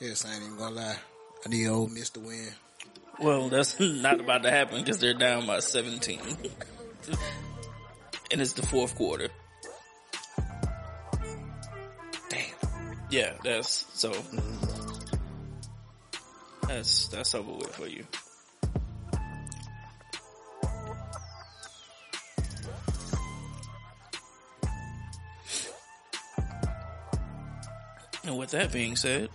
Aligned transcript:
Yes, 0.00 0.24
I 0.24 0.34
ain't 0.34 0.42
even 0.44 0.56
gonna 0.58 0.74
lie. 0.74 0.96
I 1.46 1.48
need 1.48 1.68
Ole 1.68 1.88
Miss 1.88 2.10
to 2.10 2.20
win. 2.20 2.48
Well, 3.20 3.48
that's 3.48 3.78
not 3.80 4.20
about 4.20 4.42
to 4.42 4.50
happen 4.50 4.78
because 4.80 4.98
they're 4.98 5.14
down 5.14 5.46
by 5.46 5.60
17. 5.60 6.20
and 8.32 8.40
it's 8.40 8.54
the 8.54 8.66
fourth 8.66 8.94
quarter. 8.96 9.28
Damn. 12.28 12.96
Yeah, 13.10 13.34
that's 13.44 13.86
so. 13.94 14.12
That's 16.66 17.08
that's 17.08 17.34
over 17.34 17.52
with 17.52 17.74
for 17.74 17.86
you. 17.86 18.04
And 28.24 28.38
with 28.38 28.50
that 28.52 28.72
being 28.72 28.96
said, 28.96 29.28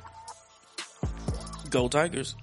go 1.70 1.88
Tigers. 1.88 2.36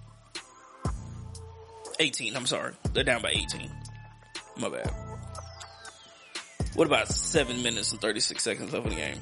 18, 1.98 2.36
I'm 2.36 2.46
sorry. 2.46 2.74
They're 2.92 3.04
down 3.04 3.22
by 3.22 3.30
18. 3.30 3.70
My 4.58 4.68
bad. 4.68 4.90
What 6.74 6.86
about 6.86 7.08
7 7.08 7.62
minutes 7.62 7.92
and 7.92 8.00
36 8.00 8.42
seconds 8.42 8.72
left 8.72 8.86
of 8.86 8.92
the 8.92 8.98
game? 8.98 9.18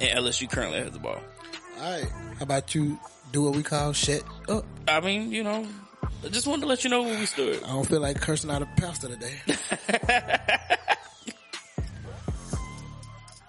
And 0.00 0.18
LSU 0.18 0.50
currently 0.50 0.78
has 0.80 0.90
the 0.90 0.98
ball. 0.98 1.20
Alright. 1.80 2.08
How 2.38 2.42
about 2.42 2.74
you 2.74 2.98
do 3.32 3.42
what 3.42 3.54
we 3.54 3.62
call 3.62 3.92
shit 3.92 4.24
up? 4.48 4.64
I 4.88 5.00
mean, 5.00 5.30
you 5.30 5.44
know, 5.44 5.66
I 6.24 6.28
just 6.28 6.46
wanted 6.48 6.62
to 6.62 6.66
let 6.68 6.82
you 6.84 6.90
know 6.90 7.02
where 7.02 7.18
we 7.18 7.26
stood. 7.26 7.62
I 7.62 7.68
don't 7.68 7.86
feel 7.86 8.00
like 8.00 8.20
cursing 8.20 8.50
out 8.50 8.62
a 8.62 8.66
pastor 8.76 9.08
today. 9.08 9.34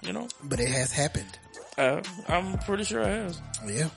You 0.04 0.14
know, 0.14 0.28
but 0.44 0.60
it 0.60 0.70
has 0.70 0.92
happened. 0.92 1.40
uh, 1.80 2.00
I'm 2.28 2.60
pretty 2.60 2.84
sure 2.84 3.02
it 3.02 3.08
has. 3.08 3.42
Yeah. 3.66 3.90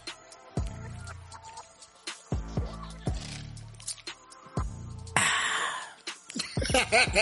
I 7.19 7.21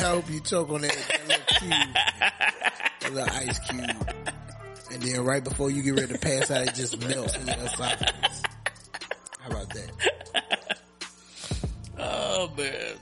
hope 0.00 0.28
you 0.30 0.40
choke 0.40 0.70
on 0.70 0.82
that, 0.82 0.94
that 1.08 1.26
little 1.26 1.44
cube, 1.58 1.72
that 3.00 3.12
little 3.12 3.30
ice 3.30 3.58
cube. 3.60 4.10
And 4.92 5.02
then 5.02 5.24
right 5.24 5.42
before 5.42 5.70
you 5.70 5.82
get 5.82 5.94
ready 5.94 6.12
to 6.12 6.18
pass 6.18 6.50
out, 6.50 6.68
it 6.68 6.74
just 6.74 7.00
melts 7.00 7.34
in 7.36 7.46
your 7.46 7.56
esophagus. 7.56 8.42
How 9.40 9.50
about 9.50 9.70
that? 9.70 9.90
Oh 12.04 12.50
man. 12.56 12.96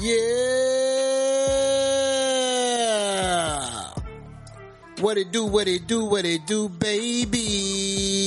Yeah. 0.00 0.14
What 5.00 5.16
it 5.18 5.32
do, 5.32 5.44
what 5.46 5.66
it 5.68 5.86
do, 5.86 6.04
what 6.04 6.24
it 6.24 6.46
do, 6.46 6.68
baby. 6.68 8.17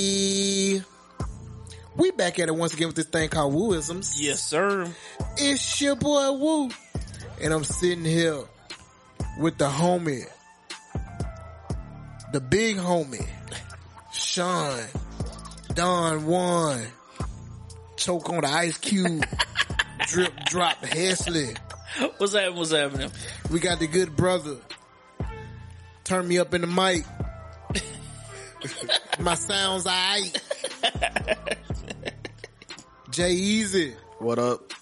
Back 2.32 2.40
at 2.40 2.48
it 2.48 2.56
once 2.56 2.74
again 2.74 2.88
with 2.88 2.96
this 2.96 3.08
thing 3.08 3.28
called 3.28 3.54
Wooisms. 3.54 4.16
Yes, 4.18 4.42
sir. 4.42 4.90
It's 5.36 5.82
your 5.82 5.98
boy 5.98 6.32
Woo. 6.32 6.70
And 7.42 7.54
I'm 7.54 7.66
sitting 7.66 8.06
here 8.06 8.46
with 9.38 9.58
the 9.58 9.68
homie, 9.68 10.24
the 12.32 12.40
big 12.40 12.78
homie, 12.78 13.28
Sean, 14.14 14.80
Don 15.74 16.26
Juan, 16.26 16.82
choke 17.98 18.30
on 18.30 18.40
the 18.44 18.48
ice 18.48 18.78
cube, 18.78 19.26
drip 20.08 20.34
drop 20.46 20.78
Hesley. 20.84 21.58
What's 22.16 22.34
happening? 22.34 22.56
What's 22.56 22.72
happening? 22.72 23.12
We 23.52 23.60
got 23.60 23.80
the 23.80 23.88
good 23.88 24.16
brother. 24.16 24.56
Turn 26.06 26.30
me 26.30 26.38
up 26.38 26.54
in 26.54 26.62
the 26.62 26.68
mic. 26.68 27.04
My 29.20 29.34
sounds 29.34 29.86
alright. 29.86 31.58
Jay 33.12 33.32
Easy. 33.34 33.94
What 34.20 34.40
up? 34.40 34.74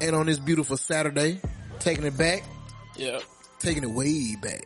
And 0.00 0.16
on 0.16 0.24
this 0.26 0.38
beautiful 0.38 0.76
Saturday, 0.78 1.40
taking 1.78 2.04
it 2.04 2.16
back, 2.16 2.42
Yeah. 2.96 3.18
taking 3.58 3.82
it 3.84 3.90
way 3.90 4.34
back. 4.36 4.64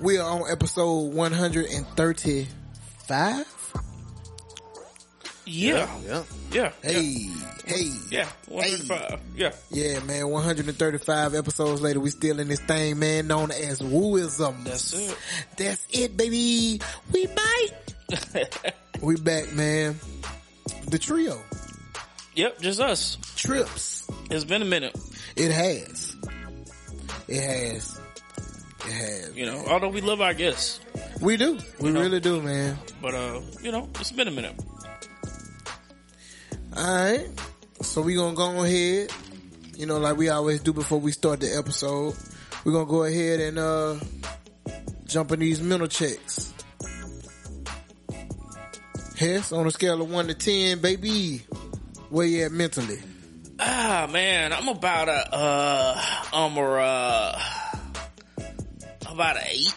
We 0.00 0.18
are 0.18 0.30
on 0.30 0.48
episode 0.50 1.14
135. 1.14 3.46
Yeah. 5.46 5.88
Yeah. 6.04 6.22
Yeah. 6.50 6.72
Hey, 6.82 7.30
hey. 7.64 7.90
Yeah. 8.10 8.28
135. 8.48 9.20
Yeah. 9.36 9.52
Yeah, 9.70 10.00
man, 10.00 10.28
135 10.28 11.34
episodes 11.34 11.80
later, 11.82 12.00
we 12.00 12.10
still 12.10 12.40
in 12.40 12.48
this 12.48 12.60
thing, 12.60 12.98
man, 12.98 13.26
known 13.28 13.50
as 13.52 13.80
Wooisms. 13.80 14.64
That's 14.64 14.92
it. 14.92 15.18
That's 15.56 15.86
it, 15.90 16.16
baby. 16.16 16.80
We 17.12 17.26
bite. 17.26 18.74
we 19.02 19.16
back, 19.16 19.52
man. 19.52 19.98
The 20.88 20.98
trio. 20.98 21.40
Yep. 22.34 22.60
Just 22.60 22.80
us. 22.80 23.16
Trips. 23.36 24.08
It's 24.30 24.44
been 24.44 24.62
a 24.62 24.66
minute. 24.66 24.96
It 25.36 25.52
has. 25.52 26.16
It 27.28 27.42
has. 27.42 28.00
It 28.84 28.92
has. 28.92 29.36
You 29.36 29.46
know, 29.46 29.64
although 29.68 29.88
we 29.88 30.00
love 30.00 30.20
our 30.20 30.34
guests, 30.34 30.80
We 31.20 31.36
do. 31.36 31.58
We 31.80 31.90
know. 31.90 32.00
really 32.00 32.20
do, 32.20 32.40
man. 32.42 32.78
but 33.00 33.14
uh, 33.14 33.40
you 33.62 33.70
know, 33.72 33.88
it's 34.00 34.12
been 34.12 34.28
a 34.28 34.32
minute. 34.32 34.54
Alright. 36.76 37.28
So 37.82 38.02
we 38.02 38.14
gonna 38.14 38.36
go 38.36 38.64
ahead. 38.64 39.10
You 39.76 39.86
know, 39.86 39.98
like 39.98 40.16
we 40.16 40.28
always 40.28 40.60
do 40.60 40.72
before 40.72 41.00
we 41.00 41.12
start 41.12 41.40
the 41.40 41.56
episode. 41.56 42.14
We're 42.64 42.72
gonna 42.72 42.86
go 42.86 43.04
ahead 43.04 43.40
and 43.40 43.58
uh 43.58 43.96
jump 45.04 45.32
in 45.32 45.40
these 45.40 45.60
mental 45.60 45.88
checks. 45.88 46.52
Hess, 49.16 49.52
on 49.52 49.66
a 49.66 49.70
scale 49.70 50.02
of 50.02 50.10
one 50.10 50.26
to 50.26 50.34
ten, 50.34 50.80
baby, 50.80 51.38
where 52.10 52.26
you 52.26 52.44
at 52.44 52.52
mentally? 52.52 52.98
Ah 53.58 54.06
man, 54.12 54.52
I'm 54.52 54.68
about 54.68 55.08
a 55.08 55.34
uh, 55.34 56.02
I'm 56.34 56.56
a 56.58 56.60
uh, 56.60 57.42
about 59.08 59.36
an 59.38 59.42
eight. 59.48 59.74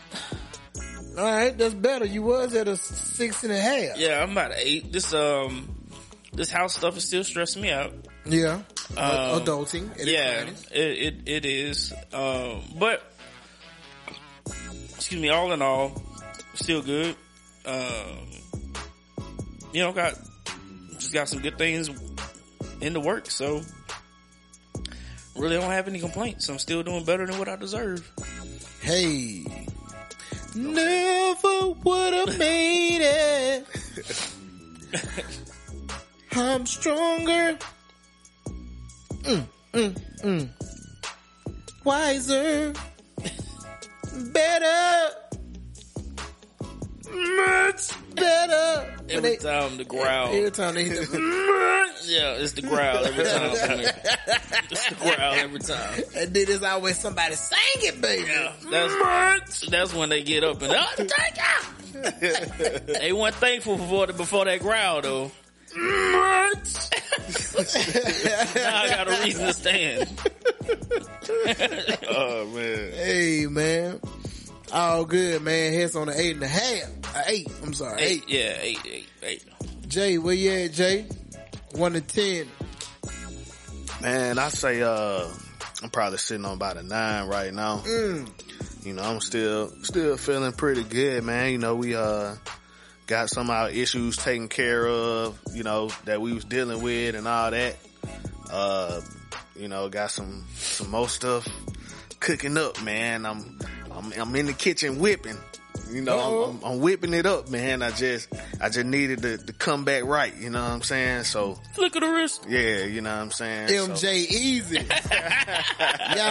Alright, 1.18 1.58
that's 1.58 1.74
better. 1.74 2.06
You 2.06 2.24
was 2.24 2.54
at 2.56 2.68
a 2.68 2.76
six 2.76 3.44
and 3.44 3.54
a 3.54 3.60
half. 3.60 3.98
Yeah, 3.98 4.22
I'm 4.22 4.32
about 4.32 4.52
an 4.52 4.58
eight. 4.60 4.92
This 4.92 5.14
um, 5.14 5.79
this 6.34 6.50
house 6.50 6.76
stuff 6.76 6.98
is 6.98 7.06
still 7.06 7.24
stressing 7.24 7.62
me 7.62 7.72
out. 7.72 7.94
Yeah. 8.26 8.62
Um, 8.98 9.42
Adulting. 9.42 9.96
its 9.96 10.06
yeah, 10.06 10.46
it, 10.72 10.74
it 10.74 11.16
it 11.28 11.46
is. 11.46 11.94
Um, 12.14 12.62
but 12.78 13.02
excuse 14.96 15.22
me. 15.22 15.30
All 15.30 15.52
in 15.52 15.62
all, 15.62 16.02
still 16.56 16.82
good. 16.82 17.16
Um, 17.66 18.30
you 19.74 19.82
know, 19.82 19.92
got 19.92 20.16
just 20.94 21.14
got 21.14 21.30
some 21.30 21.42
good 21.42 21.58
things 21.58 21.90
in 22.82 22.94
the 22.94 23.00
work. 23.00 23.30
So 23.30 23.62
really, 25.36 25.58
don't 25.58 25.72
have 25.72 25.88
any 25.88 26.00
complaints. 26.00 26.50
I'm 26.50 26.60
still 26.60 26.84
doing 26.84 27.06
better 27.06 27.26
than 27.26 27.38
what 27.40 27.50
I 27.50 27.56
deserve. 27.56 28.10
Hey. 28.82 29.46
Never 30.56 31.70
would 31.84 32.14
have 32.14 32.40
made 32.40 33.02
it. 33.02 33.66
I'm 36.40 36.66
stronger. 36.66 37.58
Mm, 39.24 39.44
mm, 39.74 40.02
mm. 40.24 40.50
Wiser. 41.84 42.74
Better. 44.32 45.16
Much 47.12 48.16
better. 48.16 48.96
Every 49.10 49.30
they- 49.32 49.36
time 49.38 49.76
the 49.78 49.84
growl, 49.84 50.30
Every 50.30 50.52
time 50.52 50.76
they 50.76 50.86
hit 50.86 51.10
the, 51.12 51.18
yeah, 52.06 52.34
it's 52.36 52.54
the 52.54 52.62
growl 52.62 53.04
every 53.06 53.26
time. 53.26 53.52
it's 54.72 54.90
the 54.90 54.96
growl 54.96 55.34
every 55.34 55.60
time. 55.60 56.04
and 56.16 56.34
then 56.34 56.46
there's 56.46 56.64
always 56.64 56.98
somebody 57.00 57.36
sing 57.36 57.58
it, 57.78 58.00
baby. 58.00 58.28
Yeah, 58.30 58.54
that's 58.70 59.68
that's 59.68 59.94
when 59.94 60.08
they 60.10 60.24
get 60.24 60.44
up 60.46 60.62
and 60.62 60.72
oh, 60.74 60.86
take 60.98 61.12
out. 61.42 61.66
they 63.02 63.12
weren't 63.12 63.36
thankful 63.36 63.76
before 63.78 64.08
the, 64.08 64.14
before 64.14 64.46
that 64.46 64.60
growl 64.62 65.02
though. 65.02 65.32
now 68.56 68.82
I 68.82 68.90
got 68.90 69.08
a 69.08 69.24
reason 69.24 69.46
to 69.48 69.54
stand. 69.54 70.10
Oh 72.12 72.48
man. 72.48 72.92
Hey, 72.94 73.46
man. 73.50 74.00
All 74.72 75.06
good, 75.06 75.42
man. 75.44 75.74
Heads 75.74 75.96
on 75.96 76.08
the 76.08 76.20
eight 76.20 76.36
and 76.36 76.44
a 76.44 76.48
half. 76.48 77.16
Uh, 77.16 77.22
eight. 77.28 77.48
I'm 77.64 77.74
sorry. 77.74 78.02
Eight. 78.02 78.24
Eight, 78.28 78.30
yeah, 78.30 78.58
eight, 78.62 78.80
eight, 78.86 79.08
eight. 79.24 79.44
Jay, 79.88 80.18
where 80.18 80.34
you 80.34 80.52
at, 80.52 80.74
Jay? 80.74 81.06
One 81.74 81.94
to 81.94 82.02
ten. 82.02 82.48
Man, 84.02 84.40
I 84.40 84.50
say 84.50 84.82
uh 84.82 85.28
I'm 85.84 85.90
probably 85.90 86.18
sitting 86.18 86.46
on 86.46 86.54
about 86.56 86.78
a 86.78 86.84
nine 86.84 87.28
right 87.28 87.54
now. 87.54 87.78
Mm. 87.80 88.30
You 88.84 88.94
know, 88.94 89.04
I'm 89.04 89.22
still 89.22 89.72
still 89.84 90.18
feeling 90.18 90.52
pretty 90.54 90.84
good, 90.84 91.24
man. 91.24 91.52
You 91.52 91.58
know, 91.58 91.76
we 91.76 91.96
uh 91.96 92.36
got 93.10 93.28
some 93.28 93.50
of 93.50 93.56
our 93.56 93.70
issues 93.72 94.18
taken 94.18 94.48
care 94.48 94.88
of, 94.88 95.40
you 95.52 95.64
know, 95.64 95.90
that 96.06 96.22
we 96.22 96.32
was 96.32 96.46
dealing 96.46 96.82
with 96.82 97.16
and 97.16 97.28
all 97.28 97.50
that. 97.50 97.76
Uh 98.52 99.02
you 99.56 99.68
know, 99.68 99.90
got 99.90 100.10
some, 100.10 100.46
some 100.56 100.90
more 100.90 101.10
stuff 101.10 101.46
cooking 102.22 102.58
up, 102.58 102.82
man. 102.82 103.26
I'm, 103.26 103.60
I'm, 103.92 104.14
I'm 104.14 104.36
in 104.36 104.46
the 104.46 104.54
kitchen 104.54 105.00
whipping. 105.00 105.38
You 105.92 106.02
know, 106.02 106.44
I'm, 106.46 106.50
I'm, 106.64 106.64
I'm 106.74 106.80
whipping 106.82 107.14
it 107.14 107.26
up, 107.26 107.50
man. 107.50 107.82
I 107.82 107.90
just, 107.92 108.28
I 108.62 108.70
just 108.70 108.86
needed 108.86 109.22
to, 109.24 109.38
to 109.40 109.54
come 109.54 109.86
back 109.86 110.04
right. 110.06 110.36
You 110.36 110.50
know 110.52 110.62
what 110.62 110.72
I'm 110.72 110.82
saying? 110.84 111.24
So, 111.24 111.58
Flick 111.74 111.96
of 111.96 112.02
the 112.02 112.10
wrist. 112.10 112.46
yeah, 112.48 112.84
you 112.86 113.02
know 113.02 113.10
what 113.16 113.22
I'm 113.24 113.32
saying? 113.32 113.70
So- 113.70 113.88
MJ 113.88 114.14
Easy. 114.30 114.76
y'all, 114.80 114.88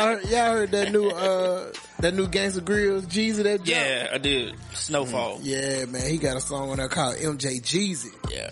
heard, 0.06 0.25
y'all 0.26 0.52
heard 0.52 0.70
that 0.70 0.93
new, 0.93 1.08
uh, 1.08 1.72
that 2.00 2.14
new 2.14 2.28
Gangsta 2.28 2.60
Grillz 2.60 3.02
Jeezy 3.06 3.43
that 3.43 3.56
dropped? 3.58 3.69
Yeah, 3.69 4.08
I 4.12 4.19
did. 4.19 4.55
Snofall. 4.75 5.40
Yeah, 5.43 5.87
man, 5.87 6.08
he 6.08 6.19
got 6.19 6.37
a 6.37 6.40
song 6.40 6.70
on 6.70 6.76
there 6.76 6.88
called 6.88 7.16
MJ 7.16 7.60
Jeezy. 7.60 8.12
Yeah. 8.31 8.50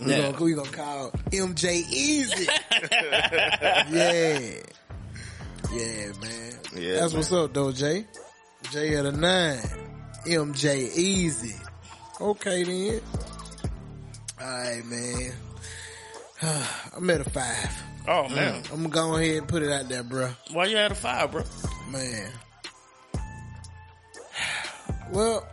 We 0.00 0.12
Yeah. 0.12 0.30
gonna, 0.32 0.44
we 0.44 0.54
gonna 0.54 0.70
call 0.70 1.10
MJ 1.32 1.72
Easy. 1.90 2.46
yeah. 3.02 4.38
Yeah, 5.72 6.12
man. 6.22 6.52
Yeah, 6.76 6.94
That's 7.00 7.12
man. 7.12 7.18
what's 7.18 7.32
up 7.32 7.52
though, 7.52 7.72
Jay. 7.72 8.06
Jay 8.70 8.94
at 8.96 9.04
a 9.06 9.12
nine. 9.12 9.58
MJ 10.28 10.90
Easy. 10.96 11.54
Okay 12.20 12.62
then. 12.64 13.00
Alright, 14.40 14.84
man. 14.86 15.32
I'm 16.96 17.10
at 17.10 17.20
a 17.20 17.30
five. 17.30 17.82
Oh 18.06 18.26
man, 18.28 18.62
I'm 18.72 18.88
gonna 18.88 19.10
go 19.10 19.16
ahead 19.16 19.36
and 19.38 19.48
put 19.48 19.62
it 19.62 19.70
out 19.70 19.88
there, 19.88 20.02
bro. 20.02 20.30
why 20.52 20.64
you 20.66 20.76
at 20.78 20.92
a 20.92 20.94
five, 20.94 21.30
bro? 21.30 21.42
Man. 21.90 22.30
Well, 25.12 25.46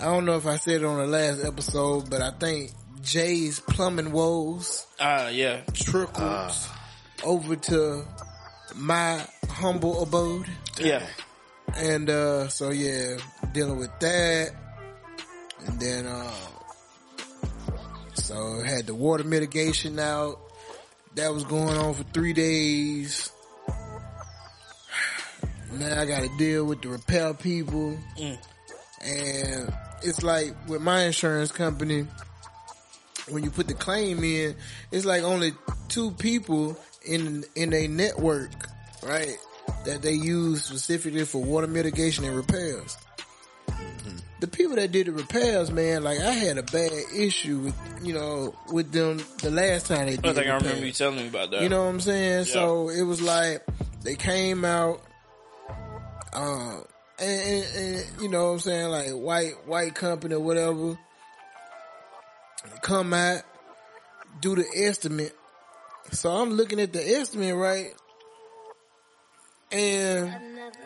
I 0.00 0.04
don't 0.04 0.24
know 0.24 0.36
if 0.36 0.46
I 0.46 0.56
said 0.56 0.82
it 0.82 0.84
on 0.84 0.98
the 0.98 1.06
last 1.06 1.44
episode, 1.44 2.10
but 2.10 2.20
I 2.20 2.30
think 2.32 2.72
Jay's 3.02 3.60
plumbing 3.60 4.12
woes 4.12 4.86
Ah, 5.00 5.28
yeah, 5.28 5.60
trickled 5.74 6.52
over 7.24 7.56
to 7.56 8.04
my 8.76 9.24
humble 9.48 10.02
abode. 10.02 10.46
yeah. 10.78 11.06
And, 11.76 12.10
uh, 12.10 12.48
so 12.48 12.70
yeah, 12.70 13.16
dealing 13.52 13.78
with 13.78 13.98
that. 14.00 14.50
And 15.66 15.80
then, 15.80 16.06
uh, 16.06 16.34
so 18.14 18.60
had 18.60 18.86
the 18.86 18.94
water 18.94 19.24
mitigation 19.24 19.98
out. 19.98 20.38
That 21.14 21.32
was 21.32 21.44
going 21.44 21.76
on 21.76 21.94
for 21.94 22.04
three 22.04 22.32
days. 22.32 23.30
Now 25.72 26.02
I 26.02 26.04
gotta 26.04 26.28
deal 26.36 26.66
with 26.66 26.82
the 26.82 26.90
repair 26.90 27.32
people. 27.32 27.98
Mm. 28.18 28.38
And 29.02 29.74
it's 30.02 30.22
like 30.22 30.54
with 30.68 30.82
my 30.82 31.04
insurance 31.04 31.50
company, 31.50 32.06
when 33.30 33.42
you 33.42 33.50
put 33.50 33.68
the 33.68 33.74
claim 33.74 34.22
in, 34.22 34.54
it's 34.90 35.06
like 35.06 35.22
only 35.22 35.52
two 35.88 36.10
people 36.12 36.78
in, 37.04 37.44
in 37.54 37.72
a 37.72 37.86
network, 37.86 38.50
right? 39.02 39.38
That 39.84 40.02
they 40.02 40.12
use 40.12 40.64
specifically 40.64 41.24
for 41.24 41.42
water 41.42 41.66
mitigation 41.66 42.24
and 42.24 42.36
repairs. 42.36 42.96
The 44.40 44.48
people 44.48 44.74
that 44.76 44.90
did 44.90 45.06
the 45.06 45.12
repairs, 45.12 45.70
man, 45.70 46.02
like 46.02 46.18
I 46.18 46.32
had 46.32 46.58
a 46.58 46.64
bad 46.64 46.90
issue 47.16 47.58
with, 47.58 47.76
you 48.02 48.12
know, 48.12 48.54
with 48.72 48.90
them 48.90 49.20
the 49.40 49.52
last 49.52 49.86
time 49.86 50.06
they 50.06 50.16
did 50.16 50.26
I 50.26 50.32
think 50.32 50.46
I 50.48 50.56
remember 50.56 50.84
you 50.84 50.92
telling 50.92 51.16
me 51.16 51.28
about 51.28 51.52
that. 51.52 51.62
You 51.62 51.68
know 51.68 51.84
what 51.84 51.90
I'm 51.90 52.00
saying? 52.00 52.46
So 52.46 52.88
it 52.88 53.02
was 53.02 53.22
like 53.22 53.64
they 54.02 54.16
came 54.16 54.64
out, 54.64 55.00
uh, 56.32 56.80
and, 57.20 57.42
and, 57.42 57.76
and 57.76 58.04
you 58.20 58.28
know 58.28 58.46
what 58.46 58.52
I'm 58.54 58.58
saying, 58.58 58.88
like 58.88 59.10
white 59.10 59.52
white 59.66 59.94
company 59.94 60.34
or 60.34 60.40
whatever, 60.40 60.98
come 62.82 63.14
out, 63.14 63.42
do 64.40 64.56
the 64.56 64.64
estimate. 64.74 65.36
So 66.10 66.30
I'm 66.30 66.50
looking 66.50 66.80
at 66.80 66.92
the 66.92 67.00
estimate, 67.00 67.54
right? 67.54 67.94
And 69.72 70.34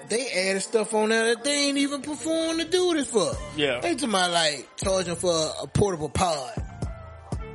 they 0.09 0.29
added 0.49 0.61
stuff 0.62 0.94
on 0.94 1.09
there 1.09 1.35
that 1.35 1.44
they 1.44 1.69
ain't 1.69 1.79
even 1.79 2.03
performed 2.03 2.61
to 2.61 2.67
do 2.69 2.94
this 2.94 3.11
for. 3.11 3.33
Yeah. 3.56 3.81
They 3.81 3.94
talking 3.94 4.11
about 4.11 4.31
like 4.33 4.69
charging 4.77 5.17
for 5.17 5.31
a, 5.33 5.62
a 5.62 5.67
portable 5.67 6.09
pod. 6.09 6.53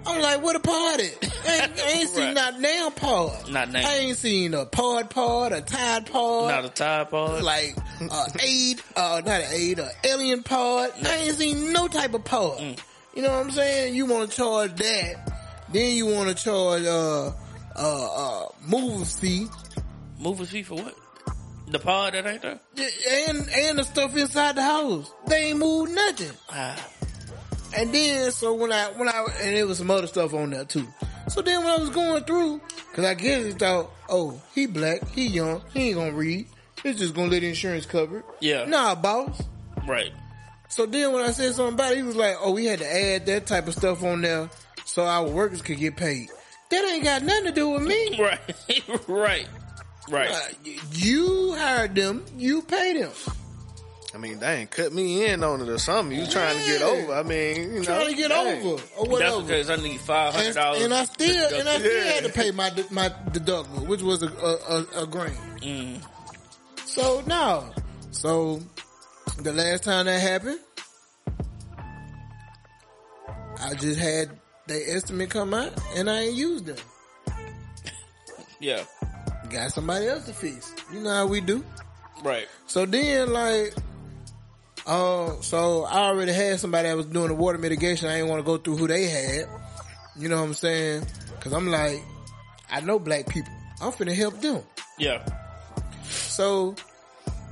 I'm 0.04 0.20
like, 0.20 0.42
what 0.42 0.56
a 0.56 0.60
pod 0.60 1.00
is? 1.00 1.16
I 1.48 1.58
ain't, 1.64 1.80
I 1.80 1.90
ain't 1.92 2.10
seen 2.10 2.24
Right. 2.26 2.34
not 2.34 2.60
now 2.60 2.90
pod. 2.90 3.52
Not 3.52 3.72
now. 3.72 3.88
I 3.88 3.94
ain't 3.98 4.18
seen 4.18 4.54
a 4.56 4.66
pod 4.66 5.10
pod, 5.12 5.52
a 5.54 5.62
tide 5.62 6.08
pod. 6.12 6.50
Not 6.50 6.66
a 6.66 6.70
Tide 6.70 7.10
Pod. 7.12 7.44
like 7.44 7.76
uh, 8.10 8.26
aid, 8.44 8.82
uh, 8.96 9.22
not 9.24 9.42
an 9.42 9.48
aid, 9.52 9.78
a 9.80 9.92
alien 10.04 10.42
pod. 10.42 10.90
I 11.06 11.16
ain't 11.18 11.36
seen 11.36 11.72
no 11.72 11.88
type 11.88 12.16
of 12.16 12.26
pod. 12.26 12.58
Mm. 12.58 12.80
You 13.16 13.22
know 13.22 13.30
what 13.30 13.46
I'm 13.46 13.52
saying? 13.52 13.94
You 13.94 14.08
want 14.08 14.32
to 14.32 14.36
charge 14.38 14.74
that, 14.76 15.32
then 15.72 15.96
you 15.96 16.08
want 16.08 16.30
to 16.36 16.44
charge 16.44 16.84
uh 16.84 17.32
uh 17.76 18.44
uh 18.46 18.46
movers 18.68 19.18
fee 19.20 19.48
Movers 20.20 20.50
fee 20.50 20.64
for 20.64 20.76
what? 20.76 20.96
The 21.72 21.80
pod 21.80 22.14
that 22.14 22.26
ain't 22.28 22.42
there? 22.42 22.60
And 23.30 23.50
and 23.50 23.80
the 23.80 23.84
stuff 23.84 24.16
inside 24.16 24.56
the 24.56 24.62
house. 24.62 25.12
They 25.28 25.46
ain't 25.50 25.60
moved 25.60 25.92
nothing. 25.94 26.32
Ah, 26.50 26.88
And 27.76 27.94
then, 27.94 28.32
so 28.32 28.54
when 28.54 28.72
I, 28.74 28.88
when 28.92 29.08
I, 29.08 29.26
and 29.42 29.56
it 29.56 29.66
was 29.66 29.78
some 29.78 29.90
other 29.90 30.08
stuff 30.08 30.34
on 30.34 30.50
there 30.50 30.66
too. 30.66 30.86
So 31.30 31.42
then 31.42 31.64
when 31.64 31.74
I 31.74 31.78
was 31.78 31.90
going 31.90 32.24
through, 32.26 32.60
cause 32.94 33.06
I 33.06 33.14
guess 33.14 33.46
he 33.46 33.52
thought, 33.52 33.90
oh, 34.10 34.42
he 34.54 34.66
black, 34.66 35.08
he 35.10 35.28
young, 35.28 35.62
he 35.74 35.88
ain't 35.90 35.96
gonna 35.96 36.12
read. 36.12 36.46
He's 36.84 36.98
just 37.00 37.14
gonna 37.14 37.30
let 37.30 37.40
the 37.40 37.48
insurance 37.48 37.86
cover 37.86 38.20
it. 38.20 38.26
Yeah. 38.42 38.66
Nah, 38.66 38.96
boss. 38.96 39.42
right. 39.88 40.12
So 40.68 40.86
then 40.86 41.14
when 41.14 41.24
I 41.24 41.32
said 41.32 41.54
something 41.54 41.74
about 41.76 41.94
it, 41.94 41.98
he 41.98 42.04
was 42.04 42.16
like, 42.16 42.36
oh, 42.42 42.52
we 42.52 42.66
had 42.66 42.80
to 42.80 42.86
add 42.94 43.26
that 43.28 43.46
type 43.46 43.68
of 43.68 43.76
stuff 43.76 44.04
on 44.04 44.22
there 44.22 44.50
so 44.86 45.04
our 45.06 45.28
workers 45.28 45.62
could 45.62 45.78
get 45.78 45.96
paid. 45.96 46.30
That 46.70 46.86
ain't 46.86 47.04
got 47.04 47.24
nothing 47.24 47.46
to 47.46 47.52
do 47.52 47.70
with 47.70 47.84
me. 47.84 48.18
Right. 48.20 49.08
right. 49.08 49.48
Right. 50.12 50.30
Uh, 50.30 50.40
you 50.94 51.54
hired 51.58 51.96
them, 51.96 52.24
you 52.38 52.62
pay 52.64 53.00
them. 53.00 53.12
I 54.14 54.18
mean, 54.18 54.40
they 54.40 54.58
ain't 54.58 54.72
cut 54.72 54.92
me 54.92 55.26
in 55.26 55.42
on 55.42 55.62
it 55.62 55.70
or 55.70 55.78
something. 55.78 56.18
You 56.18 56.28
trying 56.28 56.60
to 56.60 56.66
get 56.66 56.82
over. 56.82 57.14
I 57.14 57.24
mean, 57.24 57.56
you 57.72 57.80
know. 57.80 57.84
Trying 57.84 58.10
to 58.10 58.16
get 58.16 58.28
dang. 58.28 58.60
over 58.62 58.70
or 58.74 58.78
That's 58.78 59.08
whatever. 59.10 59.42
because 59.44 59.70
I 59.70 59.76
need 59.78 60.02
five 60.02 60.34
hundred 60.34 60.48
and, 60.48 60.56
dollars. 60.56 60.82
and 60.84 60.94
I 60.94 61.06
still 61.06 61.60
and 61.60 61.70
I 61.70 61.80
still 61.80 61.96
Yeah. 62.06 62.12
had 62.12 62.24
to 62.26 62.30
pay 62.34 62.52
my 62.52 62.72
my 62.92 63.08
deductible, 63.08 63.88
which 63.88 64.02
was 64.02 64.22
a 64.22 64.28
a, 64.28 65.00
a, 65.00 65.04
a 65.04 65.08
grand. 65.08 65.38
Mm. 65.62 66.02
So 66.86 67.24
no, 67.26 67.70
so 68.12 68.60
the 69.42 69.54
last 69.54 69.86
time 69.86 70.08
that 70.08 70.20
happened, 70.20 70.60
I 73.62 73.74
just 73.76 73.98
had 73.98 74.30
the 74.68 74.76
estimate 74.94 75.30
come 75.30 75.54
out 75.54 75.72
and 75.96 76.10
I 76.10 76.24
ain't 76.24 76.36
used 76.36 76.66
them. 76.66 76.78
Yeah. 78.60 78.84
Got 79.52 79.72
somebody 79.74 80.08
else 80.08 80.26
to 80.26 80.34
fix. 80.34 80.74
You 80.94 81.02
know 81.02 81.10
how 81.10 81.28
we 81.28 81.42
do. 81.42 81.64
Right. 82.24 82.48
So 82.68 82.86
then, 82.86 83.34
like, 83.34 83.74
uh, 84.88 85.42
so 85.42 85.84
I 85.84 86.08
already 86.08 86.32
had 86.32 86.60
somebody 86.60 86.88
that 86.88 86.96
was 86.96 87.06
doing 87.08 87.28
the 87.30 87.36
water 87.36 87.58
mitigation. 87.58 88.08
I 88.08 88.18
didn't 88.18 88.30
want 88.30 88.40
to 88.40 88.46
go 88.46 88.58
through 88.58 88.78
who 88.78 88.88
they 88.88 89.06
had. 89.06 89.48
You 90.18 90.30
know 90.30 90.38
what 90.38 90.48
I'm 90.48 90.54
saying? 90.54 91.06
Cause 91.40 91.54
I'm 91.54 91.68
like, 91.68 92.02
I 92.70 92.82
know 92.82 93.00
black 93.00 93.28
people. 93.28 93.52
I'm 93.82 93.92
finna 93.92 94.16
help 94.16 94.40
them. 94.42 94.62
Yeah. 94.98 95.26
So 96.10 96.76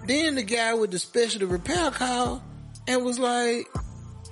then 0.05 0.35
the 0.35 0.43
guy 0.43 0.73
with 0.75 0.91
the 0.91 0.99
special 0.99 1.47
repair 1.47 1.91
call 1.91 2.43
and 2.87 3.03
was 3.03 3.19
like, 3.19 3.67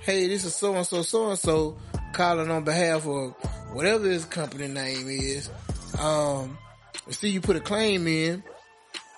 hey, 0.00 0.28
this 0.28 0.44
is 0.44 0.54
so 0.54 0.74
and 0.74 0.86
so, 0.86 1.02
so 1.02 1.30
and 1.30 1.38
so 1.38 1.76
calling 2.12 2.50
on 2.50 2.64
behalf 2.64 3.06
of 3.06 3.32
whatever 3.72 4.08
his 4.08 4.24
company 4.24 4.68
name 4.68 5.08
is. 5.08 5.50
Um, 5.98 6.56
see 7.10 7.28
you 7.30 7.40
put 7.40 7.56
a 7.56 7.60
claim 7.60 8.06
in. 8.06 8.42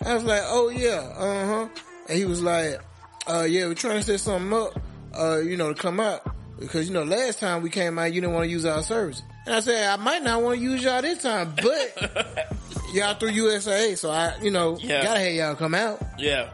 I 0.05 0.15
was 0.15 0.25
like, 0.25 0.43
oh 0.45 0.69
yeah, 0.69 1.01
uh 1.17 1.47
huh. 1.47 1.69
And 2.09 2.19
he 2.19 2.25
was 2.25 2.43
like, 2.43 2.81
uh, 3.27 3.43
yeah, 3.43 3.67
we're 3.67 3.75
trying 3.75 3.97
to 3.99 4.03
set 4.03 4.21
something 4.21 4.53
up, 4.53 4.81
uh, 5.19 5.39
you 5.39 5.57
know, 5.57 5.73
to 5.73 5.81
come 5.81 6.01
out. 6.01 6.23
Because, 6.59 6.89
you 6.89 6.95
know, 6.95 7.05
last 7.05 7.39
time 7.39 7.63
we 7.63 7.71
came 7.71 7.99
out, 7.99 8.13
you 8.13 8.21
didn't 8.21 8.35
want 8.35 8.45
to 8.45 8.51
use 8.51 8.65
our 8.67 8.83
service. 8.83 9.23
And 9.47 9.55
I 9.55 9.61
said, 9.61 9.89
I 9.89 9.97
might 10.03 10.23
not 10.23 10.43
want 10.43 10.59
to 10.59 10.63
use 10.63 10.83
y'all 10.85 11.01
this 11.01 11.23
time, 11.23 11.55
but 11.63 12.57
y'all 12.93 13.15
through 13.15 13.31
USA, 13.31 13.95
so 13.95 14.11
I, 14.11 14.37
you 14.43 14.51
know, 14.51 14.77
Yeah. 14.79 15.03
gotta 15.03 15.21
have 15.21 15.33
y'all 15.33 15.55
come 15.55 15.75
out. 15.75 16.03
Yeah. 16.19 16.51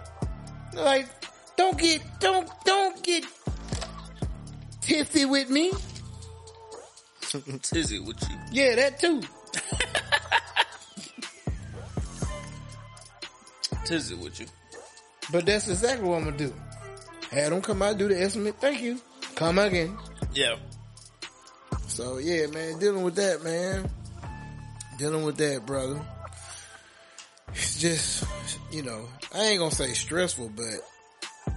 Like, 0.74 1.08
don't 1.56 1.76
get, 1.78 2.02
don't, 2.20 2.48
don't 2.64 3.02
get 3.02 3.24
tissy 4.80 5.28
with 5.28 5.50
me. 5.50 5.72
Tizzy 7.62 7.98
with 7.98 8.22
you. 8.28 8.36
Yeah, 8.52 8.76
that 8.76 9.00
too. 9.00 9.20
Tizzy 13.86 14.14
with 14.14 14.40
you. 14.40 14.46
But 15.30 15.46
that's 15.46 15.68
exactly 15.68 16.08
what 16.08 16.16
I'm 16.16 16.24
gonna 16.24 16.36
do. 16.36 16.54
Have 17.30 17.50
them 17.50 17.62
come 17.62 17.82
out, 17.82 17.98
do 17.98 18.08
the 18.08 18.20
estimate. 18.20 18.56
Thank 18.60 18.82
you. 18.82 19.00
Come 19.34 19.58
again. 19.58 19.96
Yeah. 20.32 20.56
So 21.88 22.18
yeah, 22.18 22.46
man, 22.46 22.78
dealing 22.78 23.02
with 23.02 23.16
that, 23.16 23.42
man. 23.42 23.88
Dealing 24.98 25.24
with 25.24 25.36
that, 25.38 25.66
brother. 25.66 26.00
It's 27.52 27.80
just, 27.80 28.24
you 28.70 28.82
know, 28.82 29.08
I 29.34 29.44
ain't 29.44 29.58
gonna 29.58 29.70
say 29.70 29.92
stressful, 29.92 30.50
but 30.50 31.54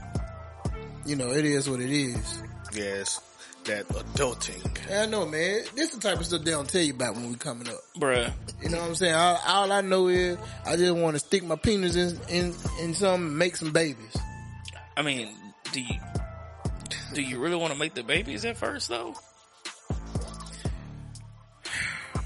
you 1.06 1.16
know, 1.16 1.32
it 1.32 1.46
is 1.46 1.70
what 1.70 1.82
it 1.82 1.90
is. 1.90 2.42
Yes. 2.74 3.22
That 3.70 3.88
adulting. 3.88 4.90
Yeah, 4.90 5.04
I 5.04 5.06
know, 5.06 5.26
man. 5.26 5.62
This 5.76 5.94
is 5.94 6.00
the 6.00 6.10
type 6.10 6.20
of 6.20 6.26
stuff 6.26 6.44
they 6.44 6.52
don't 6.52 6.68
tell 6.68 6.82
you 6.82 6.94
about 6.94 7.16
when 7.16 7.30
we 7.30 7.36
coming 7.36 7.68
up. 7.70 7.82
bruh. 7.98 8.32
You 8.62 8.70
know 8.70 8.80
what 8.80 8.90
I'm 8.90 8.96
saying? 8.96 9.14
All, 9.14 9.40
all 9.48 9.72
I 9.72 9.82
know 9.82 10.08
is 10.08 10.38
I 10.66 10.76
just 10.76 10.96
want 10.96 11.16
to 11.16 11.20
stick 11.20 11.44
my 11.44 11.56
penis 11.56 11.96
in 11.96 12.20
in 12.30 12.56
in 12.82 12.94
some 12.94 13.28
and 13.28 13.38
make 13.38 13.56
some 13.56 13.72
babies. 13.72 14.16
I 14.98 15.02
mean, 15.02 15.30
do 15.72 15.82
you 15.82 16.00
do 17.14 17.22
you 17.22 17.40
really 17.40 17.56
want 17.56 17.72
to 17.74 17.80
make 17.80 17.94
the 17.94 18.04
babies 18.04 18.44
at 18.46 18.58
first 18.58 18.90
though? 18.90 19.16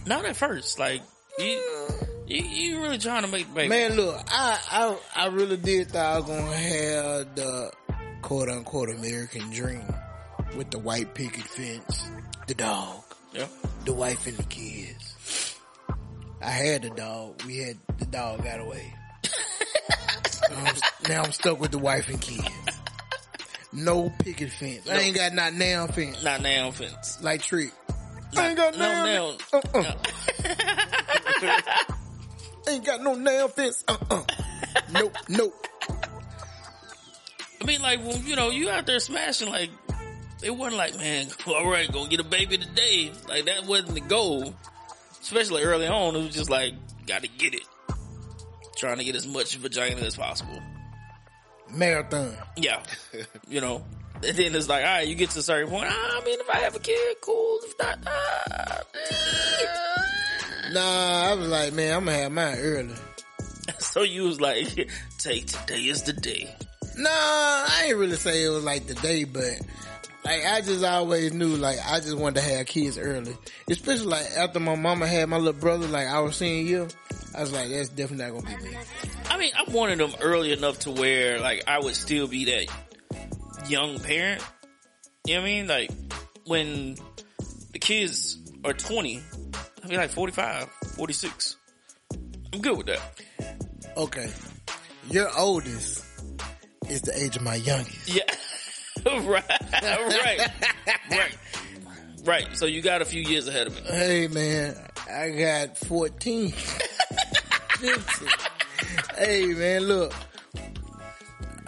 Not 0.06 0.26
at 0.26 0.36
first, 0.36 0.80
like 0.80 1.02
you, 1.40 1.90
you, 2.28 2.44
you 2.44 2.82
really 2.82 2.98
trying 2.98 3.24
to 3.24 3.30
make 3.30 3.48
the 3.48 3.54
baby. 3.54 3.70
Man, 3.70 3.96
look, 3.96 4.20
I 4.28 4.60
I 4.72 4.98
I 5.24 5.28
really 5.28 5.58
did 5.58 5.90
thought 5.92 6.06
I 6.06 6.20
was 6.20 6.28
gonna 6.28 6.56
have 6.56 7.36
the 7.36 7.72
quote 8.22 8.50
unquote 8.50 8.90
American 8.90 9.50
dream 9.52 9.84
with 10.56 10.70
the 10.72 10.80
white 10.80 11.14
picket 11.14 11.44
fence, 11.44 12.10
the 12.48 12.54
dog, 12.54 13.04
Yeah. 13.34 13.48
the 13.86 13.94
wife, 13.94 14.28
and 14.28 14.38
the 14.38 14.44
kids. 14.44 15.56
I 16.42 16.50
had 16.50 16.82
the 16.84 16.90
dog. 16.90 17.42
We 17.46 17.58
had 17.58 17.78
the 17.98 18.06
dog 18.06 18.44
got 18.44 18.60
away. 18.60 18.94
now, 20.52 20.58
I'm, 20.66 20.76
now 21.10 21.24
I'm 21.24 21.32
stuck 21.32 21.60
with 21.60 21.72
the 21.72 21.78
wife 21.80 22.10
and 22.10 22.20
kids. 22.22 22.48
No 23.72 24.12
picket 24.20 24.52
fence. 24.52 24.88
I 24.90 24.98
ain't 24.98 25.16
got 25.16 25.34
not 25.34 25.54
now 25.54 25.88
fence 25.88 26.22
Not 26.24 26.42
now 26.42 26.70
fence. 26.72 27.20
like 27.24 27.42
trick. 27.42 27.72
I 28.38 28.48
ain't 28.50 28.58
got 28.58 28.78
No 28.78 29.04
nail. 29.06 29.28
nail. 29.32 29.38
Uh-uh. 29.54 29.94
Ain't 32.70 32.86
got 32.86 33.02
no 33.02 33.16
nail 33.16 33.48
fence. 33.50 33.84
Uh-uh. 33.88 34.24
nope, 34.92 35.16
nope. 35.30 35.68
I 37.62 37.66
mean, 37.66 37.82
like 37.82 38.00
when 38.04 38.26
you 38.26 38.36
know 38.36 38.50
you 38.52 38.70
out 38.70 38.86
there 38.86 39.00
smashing, 39.00 39.50
like 39.50 39.70
it 40.44 40.56
wasn't 40.56 40.78
like, 40.78 40.98
man, 40.98 41.28
all 41.48 41.70
right, 41.70 41.92
go 41.92 42.06
get 42.06 42.20
a 42.20 42.24
baby 42.24 42.58
today. 42.58 43.12
Like 43.28 43.46
that 43.46 43.66
wasn't 43.66 43.96
the 43.96 44.02
goal. 44.02 44.54
Especially 45.22 45.64
early 45.64 45.88
on, 45.88 46.16
it 46.16 46.24
was 46.24 46.36
just 46.36 46.50
like, 46.50 46.74
gotta 47.08 47.28
get 47.28 47.54
it. 47.54 47.64
Trying 48.76 48.98
to 48.98 49.04
get 49.04 49.16
as 49.16 49.26
much 49.26 49.56
vagina 49.56 50.02
as 50.02 50.18
possible. 50.18 50.62
Marathon. 51.72 52.36
Yeah. 52.58 52.84
you 53.48 53.62
know. 53.62 53.84
And 54.26 54.38
then 54.38 54.56
it's 54.56 54.70
like, 54.70 54.86
all 54.86 54.92
right, 54.92 55.08
you 55.08 55.16
get 55.16 55.32
to 55.32 55.40
a 55.40 55.42
certain 55.42 55.70
point. 55.70 55.88
Ah, 55.90 56.22
I 56.22 56.26
mean, 56.26 56.40
if 56.40 56.50
I 56.50 56.58
have 56.60 56.76
a 56.76 56.80
kid, 56.80 57.18
cool. 57.22 57.60
If 57.64 57.74
not, 57.80 58.00
ah. 58.08 58.80
Nah, 60.72 61.32
I 61.32 61.34
was 61.36 61.50
like, 61.50 61.74
man, 61.74 61.98
I'm 61.98 62.06
gonna 62.06 62.18
have 62.18 62.32
mine 62.32 62.58
early. 62.58 62.96
So 63.80 64.02
you 64.02 64.24
was 64.24 64.42
like, 64.42 64.90
take 65.20 65.46
today 65.46 65.82
is 65.84 66.04
the 66.04 66.14
day. 66.14 66.54
Nah, 66.98 67.10
I 67.10 67.86
ain't 67.88 67.98
really 67.98 68.16
say 68.16 68.44
it 68.44 68.50
was 68.50 68.64
like 68.64 68.88
the 68.88 68.96
day, 68.96 69.24
but 69.24 69.60
like 70.26 70.46
I 70.46 70.62
just 70.62 70.84
always 70.84 71.34
knew 71.34 71.56
like 71.56 71.78
I 71.86 72.00
just 72.00 72.18
wanted 72.18 72.42
to 72.42 72.42
have 72.42 72.66
kids 72.66 72.98
early. 72.98 73.36
Especially 73.70 74.06
like 74.08 74.26
after 74.38 74.60
my 74.60 74.76
mama 74.76 75.08
had 75.08 75.30
my 75.30 75.38
little 75.38 75.60
brother, 75.60 75.88
like 75.88 76.08
I 76.08 76.20
was 76.20 76.36
seeing 76.36 76.68
you, 76.68 76.88
I 77.36 77.42
was 77.42 77.52
like, 77.52 77.70
that's 77.70 77.90
definitely 77.90 78.26
not 78.26 78.44
gonna 78.44 78.58
be 78.58 78.70
me. 78.70 78.78
I 79.30 79.38
mean, 79.38 79.52
I 79.56 79.72
wanted 79.72 80.00
them 80.00 80.14
early 80.22 80.54
enough 80.54 80.80
to 80.80 80.92
where 80.92 81.40
like 81.40 81.64
I 81.68 81.80
would 81.80 81.96
still 81.96 82.28
be 82.28 82.46
that 82.46 83.70
young 83.70 84.00
parent. 84.00 84.42
You 85.26 85.36
know 85.36 85.42
what 85.42 85.48
I 85.48 85.52
mean? 85.52 85.68
Like 85.68 85.92
when 86.46 86.96
the 87.72 87.80
kids 87.80 88.38
are 88.64 88.74
20, 88.74 89.22
I'll 89.84 89.90
be 89.90 89.98
like 89.98 90.12
45, 90.12 90.70
46. 90.96 91.58
I'm 92.54 92.62
good 92.62 92.78
with 92.78 92.88
that. 92.88 93.02
Okay. 93.98 94.30
Your 95.10 95.30
oldest 95.38 96.06
is 96.90 97.02
the 97.02 97.18
age 97.18 97.36
of 97.36 97.42
my 97.42 97.56
youngest. 97.56 98.08
Yeah. 98.08 98.24
right. 99.06 99.26
right. 99.82 100.50
Right. 101.12 101.38
Right. 102.26 102.48
So 102.58 102.66
you 102.66 102.82
got 102.82 103.02
a 103.02 103.06
few 103.06 103.22
years 103.22 103.48
ahead 103.48 103.68
of 103.68 103.76
me. 103.76 103.82
Hey 103.90 104.28
man, 104.28 104.76
I 105.10 105.30
got 105.30 105.78
14. 105.78 106.52
15. 106.52 108.28
Hey 109.18 109.48
man, 109.48 109.82
look. 109.84 110.14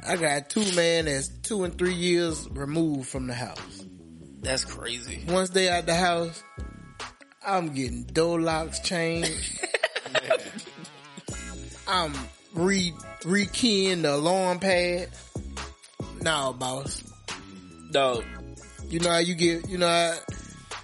I 0.07 0.17
got 0.17 0.49
two 0.49 0.71
man 0.75 1.05
that's 1.05 1.27
two 1.27 1.63
and 1.63 1.75
three 1.77 1.95
years 1.95 2.47
removed 2.51 3.09
from 3.09 3.27
the 3.27 3.33
house. 3.33 3.85
That's 4.41 4.63
crazy. 4.63 5.23
Once 5.27 5.49
they 5.49 5.67
out 5.67 5.87
the 5.87 5.95
house, 5.95 6.43
I'm 7.45 7.73
getting 7.73 8.03
door 8.03 8.39
locks 8.39 8.79
changed. 8.79 9.65
I'm 11.87 12.13
re 12.53 12.93
rekeying 13.21 14.03
the 14.03 14.13
alarm 14.15 14.59
pad. 14.59 15.09
Nah, 16.21 16.53
boss. 16.53 17.03
Dog. 17.91 18.23
You 18.89 18.99
know 18.99 19.09
how 19.11 19.17
you 19.19 19.35
get, 19.35 19.67
you 19.69 19.77
know 19.77 19.87
how 19.87 20.13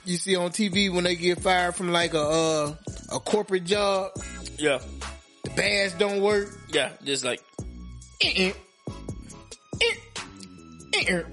you 0.06 0.18
see 0.18 0.36
on 0.36 0.50
TV 0.52 0.92
when 0.94 1.04
they 1.04 1.16
get 1.16 1.40
fired 1.42 1.76
from 1.76 1.92
like 1.92 2.14
a, 2.14 2.20
uh, 2.22 2.74
a 3.14 3.20
corporate 3.20 3.66
job, 3.66 4.12
Yeah. 4.58 4.80
the 5.44 5.50
badge 5.52 5.98
don't 5.98 6.22
work. 6.22 6.50
Yeah. 6.70 6.90
Just 7.04 7.24
like, 7.26 7.42
Eh-eh. 8.24 8.54
Eh-eh. 10.94 11.24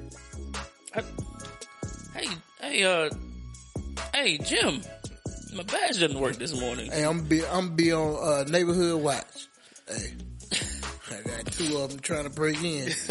Hey, 2.15 2.27
hey, 2.61 2.85
uh, 2.85 3.11
hey, 4.15 4.39
Jim, 4.39 4.83
my 5.55 5.63
badge 5.65 5.99
didn't 5.99 6.19
work 6.21 6.37
this 6.37 6.59
morning. 6.59 6.91
Hey, 6.91 7.05
I'm 7.05 7.23
be, 7.25 7.45
I'm 7.47 7.77
be 7.77 7.93
on, 7.93 8.17
uh, 8.17 8.45
neighborhood 8.51 9.03
watch. 9.03 9.25
Hey. 9.89 10.15
I 11.11 11.23
got 11.23 11.47
two 11.53 11.79
of 11.79 11.91
them 11.91 12.01
trying 12.01 12.25
to 12.25 12.31
break 12.31 12.63
in. 12.63 12.89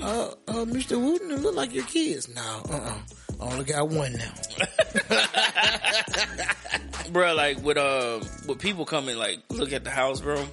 uh, 0.00 0.34
uh, 0.48 0.64
Mr. 0.64 1.00
Wooten, 1.00 1.30
it 1.30 1.40
look 1.40 1.54
like 1.54 1.74
your 1.74 1.84
kids. 1.84 2.28
No, 2.34 2.62
uh-uh. 2.70 2.98
I 3.40 3.52
only 3.52 3.64
got 3.64 3.88
one 3.88 4.12
now. 4.12 4.32
bro. 7.12 7.34
Like 7.34 7.62
with 7.62 7.76
uh, 7.76 8.20
with 8.46 8.58
people 8.58 8.84
coming 8.84 9.16
like 9.16 9.40
look 9.50 9.72
at 9.72 9.84
the 9.84 9.90
house, 9.90 10.20
bro. 10.20 10.44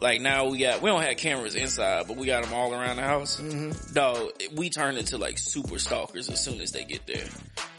Like 0.00 0.20
now 0.20 0.48
we 0.48 0.58
got 0.58 0.82
we 0.82 0.90
don't 0.90 1.02
have 1.02 1.16
cameras 1.16 1.54
inside, 1.54 2.06
but 2.08 2.16
we 2.16 2.26
got 2.26 2.44
them 2.44 2.52
all 2.52 2.74
around 2.74 2.96
the 2.96 3.02
house. 3.02 3.40
Mm-hmm. 3.40 3.94
Dog, 3.94 4.30
we 4.54 4.70
turn 4.70 4.96
into 4.96 5.18
like 5.18 5.38
super 5.38 5.78
stalkers 5.78 6.28
as 6.28 6.42
soon 6.42 6.60
as 6.60 6.72
they 6.72 6.84
get 6.84 7.06
there. 7.06 7.24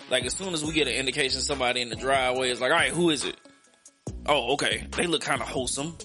Like 0.10 0.26
as 0.26 0.34
soon 0.34 0.54
as 0.54 0.64
we 0.64 0.74
get 0.74 0.88
an 0.88 0.94
indication 0.94 1.42
somebody 1.42 1.82
in 1.82 1.90
the 1.90 1.96
driveway 1.96 2.50
is 2.50 2.62
like, 2.62 2.72
all 2.72 2.78
right, 2.78 2.92
who 2.92 3.10
is 3.10 3.26
it? 3.26 3.36
Oh, 4.28 4.54
okay. 4.54 4.88
They 4.96 5.08
look 5.08 5.22
kind 5.22 5.42
of 5.42 5.48
wholesome. 5.48 5.98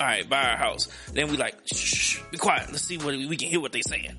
All 0.00 0.06
right, 0.06 0.28
by 0.28 0.50
our 0.50 0.56
house. 0.56 0.88
Then 1.12 1.28
we 1.28 1.36
like, 1.36 1.54
shh, 1.72 2.20
be 2.30 2.38
quiet. 2.38 2.68
Let's 2.70 2.82
see 2.84 2.98
what 2.98 3.06
we 3.16 3.36
can 3.36 3.48
hear 3.48 3.60
what 3.60 3.72
they 3.72 3.82
saying. 3.82 4.16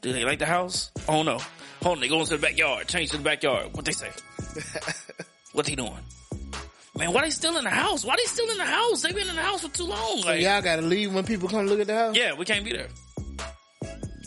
Do 0.00 0.12
they 0.12 0.24
like 0.24 0.38
the 0.38 0.46
house? 0.46 0.90
Oh 1.08 1.22
no. 1.22 1.38
Hold 1.82 1.96
on, 1.98 2.00
they 2.00 2.08
go 2.08 2.20
into 2.20 2.36
the 2.36 2.38
backyard. 2.42 2.86
Change 2.88 3.10
to 3.10 3.16
the 3.16 3.22
backyard. 3.22 3.74
What 3.74 3.84
they 3.84 3.92
say? 3.92 4.10
what 5.52 5.66
they 5.66 5.74
doing? 5.74 5.92
Man, 6.96 7.12
why 7.12 7.22
they 7.22 7.30
still 7.30 7.56
in 7.56 7.64
the 7.64 7.70
house? 7.70 8.04
Why 8.04 8.14
they 8.16 8.22
still 8.24 8.48
in 8.50 8.56
the 8.56 8.64
house? 8.64 9.02
They 9.02 9.12
been 9.12 9.28
in 9.28 9.34
the 9.34 9.42
house 9.42 9.62
for 9.62 9.74
too 9.76 9.84
long. 9.84 10.22
Like, 10.24 10.40
Y'all 10.40 10.62
gotta 10.62 10.82
leave 10.82 11.12
when 11.12 11.24
people 11.24 11.48
come 11.48 11.66
look 11.66 11.80
at 11.80 11.88
the 11.88 11.94
house? 11.94 12.16
yeah, 12.16 12.34
we 12.34 12.44
can't 12.44 12.64
be 12.64 12.70
there. 12.72 12.88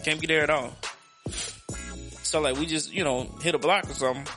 Can't 0.04 0.20
be 0.20 0.28
there 0.28 0.44
at 0.44 0.50
all. 0.50 0.76
So 2.24 2.42
like 2.42 2.58
we 2.58 2.66
just, 2.66 2.92
you 2.94 3.04
know, 3.06 3.24
hit 3.42 3.56
a 3.56 3.58
block 3.58 3.90
or 3.90 3.94
something. 3.94 4.28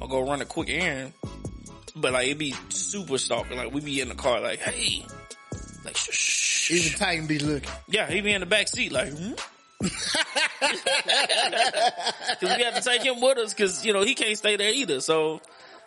Or 0.00 0.08
go 0.08 0.20
run 0.28 0.40
a 0.40 0.44
quick 0.44 0.68
errand. 0.70 1.12
But 1.96 2.12
like 2.12 2.26
it'd 2.26 2.38
be 2.38 2.54
super 2.68 3.18
stalker. 3.18 3.54
Like 3.56 3.72
we 3.72 3.80
be 3.80 4.00
in 4.00 4.08
the 4.08 4.14
car 4.14 4.40
like, 4.40 4.60
hey. 4.60 5.04
Like 5.84 5.96
shh, 5.96 6.10
shh, 6.10 6.12
shh. 6.12 6.70
Even 6.70 6.98
Titan 6.98 7.26
be 7.26 7.38
looking. 7.38 7.70
Yeah, 7.88 8.08
he 8.08 8.20
be 8.20 8.32
in 8.32 8.40
the 8.40 8.46
back 8.46 8.68
seat 8.68 8.92
like, 8.92 9.08
hmm? 9.08 9.32
Cause 9.80 9.88
we 12.42 12.62
have 12.64 12.74
to 12.74 12.82
take 12.82 13.02
him 13.02 13.20
with 13.20 13.38
us 13.38 13.54
cause, 13.54 13.84
you 13.84 13.94
know, 13.94 14.02
he 14.02 14.14
can't 14.14 14.36
stay 14.36 14.56
there 14.56 14.70
either. 14.72 15.00
So 15.00 15.40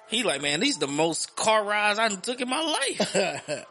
he 0.08 0.24
like, 0.24 0.42
man, 0.42 0.60
these 0.62 0.80
the 0.80 0.88
most 0.88 1.36
car 1.36 1.64
rides 1.64 2.00
I 2.00 2.08
done 2.08 2.22
took 2.22 2.42
in 2.42 2.50
my 2.50 2.62
life. 2.62 3.14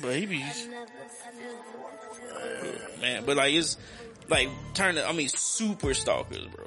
but 0.00 0.14
he 0.14 0.26
be, 0.26 0.44
man, 3.00 3.24
but 3.24 3.36
like 3.36 3.54
it's 3.54 3.76
like 4.28 4.48
turning, 4.74 5.04
I 5.04 5.12
mean, 5.12 5.28
super 5.28 5.92
stalkers, 5.92 6.46
bro. 6.46 6.66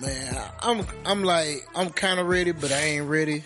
Man, 0.00 0.36
I'm, 0.60 0.86
I'm 1.04 1.24
like, 1.24 1.66
I'm 1.74 1.90
kinda 1.90 2.22
ready, 2.22 2.52
but 2.52 2.70
I 2.70 2.78
ain't 2.78 3.08
ready. 3.08 3.42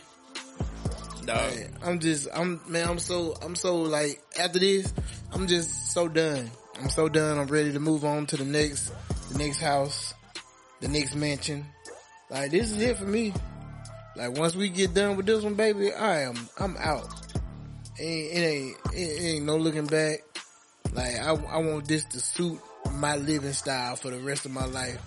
Dog. 1.27 1.55
Man, 1.55 1.79
I'm 1.83 1.99
just, 1.99 2.29
I'm, 2.35 2.61
man, 2.67 2.89
I'm 2.89 2.99
so, 2.99 3.35
I'm 3.43 3.55
so 3.55 3.83
like, 3.83 4.23
after 4.39 4.59
this, 4.59 4.93
I'm 5.33 5.47
just 5.47 5.93
so 5.93 6.09
done. 6.09 6.51
I'm 6.81 6.89
so 6.89 7.09
done. 7.09 7.39
I'm 7.39 7.47
ready 7.47 7.73
to 7.73 7.81
move 7.81 8.05
on 8.05 8.27
to 8.27 8.37
the 8.37 8.45
next, 8.45 8.93
the 9.31 9.39
next 9.39 9.61
house, 9.61 10.15
the 10.81 10.89
next 10.89 11.15
mansion. 11.15 11.67
Like, 12.31 12.51
this 12.51 12.73
is 12.73 12.81
it 12.81 12.97
for 12.97 13.05
me. 13.05 13.33
Like, 14.17 14.37
once 14.37 14.55
we 14.55 14.69
get 14.69 14.95
done 14.95 15.17
with 15.17 15.27
this 15.27 15.43
one, 15.43 15.55
baby, 15.55 15.93
I 15.93 16.23
am, 16.23 16.49
I'm 16.59 16.77
out. 16.79 17.09
It 17.99 18.05
ain't, 18.05 18.33
it 18.33 18.39
ain't, 18.39 18.77
it 18.95 19.23
ain't 19.23 19.45
no 19.45 19.57
looking 19.57 19.87
back. 19.87 20.25
Like, 20.93 21.17
I, 21.17 21.31
I 21.31 21.59
want 21.59 21.89
this 21.89 22.05
to 22.07 22.21
suit 22.21 22.61
my 22.95 23.17
living 23.17 23.53
style 23.53 23.97
for 23.97 24.11
the 24.11 24.19
rest 24.19 24.45
of 24.45 24.53
my 24.53 24.67
life. 24.67 24.99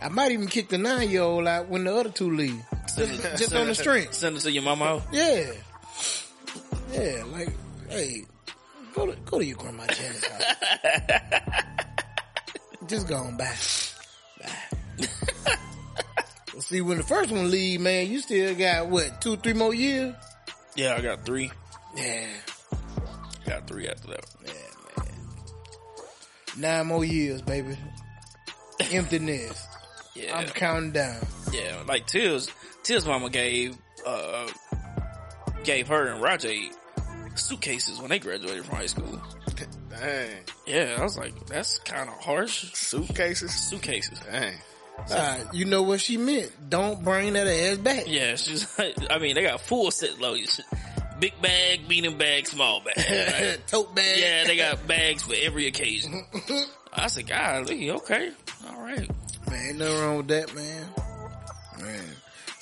I 0.00 0.08
might 0.08 0.32
even 0.32 0.46
kick 0.46 0.68
the 0.68 0.78
nine 0.78 1.10
year 1.10 1.22
old 1.22 1.46
out 1.46 1.68
when 1.68 1.84
the 1.84 1.94
other 1.94 2.10
two 2.10 2.30
leave. 2.30 2.62
Just, 2.96 3.22
just 3.38 3.54
on 3.54 3.66
the 3.66 3.74
strength. 3.74 4.14
Send 4.14 4.36
it 4.36 4.40
to 4.40 4.50
your 4.52 4.62
mama. 4.62 5.02
Yeah. 5.12 5.50
Yeah, 6.92 7.24
like, 7.32 7.48
hey, 7.88 8.24
go 8.94 9.06
to, 9.06 9.16
go 9.24 9.38
to 9.40 9.44
your 9.44 9.56
grandma 9.56 9.84
Janet's 9.86 10.26
house. 10.26 11.64
Just 12.86 13.08
go 13.08 13.16
on 13.16 13.36
back. 13.36 13.56
See, 16.60 16.80
when 16.80 16.98
the 16.98 17.02
first 17.04 17.30
one 17.30 17.50
leave, 17.50 17.80
man, 17.80 18.08
you 18.10 18.20
still 18.20 18.54
got 18.54 18.88
what 18.88 19.20
two, 19.20 19.36
three 19.36 19.52
more 19.54 19.74
years? 19.74 20.14
Yeah, 20.76 20.94
I 20.96 21.00
got 21.00 21.24
three. 21.26 21.50
Yeah, 21.96 22.26
Got 23.46 23.66
three 23.66 23.86
after 23.88 24.08
that. 24.08 24.24
yeah, 24.44 24.52
man. 25.04 25.14
Nine 26.56 26.86
more 26.86 27.04
years, 27.04 27.42
baby. 27.42 27.76
Emptiness. 28.92 29.66
Yeah, 30.14 30.36
I'm 30.38 30.46
counting 30.48 30.92
down. 30.92 31.16
yeah. 31.52 31.82
Like 31.86 32.06
Till's, 32.06 32.50
Till's 32.84 33.06
mama 33.06 33.30
gave, 33.30 33.76
uh, 34.06 34.46
gave 35.64 35.88
her 35.88 36.06
and 36.08 36.22
Rajay 36.22 36.70
suitcases 37.34 37.98
when 37.98 38.10
they 38.10 38.18
graduated 38.18 38.64
from 38.64 38.76
high 38.76 38.86
school. 38.86 39.20
Dang. 39.90 40.30
Yeah, 40.66 40.96
I 40.98 41.02
was 41.02 41.16
like, 41.16 41.46
that's 41.46 41.78
kind 41.78 42.08
of 42.08 42.14
harsh. 42.16 42.72
Suitcases? 42.74 43.52
Suitcases. 43.52 44.20
Dang. 44.20 44.54
Uh, 45.10 45.38
you 45.52 45.64
know 45.64 45.82
what 45.82 46.00
she 46.00 46.16
meant. 46.16 46.52
Don't 46.68 47.02
bring 47.02 47.32
that 47.32 47.46
ass 47.46 47.78
back. 47.78 48.04
Yeah, 48.06 48.36
she's 48.36 48.78
like, 48.78 48.94
I 49.10 49.18
mean, 49.18 49.34
they 49.34 49.42
got 49.42 49.60
full 49.60 49.90
set 49.90 50.20
loads. 50.20 50.60
Big 51.20 51.40
bag, 51.40 51.88
medium 51.88 52.18
bag, 52.18 52.46
small 52.46 52.80
bag. 52.80 52.96
right? 52.96 53.58
Tote 53.66 53.94
bag. 53.94 54.18
yeah, 54.18 54.44
they 54.44 54.56
got 54.56 54.86
bags 54.86 55.22
for 55.22 55.34
every 55.40 55.66
occasion. 55.66 56.24
I 56.92 57.06
said, 57.08 57.26
golly, 57.26 57.90
okay, 57.90 58.30
all 58.68 58.80
right. 58.82 59.08
Man, 59.50 59.68
ain't 59.68 59.78
nothing 59.78 59.98
wrong 60.00 60.16
with 60.18 60.28
that, 60.28 60.54
man. 60.54 60.86
Man. 61.80 62.04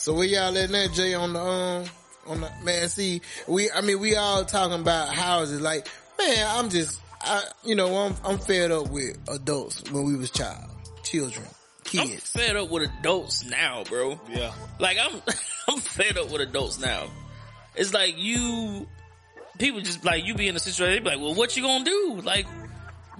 So 0.02 0.14
where 0.14 0.26
y'all 0.26 0.50
letting 0.50 0.73
that 0.73 0.92
Jay 0.94 1.14
on 1.14 1.32
the 1.32 1.40
um 1.40 1.85
on 2.26 2.40
the 2.40 2.50
man? 2.64 2.88
See, 2.88 3.23
we 3.47 3.71
I 3.71 3.82
mean 3.82 4.00
we 4.00 4.16
all 4.16 4.44
talking 4.44 4.80
about 4.80 5.14
houses. 5.14 5.61
Like, 5.61 5.87
man, 6.18 6.44
I'm 6.49 6.71
just 6.71 7.00
I 7.21 7.44
you 7.64 7.76
know 7.76 7.94
I'm 7.97 8.16
I'm 8.25 8.38
fed 8.38 8.73
up 8.73 8.90
with 8.90 9.16
adults 9.28 9.88
when 9.92 10.02
we 10.02 10.16
was 10.16 10.32
child, 10.32 10.68
children, 11.04 11.47
I'm 11.47 12.09
kids. 12.09 12.28
fed 12.30 12.56
up 12.56 12.68
with 12.68 12.90
adults 12.99 13.44
now, 13.44 13.85
bro. 13.85 14.18
Yeah. 14.28 14.52
Like 14.80 14.99
I'm, 15.00 15.23
I'm 15.68 15.78
fed 15.78 16.18
up 16.18 16.32
with 16.32 16.40
adults 16.40 16.80
now. 16.80 17.04
It's 17.76 17.94
like 17.94 18.18
you, 18.18 18.88
people 19.59 19.82
just 19.82 20.04
like 20.04 20.25
you 20.25 20.35
be 20.35 20.49
in 20.49 20.56
a 20.56 20.59
situation. 20.59 20.94
They 20.94 21.11
be 21.11 21.16
like, 21.16 21.25
well, 21.25 21.37
what 21.37 21.56
you 21.56 21.62
gonna 21.62 21.85
do? 21.85 22.21
Like, 22.25 22.47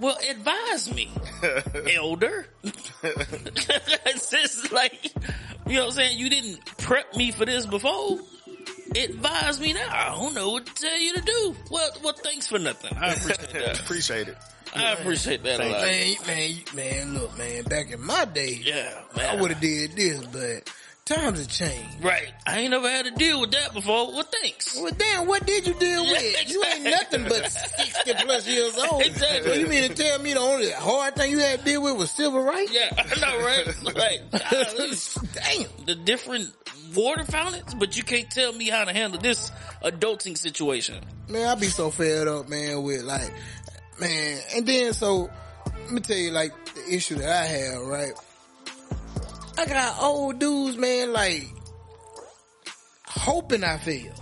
well, 0.03 0.17
advise 0.29 0.93
me, 0.93 1.09
elder. 1.95 2.45
it's 2.63 4.29
just 4.29 4.71
like, 4.73 5.01
you 5.65 5.75
know 5.75 5.85
what 5.85 5.85
I'm 5.85 5.91
saying? 5.91 6.19
You 6.19 6.29
didn't 6.29 6.65
prep 6.77 7.15
me 7.15 7.31
for 7.31 7.45
this 7.45 7.65
before. 7.65 8.19
Advise 8.95 9.61
me 9.61 9.71
now. 9.71 9.87
I 9.89 10.09
don't 10.09 10.35
know 10.35 10.51
what 10.51 10.65
to 10.65 10.73
tell 10.73 10.99
you 10.99 11.13
to 11.13 11.21
do. 11.21 11.55
Well, 11.71 11.89
well, 12.03 12.13
thanks 12.13 12.47
for 12.47 12.59
nothing. 12.59 12.95
I 12.97 13.13
appreciate 13.13 13.53
that. 13.53 13.79
Appreciate 13.83 14.27
it. 14.27 14.37
I 14.75 14.93
appreciate 14.93 15.43
that 15.43 15.59
a 15.61 15.69
lot. 15.69 15.81
Man, 15.81 16.15
man, 16.27 16.55
man, 16.75 17.13
look, 17.13 17.37
man, 17.37 17.63
back 17.63 17.91
in 17.91 18.05
my 18.05 18.25
day, 18.25 18.59
Yeah, 18.61 18.91
man. 19.15 19.37
I 19.37 19.41
would 19.41 19.51
have 19.51 19.61
did 19.61 19.95
this, 19.95 20.25
but 20.25 20.69
times 21.05 21.39
have 21.39 21.47
changed. 21.47 22.03
Right. 22.03 22.33
I 22.45 22.59
ain't 22.59 22.71
never 22.71 22.89
had 22.89 23.05
to 23.05 23.11
deal 23.11 23.41
with 23.41 23.51
that 23.51 23.73
before. 23.73 24.11
Well, 24.11 24.27
thanks. 24.41 24.79
Well, 24.79 24.91
damn, 24.97 25.27
what 25.27 25.45
did 25.45 25.67
you 25.67 25.73
deal 25.73 26.03
with? 26.05 26.49
You 26.49 26.63
ain't 26.63 26.83
nothing 26.83 27.23
but 27.27 27.51
60 27.51 28.13
plus 28.25 28.47
years 28.47 28.77
old. 28.77 29.01
Exactly. 29.01 29.51
So 29.51 29.59
you 29.59 29.67
mean 29.67 29.89
to 29.89 29.95
tell 29.95 30.19
me 30.19 30.33
the 30.33 30.39
only 30.39 30.71
hard 30.71 31.15
thing 31.15 31.31
you 31.31 31.39
had 31.39 31.59
to 31.59 31.65
deal 31.65 31.83
with 31.83 31.97
was 31.97 32.11
civil 32.11 32.41
rights? 32.41 32.71
Yeah, 32.73 32.89
I 32.97 33.19
know, 33.19 33.45
right? 33.45 33.83
Like. 33.83 34.21
Damn. 34.31 35.85
the 35.85 35.95
different 35.95 36.53
water 36.95 37.23
fountains, 37.25 37.73
but 37.73 37.97
you 37.97 38.03
can't 38.03 38.29
tell 38.29 38.53
me 38.53 38.69
how 38.69 38.85
to 38.85 38.93
handle 38.93 39.19
this 39.19 39.51
adulting 39.83 40.37
situation. 40.37 41.03
Man, 41.29 41.47
I 41.47 41.55
be 41.55 41.67
so 41.67 41.89
fed 41.89 42.27
up, 42.27 42.49
man, 42.49 42.83
with 42.83 43.03
like, 43.03 43.33
man, 43.99 44.39
and 44.55 44.65
then 44.65 44.93
so, 44.93 45.29
let 45.65 45.91
me 45.91 46.01
tell 46.01 46.17
you 46.17 46.31
like 46.31 46.51
the 46.73 46.95
issue 46.95 47.15
that 47.15 47.29
I 47.29 47.45
have, 47.45 47.81
right? 47.81 48.13
I 49.57 49.65
got 49.65 50.01
old 50.01 50.39
dudes, 50.39 50.77
man, 50.77 51.13
like, 51.13 51.47
hoping 53.05 53.63
I 53.63 53.77
fail. 53.77 54.13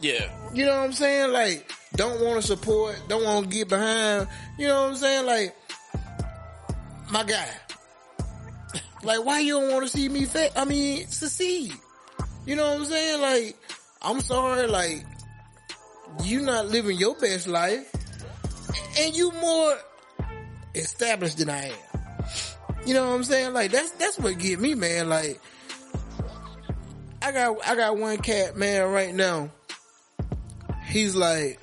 Yeah. 0.00 0.30
You 0.54 0.66
know 0.66 0.76
what 0.76 0.84
I'm 0.84 0.92
saying? 0.92 1.32
Like, 1.32 1.70
don't 1.94 2.20
want 2.20 2.40
to 2.40 2.46
support, 2.46 3.00
don't 3.08 3.24
want 3.24 3.50
to 3.50 3.56
get 3.56 3.68
behind. 3.68 4.28
You 4.58 4.68
know 4.68 4.82
what 4.82 4.90
I'm 4.90 4.96
saying? 4.96 5.26
Like, 5.26 5.56
my 7.10 7.24
guy. 7.24 7.48
Like, 9.02 9.24
why 9.24 9.38
you 9.38 9.60
don't 9.60 9.70
want 9.70 9.84
to 9.84 9.90
see 9.90 10.08
me 10.08 10.24
fail? 10.24 10.50
I 10.56 10.64
mean, 10.64 11.06
succeed. 11.06 11.72
You 12.44 12.56
know 12.56 12.66
what 12.66 12.78
I'm 12.78 12.84
saying? 12.86 13.20
Like, 13.20 13.56
I'm 14.02 14.20
sorry, 14.20 14.66
like, 14.66 15.04
you 16.24 16.40
not 16.40 16.66
living 16.66 16.96
your 16.96 17.14
best 17.14 17.46
life, 17.46 17.88
and 18.98 19.14
you 19.16 19.30
more 19.32 19.78
established 20.74 21.38
than 21.38 21.50
I 21.50 21.66
am. 21.66 21.74
You 22.86 22.94
know 22.94 23.08
what 23.08 23.16
I'm 23.16 23.24
saying? 23.24 23.52
Like, 23.52 23.72
that's 23.72 23.90
that's 23.92 24.18
what 24.18 24.38
get 24.38 24.60
me, 24.60 24.74
man. 24.74 25.08
Like, 25.08 25.40
I 27.20 27.32
got 27.32 27.66
I 27.66 27.74
got 27.74 27.98
one 27.98 28.18
cat, 28.18 28.56
man, 28.56 28.90
right 28.90 29.14
now 29.14 29.50
he's 30.86 31.14
like 31.14 31.60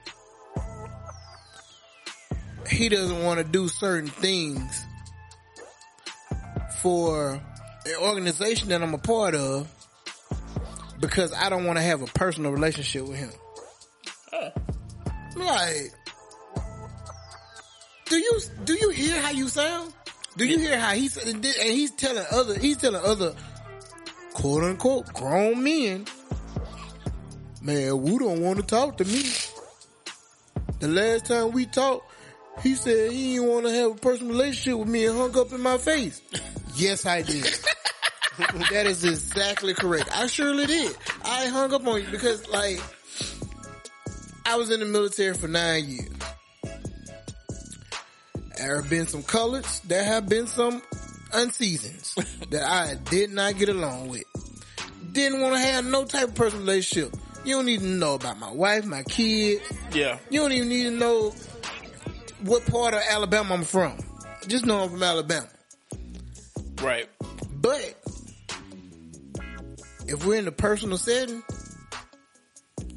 he 2.70 2.90
doesn't 2.90 3.24
want 3.24 3.40
to 3.40 3.44
do 3.44 3.68
certain 3.68 4.10
things 4.10 4.86
for 6.82 7.32
an 7.86 7.96
organization 8.02 8.70
that 8.70 8.82
I'm 8.82 8.94
a 8.94 9.00
part 9.00 9.36
of 9.36 9.68
because 11.00 11.34
I 11.34 11.50
don't 11.50 11.66
want 11.66 11.78
to 11.78 11.84
have 11.84 12.02
a 12.02 12.06
personal 12.08 12.52
relationship 12.52 13.08
with 13.08 13.18
him. 13.18 13.32
I'm 15.36 15.46
Like, 15.46 15.92
do 18.06 18.18
you 18.18 18.40
do 18.64 18.74
you 18.74 18.90
hear 18.90 19.22
how 19.22 19.32
you 19.32 19.48
sound? 19.50 19.94
Do 20.38 20.46
you 20.46 20.58
hear 20.58 20.80
how 20.80 20.94
he's 20.94 21.18
and 21.18 21.44
he's 21.44 21.92
telling 21.92 22.26
other 22.32 22.58
he's 22.58 22.78
telling 22.78 23.04
other 23.04 23.36
quote 24.34 24.64
unquote 24.64 25.14
grown 25.14 25.64
men 25.64 26.08
Man, 27.64 28.02
we 28.02 28.18
don't 28.18 28.42
want 28.42 28.58
to 28.58 28.66
talk 28.66 28.98
to 28.98 29.06
me. 29.06 29.24
The 30.80 30.90
last 30.90 31.28
time 31.28 31.54
we 31.54 31.66
talked, 31.66 32.06
he 32.62 32.76
said 32.76 33.14
he 33.14 33.36
didn't 33.36 33.48
want 33.48 33.66
to 33.68 33.72
have 33.72 33.92
a 33.92 33.96
personal 33.96 34.34
relationship 34.34 34.80
with 34.80 34.90
me 34.90 35.06
and 35.06 35.18
hung 35.18 35.38
up 35.38 35.54
in 35.54 35.62
my 35.62 35.78
face. 35.78 36.22
yes, 36.76 37.06
I 37.06 37.22
did. 37.22 37.46
that 38.70 38.86
is 38.86 39.06
exactly 39.06 39.74
correct. 39.74 40.10
I 40.14 40.28
surely 40.28 40.66
did. 40.66 40.94
I 41.24 41.46
hung 41.46 41.74
up 41.74 41.88
on 41.88 42.02
you 42.02 42.08
because, 42.12 42.46
like, 42.50 42.82
I 44.46 44.58
was 44.58 44.70
in 44.70 44.82
the 44.82 44.86
military 44.86 45.36
for 45.36 45.48
nine 45.48 45.88
years. 45.88 46.12
There 48.64 48.78
have 48.78 48.90
been 48.90 49.08
some 49.08 49.24
colors. 49.24 49.82
There 49.82 50.06
have 50.06 50.30
been 50.30 50.48
some 50.48 50.82
unseasons 51.34 52.16
that 52.50 52.64
I 52.64 52.96
did 52.96 53.30
not 53.30 53.58
get 53.58 53.68
along 53.68 54.08
with. 54.08 54.24
Didn't 55.12 55.42
want 55.42 55.56
to 55.56 55.60
have 55.60 55.84
no 55.84 56.06
type 56.06 56.30
of 56.30 56.36
personal 56.36 56.66
relationship. 56.66 57.14
You 57.44 57.58
don't 57.58 57.66
need 57.66 57.82
to 57.82 57.86
know 57.86 58.16
about 58.16 58.40
my 58.40 58.52
wife, 58.52 58.86
my 58.86 59.04
kids. 59.04 59.70
Yeah. 59.92 60.18
You 60.30 60.40
don't 60.40 60.54
even 60.54 60.70
need 60.70 60.84
to 60.84 60.92
know 60.92 61.36
what 62.44 62.66
part 62.68 62.94
of 62.94 63.02
Alabama 63.10 63.56
I'm 63.56 63.64
from. 63.64 63.98
Just 64.48 64.66
know 64.66 64.84
I'm 64.84 64.92
from 64.92 65.04
Alabama. 65.04 65.50
Right. 66.82 67.10
But 67.56 67.96
if 70.08 70.26
we're 70.26 70.40
in 70.40 70.48
a 70.48 70.54
personal 70.54 70.98
setting, 70.98 71.44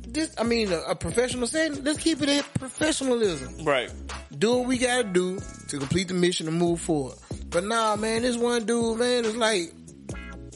this 0.07 0.33
I 0.39 0.45
mean 0.45 0.71
a, 0.71 0.79
a 0.83 0.95
professional 0.95 1.49
setting, 1.49 1.83
let's 1.83 1.99
keep 1.99 2.23
it 2.23 2.29
at 2.29 2.55
professionalism. 2.55 3.65
Right. 3.65 3.91
Do 4.39 4.59
what 4.59 4.69
we 4.69 4.79
gotta 4.79 5.05
do 5.05 5.39
to 5.69 5.79
complete 5.79 6.09
the 6.09 6.15
mission 6.15 6.49
and 6.49 6.59
move 6.59 6.81
forward. 6.81 7.17
But 7.49 7.65
nah, 7.65 7.97
man, 7.97 8.23
this 8.23 8.37
one 8.37 8.67
dude, 8.67 8.99
man, 8.99 9.25
is 9.25 9.37
like 9.37 9.73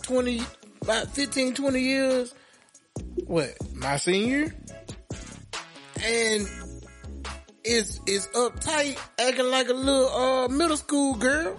20, 0.02 0.42
about 0.82 1.08
15, 1.08 1.54
20 1.54 1.80
years. 1.80 2.34
What? 3.26 3.50
My 3.74 3.96
senior? 3.96 4.54
And 6.02 6.48
is 7.64 8.00
is 8.06 8.26
uptight, 8.28 8.98
acting 9.18 9.46
like 9.46 9.68
a 9.68 9.74
little 9.74 10.08
uh 10.08 10.48
middle 10.48 10.76
school 10.76 11.14
girl. 11.14 11.56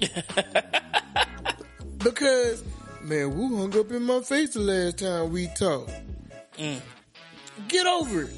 because 1.98 2.64
man, 3.02 3.36
Woo 3.36 3.56
hung 3.58 3.78
up 3.78 3.90
in 3.90 4.04
my 4.04 4.20
face 4.20 4.54
the 4.54 4.60
last 4.60 4.98
time 4.98 5.30
we 5.30 5.48
talked. 5.48 5.92
Get 7.68 7.86
over 7.86 8.22
it. 8.22 8.30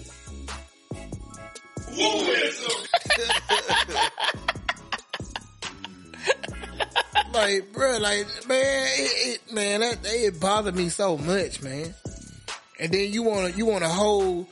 like, 7.32 7.72
bro, 7.72 7.98
like, 7.98 8.26
man, 8.48 8.86
it, 8.98 9.40
it 9.48 9.52
man, 9.52 9.80
that 9.80 9.98
it 10.04 10.40
bothered 10.40 10.74
me 10.74 10.88
so 10.88 11.16
much, 11.16 11.62
man. 11.62 11.94
And 12.80 12.92
then 12.92 13.12
you 13.12 13.22
wanna, 13.22 13.50
you 13.50 13.66
wanna 13.66 13.88
hold 13.88 14.46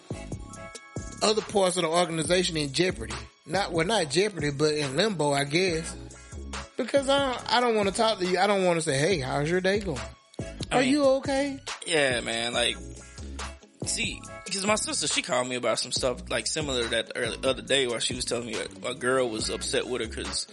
other 1.22 1.42
parts 1.42 1.76
of 1.76 1.82
the 1.82 1.88
organization 1.88 2.56
in 2.56 2.72
jeopardy. 2.72 3.14
Not, 3.46 3.72
well, 3.72 3.86
not 3.86 4.10
jeopardy, 4.10 4.50
but 4.50 4.74
in 4.74 4.96
limbo, 4.96 5.32
I 5.32 5.44
guess. 5.44 5.96
Because 6.76 7.08
I 7.08 7.32
don't, 7.32 7.52
I 7.52 7.60
don't 7.60 7.74
want 7.74 7.88
to 7.88 7.94
talk 7.94 8.18
to 8.20 8.26
you. 8.26 8.38
I 8.38 8.46
don't 8.46 8.64
want 8.64 8.78
to 8.78 8.82
say, 8.82 8.96
hey, 8.96 9.18
how's 9.18 9.50
your 9.50 9.60
day 9.60 9.80
going? 9.80 9.98
Are 10.70 10.80
mean- 10.80 10.90
you 10.90 11.04
okay? 11.04 11.58
Yeah, 11.86 12.20
man. 12.20 12.52
Like, 12.52 12.76
see, 13.86 14.20
because 14.44 14.66
my 14.66 14.74
sister, 14.74 15.06
she 15.06 15.22
called 15.22 15.48
me 15.48 15.56
about 15.56 15.78
some 15.78 15.92
stuff 15.92 16.28
like 16.30 16.46
similar 16.46 16.82
to 16.84 16.88
that 16.90 17.12
early, 17.16 17.38
other 17.44 17.62
day 17.62 17.86
where 17.86 18.00
she 18.00 18.14
was 18.14 18.24
telling 18.24 18.46
me 18.46 18.54
a, 18.56 18.88
a 18.88 18.94
girl 18.94 19.28
was 19.28 19.50
upset 19.50 19.86
with 19.86 20.02
her 20.02 20.08
because 20.08 20.46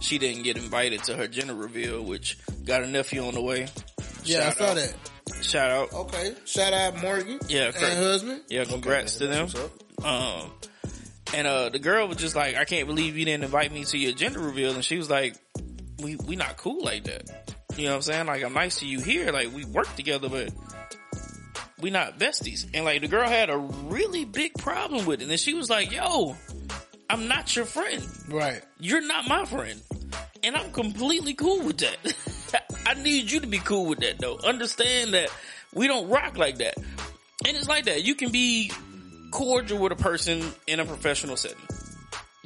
she 0.00 0.18
didn't 0.18 0.42
get 0.42 0.56
invited 0.56 1.02
to 1.04 1.16
her 1.16 1.28
gender 1.28 1.54
reveal, 1.54 2.02
which 2.02 2.38
got 2.64 2.82
a 2.82 2.86
nephew 2.86 3.24
on 3.24 3.34
the 3.34 3.42
way. 3.42 3.68
Yeah, 4.24 4.40
Shout 4.40 4.46
I 4.46 4.50
saw 4.50 4.64
out. 4.64 4.76
that. 4.76 5.44
Shout 5.44 5.70
out. 5.70 5.92
Okay. 5.92 6.34
Shout 6.44 6.72
out 6.72 7.00
Morgan. 7.00 7.38
Yeah, 7.48 7.66
and 7.66 7.76
husband. 7.76 8.42
Yeah, 8.48 8.64
congrats 8.64 9.16
to 9.16 9.26
them. 9.26 9.46
That's 9.46 9.54
what's 9.54 10.04
up. 10.04 10.06
Um, 10.06 10.50
and 11.34 11.46
uh, 11.46 11.68
the 11.70 11.78
girl 11.78 12.08
was 12.08 12.18
just 12.18 12.36
like, 12.36 12.56
I 12.56 12.64
can't 12.64 12.86
believe 12.86 13.16
you 13.16 13.24
didn't 13.24 13.44
invite 13.44 13.72
me 13.72 13.84
to 13.84 13.98
your 13.98 14.12
gender 14.12 14.40
reveal. 14.40 14.74
And 14.74 14.84
she 14.84 14.96
was 14.96 15.08
like, 15.08 15.34
we, 16.02 16.16
we 16.16 16.36
not 16.36 16.56
cool 16.56 16.84
like 16.84 17.04
that. 17.04 17.54
You 17.76 17.84
know 17.84 17.90
what 17.92 17.96
I'm 17.96 18.02
saying? 18.02 18.26
Like, 18.26 18.44
I'm 18.44 18.52
nice 18.52 18.80
to 18.80 18.86
you 18.86 19.00
here. 19.00 19.32
Like, 19.32 19.54
we 19.54 19.64
work 19.64 19.94
together, 19.96 20.28
but 20.28 20.50
we 21.82 21.90
not 21.90 22.18
besties. 22.18 22.66
And 22.72 22.84
like, 22.84 23.02
the 23.02 23.08
girl 23.08 23.28
had 23.28 23.50
a 23.50 23.58
really 23.58 24.24
big 24.24 24.54
problem 24.54 25.04
with 25.04 25.20
it. 25.20 25.28
And 25.28 25.38
she 25.38 25.52
was 25.52 25.68
like, 25.68 25.92
yo, 25.92 26.36
I'm 27.10 27.28
not 27.28 27.54
your 27.54 27.66
friend. 27.66 28.02
Right. 28.28 28.62
You're 28.78 29.06
not 29.06 29.28
my 29.28 29.44
friend. 29.44 29.78
And 30.42 30.56
I'm 30.56 30.72
completely 30.72 31.34
cool 31.34 31.62
with 31.62 31.78
that. 31.78 32.66
I 32.86 32.94
need 32.94 33.30
you 33.30 33.40
to 33.40 33.46
be 33.46 33.58
cool 33.58 33.86
with 33.86 34.00
that 34.00 34.18
though. 34.18 34.38
Understand 34.38 35.14
that 35.14 35.28
we 35.74 35.88
don't 35.88 36.08
rock 36.08 36.38
like 36.38 36.58
that. 36.58 36.78
And 37.46 37.56
it's 37.56 37.68
like 37.68 37.84
that. 37.84 38.04
You 38.04 38.14
can 38.14 38.30
be 38.30 38.70
cordial 39.30 39.78
with 39.78 39.92
a 39.92 39.96
person 39.96 40.42
in 40.66 40.80
a 40.80 40.84
professional 40.84 41.36
setting. 41.36 41.58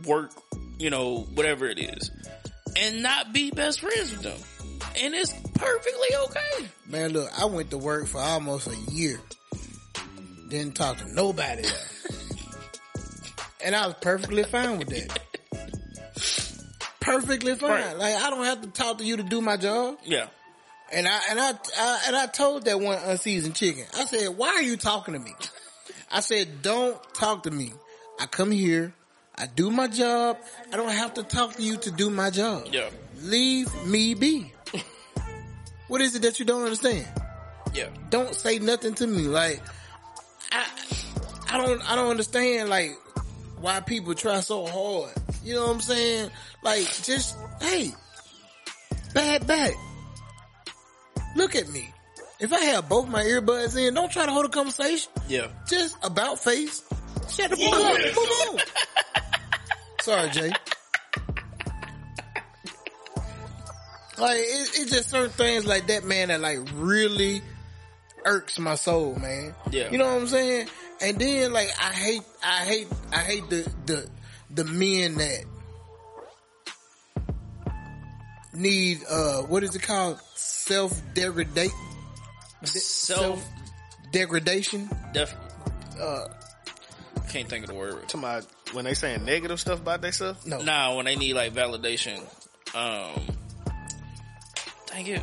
Work, 0.07 0.33
you 0.79 0.91
know, 0.91 1.21
whatever 1.35 1.67
it 1.67 1.79
is. 1.79 2.11
And 2.79 3.03
not 3.03 3.33
be 3.33 3.51
best 3.51 3.81
friends 3.81 4.13
with 4.13 4.23
them. 4.23 4.39
And 4.99 5.15
it's 5.15 5.33
perfectly 5.55 6.09
okay. 6.25 6.69
Man, 6.87 7.13
look, 7.13 7.31
I 7.39 7.45
went 7.47 7.71
to 7.71 7.79
work 7.79 8.07
for 8.07 8.21
almost 8.21 8.69
a 8.69 8.93
year. 8.93 9.21
Didn't 10.49 10.77
talk 10.77 10.99
to 10.99 11.13
nobody 11.13 11.65
and 13.67 13.75
I 13.75 13.87
was 13.87 13.97
perfectly 14.01 14.45
fine 14.45 14.79
with 14.79 14.89
that. 14.89 15.19
Perfectly 17.01 17.55
fine. 17.57 17.71
Right. 17.71 17.97
Like 17.97 18.15
I 18.15 18.31
don't 18.31 18.45
have 18.45 18.63
to 18.63 18.69
talk 18.69 18.99
to 18.99 19.05
you 19.05 19.17
to 19.17 19.23
do 19.23 19.41
my 19.41 19.57
job. 19.57 19.99
Yeah. 20.05 20.27
And 20.93 21.07
I 21.07 21.21
and 21.31 21.41
I, 21.41 21.51
I 21.79 22.03
and 22.07 22.17
I 22.17 22.27
told 22.27 22.65
that 22.65 22.81
one 22.81 22.99
unseasoned 22.99 23.55
chicken. 23.55 23.85
I 23.95 24.05
said, 24.07 24.37
"Why 24.37 24.49
are 24.49 24.63
you 24.63 24.77
talking 24.77 25.15
to 25.15 25.21
me?" 25.21 25.33
I 26.11 26.21
said, 26.21 26.63
"Don't 26.63 26.97
talk 27.15 27.45
to 27.45 27.51
me. 27.51 27.73
I 28.21 28.27
come 28.27 28.51
here, 28.51 28.93
I 29.37 29.47
do 29.47 29.71
my 29.71 29.89
job. 29.89 30.39
I 30.73 30.77
don't 30.77 30.91
have 30.91 31.15
to 31.15 31.23
talk 31.23 31.55
to 31.57 31.63
you 31.63 31.77
to 31.77 31.91
do 31.91 32.11
my 32.11 32.31
job. 32.31 32.67
Yeah. 32.73 32.89
Leave 33.21 33.73
me 33.85 34.15
be." 34.15 34.53
What 35.89 36.01
is 36.01 36.15
it 36.15 36.23
that 36.23 36.39
you 36.39 36.45
don't 36.45 36.63
understand? 36.63 37.07
Yeah. 37.75 37.89
Don't 38.11 38.35
say 38.35 38.59
nothing 38.59 38.95
to 38.95 39.07
me. 39.07 39.23
Like 39.23 39.63
I 40.53 40.67
I 41.51 41.59
don't 41.59 41.91
I 41.91 41.95
don't 41.97 42.11
understand 42.11 42.69
like 42.69 42.97
why 43.61 43.81
people 43.81 44.15
try 44.15 44.41
so 44.41 44.67
hard. 44.67 45.13
You 45.45 45.55
know 45.55 45.67
what 45.67 45.75
I'm 45.75 45.81
saying? 45.81 46.31
Like 46.63 46.85
just 47.03 47.37
hey, 47.61 47.93
bad 49.15 49.47
back. 49.47 49.73
Look 51.37 51.55
at 51.55 51.69
me. 51.69 51.93
If 52.39 52.53
I 52.53 52.61
have 52.61 52.89
both 52.89 53.09
my 53.09 53.23
earbuds 53.23 53.77
in, 53.77 53.95
don't 53.95 54.11
try 54.11 54.27
to 54.27 54.33
hold 54.33 54.47
a 54.47 54.49
conversation. 54.49 55.11
Yeah. 55.29 55.49
Just 55.67 55.97
about 56.03 56.39
face. 56.39 56.83
Shut 57.31 57.51
the 57.51 57.57
fuck 57.57 57.75
up. 57.75 58.55
Move 58.55 58.61
on. 58.61 58.67
Sorry, 60.01 60.31
Jay. 60.31 60.53
Like 64.19 64.39
it, 64.39 64.71
it's 64.75 64.91
just 64.91 65.11
certain 65.11 65.31
things 65.31 65.67
like 65.67 65.87
that, 65.89 66.05
man, 66.05 66.29
that 66.29 66.41
like 66.41 66.59
really 66.75 67.43
irks 68.25 68.59
my 68.59 68.75
soul, 68.75 69.15
man. 69.17 69.55
Yeah. 69.71 69.91
You 69.91 69.99
know 69.99 70.07
what 70.07 70.21
I'm 70.23 70.27
saying? 70.27 70.69
And 71.01 71.19
then 71.19 71.53
like 71.53 71.69
I 71.79 71.93
hate, 71.93 72.23
I 72.43 72.65
hate, 72.65 72.89
I 73.13 73.19
hate 73.19 73.51
the 73.51 73.71
the 73.87 74.09
the 74.51 74.65
men 74.65 75.17
that 75.17 75.45
need 78.55 79.01
uh 79.11 79.43
what 79.43 79.63
is 79.63 79.75
it 79.77 79.83
called 79.83 80.19
self 80.35 80.99
degradate 81.15 81.71
Self 82.65 83.45
degradation. 84.13 84.89
def 85.13 85.35
Uh, 86.01 86.27
can't 87.29 87.49
think 87.49 87.65
of 87.65 87.69
the 87.71 87.75
word. 87.77 88.09
To 88.09 88.17
my 88.17 88.41
when 88.73 88.85
they 88.87 88.95
saying 88.95 89.25
negative 89.25 89.61
stuff 89.61 89.81
about 89.81 90.01
themselves. 90.01 90.45
no, 90.47 90.63
Nah, 90.63 90.97
when 90.97 91.05
they 91.05 91.17
need 91.17 91.35
like 91.35 91.53
validation. 91.53 92.19
Um 92.75 93.21
dang 94.97 95.07
it. 95.07 95.23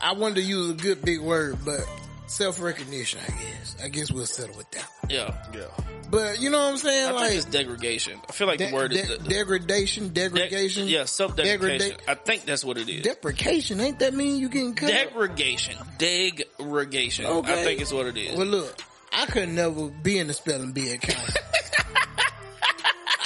I 0.00 0.12
wanted 0.12 0.36
to 0.36 0.42
use 0.42 0.70
a 0.70 0.74
good 0.74 1.02
big 1.02 1.20
word, 1.20 1.58
but 1.64 1.80
self 2.26 2.60
recognition. 2.60 3.20
I 3.26 3.30
guess. 3.30 3.76
I 3.82 3.88
guess 3.88 4.12
we'll 4.12 4.26
settle 4.26 4.56
with 4.56 4.70
that. 4.72 4.88
Yeah. 5.08 5.34
Yeah. 5.54 5.62
But 6.10 6.40
you 6.40 6.50
know 6.50 6.58
what 6.58 6.70
I'm 6.72 6.76
saying? 6.78 7.08
I 7.08 7.12
like 7.12 7.28
think 7.28 7.36
it's 7.42 7.44
degradation. 7.50 8.20
I 8.28 8.32
feel 8.32 8.46
like 8.46 8.58
de- 8.58 8.68
the 8.68 8.74
word 8.74 8.92
is 8.92 9.08
de- 9.08 9.18
de- 9.18 9.28
degradation, 9.28 10.08
de- 10.08 10.28
degradation. 10.30 10.86
yeah, 10.88 11.04
self 11.04 11.36
degradation. 11.36 11.96
Degrada- 11.98 12.08
I 12.08 12.14
think 12.14 12.44
that's 12.44 12.64
what 12.64 12.78
it 12.78 12.88
is. 12.88 13.02
Deprecation. 13.02 13.80
Ain't 13.80 13.98
that 13.98 14.14
mean 14.14 14.38
you 14.38 14.48
getting 14.48 14.74
cut? 14.74 14.90
up? 14.90 14.96
Degradation. 15.10 15.76
Degradation. 15.98 17.26
I 17.26 17.42
think 17.42 17.80
it's 17.80 17.92
what 17.92 18.06
it 18.06 18.16
is. 18.16 18.36
Well, 18.36 18.46
look, 18.46 18.74
I 19.12 19.26
could 19.26 19.48
never 19.50 19.88
be 19.88 20.18
in 20.18 20.28
the 20.28 20.34
spelling 20.34 20.72
bee 20.72 20.92
at 20.92 21.00
county. 21.02 21.32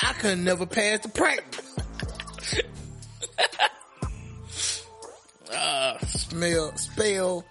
I 0.03 0.12
could 0.14 0.38
never 0.38 0.66
pass 0.66 1.01
the 1.01 1.09
practice. 1.09 1.79
Uh, 5.55 5.99
Smell, 6.07 6.77
spell, 6.77 7.45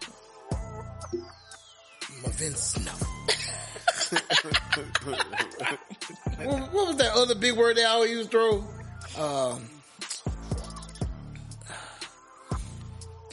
Marvin 2.23 2.53
what, 6.43 6.73
what 6.73 6.87
was 6.87 6.97
that 6.97 7.11
other 7.15 7.35
big 7.35 7.55
word 7.55 7.77
they 7.77 7.83
always 7.83 8.11
used 8.11 8.31
to 8.31 8.37
throw? 8.37 8.57
Um, 9.23 9.69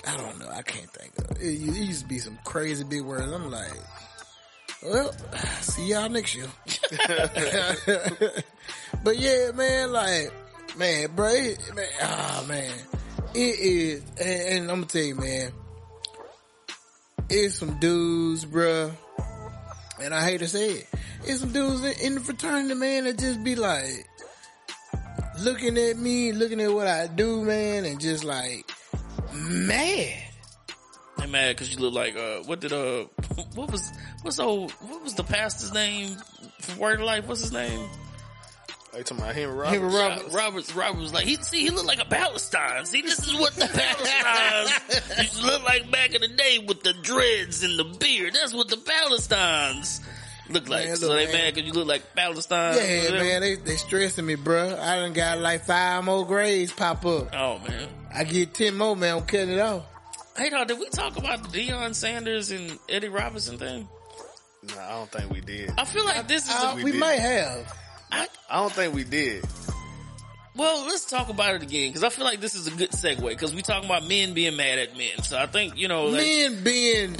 I 0.07 0.17
don't 0.17 0.39
know. 0.39 0.49
I 0.49 0.63
can't 0.63 0.91
think 0.91 1.19
of 1.19 1.37
it. 1.37 1.43
It 1.43 1.59
used 1.59 2.03
to 2.03 2.09
be 2.09 2.19
some 2.19 2.39
crazy 2.45 2.85
big 2.85 3.03
words. 3.03 3.31
I'm 3.31 3.51
like, 3.51 3.73
well, 4.83 5.13
see 5.61 5.89
y'all 5.89 6.09
next 6.09 6.35
year. 6.35 6.47
but 9.05 9.19
yeah, 9.19 9.51
man, 9.55 9.93
like, 9.93 10.33
man, 10.77 11.11
bro, 11.15 11.29
it, 11.29 11.75
man, 11.75 11.89
ah, 12.03 12.45
man, 12.49 12.73
it 13.35 13.59
is, 13.59 14.03
and, 14.21 14.59
and 14.59 14.71
I'm 14.71 14.77
gonna 14.79 14.87
tell 14.87 15.03
you, 15.03 15.15
man, 15.15 15.53
it's 17.29 17.57
some 17.57 17.79
dudes, 17.79 18.45
bruh, 18.47 18.93
and 20.01 20.15
I 20.15 20.25
hate 20.25 20.39
to 20.39 20.49
say 20.49 20.71
it, 20.71 20.89
it's 21.25 21.41
some 21.41 21.53
dudes 21.53 21.85
in, 22.01 22.15
the 22.15 22.21
fraternity, 22.21 22.75
man, 22.75 23.05
that 23.05 23.19
just 23.19 23.43
be 23.45 23.55
like, 23.55 24.07
looking 25.41 25.77
at 25.77 25.97
me, 25.97 26.33
looking 26.33 26.61
at 26.61 26.73
what 26.73 26.87
I 26.87 27.07
do, 27.07 27.43
man, 27.43 27.85
and 27.85 28.01
just 28.01 28.25
like, 28.25 28.71
mad. 29.35 30.25
I'm 31.19 31.31
mad 31.31 31.57
because 31.57 31.75
you 31.75 31.81
look 31.81 31.95
like 31.95 32.17
uh, 32.17 32.45
what 32.45 32.61
did 32.61 32.73
uh, 32.73 33.05
what 33.55 33.73
was 33.73 33.93
what's 34.23 34.39
old 34.39 34.71
what 34.73 35.03
was 35.03 35.15
the 35.15 35.25
pastor's 35.25 35.75
name 35.75 36.17
Word 36.79 37.01
of 37.01 37.07
Life? 37.07 37.27
What's 37.27 37.41
his 37.41 37.53
name? 37.53 37.89
Are 38.93 38.99
you 38.99 39.05
talking 39.05 39.23
about 39.23 39.35
Henry 39.35 39.55
Roberts? 39.55 39.71
Henry 39.71 39.89
Roberts. 39.95 40.35
Roberts. 40.35 40.75
Roberts 40.75 41.03
was 41.03 41.13
like 41.15 41.25
he 41.25 41.37
see 41.37 41.63
he 41.63 41.71
looked 41.71 41.87
like 41.87 42.01
a 42.01 42.07
Palestine. 42.07 42.87
See, 42.87 43.03
this 43.03 43.19
is 43.19 43.35
what 43.39 43.55
the 43.55 43.67
Palestines 43.67 45.19
used 45.19 45.41
to 45.41 45.47
look 45.47 45.63
like 45.65 45.91
back 45.91 46.15
in 46.15 46.21
the 46.23 46.29
day 46.29 46.59
with 46.67 46.83
the 46.83 46.95
dreads 46.95 47.63
and 47.63 47.79
the 47.79 47.85
beard. 47.85 48.35
That's 48.35 48.55
what 48.55 48.69
the 48.69 48.77
Palestines 48.77 50.01
look 50.49 50.69
like. 50.69 50.87
Man, 50.87 50.97
so 50.97 51.09
look, 51.09 51.19
they 51.19 51.27
man. 51.27 51.35
mad 51.35 51.55
because 51.55 51.69
you 51.69 51.75
look 51.75 51.87
like 51.87 52.15
Palestine. 52.17 52.77
Yeah, 52.77 53.11
man, 53.11 53.41
they 53.43 53.57
they 53.57 53.77
stressing 53.77 54.25
me, 54.25 54.37
bruh. 54.37 54.79
I 54.79 54.97
done 54.97 55.13
got 55.13 55.39
like 55.39 55.65
five 55.65 56.05
more 56.05 56.27
grades 56.27 56.73
pop 56.73 57.05
up. 57.05 57.35
Oh 57.35 57.59
man. 57.69 57.89
I 58.13 58.25
get 58.25 58.55
ten 58.55 58.77
more, 58.77 58.97
man. 58.97 59.19
I'm 59.19 59.27
cutting 59.27 59.51
it 59.51 59.61
off. 59.61 59.85
Hey, 60.37 60.51
dog, 60.51 60.69
did 60.69 60.79
we 60.79 60.89
talk 60.89 61.17
about 61.19 61.43
the 61.43 61.49
Deion 61.49 61.95
Sanders 61.95 62.51
and 62.53 62.79
Eddie 62.89 63.09
Robinson 63.09 63.59
thing? 63.59 63.89
No, 64.69 64.81
I 64.81 64.91
don't 64.91 65.11
think 65.11 65.31
we 65.31 65.41
did. 65.41 65.73
I 65.77 65.85
feel 65.85 66.05
like 66.05 66.27
this 66.27 66.45
is. 66.49 66.55
Uh, 66.55 66.71
a, 66.73 66.77
we 66.77 66.85
we 66.85 66.93
might 66.93 67.19
have. 67.19 67.77
I, 68.11 68.29
I 68.51 68.61
don't 68.61 68.73
think 68.73 68.95
we 68.95 69.05
did. 69.05 69.45
well, 70.57 70.87
let's 70.87 71.05
talk 71.05 71.29
about 71.29 71.55
it 71.57 71.63
again 71.63 71.91
because 71.91 72.03
I 72.05 72.09
feel 72.09 72.25
like 72.25 72.41
this 72.41 72.55
is 72.55 72.67
a 72.67 72.71
good 72.71 72.91
segue 72.91 73.23
because 73.29 73.55
we 73.55 73.63
talking 73.63 73.89
about 73.89 74.07
men 74.07 74.35
being 74.35 74.57
mad 74.57 74.79
at 74.79 74.97
men. 74.97 75.23
So 75.23 75.39
I 75.39 75.47
think 75.47 75.77
you 75.77 75.89
know, 75.89 76.07
like, 76.07 76.23
Men 76.23 76.65
being 76.65 77.17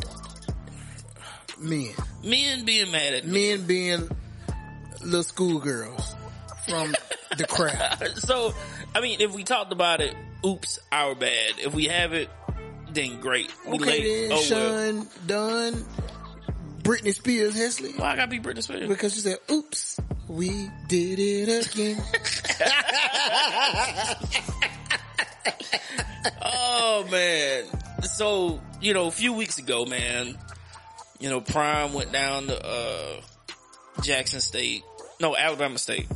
men, 1.59 1.93
men 2.25 2.65
being 2.65 2.91
mad 2.91 3.15
at 3.15 3.25
men. 3.25 3.33
men 3.59 3.67
being 3.67 4.09
little 5.03 5.23
schoolgirls 5.23 6.15
from 6.69 6.95
the 7.37 7.45
crowd. 7.47 8.09
So, 8.19 8.53
I 8.95 9.01
mean, 9.01 9.21
if 9.21 9.35
we 9.35 9.45
talked 9.45 9.73
about 9.73 10.01
it, 10.01 10.15
oops, 10.45 10.79
our 10.93 11.15
bad. 11.15 11.55
If 11.59 11.75
we 11.75 11.85
have 11.87 12.13
it, 12.13 12.29
then 12.91 13.21
great. 13.21 13.53
We 13.67 13.75
Okay, 13.77 13.85
late. 13.85 14.29
then 14.29 14.33
Oh 14.33 14.35
well. 14.35 14.43
Sean 14.43 15.09
Dunn, 15.27 15.85
Britney 16.89 17.15
Spears, 17.15 17.55
Hesley, 17.55 17.99
Why 17.99 18.13
I 18.13 18.17
gotta 18.17 18.31
be 18.31 18.41
Britney 18.41 18.63
Spears? 18.63 18.89
because 18.89 19.15
she 19.15 19.21
said, 19.21 19.37
"Oops, 19.51 20.01
we 20.27 20.71
did 20.89 21.19
it 21.19 21.75
again." 21.75 22.03
Oh 26.43 27.07
man. 27.11 27.65
So, 28.03 28.61
you 28.81 28.93
know, 28.93 29.07
a 29.07 29.11
few 29.11 29.33
weeks 29.33 29.59
ago, 29.59 29.85
man, 29.85 30.37
you 31.21 31.31
know, 31.31 31.41
Prime 31.41 31.93
went 31.93 32.13
down 32.13 32.47
to 32.49 32.67
uh 32.67 33.21
Jackson 34.03 34.41
State. 34.41 34.83
No, 35.21 35.37
Alabama 35.37 35.79
State. 35.79 36.09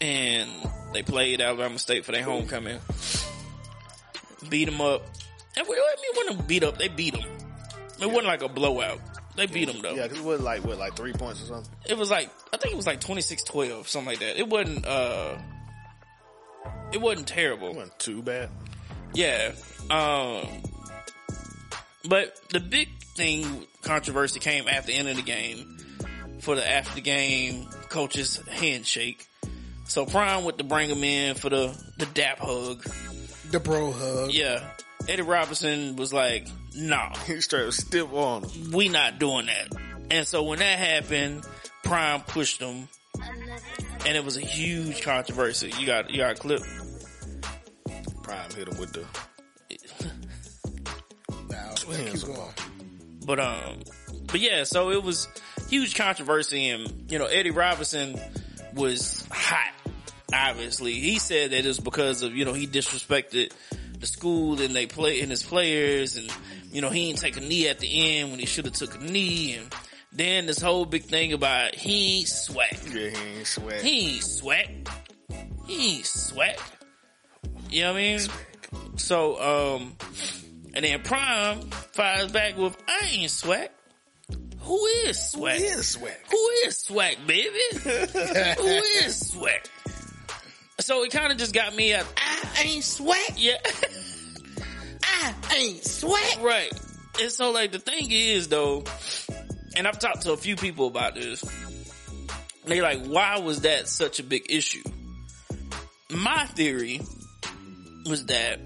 And 0.00 0.50
they 0.92 1.02
played 1.02 1.40
Alabama 1.40 1.78
State 1.78 2.04
for 2.04 2.12
their 2.12 2.22
homecoming. 2.22 2.78
Beat 4.48 4.66
them 4.66 4.80
up. 4.80 5.02
And 5.56 5.66
we, 5.68 5.76
I 5.76 5.94
mean, 6.02 6.26
when 6.26 6.36
they 6.36 6.42
beat 6.44 6.64
up, 6.64 6.78
they 6.78 6.88
beat 6.88 7.14
them. 7.14 7.24
It 8.00 8.06
wasn't 8.06 8.26
like 8.26 8.42
a 8.42 8.48
blowout. 8.48 9.00
They 9.36 9.46
beat 9.46 9.66
them 9.66 9.80
though. 9.82 9.94
Yeah, 9.94 10.06
'cause 10.08 10.18
it 10.18 10.24
was 10.24 10.40
like 10.40 10.64
what, 10.64 10.78
like 10.78 10.94
three 10.96 11.12
points 11.12 11.42
or 11.42 11.46
something. 11.46 11.72
It 11.86 11.96
was 11.98 12.10
like 12.10 12.30
I 12.52 12.56
think 12.56 12.72
it 12.74 12.76
was 12.76 12.86
like 12.86 13.00
26-12, 13.00 13.88
something 13.88 14.06
like 14.12 14.20
that. 14.20 14.38
It 14.38 14.48
wasn't 14.48 14.86
uh 14.86 15.36
it 16.92 17.00
wasn't 17.00 17.28
It 17.30 17.34
terrible. 17.34 17.74
wasn't 17.74 17.98
too 17.98 18.22
bad. 18.22 18.48
Yeah. 19.14 19.52
Um 19.90 20.46
but 22.08 22.38
the 22.50 22.60
big 22.60 22.88
thing 23.16 23.66
controversy 23.82 24.38
came 24.40 24.68
after 24.68 24.88
the 24.92 24.94
end 24.98 25.08
of 25.08 25.16
the 25.16 25.22
game 25.22 25.78
for 26.40 26.54
the 26.54 26.68
after 26.68 26.94
the 26.94 27.00
game 27.00 27.66
coach's 27.88 28.36
handshake. 28.48 29.26
So 29.86 30.06
Prime 30.06 30.44
went 30.44 30.58
to 30.58 30.64
bring 30.64 30.88
him 30.90 31.02
in 31.04 31.34
for 31.34 31.48
the 31.50 31.76
the 31.98 32.06
dap 32.06 32.38
hug. 32.38 32.84
The 33.50 33.60
bro 33.60 33.92
hug. 33.92 34.32
Yeah. 34.32 34.62
Eddie 35.08 35.22
Robinson 35.22 35.96
was 35.96 36.12
like, 36.14 36.46
"No, 36.76 37.08
He 37.26 37.40
straight 37.40 37.66
up 37.66 37.72
stiff 37.72 38.12
on 38.12 38.44
him. 38.44 38.72
we 38.72 38.88
not 38.88 39.18
doing 39.18 39.46
that." 39.46 39.68
And 40.10 40.26
so 40.26 40.42
when 40.42 40.58
that 40.58 40.78
happened, 40.78 41.44
Prime 41.82 42.20
pushed 42.22 42.60
him, 42.60 42.88
and 44.06 44.16
it 44.16 44.24
was 44.24 44.36
a 44.36 44.40
huge 44.40 45.02
controversy. 45.02 45.72
You 45.78 45.86
got 45.86 46.10
you 46.10 46.18
got 46.18 46.32
a 46.32 46.34
clip. 46.34 46.62
Prime 48.22 48.50
hit 48.50 48.68
him 48.68 48.78
with 48.78 48.92
the. 48.92 49.04
Nah, 51.50 51.56
Hands 51.56 52.24
keep 52.24 52.34
going. 52.34 52.52
But 53.26 53.40
um, 53.40 53.80
but 54.26 54.40
yeah, 54.40 54.64
so 54.64 54.90
it 54.90 55.02
was 55.02 55.28
huge 55.68 55.94
controversy, 55.94 56.68
and 56.68 57.10
you 57.10 57.18
know 57.18 57.26
Eddie 57.26 57.50
Robinson 57.50 58.18
was 58.74 59.26
hot. 59.30 59.72
Obviously, 60.32 60.94
he 60.94 61.18
said 61.18 61.50
that 61.52 61.58
it 61.58 61.66
was 61.66 61.80
because 61.80 62.22
of 62.22 62.34
you 62.34 62.44
know 62.44 62.52
he 62.52 62.66
disrespected 62.66 63.52
the 63.98 64.06
school 64.06 64.60
and 64.60 64.74
they 64.74 64.86
play 64.86 65.20
and 65.20 65.30
his 65.30 65.42
players, 65.42 66.16
and 66.16 66.30
you 66.74 66.82
know 66.82 66.90
he 66.90 67.06
didn't 67.06 67.20
take 67.20 67.36
a 67.38 67.40
knee 67.40 67.68
at 67.68 67.78
the 67.78 68.18
end 68.18 68.30
when 68.32 68.38
he 68.40 68.44
should 68.46 68.66
have 68.66 68.74
took 68.74 68.94
a 68.96 68.98
knee, 68.98 69.54
and 69.54 69.74
then 70.12 70.44
this 70.46 70.60
whole 70.60 70.84
big 70.84 71.04
thing 71.04 71.32
about 71.32 71.74
he 71.74 72.18
ain't 72.18 72.28
sweat, 72.28 72.78
Yeah, 72.92 73.08
he 73.10 73.38
ain't 73.38 73.46
sweat. 73.46 73.80
he 73.82 74.14
ain't 74.16 74.22
sweat, 74.24 74.70
he 75.66 75.96
ain't 75.96 76.06
sweat. 76.06 76.60
You 77.70 77.82
know 77.84 77.92
what 77.92 77.98
I 77.98 78.02
mean? 78.02 78.20
So 78.96 79.40
um, 79.40 79.96
and 80.74 80.84
then 80.84 81.00
Prime 81.02 81.60
fires 81.70 82.30
back 82.32 82.58
with 82.58 82.76
I 82.86 83.08
ain't 83.12 83.30
sweat. 83.30 83.72
Who 84.60 84.84
is 84.86 85.32
Who 85.34 85.40
sweat? 85.40 85.60
is 85.60 85.88
sweat? 85.88 86.20
Who 86.30 86.48
is 86.66 86.78
swag, 86.78 87.18
baby? 87.26 87.48
Who 87.82 88.68
is 89.04 89.30
swag? 89.30 89.60
So 90.80 91.04
it 91.04 91.12
kind 91.12 91.30
of 91.30 91.38
just 91.38 91.52
got 91.54 91.74
me 91.76 91.92
up. 91.94 92.06
I 92.16 92.62
ain't 92.64 92.82
swag. 92.84 93.34
Yeah. 93.36 93.58
Ain't 95.54 95.84
swag. 95.84 96.40
Right. 96.40 96.72
And 97.20 97.30
so 97.30 97.50
like 97.52 97.72
the 97.72 97.78
thing 97.78 98.10
is 98.10 98.48
though, 98.48 98.84
and 99.76 99.86
I've 99.86 99.98
talked 99.98 100.22
to 100.22 100.32
a 100.32 100.36
few 100.36 100.56
people 100.56 100.86
about 100.86 101.14
this. 101.14 101.44
They 102.64 102.80
like, 102.80 103.04
why 103.04 103.38
was 103.40 103.60
that 103.62 103.88
such 103.88 104.20
a 104.20 104.22
big 104.22 104.46
issue? 104.50 104.82
My 106.10 106.46
theory 106.46 107.00
was 108.06 108.26
that 108.26 108.60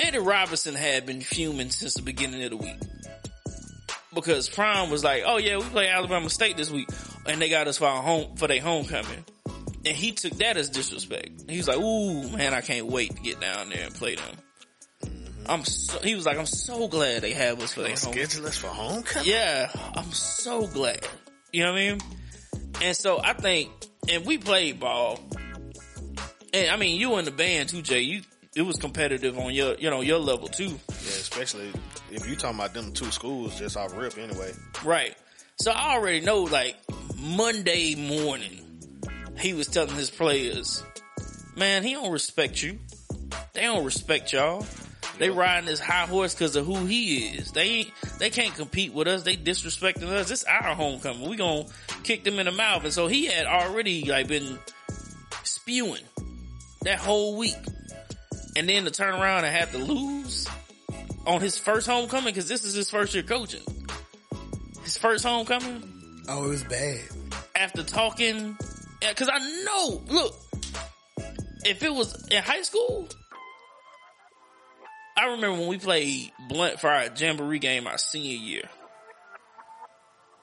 Eddie 0.00 0.18
Robinson 0.18 0.74
had 0.74 1.06
been 1.06 1.20
fuming 1.20 1.70
since 1.70 1.94
the 1.94 2.02
beginning 2.02 2.42
of 2.44 2.50
the 2.50 2.56
week 2.56 2.80
because 4.14 4.48
Prime 4.48 4.90
was 4.90 5.02
like, 5.02 5.22
"Oh 5.26 5.38
yeah, 5.38 5.56
we 5.56 5.64
play 5.64 5.88
Alabama 5.88 6.30
State 6.30 6.56
this 6.56 6.70
week, 6.70 6.88
and 7.26 7.40
they 7.40 7.48
got 7.48 7.66
us 7.66 7.78
for 7.78 7.86
our 7.86 8.02
home 8.02 8.36
for 8.36 8.46
their 8.46 8.60
homecoming," 8.60 9.24
and 9.84 9.96
he 9.96 10.12
took 10.12 10.32
that 10.38 10.56
as 10.56 10.70
disrespect. 10.70 11.50
He 11.50 11.56
was 11.56 11.68
like, 11.68 11.78
"Ooh 11.78 12.28
man, 12.30 12.54
I 12.54 12.60
can't 12.60 12.86
wait 12.86 13.16
to 13.16 13.22
get 13.22 13.40
down 13.40 13.70
there 13.70 13.84
and 13.84 13.94
play 13.94 14.14
them." 14.14 14.36
I'm 15.46 15.64
so, 15.64 15.98
he 16.00 16.14
was 16.14 16.26
like, 16.26 16.38
"I'm 16.38 16.46
so 16.46 16.88
glad 16.88 17.22
they 17.22 17.32
have 17.32 17.60
us 17.62 17.74
for 17.74 17.82
their 17.82 17.90
home." 17.90 18.12
Schedule 18.12 18.46
us 18.46 18.56
for 18.56 18.68
homecoming. 18.68 19.28
Yeah, 19.28 19.70
I'm 19.94 20.12
so 20.12 20.66
glad. 20.66 21.06
You 21.52 21.64
know 21.64 21.72
what 21.72 21.80
I 21.80 21.90
mean? 21.90 22.00
And 22.82 22.96
so 22.96 23.20
I 23.22 23.32
think, 23.34 23.70
and 24.08 24.24
we 24.24 24.38
played 24.38 24.80
ball, 24.80 25.20
and 26.52 26.70
I 26.70 26.76
mean, 26.76 26.98
you 27.00 27.16
in 27.18 27.24
the 27.24 27.30
band 27.30 27.68
too, 27.68 27.82
Jay. 27.82 28.00
You 28.00 28.22
it 28.56 28.62
was 28.62 28.76
competitive 28.76 29.38
on 29.38 29.52
your 29.52 29.74
you 29.74 29.90
know 29.90 30.00
your 30.00 30.18
level 30.18 30.48
too. 30.48 30.68
Yeah, 30.68 30.74
especially 30.88 31.70
if 32.10 32.28
you 32.28 32.36
talking 32.36 32.58
about 32.58 32.74
them 32.74 32.92
two 32.92 33.10
schools 33.10 33.58
just 33.58 33.76
off 33.76 33.96
rip 33.96 34.16
anyway. 34.18 34.52
Right. 34.84 35.14
So 35.56 35.70
I 35.70 35.94
already 35.94 36.20
know 36.20 36.42
like 36.42 36.76
Monday 37.16 37.94
morning, 37.94 38.60
he 39.38 39.54
was 39.54 39.68
telling 39.68 39.94
his 39.94 40.10
players, 40.10 40.82
man, 41.56 41.82
he 41.82 41.94
don't 41.94 42.12
respect 42.12 42.62
you. 42.62 42.78
They 43.52 43.62
don't 43.62 43.84
respect 43.84 44.32
y'all. 44.32 44.66
They 45.18 45.30
riding 45.30 45.66
this 45.66 45.80
high 45.80 46.06
horse 46.06 46.34
because 46.34 46.56
of 46.56 46.66
who 46.66 46.86
he 46.86 47.26
is. 47.36 47.52
They 47.52 47.62
ain't, 47.62 47.90
they 48.18 48.30
can't 48.30 48.54
compete 48.54 48.92
with 48.92 49.06
us. 49.06 49.22
They 49.22 49.36
disrespecting 49.36 50.08
us. 50.08 50.30
It's 50.30 50.44
our 50.44 50.74
homecoming. 50.74 51.28
We 51.28 51.36
gonna 51.36 51.66
kick 52.02 52.24
them 52.24 52.38
in 52.38 52.46
the 52.46 52.52
mouth. 52.52 52.84
And 52.84 52.92
so 52.92 53.06
he 53.06 53.26
had 53.26 53.46
already 53.46 54.04
like 54.10 54.26
been 54.28 54.58
spewing 55.44 56.02
that 56.82 56.98
whole 56.98 57.36
week. 57.36 57.54
And 58.56 58.68
then 58.68 58.84
to 58.84 58.90
turn 58.90 59.14
around 59.14 59.44
and 59.44 59.54
have 59.54 59.70
to 59.72 59.78
lose 59.78 60.46
on 61.26 61.40
his 61.40 61.58
first 61.58 61.86
homecoming 61.86 62.32
because 62.34 62.48
this 62.48 62.64
is 62.64 62.74
his 62.74 62.90
first 62.90 63.14
year 63.14 63.22
coaching 63.22 63.62
his 64.82 64.98
first 64.98 65.24
homecoming 65.24 65.82
Oh, 66.28 66.44
it 66.44 66.48
was 66.48 66.64
bad. 66.64 67.00
after 67.56 67.82
talking, 67.82 68.56
because 69.00 69.28
I 69.32 69.38
know, 69.64 70.02
look, 70.08 70.34
if 71.64 71.82
it 71.82 71.92
was 71.92 72.28
in 72.28 72.42
high 72.42 72.62
school, 72.62 73.08
I 75.16 75.26
remember 75.26 75.60
when 75.60 75.68
we 75.68 75.78
played 75.78 76.32
Blount 76.48 76.80
for 76.80 76.90
our 76.90 77.08
Jamboree 77.14 77.58
game 77.58 77.86
our 77.86 77.98
senior 77.98 78.36
year. 78.36 78.68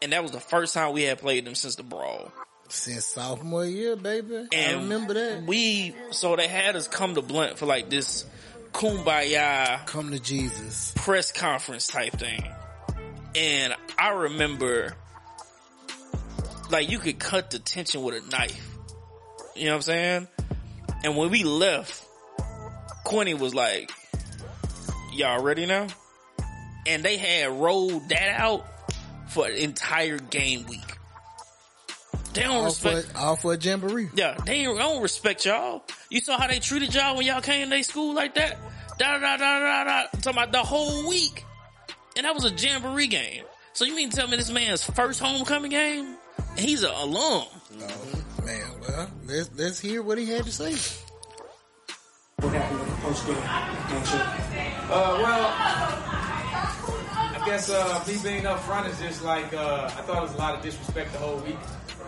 And 0.02 0.14
that 0.14 0.24
was 0.24 0.32
the 0.32 0.40
first 0.40 0.74
time 0.74 0.94
we 0.94 1.04
had 1.04 1.20
played 1.20 1.46
them 1.46 1.56
since 1.56 1.76
the 1.76 1.84
brawl. 1.84 2.32
Since 2.70 3.06
sophomore 3.06 3.66
year, 3.66 3.96
baby. 3.96 4.48
I 4.52 4.56
And 4.56 4.82
remember 4.84 5.14
that. 5.14 5.44
We, 5.44 5.94
so 6.12 6.36
they 6.36 6.48
had 6.48 6.76
us 6.76 6.88
come 6.88 7.16
to 7.16 7.22
Blount 7.22 7.58
for 7.58 7.66
like 7.66 7.90
this 7.90 8.26
kumbaya 8.72 9.86
Come 9.88 10.12
to 10.12 10.20
Jesus. 10.20 10.94
press 10.96 11.32
conference 11.32 11.88
type 11.88 12.14
thing. 12.14 12.44
And 13.36 13.76
I 13.98 14.10
remember 14.10 14.96
like 16.70 16.90
you 16.90 17.00
could 17.00 17.20
cut 17.20 17.52
the 17.52 17.60
tension 17.60 18.02
with 18.02 18.24
a 18.24 18.30
knife. 18.30 18.70
You 19.56 19.66
know 19.66 19.72
what 19.72 19.76
I'm 19.76 19.82
saying? 19.82 20.28
And 21.04 21.18
when 21.18 21.30
we 21.30 21.44
left, 21.44 22.06
Quinny 23.04 23.34
was 23.34 23.54
like, 23.54 23.92
Y'all 25.12 25.42
ready 25.44 25.66
now? 25.66 25.88
And 26.88 27.04
they 27.04 27.18
had 27.18 27.52
rolled 27.52 28.10
that 28.10 28.30
out 28.40 28.66
for 29.30 29.46
an 29.48 29.54
entire 29.56 30.18
game 30.18 30.66
week. 30.68 30.98
They 32.34 32.44
don't 32.44 32.52
All 32.56 32.66
respect 32.66 33.08
for, 33.08 33.18
all 33.18 33.36
for 33.36 33.54
a 33.54 33.58
jamboree. 33.58 34.10
yeah, 34.16 34.38
they 34.46 34.64
don't 34.64 35.02
respect 35.02 35.46
y'all. 35.46 35.84
You 36.10 36.22
saw 36.22 36.38
how 36.40 36.48
they 36.48 36.60
treated 36.60 36.94
y'all 36.96 37.18
when 37.18 37.26
y'all 37.26 37.42
came 37.42 37.66
to 37.66 37.70
their 37.70 37.84
school 37.84 38.14
like 38.16 38.36
that? 38.36 38.58
Da 38.98 39.18
da 39.20 39.38
da 39.38 39.60
da 39.60 39.84
da. 39.84 40.04
Talking 40.22 40.32
about 40.32 40.52
the 40.54 40.60
whole 40.64 41.08
week. 41.10 41.44
And 42.16 42.26
that 42.26 42.34
was 42.34 42.46
a 42.46 42.52
jamboree 42.52 43.08
game. 43.08 43.44
So 43.74 43.86
you 43.86 43.96
mean 43.96 44.10
to 44.10 44.16
tell 44.16 44.28
me 44.28 44.38
this 44.38 44.52
man's 44.52 44.84
first 44.84 45.20
homecoming 45.20 45.72
game? 45.72 46.16
He's 46.58 46.84
an 46.84 46.92
alum. 46.92 47.46
Oh, 47.82 48.24
man. 48.46 48.68
Well, 48.82 49.10
let's, 49.26 49.50
let's 49.58 49.80
hear 49.80 50.02
what 50.02 50.18
he 50.18 50.26
had 50.26 50.46
to 50.46 50.52
say. 50.52 50.76
What 52.42 52.54
happened 52.54 52.80
with 52.80 52.90
the 52.90 53.02
post 53.04 53.28
game 53.28 53.36
handshake? 53.36 54.20
Uh, 54.90 55.20
well, 55.22 55.54
I 57.38 57.44
guess 57.46 57.70
uh, 57.70 58.04
me 58.08 58.18
being 58.24 58.48
up 58.48 58.60
front 58.62 58.88
is 58.88 59.00
just 59.00 59.24
like 59.24 59.54
uh, 59.54 59.86
I 59.86 60.02
thought 60.02 60.18
it 60.18 60.22
was 60.24 60.34
a 60.34 60.38
lot 60.38 60.56
of 60.56 60.64
disrespect 60.64 61.14
the 61.14 61.20
whole 61.20 61.38
week, 61.38 61.58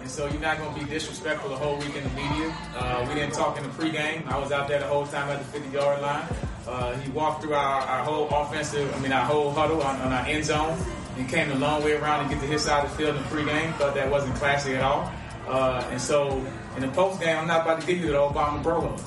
and 0.02 0.10
so 0.10 0.26
you're 0.26 0.42
not 0.42 0.58
going 0.58 0.74
to 0.74 0.80
be 0.80 0.90
disrespectful 0.90 1.52
the 1.52 1.56
whole 1.56 1.78
week 1.78 1.96
in 1.96 2.04
the 2.04 2.10
media. 2.10 2.56
Uh, 2.76 3.06
we 3.08 3.14
didn't 3.14 3.36
talk 3.36 3.58
in 3.60 3.64
the 3.64 3.70
pregame. 3.70 4.26
I 4.26 4.40
was 4.40 4.52
out 4.52 4.68
there 4.68 4.80
the 4.80 4.88
whole 4.88 5.06
time 5.06 5.30
at 5.30 5.38
the 5.38 5.46
50 5.46 5.70
yard 5.70 6.02
line. 6.02 6.26
Uh, 6.68 6.98
he 6.98 7.12
walked 7.12 7.44
through 7.44 7.54
our, 7.54 7.82
our 7.82 8.04
whole 8.04 8.28
offensive, 8.30 8.92
I 8.96 9.00
mean 9.02 9.12
our 9.12 9.26
whole 9.26 9.52
huddle 9.52 9.84
on, 9.84 10.02
on 10.02 10.12
our 10.12 10.26
end 10.26 10.46
zone, 10.46 10.76
and 11.16 11.30
came 11.30 11.52
a 11.52 11.56
long 11.56 11.84
way 11.84 11.94
around 11.94 12.22
and 12.22 12.32
get 12.32 12.40
to 12.42 12.48
his 12.48 12.64
side 12.64 12.84
of 12.84 12.90
the 12.90 12.98
field 12.98 13.16
in 13.16 13.22
the 13.22 13.30
pregame. 13.30 13.72
Thought 13.76 13.94
that 13.94 14.10
wasn't 14.10 14.34
classy 14.38 14.74
at 14.74 14.82
all. 14.82 15.12
Uh, 15.48 15.88
and 15.92 16.02
so 16.02 16.44
in 16.76 16.82
the 16.82 16.88
postgame, 16.88 17.38
I'm 17.38 17.48
not 17.48 17.62
about 17.62 17.82
to 17.82 17.86
give 17.88 18.00
you 18.00 18.08
the 18.08 18.14
Obama 18.14 18.64
bro. 18.64 18.98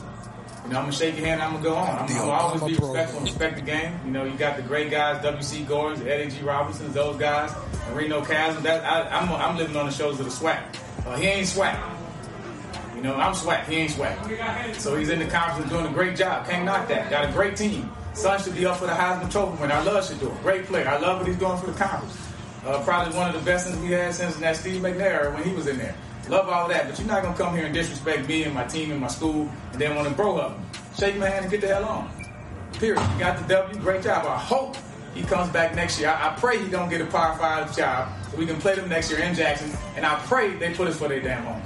You 0.67 0.73
know, 0.73 0.79
I'm 0.79 0.87
gonna 0.87 0.97
shake 0.97 1.17
your 1.17 1.27
hand. 1.27 1.41
I'm 1.41 1.53
gonna 1.53 1.63
go 1.63 1.75
on. 1.77 1.97
I'm, 1.97 2.09
gonna 2.09 2.29
always 2.29 2.61
be 2.65 2.75
respectful 2.75 3.19
and 3.19 3.29
respect 3.29 3.55
the 3.55 3.63
game. 3.63 4.01
You 4.05 4.11
know, 4.11 4.25
you 4.25 4.37
got 4.37 4.57
the 4.57 4.63
great 4.63 4.91
guys, 4.91 5.23
W.C. 5.23 5.63
Gordens, 5.63 6.05
Eddie 6.05 6.29
G. 6.29 6.43
Robinsons, 6.43 6.93
those 6.93 7.17
guys, 7.17 7.55
Reno 7.93 8.25
Chasm. 8.25 8.65
That 8.65 8.85
I, 8.85 9.17
I'm, 9.17 9.33
I'm 9.33 9.57
living 9.57 9.77
on 9.77 9.87
the 9.87 9.93
shoulders 9.93 10.19
of 10.19 10.27
the 10.27 10.33
swag. 10.33 10.65
Uh, 11.07 11.17
he 11.17 11.29
ain't 11.29 11.47
swag. 11.47 11.79
You 12.97 13.03
know, 13.03 13.15
I'm 13.15 13.33
swag. 13.33 13.69
He 13.69 13.77
ain't 13.77 13.93
swag. 13.93 14.75
So 14.75 14.97
he's 14.97 15.11
in 15.11 15.21
the 15.21 15.27
conference 15.27 15.71
doing 15.71 15.87
a 15.87 15.91
great 15.91 16.17
job. 16.17 16.49
Can't 16.49 16.65
knock 16.65 16.89
that. 16.89 17.11
Got 17.11 17.29
a 17.29 17.33
great 17.33 17.57
team. 17.57 17.89
Son 18.15 18.43
should 18.43 18.57
be 18.57 18.67
up 18.67 18.79
for 18.79 18.87
the 18.87 18.93
Heisman 18.93 19.31
Trophy 19.31 19.61
winner. 19.61 19.75
I 19.75 19.85
love 19.85 20.03
Shedeur. 20.03 20.43
Great 20.43 20.67
player. 20.67 20.89
I 20.89 20.99
love 20.99 21.19
what 21.19 21.29
he's 21.29 21.37
doing 21.37 21.59
for 21.59 21.67
the 21.67 21.79
conference. 21.79 22.19
Uh, 22.65 22.83
probably 22.83 23.17
one 23.17 23.29
of 23.29 23.35
the 23.35 23.49
best 23.49 23.69
things 23.69 23.81
we 23.81 23.93
had 23.93 24.13
since 24.13 24.35
that 24.37 24.57
Steve 24.57 24.83
McNair 24.83 25.33
when 25.33 25.45
he 25.45 25.55
was 25.55 25.69
in 25.69 25.79
there. 25.79 25.95
Love 26.29 26.49
all 26.49 26.69
that, 26.69 26.89
but 26.89 26.99
you're 26.99 27.07
not 27.07 27.23
gonna 27.23 27.37
come 27.37 27.55
here 27.55 27.67
and 27.67 27.75
disrespect 27.75 28.27
me 28.27 28.43
and 28.43 28.55
my 28.55 28.65
team 28.65 28.91
and 28.91 29.01
my 29.01 29.07
school, 29.09 29.49
and 29.73 29.81
then 29.81 29.95
want 29.95 30.09
to 30.09 30.15
bro 30.15 30.39
up. 30.39 30.59
Shake 30.99 31.17
my 31.17 31.29
hand 31.29 31.45
and 31.45 31.51
get 31.51 31.61
the 31.61 31.69
hell 31.69 31.85
on. 31.85 32.11
Period. 32.75 33.01
You 33.13 33.19
got 33.19 33.39
the 33.39 33.55
W. 33.55 33.81
Great 33.81 34.03
job. 34.03 34.27
I 34.27 34.37
hope 34.37 34.77
he 35.15 35.23
comes 35.23 35.51
back 35.51 35.75
next 35.75 36.01
year. 36.01 36.09
I, 36.09 36.31
I 36.31 36.37
pray 36.37 36.63
he 36.63 36.69
don't 36.69 36.89
get 36.89 37.01
a 37.01 37.07
Power 37.07 37.37
Five 37.39 37.77
job 37.77 38.09
so 38.31 38.37
we 38.37 38.47
can 38.47 38.57
play 38.57 38.75
them 38.75 38.89
next 38.89 39.11
year 39.11 39.21
in 39.21 39.35
Jackson. 39.35 39.71
And 39.95 40.05
I 40.05 40.17
pray 40.27 40.57
they 40.57 40.75
put 40.75 40.89
us 40.89 40.99
for 40.99 41.09
their 41.09 41.21
damn 41.21 41.45
home. 41.45 41.63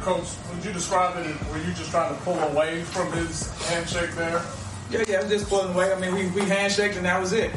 Coach, 0.00 0.28
would 0.50 0.64
you 0.64 0.72
describe 0.72 1.16
it? 1.24 1.50
Were 1.50 1.58
you 1.58 1.72
just 1.72 1.90
trying 1.90 2.14
to 2.14 2.20
pull 2.22 2.38
away 2.38 2.82
from 2.82 3.10
his 3.12 3.50
handshake 3.68 4.10
there? 4.12 4.42
Yeah, 4.90 5.02
yeah, 5.08 5.20
I'm 5.20 5.30
just 5.30 5.48
pulling 5.48 5.74
away. 5.74 5.92
I 5.92 5.98
mean, 5.98 6.14
we, 6.14 6.26
we 6.28 6.42
handshaked 6.42 6.96
and 6.96 7.06
that 7.06 7.18
was 7.18 7.32
it. 7.32 7.50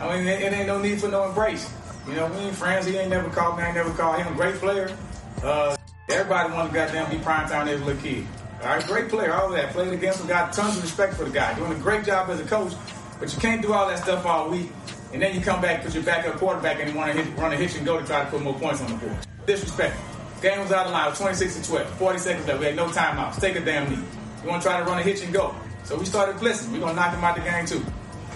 I 0.00 0.16
mean, 0.16 0.26
it, 0.26 0.40
it 0.40 0.52
ain't 0.54 0.66
no 0.66 0.80
need 0.80 0.98
for 0.98 1.08
no 1.08 1.28
embrace. 1.28 1.70
You 2.10 2.16
know, 2.16 2.26
we 2.26 2.38
ain't 2.38 2.56
friends. 2.56 2.86
He 2.86 2.96
ain't 2.96 3.08
never 3.08 3.30
called 3.30 3.56
me. 3.56 3.62
I 3.62 3.68
ain't 3.68 3.76
never 3.76 3.90
called 3.90 4.20
him. 4.20 4.34
Great 4.34 4.56
player. 4.56 4.96
Uh, 5.44 5.76
everybody 6.08 6.52
wanted 6.52 6.70
to 6.70 6.74
goddamn 6.74 7.08
be 7.08 7.22
prime 7.22 7.48
time 7.48 7.68
a 7.68 7.76
little 7.76 8.02
kid. 8.02 8.26
All 8.62 8.66
right, 8.66 8.84
great 8.84 9.08
player, 9.08 9.32
all 9.32 9.48
that. 9.50 9.72
Played 9.72 9.92
against 9.92 10.20
him, 10.20 10.26
got 10.26 10.52
tons 10.52 10.76
of 10.76 10.82
respect 10.82 11.14
for 11.14 11.24
the 11.24 11.30
guy. 11.30 11.54
Doing 11.54 11.72
a 11.72 11.76
great 11.76 12.04
job 12.04 12.28
as 12.28 12.40
a 12.40 12.44
coach, 12.44 12.74
but 13.20 13.32
you 13.32 13.40
can't 13.40 13.62
do 13.62 13.72
all 13.72 13.88
that 13.88 14.00
stuff 14.00 14.26
all 14.26 14.50
week. 14.50 14.70
And 15.12 15.22
then 15.22 15.34
you 15.34 15.40
come 15.40 15.62
back, 15.62 15.82
put 15.82 15.94
your 15.94 16.02
backup 16.02 16.34
quarterback, 16.34 16.80
and 16.80 16.90
you 16.90 16.96
want 16.96 17.16
to 17.16 17.22
run 17.40 17.52
a 17.52 17.56
hitch 17.56 17.76
and 17.76 17.86
go 17.86 17.98
to 17.98 18.04
try 18.04 18.24
to 18.24 18.30
put 18.30 18.42
more 18.42 18.54
points 18.54 18.82
on 18.82 18.90
the 18.90 18.96
board. 18.96 19.16
Disrespect. 19.46 19.96
Game 20.42 20.60
was 20.60 20.72
out 20.72 20.86
of 20.86 20.92
line. 20.92 21.08
Was 21.08 21.18
26 21.18 21.56
to 21.56 21.64
12. 21.64 21.90
40 21.90 22.18
seconds 22.18 22.46
left. 22.48 22.58
We 22.58 22.66
had 22.66 22.76
no 22.76 22.86
timeouts. 22.86 23.40
Take 23.40 23.56
a 23.56 23.60
damn 23.60 23.88
knee. 23.88 24.04
You 24.42 24.48
want 24.48 24.62
to 24.62 24.68
try 24.68 24.78
to 24.78 24.84
run 24.84 24.98
a 24.98 25.02
hitch 25.02 25.22
and 25.22 25.32
go. 25.32 25.54
So 25.84 25.96
we 25.96 26.04
started 26.04 26.36
blitzing. 26.36 26.72
We're 26.72 26.80
going 26.80 26.94
to 26.94 27.00
knock 27.00 27.14
him 27.14 27.24
out 27.24 27.36
the 27.36 27.42
game, 27.42 27.66
too. 27.66 27.84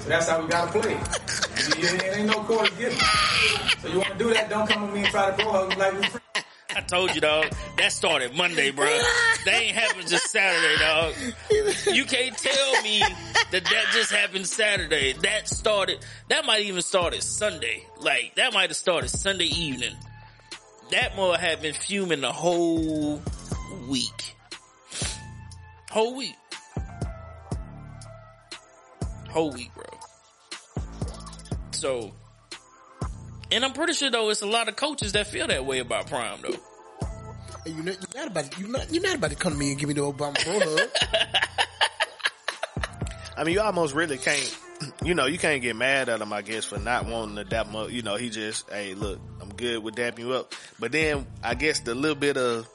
So 0.04 0.10
that's 0.10 0.28
how 0.28 0.42
we 0.42 0.48
got 0.48 0.70
to 0.70 0.80
play. 0.80 0.92
it. 0.92 2.02
It 2.04 2.16
ain't 2.18 2.26
no 2.26 2.40
quarter 2.44 2.70
given. 2.76 2.98
So 3.80 3.88
you 3.88 3.98
want 4.00 4.12
to 4.12 4.18
do 4.18 4.34
that, 4.34 4.50
don't 4.50 4.68
come 4.68 4.82
with 4.82 4.92
me 4.92 5.00
and 5.00 5.08
try 5.08 5.30
to 5.30 5.36
bro 5.42 5.50
hug 5.50 5.70
me 5.70 5.76
like 5.76 5.92
we 5.94 6.02
friends. 6.06 6.20
I 6.76 6.80
told 6.82 7.14
you, 7.14 7.22
dog. 7.22 7.46
That 7.78 7.90
started 7.90 8.34
Monday, 8.36 8.70
bro. 8.70 8.86
That 9.46 9.60
ain't 9.62 9.76
happened 9.76 10.08
just 10.08 10.30
Saturday, 10.30 10.78
dog. 10.78 11.14
You 11.94 12.04
can't 12.04 12.36
tell 12.36 12.82
me 12.82 13.00
that 13.50 13.64
that 13.64 13.84
just 13.92 14.10
happened 14.10 14.46
Saturday. 14.46 15.12
That 15.12 15.48
started. 15.48 15.98
That 16.28 16.46
might 16.46 16.62
even 16.62 16.80
started 16.82 17.22
Sunday. 17.22 17.86
Like 18.00 18.34
that 18.36 18.54
might 18.54 18.70
have 18.70 18.76
started 18.76 19.08
Sunday 19.08 19.44
evening. 19.44 19.94
That 20.90 21.14
more 21.14 21.36
had 21.36 21.60
been 21.60 21.74
fuming 21.74 22.22
the 22.22 22.32
whole 22.32 23.22
week. 23.86 24.34
Whole 25.90 26.14
week. 26.16 26.36
Whole 29.28 29.50
week, 29.52 29.70
bro. 29.74 29.93
So, 31.84 32.12
and 33.52 33.62
I'm 33.62 33.74
pretty 33.74 33.92
sure 33.92 34.10
though, 34.10 34.30
it's 34.30 34.40
a 34.40 34.46
lot 34.46 34.70
of 34.70 34.76
coaches 34.76 35.12
that 35.12 35.26
feel 35.26 35.46
that 35.48 35.66
way 35.66 35.80
about 35.80 36.06
Prime 36.06 36.38
though. 36.40 36.56
Hey, 37.62 37.72
you 37.72 37.82
not, 37.82 37.98
you're 38.14 38.22
not 38.22 38.26
about 38.28 38.58
you 38.58 38.68
not, 38.68 38.90
you're 38.90 39.02
not 39.02 39.16
about 39.16 39.30
to 39.32 39.36
come 39.36 39.52
to 39.52 39.58
me 39.58 39.72
and 39.72 39.78
give 39.78 39.88
me 39.88 39.92
the 39.92 40.00
Obama 40.00 40.42
bro 40.46 40.60
hug. 40.60 40.80
I 43.36 43.44
mean, 43.44 43.52
you 43.52 43.60
almost 43.60 43.94
really 43.94 44.16
can't, 44.16 44.58
you 45.04 45.12
know, 45.12 45.26
you 45.26 45.36
can't 45.36 45.60
get 45.60 45.76
mad 45.76 46.08
at 46.08 46.22
him, 46.22 46.32
I 46.32 46.40
guess, 46.40 46.64
for 46.64 46.78
not 46.78 47.04
wanting 47.04 47.36
to 47.36 47.44
dap 47.44 47.66
him 47.66 47.76
up. 47.76 47.90
You 47.90 48.00
know, 48.00 48.16
he 48.16 48.30
just, 48.30 48.70
hey, 48.70 48.94
look, 48.94 49.20
I'm 49.42 49.50
good 49.50 49.84
with 49.84 49.94
dapping 49.94 50.20
you 50.20 50.32
up. 50.32 50.54
But 50.80 50.90
then 50.90 51.26
I 51.42 51.54
guess 51.54 51.80
the 51.80 51.94
little 51.94 52.16
bit 52.16 52.38
of 52.38 52.66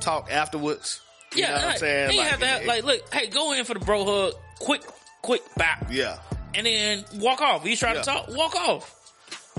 talk 0.00 0.32
afterwards. 0.32 1.02
You 1.34 1.42
Yeah, 1.42 1.48
know 1.48 1.54
what 1.56 1.62
I'm 1.64 1.68
like, 1.68 1.78
saying? 1.80 2.10
He 2.12 2.18
have 2.18 2.40
to 2.40 2.46
have, 2.46 2.64
like, 2.64 2.84
look, 2.84 3.12
hey, 3.12 3.26
go 3.26 3.52
in 3.52 3.62
for 3.66 3.74
the 3.74 3.80
bro 3.80 4.06
hug, 4.06 4.32
quick, 4.58 4.80
quick 5.20 5.42
bop, 5.54 5.84
yeah. 5.90 6.16
And 6.56 6.66
then 6.66 7.04
walk 7.14 7.40
off. 7.40 7.64
You 7.66 7.76
try 7.76 7.94
Yeah. 7.94 8.00
to 8.02 8.04
talk, 8.04 8.28
walk 8.28 8.54
off. 8.56 8.94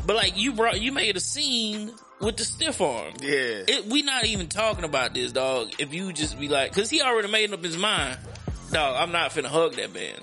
But 0.05 0.15
like 0.15 0.38
you 0.38 0.53
brought, 0.53 0.79
you 0.81 0.91
made 0.91 1.15
a 1.17 1.19
scene 1.19 1.91
with 2.21 2.38
the 2.38 2.43
stiff 2.45 2.79
arm. 2.81 3.13
Yeah. 3.21 3.63
It, 3.67 3.86
we 3.88 4.01
not 4.03 4.25
even 4.25 4.47
talking 4.47 4.84
about 4.86 5.13
this, 5.13 5.31
dog. 5.31 5.71
If 5.79 5.93
you 5.93 6.13
just 6.13 6.39
be 6.39 6.47
like, 6.47 6.73
cause 6.73 6.89
he 6.89 7.01
already 7.01 7.29
made 7.29 7.51
up 7.53 7.63
his 7.63 7.77
mind, 7.77 8.17
dog. 8.71 8.95
I'm 8.99 9.12
not 9.12 9.31
finna 9.31 9.45
hug 9.47 9.75
that 9.75 9.93
man. 9.93 10.15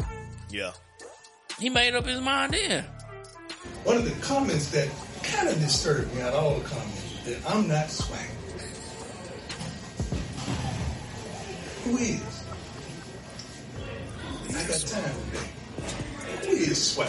yeah. 0.50 0.72
He 1.58 1.68
made 1.70 1.94
up 1.94 2.06
his 2.06 2.20
mind 2.20 2.54
then. 2.54 2.84
One 3.84 3.96
of 3.96 4.04
the 4.04 4.24
comments 4.24 4.70
that 4.70 4.88
kind 5.22 5.48
of 5.48 5.58
disturbed 5.60 6.12
me 6.14 6.22
out 6.22 6.32
of 6.34 6.42
all 6.44 6.54
the 6.58 6.68
comments 6.68 7.26
is 7.26 7.42
that 7.42 7.50
I'm 7.54 7.68
not 7.68 7.90
swag. 7.90 8.20
Who 11.84 11.96
is? 11.98 12.44
I 14.48 14.52
got 14.68 14.80
time 14.80 15.14
today. 15.30 15.48
Who 16.40 16.50
is 16.52 16.92
swag? 16.94 17.08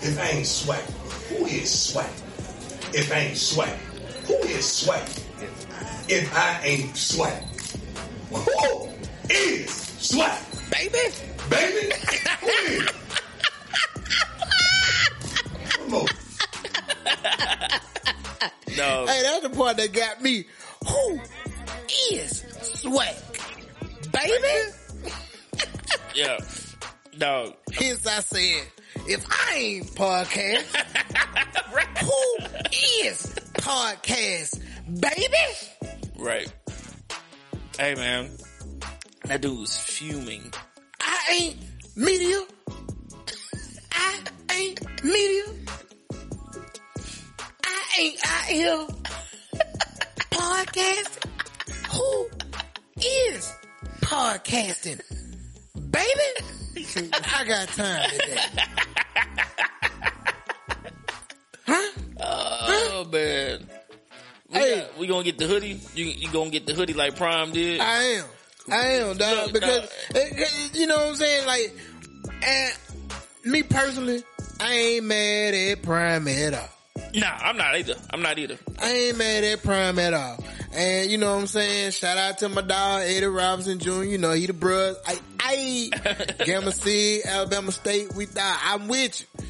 If 0.00 0.18
I 0.18 0.28
ain't 0.30 0.46
swag, 0.46 0.82
who 1.28 1.46
is 1.46 1.70
swag? 1.70 2.10
If 2.92 3.12
I 3.12 3.18
ain't 3.20 3.36
swag, 3.36 3.76
who 4.26 4.34
is 4.34 4.70
swag? 4.70 5.08
If 6.08 6.34
I 6.36 6.60
ain't 6.64 6.96
swag, 6.96 7.42
who 8.30 8.88
is 9.30 9.70
swag? 9.70 10.38
Baby. 10.70 10.98
Baby, 11.50 11.92
who 12.40 12.48
is? 12.48 12.90
Come 15.70 15.94
on. 15.94 16.06
No, 18.76 19.06
Hey, 19.06 19.22
that's 19.22 19.42
the 19.42 19.50
part 19.54 19.76
that 19.76 19.92
got 19.92 20.22
me. 20.22 20.46
Who 20.88 21.20
is 22.12 22.44
swag? 22.62 23.14
Baby? 24.12 24.72
yeah, 26.14 26.38
dog. 27.18 27.54
Hence 27.72 28.06
I 28.06 28.20
said, 28.20 28.66
if 29.08 29.26
I 29.30 29.54
ain't 29.56 29.86
podcast, 29.94 30.64
who 32.04 32.46
is 33.06 33.34
podcast? 33.54 34.60
Baby? 35.00 35.34
Right. 36.18 36.52
Hey 37.78 37.94
man, 37.94 38.30
that 39.24 39.40
dude 39.40 39.58
was 39.58 39.76
fuming. 39.76 40.52
I 41.00 41.18
ain't 41.32 41.56
media. 41.96 42.40
I 43.92 44.20
ain't 44.54 45.04
media. 45.04 45.44
I 47.64 47.84
ain't 48.00 48.18
out 48.26 48.44
here 48.44 48.86
podcasting. 50.30 51.30
Who 51.94 52.28
is 52.98 53.52
podcasting? 54.02 55.00
Baby? 55.90 56.63
I 56.76 57.44
got 57.46 57.68
time 57.68 58.10
today. 58.10 58.36
Huh? 61.66 61.90
Oh 62.20 63.08
man. 63.12 63.66
We, 64.50 64.58
Hey. 64.58 64.80
got, 64.80 64.98
we 64.98 65.06
gonna 65.06 65.24
get 65.24 65.38
the 65.38 65.46
hoodie. 65.46 65.80
You 65.94 66.04
you 66.06 66.28
gonna 66.30 66.50
get 66.50 66.66
the 66.66 66.74
hoodie 66.74 66.92
like 66.94 67.16
Prime 67.16 67.52
did? 67.52 67.80
I 67.80 68.02
am. 68.02 68.24
I 68.70 68.86
am, 68.86 69.16
dog. 69.16 69.36
Look, 69.46 69.52
Because, 69.54 69.80
dog. 69.80 69.88
it- 70.16 70.38
it- 70.38 70.78
you 70.78 70.86
know 70.86 70.96
what 70.96 71.06
I'm 71.08 71.16
saying? 71.16 71.46
Like, 71.46 71.74
and 72.42 72.72
me 73.44 73.62
personally, 73.62 74.22
I 74.60 74.72
ain't 74.74 75.04
mad 75.06 75.54
at 75.54 75.82
Prime 75.82 76.28
at 76.28 76.54
all. 76.54 76.68
Nah, 77.14 77.26
I'm 77.42 77.56
not 77.56 77.76
either. 77.76 77.94
I'm 78.10 78.22
not 78.22 78.38
either. 78.38 78.58
I 78.80 78.90
ain't 78.90 79.18
mad 79.18 79.44
at 79.44 79.62
Prime 79.62 79.98
at 79.98 80.14
all. 80.14 80.42
And 80.72 81.10
you 81.10 81.18
know 81.18 81.34
what 81.34 81.40
I'm 81.40 81.46
saying? 81.46 81.92
Shout 81.92 82.18
out 82.18 82.38
to 82.38 82.48
my 82.48 82.62
dog, 82.62 83.02
Eddie 83.04 83.26
Robinson 83.26 83.78
Jr. 83.78 84.02
You 84.02 84.18
know, 84.18 84.32
he 84.32 84.46
the 84.46 84.52
bruh. 84.52 84.94
I, 85.06 85.18
I, 85.40 85.90
Gamma 86.44 86.72
C, 86.72 87.22
Alabama 87.24 87.72
State, 87.72 88.14
we 88.14 88.26
thought, 88.26 88.60
I'm 88.64 88.88
with 88.88 89.20
you. 89.20 89.44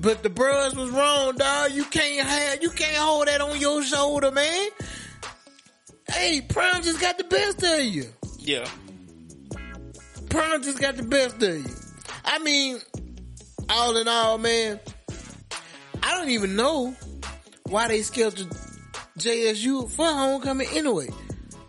But 0.00 0.22
the 0.22 0.30
bruhs 0.30 0.76
was 0.76 0.90
wrong, 0.90 1.34
dog. 1.36 1.72
You 1.72 1.84
can't 1.84 2.26
have, 2.26 2.62
you 2.62 2.70
can't 2.70 2.96
hold 2.96 3.26
that 3.26 3.40
on 3.40 3.58
your 3.60 3.82
shoulder, 3.82 4.30
man. 4.30 4.68
Hey, 6.08 6.40
Prime 6.40 6.82
just 6.82 7.00
got 7.00 7.18
the 7.18 7.24
best 7.24 7.62
of 7.62 7.80
you. 7.80 8.06
Yeah. 8.38 8.66
Prime 10.30 10.62
just 10.62 10.80
got 10.80 10.96
the 10.96 11.02
best 11.02 11.42
of 11.42 11.56
you. 11.56 11.74
I 12.24 12.38
mean, 12.38 12.78
all 13.68 13.96
in 13.96 14.06
all, 14.06 14.38
man, 14.38 14.78
I 16.08 16.16
don't 16.16 16.30
even 16.30 16.56
know 16.56 16.96
why 17.64 17.88
they 17.88 18.00
scheduled 18.00 18.48
JSU 19.18 19.90
for 19.90 20.06
homecoming 20.06 20.68
anyway. 20.72 21.08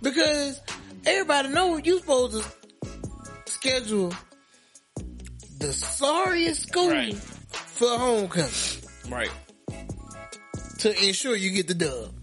Because 0.02 0.62
everybody 1.06 1.50
know 1.50 1.76
you 1.76 2.00
supposed 2.00 2.42
to 2.42 3.52
schedule 3.52 4.14
the 5.58 5.74
sorriest 5.74 6.70
school 6.70 6.90
Right. 6.90 7.16
for 7.18 7.90
homecoming 7.98 8.52
Right. 9.10 9.32
to 10.80 11.06
ensure 11.06 11.36
you 11.36 11.50
get 11.52 11.68
the 11.68 11.74
dub. 11.74 12.14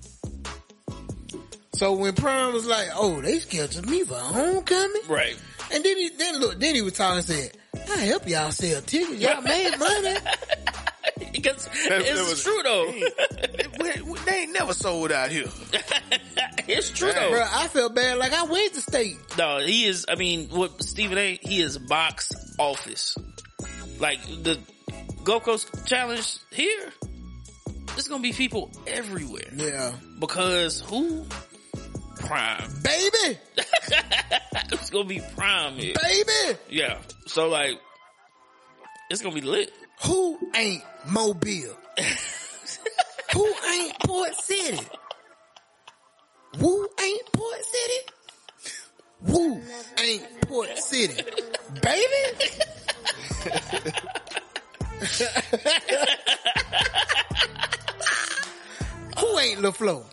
So 1.74 1.92
when 1.92 2.14
Prime 2.14 2.54
was 2.54 2.64
like, 2.64 2.88
"Oh, 2.94 3.20
they 3.20 3.38
scheduled 3.40 3.90
me 3.90 4.02
for 4.04 4.14
homecoming," 4.14 5.02
Right. 5.06 5.36
and 5.70 5.84
then 5.84 5.98
he 5.98 6.08
then 6.08 6.38
look, 6.40 6.58
then 6.58 6.74
he 6.74 6.80
was 6.80 6.94
talking 6.94 7.18
and 7.18 7.26
said, 7.26 7.52
"I 7.94 7.98
help 7.98 8.26
y'all 8.26 8.52
sell 8.52 8.80
tickets. 8.80 9.20
Y'all 9.20 9.42
made 9.42 9.78
money." 9.78 10.16
Because 11.46 11.64
That- 11.88 12.00
it's 12.02 12.20
that 12.20 12.28
was- 12.28 12.42
true 12.42 12.62
though. 12.62 12.90
We- 13.80 14.02
we- 14.12 14.18
they 14.20 14.42
ain't 14.42 14.52
never 14.52 14.72
sold 14.74 15.12
out 15.12 15.30
here. 15.30 15.46
it's 16.68 16.90
true 16.90 17.12
Bro, 17.12 17.30
though. 17.30 17.44
I 17.52 17.68
felt 17.68 17.94
bad. 17.94 18.18
Like 18.18 18.32
I 18.32 18.42
went 18.44 18.74
to 18.74 18.80
state. 18.80 19.16
No, 19.38 19.58
he 19.58 19.86
is. 19.86 20.06
I 20.08 20.14
mean, 20.16 20.48
what 20.50 20.82
Stephen 20.82 21.18
A. 21.18 21.38
He 21.42 21.60
is 21.60 21.78
box 21.78 22.30
office. 22.58 23.16
Like 23.98 24.20
the 24.42 24.58
Gulf 25.24 25.44
Coast 25.44 25.68
Challenge 25.86 26.26
here. 26.52 26.92
There's 27.94 28.08
gonna 28.08 28.22
be 28.22 28.32
people 28.32 28.70
everywhere 28.86 29.48
Yeah, 29.54 29.92
because 30.18 30.80
who? 30.82 31.24
Prime. 32.16 32.70
baby, 32.82 33.38
it's 34.72 34.90
gonna 34.90 35.04
be 35.04 35.20
prime 35.36 35.74
here. 35.74 35.94
baby. 36.02 36.58
Yeah. 36.68 36.98
So 37.26 37.48
like, 37.48 37.78
it's 39.10 39.22
gonna 39.22 39.34
be 39.34 39.40
lit. 39.40 39.72
Who 40.04 40.38
ain't 40.54 40.82
Mobile? 41.06 41.76
Who 43.32 43.54
ain't 43.72 43.98
Port 44.00 44.34
City? 44.34 44.86
Who 46.58 46.88
ain't 47.02 47.32
Port 47.32 47.64
City? 47.64 48.00
Who 49.26 49.60
ain't 50.00 50.40
Port 50.42 50.78
City? 50.78 51.22
Baby? 51.82 52.52
Who 59.18 59.38
ain't 59.38 59.60
LaFlo? 59.60 60.04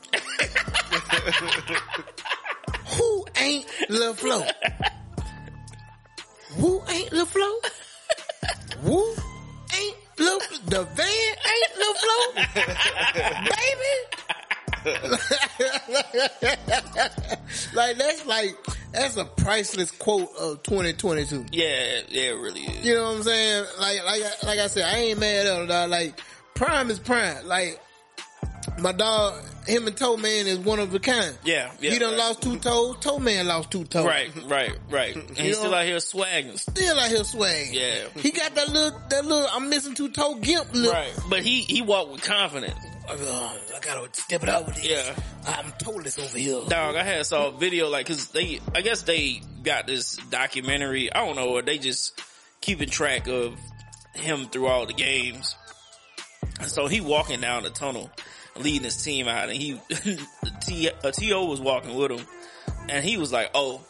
Who 2.97 3.25
ain't 3.37 3.65
LaFlo? 3.89 4.51
Who 6.57 6.83
ain't 6.89 7.09
LaFlo? 7.11 7.51
Who 8.81 9.15
ain't 10.23 10.65
The 10.65 10.83
van 10.83 11.35
ain't 11.51 11.73
LaFlo? 11.81 12.17
Baby? 13.49 13.95
like, 17.73 17.97
that's 17.97 18.25
like, 18.25 18.55
that's 18.91 19.17
a 19.17 19.25
priceless 19.25 19.91
quote 19.91 20.29
of 20.39 20.63
2022. 20.63 21.45
Yeah, 21.51 22.01
yeah, 22.09 22.31
it 22.31 22.37
really 22.37 22.61
is. 22.61 22.85
You 22.85 22.95
know 22.95 23.03
what 23.03 23.17
I'm 23.17 23.23
saying? 23.23 23.65
Like, 23.79 24.05
like, 24.05 24.43
like 24.43 24.59
I 24.59 24.67
said, 24.67 24.83
I 24.83 24.97
ain't 24.99 25.19
mad 25.19 25.47
at 25.47 25.67
dog. 25.67 25.89
Like, 25.89 26.19
prime 26.53 26.89
is 26.89 26.99
prime. 26.99 27.47
Like, 27.47 27.79
my 28.79 28.91
dog, 28.91 29.41
him 29.67 29.87
and 29.87 29.95
Toe 29.95 30.17
Man 30.17 30.47
is 30.47 30.57
one 30.59 30.79
of 30.79 30.93
a 30.93 30.99
kind. 30.99 31.37
Yeah, 31.43 31.71
yeah, 31.79 31.91
He 31.91 31.99
done 31.99 32.11
right. 32.11 32.19
lost 32.19 32.41
two 32.41 32.57
toes. 32.59 32.97
Toe 32.99 33.19
Man 33.19 33.47
lost 33.47 33.71
two 33.71 33.83
toes. 33.85 34.05
Right, 34.05 34.29
right, 34.45 34.71
right. 34.89 35.15
And 35.15 35.37
he's 35.37 35.57
still 35.57 35.73
out 35.73 35.85
here 35.85 35.97
swagging. 35.99 36.57
Still 36.57 36.99
out 36.99 37.09
here 37.09 37.23
swagging. 37.23 37.73
Yeah. 37.73 38.21
He 38.21 38.31
got 38.31 38.55
that 38.55 38.69
little, 38.69 38.99
that 39.09 39.25
little, 39.25 39.47
I'm 39.51 39.69
missing 39.69 39.95
two 39.95 40.09
toe 40.09 40.35
gimp 40.35 40.73
look. 40.73 40.93
Right. 40.93 41.13
But 41.29 41.41
he, 41.43 41.61
he 41.61 41.81
walked 41.81 42.11
with 42.11 42.23
confidence. 42.23 42.75
Uh, 43.07 43.13
I 43.13 43.79
gotta 43.81 44.07
step 44.13 44.43
it 44.43 44.49
out 44.49 44.65
with 44.65 44.75
this. 44.75 44.85
Yeah. 44.85 45.15
I'm 45.45 45.71
toeless 45.73 46.17
over 46.19 46.37
here. 46.37 46.61
Dog, 46.67 46.95
I 46.95 47.03
had 47.03 47.25
saw 47.25 47.49
a 47.49 47.51
video 47.51 47.89
like, 47.89 48.07
cause 48.07 48.29
they, 48.29 48.59
I 48.73 48.81
guess 48.81 49.01
they 49.03 49.41
got 49.61 49.87
this 49.87 50.15
documentary. 50.29 51.11
I 51.13 51.25
don't 51.25 51.35
know, 51.35 51.49
or 51.49 51.61
they 51.61 51.77
just 51.77 52.19
keeping 52.61 52.89
track 52.89 53.27
of 53.27 53.57
him 54.13 54.45
through 54.47 54.67
all 54.67 54.85
the 54.85 54.93
games. 54.93 55.55
And 56.59 56.69
so 56.69 56.87
he 56.87 57.01
walking 57.01 57.41
down 57.41 57.63
the 57.63 57.69
tunnel, 57.71 58.09
leading 58.57 58.83
his 58.83 59.01
team 59.03 59.27
out, 59.27 59.49
and 59.49 59.57
he, 59.57 59.79
T, 60.61 60.89
uh, 61.03 61.11
T.O. 61.11 61.45
was 61.45 61.59
walking 61.59 61.95
with 61.95 62.11
him, 62.11 62.25
and 62.89 63.03
he 63.03 63.17
was 63.17 63.31
like, 63.31 63.51
"Oh, 63.53 63.81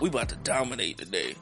we 0.00 0.08
about 0.08 0.30
to 0.30 0.36
dominate 0.36 0.98
today." 0.98 1.34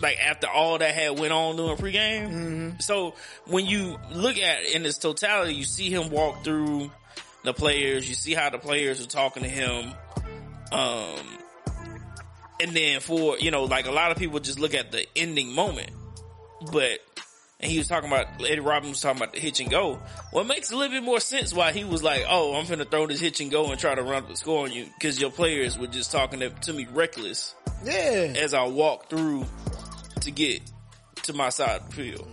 Like 0.00 0.18
after 0.18 0.48
all 0.48 0.78
that 0.78 0.94
had 0.94 1.18
went 1.18 1.32
on 1.32 1.56
during 1.56 1.76
pregame. 1.76 2.82
So 2.82 3.14
when 3.46 3.66
you 3.66 3.98
look 4.10 4.36
at 4.36 4.62
it 4.62 4.74
in 4.74 4.84
its 4.84 4.98
totality, 4.98 5.54
you 5.54 5.62
see 5.62 5.90
him 5.90 6.10
walk 6.10 6.42
through 6.42 6.90
the 7.44 7.54
players. 7.54 8.08
You 8.08 8.16
see 8.16 8.34
how 8.34 8.50
the 8.50 8.58
players 8.58 9.00
are 9.00 9.08
talking 9.08 9.44
to 9.44 9.48
him. 9.48 9.92
Um, 10.72 11.20
and 12.60 12.70
then 12.72 13.00
for, 13.00 13.38
you 13.38 13.50
know, 13.50 13.64
like 13.64 13.86
a 13.86 13.92
lot 13.92 14.10
of 14.10 14.16
people 14.16 14.40
just 14.40 14.58
look 14.58 14.74
at 14.74 14.90
the 14.90 15.06
ending 15.14 15.52
moment, 15.52 15.90
but, 16.72 16.98
and 17.62 17.70
he 17.70 17.78
was 17.78 17.86
talking 17.88 18.10
about, 18.10 18.26
Eddie 18.40 18.60
Robinson 18.60 18.90
was 18.90 19.00
talking 19.00 19.22
about 19.22 19.32
the 19.34 19.40
hitch 19.40 19.60
and 19.60 19.70
go. 19.70 20.00
Well, 20.32 20.44
it 20.44 20.48
makes 20.48 20.72
a 20.72 20.76
little 20.76 20.90
bit 20.94 21.04
more 21.04 21.20
sense 21.20 21.54
why 21.54 21.72
he 21.72 21.84
was 21.84 22.02
like, 22.02 22.24
oh, 22.28 22.54
I'm 22.56 22.66
gonna 22.66 22.84
throw 22.84 23.06
this 23.06 23.20
hitch 23.20 23.40
and 23.40 23.50
go 23.50 23.70
and 23.70 23.78
try 23.78 23.94
to 23.94 24.02
run 24.02 24.24
up 24.24 24.28
the 24.28 24.36
score 24.36 24.64
on 24.64 24.72
you. 24.72 24.86
Cause 25.00 25.20
your 25.20 25.30
players 25.30 25.78
were 25.78 25.86
just 25.86 26.10
talking 26.10 26.40
to, 26.40 26.50
to 26.50 26.72
me 26.72 26.86
reckless 26.92 27.54
Yeah. 27.84 28.32
as 28.36 28.52
I 28.54 28.64
walk 28.66 29.08
through 29.08 29.46
to 30.22 30.30
get 30.30 30.60
to 31.24 31.32
my 31.32 31.50
side 31.50 31.80
of 31.82 31.90
the 31.90 31.94
field. 31.96 32.26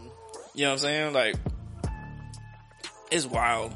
You 0.56 0.64
know 0.64 0.70
what 0.70 0.74
I'm 0.74 0.80
saying? 0.80 1.14
Like, 1.14 1.36
it's 3.12 3.26
wild. 3.26 3.76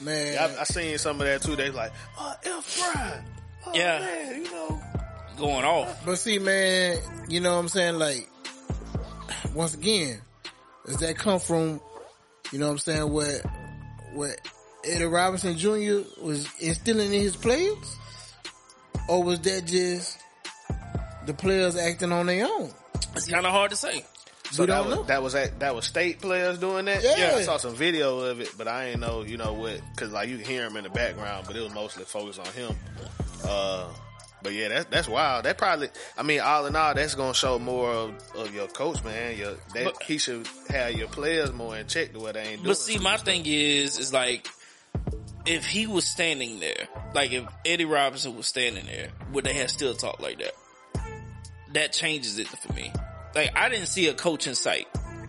Man. 0.00 0.38
I, 0.38 0.60
I 0.60 0.64
seen 0.64 0.96
some 0.98 1.20
of 1.20 1.26
that 1.26 1.42
too. 1.42 1.56
They 1.56 1.70
like, 1.70 1.92
oh, 2.18 2.34
F 2.44 2.92
Brian. 2.94 3.24
Oh, 3.66 3.72
Yeah. 3.74 3.98
man, 4.00 4.44
you 4.44 4.50
know. 4.50 4.82
Going 5.38 5.64
off. 5.64 6.04
But 6.04 6.16
see, 6.16 6.38
man, 6.38 6.98
you 7.28 7.40
know 7.40 7.52
what 7.54 7.60
I'm 7.60 7.68
saying? 7.68 7.94
Like, 7.98 8.28
once 9.54 9.74
again, 9.74 10.20
does 10.90 10.98
that 10.98 11.16
come 11.16 11.38
from, 11.38 11.80
you 12.50 12.58
know 12.58 12.66
what 12.66 12.72
I'm 12.72 12.78
saying, 12.78 13.12
what, 13.12 13.42
what 14.12 14.36
Eddie 14.84 15.04
Robinson 15.04 15.56
Jr. 15.56 16.00
was 16.20 16.48
instilling 16.60 17.14
in 17.14 17.20
his 17.20 17.36
players? 17.36 17.96
Or 19.08 19.22
was 19.22 19.40
that 19.40 19.66
just 19.66 20.20
the 21.26 21.34
players 21.34 21.76
acting 21.76 22.10
on 22.10 22.26
their 22.26 22.44
own? 22.44 22.72
It's 23.14 23.28
kind 23.28 23.46
of 23.46 23.52
hard 23.52 23.70
to 23.70 23.76
say. 23.76 24.04
So 24.50 24.66
that 24.66 24.82
don't 24.82 24.98
was, 24.98 25.06
that 25.06 25.22
was 25.22 25.34
at, 25.36 25.60
that 25.60 25.76
was 25.76 25.84
state 25.84 26.20
players 26.20 26.58
doing 26.58 26.86
that. 26.86 27.04
Yeah. 27.04 27.36
I 27.36 27.42
saw 27.42 27.56
some 27.56 27.74
video 27.74 28.18
of 28.18 28.40
it, 28.40 28.50
but 28.58 28.66
I 28.66 28.88
ain't 28.88 29.00
know, 29.00 29.22
you 29.22 29.36
know 29.36 29.52
what, 29.52 29.80
cause 29.96 30.10
like 30.10 30.28
you 30.28 30.38
can 30.38 30.46
hear 30.46 30.66
him 30.66 30.76
in 30.76 30.82
the 30.82 30.90
background, 30.90 31.46
but 31.46 31.54
it 31.54 31.62
was 31.62 31.72
mostly 31.72 32.02
focused 32.02 32.40
on 32.40 32.46
him. 32.46 32.74
Uh, 33.44 33.88
but 34.42 34.52
yeah, 34.52 34.68
that's 34.68 34.84
that's 34.86 35.08
wild. 35.08 35.44
That 35.44 35.58
probably, 35.58 35.88
I 36.16 36.22
mean, 36.22 36.40
all 36.40 36.66
in 36.66 36.74
all, 36.76 36.94
that's 36.94 37.14
gonna 37.14 37.34
show 37.34 37.58
more 37.58 37.90
of, 37.92 38.14
of 38.36 38.54
your 38.54 38.66
coach, 38.68 39.02
man. 39.04 39.36
Your 39.36 39.54
that 39.74 39.84
But- 39.84 40.02
he 40.02 40.18
should 40.18 40.46
have 40.68 40.92
your 40.92 41.08
players 41.08 41.52
more 41.52 41.76
in 41.76 41.86
check 41.86 42.12
to 42.12 42.18
what 42.20 42.34
they 42.34 42.40
ain't 42.40 42.50
doing. 42.62 42.64
But 42.64 42.76
see, 42.78 42.98
my 42.98 43.16
thing 43.16 43.42
is, 43.46 43.98
is 43.98 44.12
like, 44.12 44.48
if 45.46 45.64
he 45.66 45.86
was 45.86 46.04
standing 46.06 46.60
there, 46.60 46.88
like 47.14 47.32
if 47.32 47.44
Eddie 47.64 47.84
Robinson 47.84 48.36
was 48.36 48.46
standing 48.46 48.86
there, 48.86 49.08
would 49.32 49.44
they 49.44 49.54
have 49.54 49.70
still 49.70 49.94
talked 49.94 50.20
like 50.20 50.38
that? 50.38 50.52
That 51.74 51.92
changes 51.92 52.38
it 52.38 52.48
for 52.48 52.72
me. 52.72 52.92
Like, 53.34 53.56
I 53.56 53.68
didn't 53.68 53.86
see 53.86 54.08
a 54.08 54.14
coach 54.14 54.46
in 54.48 54.54
sight. 54.56 54.88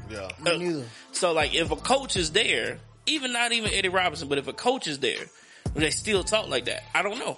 yeah, 0.10 0.28
Me 0.42 0.52
uh, 0.52 0.58
neither. 0.58 0.86
So 1.12 1.34
like, 1.34 1.54
if 1.54 1.70
a 1.72 1.76
coach 1.76 2.16
is 2.18 2.32
there, 2.32 2.80
even 3.06 3.32
not 3.32 3.52
even 3.52 3.72
Eddie 3.72 3.90
Robinson, 3.90 4.28
but 4.28 4.38
if 4.40 4.48
a 4.48 4.54
coach 4.54 4.88
is 4.88 5.00
there, 5.00 5.24
would 5.74 5.84
they 5.84 5.92
still 5.92 6.24
talk 6.24 6.50
like 6.50 6.66
that? 6.66 6.84
I 6.96 7.04
don't 7.04 7.20
know. 7.20 7.38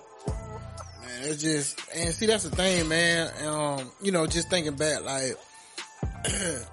It's 1.22 1.42
just, 1.42 1.80
and 1.96 2.14
see, 2.14 2.26
that's 2.26 2.44
the 2.44 2.56
thing, 2.56 2.88
man. 2.88 3.32
Um, 3.46 3.92
you 4.02 4.12
know, 4.12 4.26
just 4.28 4.50
thinking 4.50 4.76
back, 4.76 5.04
like, 5.04 5.38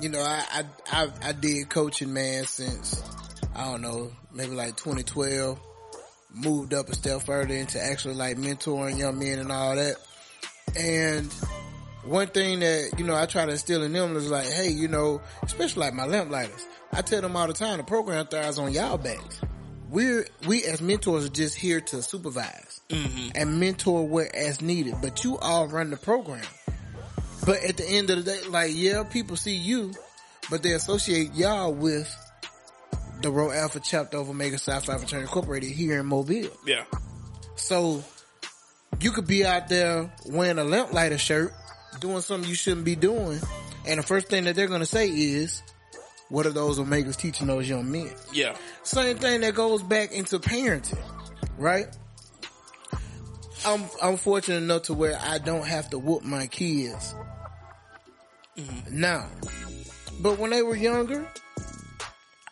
you 0.00 0.08
know, 0.08 0.20
I, 0.20 0.44
I, 0.50 0.64
I, 0.92 1.08
I 1.22 1.32
did 1.32 1.68
coaching, 1.68 2.12
man, 2.12 2.44
since, 2.44 3.02
I 3.54 3.64
don't 3.64 3.82
know, 3.82 4.10
maybe 4.32 4.54
like 4.54 4.76
2012. 4.76 5.60
Moved 6.34 6.74
up 6.74 6.90
a 6.90 6.94
step 6.94 7.22
further 7.22 7.54
into 7.54 7.82
actually 7.82 8.14
like 8.14 8.36
mentoring 8.36 8.98
young 8.98 9.18
men 9.18 9.38
and 9.38 9.50
all 9.50 9.74
that. 9.74 9.96
And 10.78 11.32
one 12.04 12.28
thing 12.28 12.60
that, 12.60 12.98
you 12.98 13.04
know, 13.04 13.14
I 13.14 13.24
try 13.24 13.46
to 13.46 13.52
instill 13.52 13.82
in 13.82 13.92
them 13.94 14.14
is 14.14 14.30
like, 14.30 14.46
hey, 14.46 14.68
you 14.68 14.88
know, 14.88 15.22
especially 15.42 15.80
like 15.80 15.94
my 15.94 16.04
lamp 16.04 16.30
lighters. 16.30 16.66
I 16.92 17.00
tell 17.00 17.22
them 17.22 17.34
all 17.34 17.46
the 17.46 17.54
time, 17.54 17.78
the 17.78 17.84
program 17.84 18.26
thrives 18.26 18.58
on 18.58 18.72
y'all 18.72 18.98
backs. 18.98 19.40
We're, 19.88 20.26
we 20.46 20.64
as 20.64 20.82
mentors 20.82 21.24
are 21.24 21.30
just 21.30 21.56
here 21.56 21.80
to 21.80 22.02
supervise 22.02 22.77
Mm-hmm. 22.90 23.28
and 23.34 23.60
mentor 23.60 24.08
where 24.08 24.34
as 24.34 24.62
needed, 24.62 24.94
but 25.02 25.22
you 25.22 25.36
all 25.38 25.68
run 25.68 25.90
the 25.90 25.98
program. 25.98 26.40
But 27.44 27.62
at 27.62 27.76
the 27.76 27.86
end 27.86 28.08
of 28.08 28.24
the 28.24 28.30
day, 28.32 28.48
like, 28.48 28.70
yeah, 28.74 29.04
people 29.04 29.36
see 29.36 29.56
you, 29.56 29.92
but 30.48 30.62
they 30.62 30.72
associate 30.72 31.34
y'all 31.34 31.74
with 31.74 32.08
the 33.20 33.30
Rho 33.30 33.50
Alpha 33.50 33.80
chapter 33.80 34.16
of 34.16 34.30
Omega 34.30 34.58
Psi 34.58 34.80
Phi 34.80 34.96
Fraternity 34.96 35.18
Incorporated 35.18 35.70
here 35.70 36.00
in 36.00 36.06
Mobile. 36.06 36.48
Yeah. 36.66 36.84
So 37.56 38.02
you 39.00 39.10
could 39.10 39.26
be 39.26 39.44
out 39.44 39.68
there 39.68 40.10
wearing 40.26 40.58
a 40.58 40.64
lamplighter 40.64 41.18
shirt, 41.18 41.52
doing 42.00 42.20
something 42.22 42.48
you 42.48 42.56
shouldn't 42.56 42.84
be 42.86 42.96
doing, 42.96 43.40
and 43.86 43.98
the 43.98 44.02
first 44.02 44.28
thing 44.28 44.44
that 44.44 44.56
they're 44.56 44.66
gonna 44.66 44.86
say 44.86 45.08
is, 45.08 45.62
"What 46.30 46.46
are 46.46 46.52
those 46.52 46.78
Omegas 46.78 47.16
teaching 47.16 47.48
those 47.48 47.68
young 47.68 47.90
men?" 47.90 48.14
Yeah. 48.32 48.56
Same 48.82 49.18
thing 49.18 49.42
that 49.42 49.54
goes 49.54 49.82
back 49.82 50.12
into 50.12 50.38
parenting, 50.38 51.02
right? 51.58 51.86
I'm 53.66 53.84
I'm 54.02 54.16
fortunate 54.16 54.62
enough 54.62 54.82
to 54.84 54.94
where 54.94 55.18
I 55.20 55.38
don't 55.38 55.66
have 55.66 55.90
to 55.90 55.98
whoop 55.98 56.22
my 56.22 56.46
kids 56.46 57.14
now, 58.90 59.28
but 60.20 60.38
when 60.38 60.50
they 60.50 60.62
were 60.62 60.76
younger, 60.76 61.26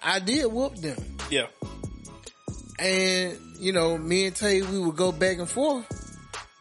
I 0.02 0.18
did 0.20 0.46
whoop 0.46 0.76
them. 0.76 0.96
Yeah. 1.30 1.46
And, 2.78 3.38
you 3.58 3.72
know, 3.72 3.96
me 3.96 4.26
and 4.26 4.36
Tay, 4.36 4.62
we 4.62 4.78
would 4.78 4.96
go 4.96 5.10
back 5.10 5.38
and 5.38 5.48
forth, 5.48 5.86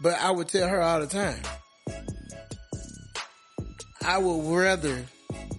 but 0.02 0.14
I 0.20 0.32
would 0.32 0.48
tell 0.48 0.68
her 0.68 0.82
all 0.82 1.02
the 1.02 1.08
time, 1.08 1.42
I 4.02 4.18
would 4.18 4.58
rather 4.58 5.06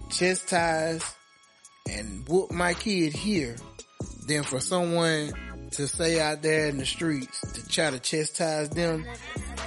chastise 0.09 1.03
and 1.89 2.27
whoop 2.27 2.51
my 2.51 2.73
kid 2.73 3.13
here 3.13 3.55
than 4.27 4.43
for 4.43 4.59
someone 4.59 5.31
to 5.71 5.87
say 5.87 6.19
out 6.19 6.41
there 6.41 6.67
in 6.67 6.77
the 6.77 6.85
streets 6.85 7.41
to 7.53 7.67
try 7.67 7.89
to 7.91 7.99
chastise 7.99 8.69
them 8.69 9.05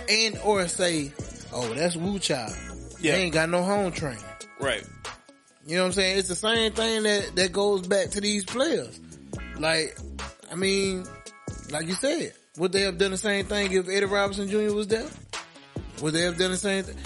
and 0.08 0.38
or 0.44 0.66
say, 0.68 1.12
oh, 1.52 1.72
that's 1.74 1.96
Woo 1.96 2.18
Child. 2.18 2.54
Yeah. 3.00 3.12
They 3.12 3.22
ain't 3.22 3.34
got 3.34 3.48
no 3.48 3.62
home 3.62 3.92
training. 3.92 4.22
Right. 4.60 4.84
You 5.66 5.76
know 5.76 5.82
what 5.82 5.86
I'm 5.88 5.92
saying? 5.92 6.18
It's 6.18 6.28
the 6.28 6.34
same 6.34 6.72
thing 6.72 7.02
that, 7.04 7.36
that 7.36 7.52
goes 7.52 7.86
back 7.86 8.10
to 8.10 8.20
these 8.20 8.44
players. 8.44 8.98
Like, 9.58 9.96
I 10.50 10.54
mean, 10.54 11.06
like 11.70 11.86
you 11.86 11.94
said, 11.94 12.32
would 12.56 12.72
they 12.72 12.82
have 12.82 12.98
done 12.98 13.10
the 13.12 13.16
same 13.18 13.46
thing 13.46 13.70
if 13.72 13.88
Eddie 13.88 14.06
Robinson 14.06 14.48
Jr. 14.48 14.74
was 14.74 14.88
there? 14.88 15.06
Would 16.02 16.14
they 16.14 16.22
have 16.22 16.38
done 16.38 16.50
the 16.50 16.56
same 16.56 16.82
thing? 16.84 16.96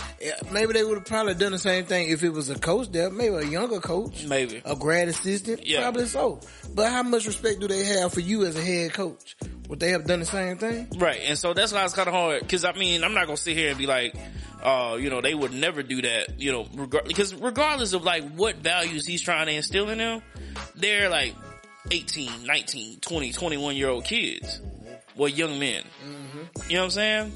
Maybe 0.53 0.73
they 0.73 0.85
would 0.85 0.99
have 0.99 1.05
probably 1.05 1.35
done 1.35 1.51
the 1.53 1.59
same 1.59 1.85
thing 1.85 2.09
if 2.11 2.23
it 2.23 2.31
was 2.31 2.49
a 2.49 2.57
coach 2.59 2.91
there, 2.93 3.11
maybe 3.11 3.35
a 3.35 3.43
younger 3.45 3.81
coach, 3.81 4.25
Maybe. 4.25 4.63
a 4.65 4.77
grad 4.77 5.09
assistant, 5.09 5.67
Yeah. 5.67 5.81
probably 5.81 6.07
so. 6.07 6.41
But 6.75 6.91
how 6.91 7.05
much 7.05 7.27
respect 7.27 7.61
do 7.61 7.69
they 7.69 7.85
have 7.85 8.13
for 8.13 8.21
you 8.21 8.45
as 8.45 8.57
a 8.57 8.61
head 8.61 8.93
coach? 8.93 9.37
Would 9.69 9.79
they 9.81 9.91
have 9.91 10.05
done 10.05 10.21
the 10.21 10.27
same 10.27 10.59
thing? 10.59 10.89
Right, 10.97 11.21
and 11.25 11.39
so 11.39 11.55
that's 11.55 11.73
why 11.73 11.85
it's 11.85 11.95
kind 11.95 12.09
of 12.09 12.15
hard. 12.15 12.41
Because 12.41 12.65
I 12.65 12.73
mean, 12.73 13.05
I'm 13.05 13.15
not 13.15 13.27
gonna 13.27 13.37
sit 13.37 13.57
here 13.57 13.71
and 13.71 13.79
be 13.79 13.87
like, 13.87 14.15
uh, 14.63 14.99
you 15.01 15.09
know, 15.09 15.21
they 15.21 15.35
would 15.35 15.53
never 15.53 15.83
do 15.83 16.03
that. 16.03 16.41
You 16.41 16.53
know, 16.53 16.89
because 17.07 17.35
regardless 17.35 17.93
of 17.93 18.03
like 18.03 18.29
what 18.35 18.57
values 18.57 19.07
he's 19.07 19.23
trying 19.23 19.47
to 19.47 19.53
instill 19.53 19.89
in 19.89 19.99
them, 19.99 20.23
they're 20.75 21.09
like 21.09 21.35
18, 21.91 22.45
19, 22.45 23.01
20, 23.01 23.33
21 23.33 23.77
year 23.77 23.89
old 23.89 24.05
kids, 24.05 24.61
well, 25.17 25.29
young 25.29 25.59
men. 25.59 25.85
You 26.69 26.75
know 26.75 26.81
what 26.81 26.85
I'm 26.85 26.91
saying? 26.91 27.33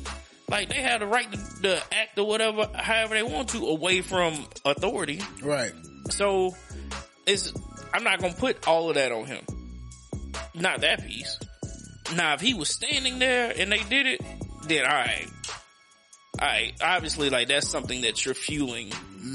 Like 0.51 0.69
they 0.69 0.83
have 0.83 1.01
the 1.01 1.07
right 1.07 1.31
to, 1.31 1.63
to 1.63 1.83
act 1.93 2.19
or 2.19 2.27
whatever, 2.27 2.69
however 2.75 3.15
they 3.15 3.23
want 3.23 3.51
to, 3.51 3.67
away 3.69 4.01
from 4.01 4.35
authority. 4.65 5.21
Right. 5.43 5.73
So 6.11 6.57
it's 7.27 7.53
I'm 7.99 8.05
not 8.05 8.21
gonna 8.21 8.33
put 8.33 8.69
all 8.69 8.91
of 8.91 8.95
that 8.95 9.11
on 9.11 9.27
him. 9.27 9.45
Not 10.55 10.83
that 10.83 11.05
piece. 11.05 11.37
Now 12.15 12.35
if 12.35 12.41
he 12.41 12.55
was 12.55 12.69
standing 12.69 13.19
there 13.19 13.53
and 13.59 13.73
they 13.73 13.83
did 13.83 14.07
it, 14.07 14.21
then 14.69 14.85
alright. 14.85 15.29
Alright. 16.41 16.75
Obviously 16.81 17.29
like 17.29 17.49
that's 17.49 17.69
something 17.69 18.03
that 18.03 18.25
you're 18.25 18.37
fueling 18.37 18.93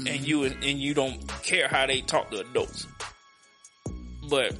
and 0.08 0.26
you 0.26 0.44
and 0.44 0.64
you 0.80 0.94
don't 0.94 1.28
care 1.42 1.68
how 1.68 1.86
they 1.86 2.00
talk 2.00 2.30
to 2.30 2.40
adults. 2.40 2.86
But 4.30 4.56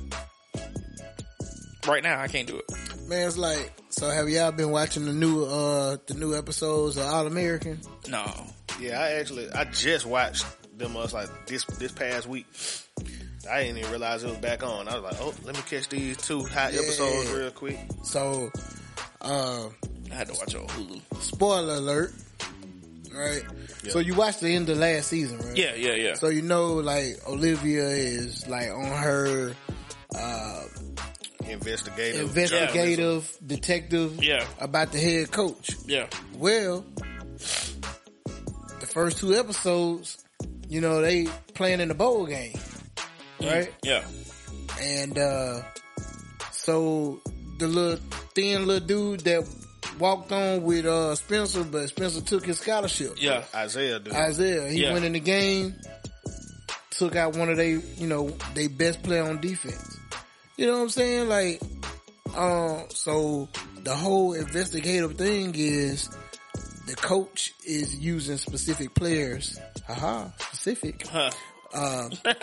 right 1.88 2.02
now 2.02 2.20
I 2.20 2.28
can't 2.28 2.46
do 2.46 2.58
it. 2.58 3.08
Man, 3.08 3.26
it's 3.26 3.38
like, 3.38 3.72
so 3.88 4.10
have 4.10 4.28
y'all 4.28 4.52
been 4.52 4.70
watching 4.70 5.06
the 5.06 5.14
new, 5.14 5.44
uh, 5.44 5.96
the 6.06 6.12
new 6.12 6.36
episodes 6.36 6.98
of 6.98 7.06
All 7.06 7.26
American? 7.26 7.80
No. 8.06 8.30
Yeah, 8.78 9.00
I 9.00 9.12
actually 9.12 9.50
I 9.50 9.64
just 9.64 10.04
watched 10.04 10.44
them 10.76 10.94
us 10.98 11.14
like 11.14 11.46
this 11.46 11.64
this 11.64 11.92
past 11.92 12.26
week. 12.26 12.46
I 13.50 13.62
didn't 13.64 13.78
even 13.78 13.90
realize 13.90 14.24
it 14.24 14.28
was 14.30 14.38
back 14.38 14.62
on. 14.62 14.88
I 14.88 14.98
was 14.98 15.02
like, 15.04 15.20
oh, 15.20 15.34
let 15.44 15.54
me 15.56 15.62
catch 15.68 15.88
these 15.88 16.16
two 16.16 16.42
hot 16.44 16.72
Yeah. 16.72 16.80
episodes 16.80 17.30
real 17.30 17.50
quick. 17.50 17.78
So, 18.02 18.50
uh, 19.20 19.68
I 20.10 20.14
had 20.14 20.28
to 20.28 20.32
watch 20.34 20.54
on 20.54 20.66
Hulu. 20.68 21.00
spoiler 21.22 21.74
alert, 21.74 22.12
right? 23.12 23.42
So 23.88 23.98
you 23.98 24.14
watched 24.14 24.40
the 24.40 24.54
end 24.54 24.68
of 24.70 24.78
last 24.78 25.08
season, 25.08 25.38
right? 25.38 25.56
Yeah, 25.56 25.74
yeah, 25.74 25.92
yeah. 25.94 26.14
So 26.14 26.28
you 26.28 26.40
know, 26.42 26.74
like 26.74 27.18
Olivia 27.28 27.86
is 27.86 28.46
like 28.48 28.70
on 28.70 28.84
her 28.86 29.52
uh, 30.16 30.64
Investigative. 31.46 32.22
investigative 32.22 33.36
detective 33.46 34.22
Yeah. 34.24 34.46
about 34.60 34.92
the 34.92 34.98
head 34.98 35.30
coach. 35.30 35.70
yeah. 35.86 36.06
Well, 36.36 36.84
the 38.80 38.86
first 38.86 39.18
two 39.18 39.34
episodes, 39.34 40.24
you 40.68 40.80
know, 40.80 41.00
they 41.02 41.26
playing 41.54 41.80
in 41.80 41.88
the 41.88 41.94
bowl 41.94 42.26
game, 42.26 42.54
right? 43.46 43.72
Yeah. 43.82 44.04
And 44.80 45.18
uh 45.18 45.62
so 46.52 47.20
the 47.58 47.68
little 47.68 47.98
thin 48.34 48.66
little 48.66 48.86
dude 48.86 49.20
that 49.20 49.46
walked 49.98 50.32
on 50.32 50.62
with 50.62 50.86
uh 50.86 51.14
Spencer, 51.14 51.64
but 51.64 51.88
Spencer 51.88 52.20
took 52.20 52.44
his 52.46 52.58
scholarship. 52.60 53.14
Yeah. 53.18 53.44
Isaiah 53.54 53.98
dude. 54.00 54.14
Isaiah, 54.14 54.68
he 54.68 54.82
Yeah. 54.82 54.92
went 54.92 55.04
in 55.04 55.12
the 55.12 55.20
game, 55.20 55.74
took 56.90 57.16
out 57.16 57.36
one 57.36 57.48
of 57.48 57.56
they, 57.56 57.70
you 57.72 58.06
know, 58.06 58.30
they 58.54 58.66
best 58.68 59.02
player 59.02 59.22
on 59.24 59.40
defense. 59.40 59.98
You 60.56 60.66
know 60.68 60.74
what 60.78 60.82
I'm 60.82 60.88
saying? 60.90 61.28
Like, 61.28 61.60
um, 62.36 62.84
so 62.90 63.48
the 63.82 63.94
whole 63.94 64.32
investigative 64.34 65.16
thing 65.16 65.52
is 65.56 66.08
the 66.86 66.94
coach 66.96 67.52
is 67.66 67.96
using 67.96 68.36
specific 68.36 68.94
players. 68.94 69.58
Haha, 69.86 70.28
specific. 70.52 71.06
Huh. 71.06 71.30
Um, 71.74 72.12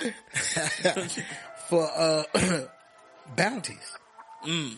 for, 1.68 1.88
uh, 1.96 2.24
bounties. 3.36 3.96
Mm. 4.46 4.76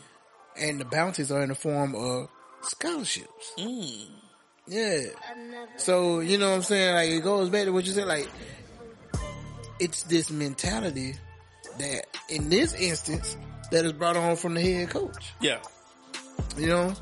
And 0.58 0.80
the 0.80 0.84
bounties 0.84 1.30
are 1.32 1.42
in 1.42 1.48
the 1.48 1.54
form 1.54 1.94
of 1.94 2.28
scholarships. 2.62 3.52
Mm. 3.58 4.06
Yeah. 4.66 5.00
So, 5.76 6.20
you 6.20 6.38
know 6.38 6.50
what 6.50 6.56
I'm 6.56 6.62
saying? 6.62 6.94
Like, 6.94 7.10
it 7.10 7.22
goes 7.22 7.50
back 7.50 7.64
to 7.64 7.72
what 7.72 7.84
you 7.84 7.92
said, 7.92 8.06
like, 8.06 8.28
it's 9.80 10.04
this 10.04 10.30
mentality 10.30 11.16
that, 11.78 12.06
in 12.28 12.48
this 12.48 12.74
instance, 12.74 13.36
that 13.70 13.84
is 13.84 13.92
brought 13.92 14.16
on 14.16 14.36
from 14.36 14.54
the 14.54 14.60
head 14.60 14.90
coach. 14.90 15.32
Yeah. 15.40 15.58
You 16.56 16.68
know? 16.68 16.94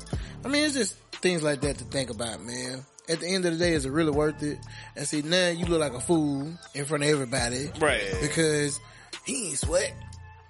I 0.43 0.47
mean, 0.47 0.63
it's 0.63 0.73
just 0.73 0.95
things 1.21 1.43
like 1.43 1.61
that 1.61 1.77
to 1.77 1.83
think 1.85 2.09
about, 2.09 2.41
man. 2.41 2.85
At 3.09 3.19
the 3.19 3.27
end 3.27 3.45
of 3.45 3.53
the 3.57 3.59
day, 3.63 3.73
is 3.73 3.85
it 3.85 3.91
really 3.91 4.11
worth 4.11 4.41
it? 4.43 4.59
And 4.95 5.07
see, 5.07 5.21
now 5.21 5.49
you 5.49 5.65
look 5.65 5.79
like 5.79 5.93
a 5.93 5.99
fool 5.99 6.51
in 6.73 6.85
front 6.85 7.03
of 7.03 7.09
everybody. 7.09 7.71
Right. 7.79 8.01
Because 8.21 8.79
he 9.25 9.49
ain't 9.49 9.57
sweat. 9.57 9.93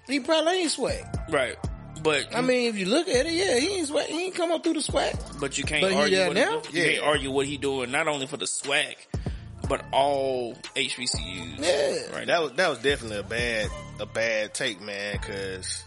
He 0.06 0.20
probably 0.20 0.60
ain't 0.62 0.70
sweat. 0.70 1.26
Right. 1.30 1.56
But 2.02 2.34
I 2.34 2.40
mean, 2.40 2.68
if 2.68 2.76
you 2.76 2.86
look 2.86 3.08
at 3.08 3.26
it, 3.26 3.32
yeah, 3.32 3.58
he 3.58 3.76
ain't 3.78 3.88
sweat. 3.88 4.08
He 4.08 4.24
ain't 4.26 4.34
come 4.34 4.50
up 4.52 4.62
through 4.64 4.74
the 4.74 4.82
sweat. 4.82 5.18
But 5.40 5.56
you 5.58 5.64
can't 5.64 5.82
But 5.82 5.92
argue 5.92 6.26
what 6.26 6.34
now? 6.34 6.60
he 6.60 6.72
do- 6.72 6.78
you 6.78 6.92
can't 6.94 7.04
argue 7.06 7.30
what 7.30 7.46
he 7.46 7.56
doing 7.56 7.90
not 7.90 8.08
only 8.08 8.26
for 8.26 8.36
the 8.36 8.46
swag, 8.46 8.96
but 9.68 9.84
all 9.92 10.54
HBCUs. 10.76 11.58
Yeah. 11.58 12.14
Right. 12.16 12.26
That 12.26 12.42
was 12.42 12.52
that 12.52 12.68
was 12.68 12.78
definitely 12.78 13.18
a 13.18 13.22
bad 13.22 13.70
a 14.00 14.06
bad 14.06 14.54
take, 14.54 14.80
man. 14.80 15.12
Because 15.20 15.84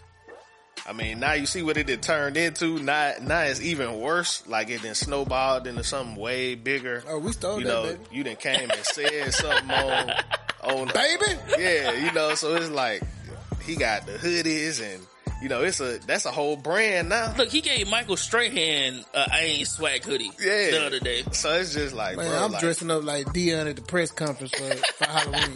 I 0.87 0.93
mean, 0.93 1.19
now 1.19 1.33
you 1.33 1.45
see 1.47 1.63
what 1.63 1.77
it 1.77 1.89
had 1.89 2.03
turned 2.03 2.37
into. 2.37 2.77
Now, 2.79 3.13
now 3.21 3.41
it's 3.41 3.59
even 3.61 3.99
worse. 3.99 4.43
Like 4.47 4.69
it 4.69 4.83
then 4.83 4.93
snowballed 4.95 5.65
into 5.65 5.83
something 5.83 6.15
way 6.15 6.53
bigger. 6.55 7.03
Oh, 7.07 7.17
we 7.19 7.31
stole 7.31 7.59
you 7.59 7.65
that, 7.65 7.73
know, 7.73 7.83
baby. 7.83 7.99
you 8.11 8.23
then 8.23 8.35
came 8.35 8.69
and 8.69 8.85
said 8.85 9.33
something 9.33 9.71
on 9.71 10.11
on 10.63 10.87
Baby! 10.93 11.39
Yeah, 11.57 11.91
you 11.93 12.11
know, 12.11 12.35
so 12.35 12.55
it's 12.55 12.69
like 12.69 13.01
he 13.63 13.75
got 13.75 14.05
the 14.05 14.13
hoodies 14.13 14.79
and 14.81 15.01
you 15.41 15.49
know 15.49 15.63
it's 15.63 15.79
a 15.79 15.97
that's 16.05 16.25
a 16.25 16.31
whole 16.31 16.55
brand 16.55 17.09
now. 17.09 17.33
Look, 17.35 17.49
he 17.49 17.61
gave 17.61 17.87
Michael 17.89 18.15
Strahan 18.17 19.03
uh, 19.13 19.25
I 19.31 19.39
ain't 19.41 19.67
swag 19.67 20.03
hoodie 20.03 20.31
Yeah. 20.39 20.69
the 20.71 20.85
other 20.85 20.99
day. 20.99 21.23
So 21.31 21.51
it's 21.53 21.73
just 21.73 21.95
like, 21.95 22.15
Man, 22.17 22.29
bro, 22.29 22.45
I'm 22.45 22.51
like, 22.51 22.61
dressing 22.61 22.91
up 22.91 23.03
like 23.03 23.25
Deion 23.27 23.67
at 23.67 23.75
the 23.75 23.81
press 23.81 24.11
conference 24.11 24.51
for, 24.55 24.75
for 24.75 25.05
Halloween. 25.11 25.55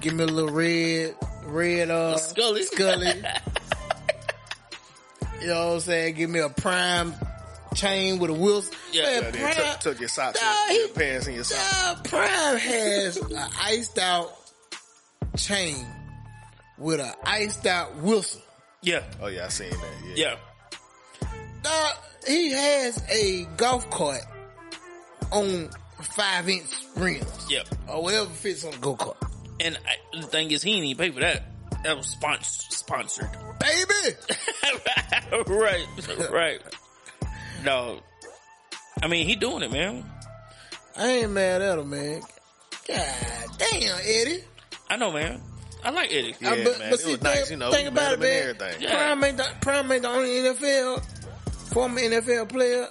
Give 0.00 0.14
me 0.14 0.24
a 0.24 0.26
little 0.26 0.50
red, 0.54 1.14
red, 1.44 1.90
uh, 1.90 2.16
Scully. 2.16 2.62
Scully. 2.62 3.12
you 5.40 5.46
know 5.48 5.68
what 5.68 5.74
I'm 5.74 5.80
saying? 5.80 6.14
Give 6.16 6.30
me 6.30 6.40
a 6.40 6.48
prime 6.48 7.14
chain 7.74 8.18
with 8.18 8.30
a 8.30 8.34
Wilson. 8.34 8.74
Yeah, 8.92 9.02
Man, 9.02 9.14
Yeah, 9.14 9.30
then 9.30 9.40
prime, 9.40 9.54
took, 9.54 9.80
took 9.80 10.00
your 10.00 10.08
socks, 10.08 10.40
Nah, 10.42 10.52
your, 10.68 10.72
your 10.78 10.86
he- 10.88 10.92
pants, 10.94 11.26
and 11.26 11.34
your 11.34 11.44
socks. 11.44 11.84
uh, 11.84 11.94
prime 12.04 12.56
has 12.58 13.16
an 13.16 13.36
iced 13.62 13.98
out 13.98 14.32
chain 15.36 15.86
with 16.78 17.00
an 17.00 17.12
iced 17.24 17.66
out 17.66 17.96
Wilson. 17.96 18.40
Yeah. 18.82 19.02
Oh 19.20 19.26
yeah, 19.28 19.46
I 19.46 19.48
seen 19.48 19.70
that. 19.70 19.92
Yeah. 20.16 20.36
Yeah. 21.22 21.28
Dog, 21.62 21.92
he 22.26 22.50
has 22.52 23.02
a 23.10 23.44
golf 23.56 23.88
cart 23.90 24.22
on 25.30 25.68
five 26.02 26.48
inch 26.48 26.64
rims. 26.96 27.46
Yep. 27.50 27.66
Or 27.88 28.02
whatever 28.02 28.30
fits 28.30 28.64
on 28.64 28.72
a 28.72 28.78
go 28.78 28.96
kart. 28.96 29.16
And 29.60 29.78
I, 29.86 30.18
the 30.20 30.26
thing 30.26 30.50
is, 30.50 30.62
he 30.62 30.72
didn't 30.72 30.86
even 30.86 30.98
pay 31.06 31.10
for 31.10 31.20
that. 31.20 31.42
That 31.84 31.96
was 31.96 32.14
spons- 32.14 32.70
sponsored. 32.72 33.30
Baby! 33.60 34.16
right. 35.48 35.86
Right. 36.30 36.60
No. 37.64 38.00
I 39.02 39.08
mean, 39.08 39.26
he 39.26 39.34
doing 39.36 39.62
it, 39.62 39.72
man. 39.72 40.04
I 40.96 41.06
ain't 41.08 41.30
mad 41.32 41.62
at 41.62 41.78
him, 41.78 41.90
man. 41.90 42.20
God 42.86 43.06
damn, 43.58 43.98
Eddie. 44.04 44.44
I 44.88 44.96
know, 44.96 45.12
man. 45.12 45.40
I 45.82 45.90
like 45.90 46.10
Eddie. 46.12 46.34
Yeah, 46.40 46.50
Uh, 46.50 46.56
but, 46.64 46.78
man, 46.78 46.90
but 46.90 46.98
it 46.98 47.00
see, 47.00 47.12
was 47.12 47.22
nice, 47.22 47.50
you 47.50 47.56
know, 47.56 47.70
think 47.70 47.88
about 47.88 48.12
it, 48.14 48.20
better 48.20 48.32
man. 48.54 48.56
everything. 48.66 48.82
Yeah. 48.82 48.96
Prime 48.96 49.24
ain't, 49.24 49.36
the, 49.38 49.48
Prime 49.62 49.92
ain't 49.92 50.02
the 50.02 50.08
only 50.08 50.28
NFL, 50.28 51.02
former 51.72 52.00
NFL 52.00 52.48
player 52.50 52.88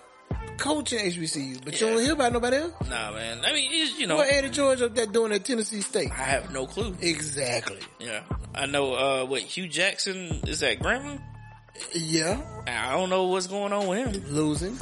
coaching 0.60 1.00
HBCU, 1.00 1.64
but 1.64 1.80
you 1.80 1.88
don't 1.88 2.02
hear 2.02 2.14
about 2.14 2.34
nobody 2.34 2.58
else. 2.58 2.74
Nah, 2.90 3.12
man. 3.12 3.42
I 3.46 3.54
mean, 3.54 3.72
he's, 3.72 3.98
you 3.98 4.08
know, 4.08 4.18
What 4.18 4.32
Eddie 4.32 4.50
George 4.50 4.82
up 4.82 4.94
there 4.96 5.06
doing 5.06 5.32
at 5.32 5.46
Tennessee 5.46 5.82
State? 5.82 6.12
I 6.12 6.24
have 6.24 6.52
no 6.52 6.68
clue. 6.68 6.96
Exactly. 7.02 7.80
Yeah. 8.00 8.22
I 8.54 8.66
know, 8.66 8.94
uh, 8.94 9.26
what, 9.26 9.42
Hue 9.42 9.68
Jackson 9.68 10.42
is 10.48 10.60
that 10.60 10.80
Grambling? 10.80 11.22
Yeah, 11.94 12.42
I 12.68 12.92
don't 12.92 13.10
know 13.10 13.28
what's 13.28 13.48
going 13.48 13.72
on 13.72 13.88
with 13.88 14.14
him. 14.14 14.36
losing. 14.36 14.74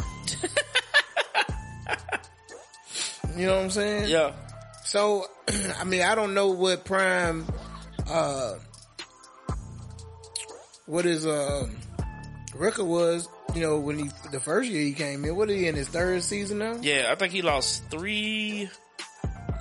you 3.37 3.45
know 3.45 3.55
what 3.57 3.63
I'm 3.65 3.69
saying? 3.69 4.09
Yeah. 4.09 4.31
So, 4.83 5.25
I 5.79 5.83
mean, 5.83 6.01
I 6.01 6.15
don't 6.15 6.33
know 6.33 6.49
what 6.49 6.85
Prime, 6.85 7.45
uh, 8.09 8.55
what 10.87 11.05
his, 11.05 11.25
uh, 11.27 11.67
record 12.55 12.85
was, 12.85 13.27
you 13.57 13.63
know, 13.63 13.79
when 13.79 13.97
he, 13.97 14.09
the 14.31 14.39
first 14.39 14.69
year 14.69 14.83
he 14.83 14.93
came 14.93 15.25
in. 15.25 15.35
What 15.35 15.49
are 15.49 15.53
he 15.53 15.67
in 15.67 15.73
his 15.73 15.87
third 15.87 16.21
season 16.21 16.59
now? 16.59 16.77
Yeah, 16.79 17.09
I 17.09 17.15
think 17.15 17.33
he 17.33 17.41
lost 17.41 17.89
three 17.89 18.69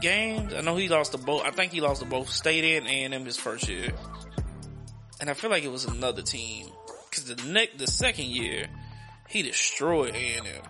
games. 0.03 0.53
I 0.53 0.61
know 0.61 0.77
he 0.77 0.89
lost 0.89 1.13
the 1.13 1.19
both. 1.19 1.45
I 1.45 1.51
think 1.51 1.73
he 1.73 1.81
lost 1.81 2.01
the 2.01 2.07
both 2.07 2.29
State 2.29 2.77
and 2.77 2.87
A 2.87 3.05
and 3.05 3.15
M 3.15 3.25
his 3.25 3.39
first 3.39 3.69
year, 3.71 3.89
and 5.19 5.31
I 5.31 5.33
feel 5.33 5.49
like 5.49 5.65
it 5.65 5.73
was 5.73 5.87
another 5.87 6.21
team 6.21 6.69
because 7.09 7.25
the 7.25 7.43
next, 7.51 7.79
the 7.79 7.87
second 7.87 8.27
year, 8.27 8.67
he 9.29 9.41
destroyed 9.41 10.15
A 10.15 10.37
and 10.37 10.47
M, 10.47 10.63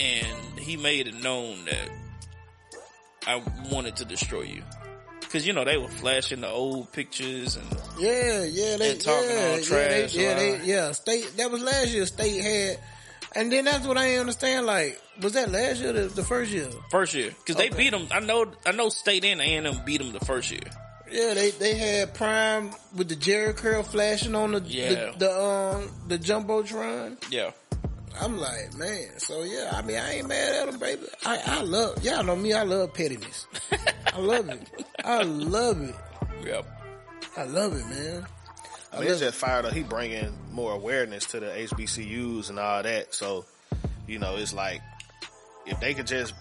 and 0.00 0.58
he 0.58 0.76
made 0.76 1.06
it 1.06 1.14
known 1.14 1.64
that 1.64 1.88
I 3.26 3.42
wanted 3.72 3.96
to 3.96 4.04
destroy 4.04 4.42
you. 4.42 4.62
Cause 5.32 5.46
you 5.46 5.52
know 5.52 5.64
they 5.64 5.76
were 5.76 5.88
flashing 5.88 6.40
the 6.40 6.48
old 6.48 6.90
pictures 6.92 7.56
and 7.56 7.66
Yeah, 7.98 8.42
yeah, 8.44 8.76
they 8.76 8.90
And 8.92 9.00
talking 9.00 9.30
yeah, 9.30 9.36
all 9.36 9.58
yeah, 9.58 9.62
trash 9.64 10.12
they, 10.12 10.22
yeah, 10.22 10.34
they, 10.34 10.60
yeah. 10.64 10.92
State 10.92 11.32
that 11.36 11.50
was 11.50 11.62
last 11.62 11.88
year. 11.92 12.04
State 12.06 12.42
had, 12.42 12.78
and 13.36 13.52
then 13.52 13.64
that's 13.66 13.86
what 13.86 13.96
I 13.96 14.16
understand. 14.16 14.66
Like, 14.66 15.00
was 15.22 15.34
that 15.34 15.50
last 15.52 15.80
year? 15.80 15.90
or 15.90 16.08
The, 16.08 16.24
first 16.24 16.50
year? 16.50 16.68
first 16.90 17.14
year 17.14 17.30
because 17.38 17.54
they 17.56 17.68
beat 17.68 17.90
them. 17.90 18.08
I 18.10 18.18
know, 18.18 18.46
I 18.66 18.72
know, 18.72 18.88
State 18.88 19.24
and 19.24 19.40
A 19.40 19.44
and 19.44 19.66
M 19.68 19.82
beat 19.84 19.98
them 19.98 20.12
the 20.12 20.18
first 20.24 20.50
year. 20.50 20.60
Yeah, 21.12 21.34
they 21.34 21.50
they 21.50 21.74
had 21.76 22.14
Prime 22.14 22.70
with 22.96 23.08
the 23.08 23.16
Jerry 23.16 23.52
curl 23.54 23.82
flashing 23.84 24.34
on 24.34 24.52
the 24.52 24.60
Yeah. 24.62 25.12
the, 25.12 25.18
the 25.18 25.30
um 25.40 25.90
the 26.08 26.18
jumbotron. 26.18 27.22
Yeah, 27.30 27.50
I'm 28.20 28.38
like, 28.38 28.74
man. 28.76 29.18
So 29.18 29.42
yeah, 29.42 29.72
I 29.74 29.82
mean, 29.82 29.96
I 29.96 30.14
ain't 30.16 30.28
mad 30.28 30.54
at 30.54 30.70
them, 30.70 30.78
baby. 30.78 31.06
I 31.24 31.40
I 31.46 31.62
love 31.62 32.02
y'all 32.04 32.22
know 32.22 32.36
me. 32.36 32.52
I 32.52 32.62
love 32.62 32.92
pettiness. 32.94 33.46
I 34.12 34.18
love 34.18 34.48
it. 34.48 34.84
I 35.04 35.22
love 35.22 35.80
it. 35.80 35.94
yeah. 36.44 36.62
I 37.36 37.44
love 37.44 37.72
it, 37.74 37.86
man. 37.86 38.26
I 38.92 39.00
mean, 39.00 39.08
it's 39.08 39.20
just 39.20 39.38
fired 39.38 39.64
up. 39.64 39.72
He 39.72 39.82
bringing 39.82 40.36
more 40.50 40.72
awareness 40.72 41.26
to 41.26 41.40
the 41.40 41.46
HBCUs 41.46 42.50
and 42.50 42.58
all 42.58 42.82
that. 42.82 43.14
So, 43.14 43.44
you 44.08 44.18
know, 44.18 44.36
it's 44.36 44.52
like 44.52 44.82
if 45.66 45.78
they 45.80 45.94
could 45.94 46.08
just 46.08 46.34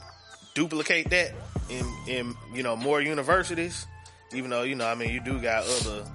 duplicate 0.56 1.10
that 1.12 1.32
in 1.70 1.86
in 2.08 2.36
you 2.54 2.64
know 2.64 2.76
more 2.76 3.02
universities, 3.02 3.86
even 4.34 4.50
though 4.50 4.64
you 4.64 4.76
know, 4.76 4.88
I 4.88 4.96
mean, 4.96 5.12
you 5.12 5.20
do 5.22 5.40
got 5.40 5.64
other 5.64 6.06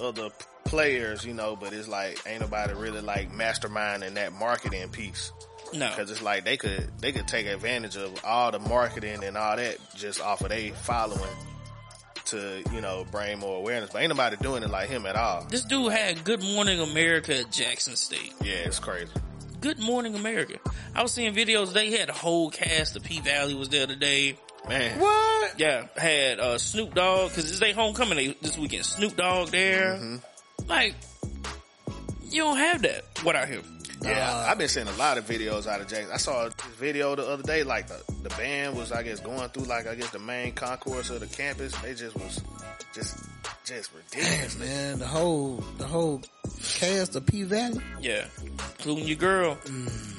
other 0.00 0.30
p- 0.30 0.44
players, 0.74 1.24
you 1.24 1.34
know, 1.34 1.54
but 1.54 1.72
it's 1.72 1.86
like 1.86 2.20
ain't 2.26 2.40
nobody 2.40 2.74
really 2.74 3.00
like 3.00 3.32
masterminding 3.32 4.14
that 4.14 4.32
marketing 4.32 4.88
piece 4.88 5.30
No, 5.72 5.88
because 5.88 6.10
it's 6.10 6.20
like 6.20 6.44
they 6.44 6.56
could 6.56 6.90
they 7.00 7.12
could 7.12 7.28
take 7.28 7.46
advantage 7.46 7.96
of 7.96 8.12
all 8.24 8.50
the 8.50 8.58
marketing 8.58 9.22
and 9.22 9.36
all 9.36 9.56
that 9.56 9.78
just 9.94 10.20
off 10.20 10.40
of 10.40 10.48
they 10.48 10.70
following 10.70 11.30
to 12.26 12.62
you 12.72 12.80
know 12.80 13.06
bring 13.12 13.38
more 13.38 13.56
awareness. 13.56 13.90
But 13.92 14.02
ain't 14.02 14.08
nobody 14.08 14.36
doing 14.36 14.64
it 14.64 14.70
like 14.70 14.88
him 14.88 15.06
at 15.06 15.14
all. 15.14 15.44
this 15.48 15.64
dude 15.64 15.92
had 15.92 16.24
Good 16.24 16.42
Morning 16.42 16.80
America 16.80 17.38
at 17.38 17.52
Jackson 17.52 17.94
State. 17.94 18.32
Yeah, 18.42 18.54
it's 18.54 18.80
crazy. 18.80 19.12
Good 19.60 19.78
Morning 19.78 20.16
America. 20.16 20.58
I 20.94 21.02
was 21.02 21.12
seeing 21.12 21.34
videos. 21.34 21.72
They 21.72 21.92
had 21.92 22.10
a 22.10 22.12
whole 22.12 22.50
cast. 22.50 22.94
The 22.94 23.00
P 23.00 23.20
Valley 23.20 23.54
was 23.54 23.68
there 23.68 23.86
today. 23.86 24.36
Man, 24.68 24.98
What? 24.98 25.60
Yeah, 25.60 25.86
had 25.96 26.40
uh, 26.40 26.58
Snoop 26.58 26.94
Dogg 26.94 27.30
because 27.30 27.48
it's 27.50 27.60
their 27.60 27.74
homecoming 27.74 28.16
they, 28.16 28.36
this 28.40 28.58
weekend. 28.58 28.86
Snoop 28.86 29.14
Dogg 29.14 29.50
there. 29.50 30.20
Like, 30.68 30.94
you 32.30 32.42
don't 32.42 32.56
have 32.56 32.82
that. 32.82 33.04
What 33.22 33.36
out 33.36 33.48
here? 33.48 33.60
Yeah, 34.02 34.30
uh, 34.30 34.46
I've 34.50 34.58
been 34.58 34.68
seeing 34.68 34.88
a 34.88 34.92
lot 34.96 35.16
of 35.18 35.26
videos 35.26 35.66
out 35.66 35.80
of 35.80 35.88
Jackson. 35.88 36.10
I 36.12 36.18
saw 36.18 36.46
a 36.46 36.50
video 36.78 37.14
the 37.16 37.26
other 37.26 37.42
day, 37.42 37.62
like 37.62 37.86
the, 37.86 38.02
the 38.22 38.28
band 38.30 38.76
was, 38.76 38.92
I 38.92 39.02
guess, 39.02 39.20
going 39.20 39.48
through 39.48 39.64
like 39.64 39.86
I 39.86 39.94
guess 39.94 40.10
the 40.10 40.18
main 40.18 40.52
concourse 40.52 41.08
of 41.10 41.20
the 41.20 41.26
campus. 41.26 41.74
They 41.80 41.94
just 41.94 42.14
was 42.16 42.42
just 42.94 43.16
just 43.64 43.90
ridiculous. 43.94 44.58
Man, 44.58 44.98
the 44.98 45.06
whole 45.06 45.64
the 45.78 45.86
whole 45.86 46.20
cast 46.62 47.16
of 47.16 47.24
P 47.24 47.44
Valley, 47.44 47.80
Yeah, 48.00 48.26
including 48.44 49.06
your 49.08 49.16
girl. 49.16 49.56
Mm. 49.64 50.10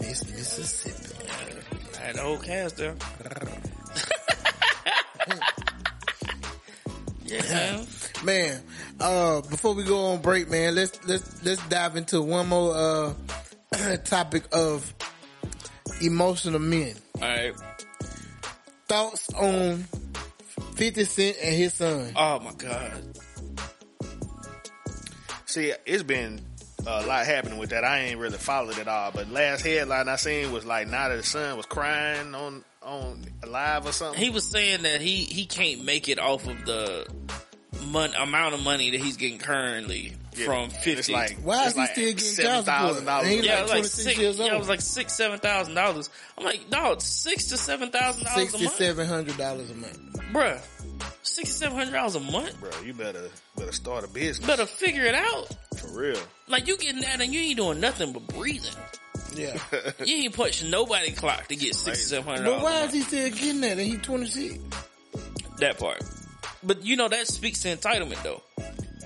Miss 0.00 0.26
Mississippi. 0.30 1.28
I 1.98 2.06
had 2.06 2.14
the 2.14 2.22
whole 2.22 2.38
cast 2.38 2.76
there. 2.78 2.96
yeah, 7.26 7.82
man. 8.24 8.40
Man, 8.50 8.60
uh, 9.00 9.40
before 9.42 9.74
we 9.74 9.84
go 9.84 10.12
on 10.12 10.20
break, 10.20 10.50
man, 10.50 10.74
let's 10.74 11.04
let's 11.06 11.44
let's 11.44 11.66
dive 11.68 11.96
into 11.96 12.22
one 12.22 12.48
more 12.48 12.74
uh 12.74 13.96
topic 14.04 14.44
of 14.52 14.92
emotional 16.02 16.60
men. 16.60 16.94
All 17.16 17.28
right. 17.28 17.54
Thoughts 18.88 19.32
on 19.34 19.84
Fifty 20.74 21.04
Cent 21.04 21.36
and 21.42 21.54
his 21.54 21.74
son? 21.74 22.12
Oh 22.16 22.40
my 22.40 22.52
god. 22.52 23.18
See, 25.46 25.72
it's 25.84 26.02
been 26.02 26.40
a 26.86 27.06
lot 27.06 27.26
happening 27.26 27.58
with 27.58 27.70
that. 27.70 27.84
I 27.84 28.00
ain't 28.00 28.18
really 28.18 28.38
followed 28.38 28.78
it 28.78 28.88
all, 28.88 29.10
but 29.12 29.28
last 29.30 29.64
headline 29.64 30.08
I 30.08 30.16
seen 30.16 30.52
was 30.52 30.64
like 30.64 30.88
now 30.88 31.08
that 31.08 31.16
his 31.16 31.28
son 31.28 31.56
was 31.56 31.66
crying 31.66 32.34
on 32.34 32.64
on 32.82 33.24
live 33.46 33.86
or 33.86 33.92
something. 33.92 34.22
He 34.22 34.30
was 34.30 34.48
saying 34.48 34.82
that 34.82 35.00
he 35.00 35.24
he 35.24 35.46
can't 35.46 35.84
make 35.84 36.08
it 36.08 36.18
off 36.18 36.46
of 36.46 36.64
the 36.64 37.06
mon- 37.86 38.14
amount 38.14 38.54
of 38.54 38.62
money 38.62 38.90
that 38.90 39.00
he's 39.00 39.16
getting 39.16 39.38
currently 39.38 40.12
Yeah. 40.36 40.44
from 40.46 40.64
It's 40.70 40.84
fifty. 40.84 41.12
like 41.12 41.38
Why 41.42 41.62
is 41.66 41.66
it's 41.68 41.74
he 41.74 41.80
like 41.80 41.90
still 41.92 42.12
getting 42.12 42.44
child 42.64 42.64
support? 42.66 43.24
$7,000 43.24 43.42
yeah, 43.44 43.60
like 43.62 43.70
like 43.70 43.84
six. 43.84 44.18
years 44.18 44.38
Yeah, 44.38 44.54
it 44.54 44.58
was 44.58 44.68
like 44.68 44.80
six, 44.80 45.12
seven 45.14 45.38
thousand 45.38 45.74
dollars. 45.74 46.10
I'm 46.38 46.44
like, 46.44 46.68
dog, 46.70 47.00
six 47.00 47.46
to 47.48 47.56
seven 47.56 47.90
thousand 47.90 48.24
dollars 48.24 48.36
a 48.36 48.48
Sixty 48.50 48.64
month, 48.64 48.76
seven 48.76 49.06
hundred 49.06 49.36
dollars 49.36 49.70
a 49.70 49.74
month. 49.74 49.98
bruh. 50.32 50.60
Sixty 51.22 51.52
seven 51.58 51.76
hundred 51.76 51.92
dollars 51.92 52.14
a 52.16 52.20
month. 52.20 52.58
Bro, 52.60 52.70
you 52.84 52.92
better 52.94 53.28
better 53.56 53.72
start 53.72 54.04
a 54.04 54.08
business 54.08 54.46
Better 54.46 54.66
figure 54.66 55.04
it 55.04 55.14
out. 55.14 55.48
for 55.78 55.88
real. 55.98 56.18
Like 56.48 56.66
you 56.66 56.76
getting 56.76 57.02
that 57.02 57.20
and 57.20 57.32
you 57.32 57.40
ain't 57.40 57.56
doing 57.56 57.80
nothing 57.80 58.12
but 58.12 58.26
breathing. 58.28 58.70
Yeah, 59.36 59.56
You 60.04 60.16
ain't 60.24 60.34
punching 60.34 60.70
nobody 60.70 61.12
clock 61.12 61.46
to 61.48 61.56
get 61.56 61.74
sixty 61.76 62.04
seven 62.04 62.24
hundred 62.24 62.44
dollars. 62.44 62.62
but 62.62 62.64
why 62.64 62.82
is 62.84 62.92
he 62.94 63.00
still 63.02 63.30
getting 63.30 63.60
that? 63.60 63.72
And 63.78 63.80
he 63.82 63.96
twenty 63.98 64.26
six. 64.26 64.58
that 65.58 65.78
part? 65.78 66.02
But 66.62 66.84
you 66.84 66.96
know 66.96 67.08
that 67.08 67.26
speaks 67.26 67.62
to 67.62 67.74
entitlement 67.76 68.22
though. 68.22 68.42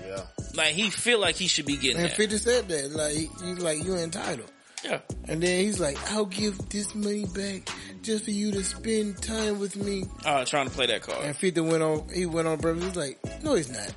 Yeah. 0.05 0.21
Like 0.55 0.73
he 0.75 0.89
feel 0.89 1.19
like 1.19 1.35
he 1.35 1.47
should 1.47 1.65
be 1.65 1.77
getting 1.77 1.97
And 2.01 2.05
that. 2.09 2.17
Fifty 2.17 2.37
said 2.37 2.67
that 2.69 2.91
like 2.91 3.13
he- 3.15 3.29
he's 3.43 3.59
like 3.59 3.83
you 3.83 3.95
entitled. 3.95 4.51
Yeah. 4.83 4.99
And 5.27 5.41
then 5.41 5.63
he's 5.65 5.79
like, 5.79 5.97
I'll 6.11 6.25
give 6.27 6.57
this 6.69 6.93
money 6.93 7.25
back 7.33 7.67
just 8.03 8.23
for 8.25 8.31
you 8.31 8.51
to 8.51 8.63
spend 8.63 9.19
time 9.21 9.59
with 9.59 9.75
me. 9.75 10.05
Uh, 10.23 10.45
trying 10.45 10.67
to 10.67 10.71
play 10.71 10.85
that 10.85 11.01
card. 11.01 11.25
And 11.25 11.35
50 11.35 11.61
went 11.61 11.81
on, 11.81 12.07
he 12.13 12.27
went 12.27 12.47
on 12.47 12.59
breakfast. 12.59 12.87
He's 12.89 12.95
like, 12.95 13.43
no, 13.43 13.55
he's 13.55 13.71
not. 13.71 13.91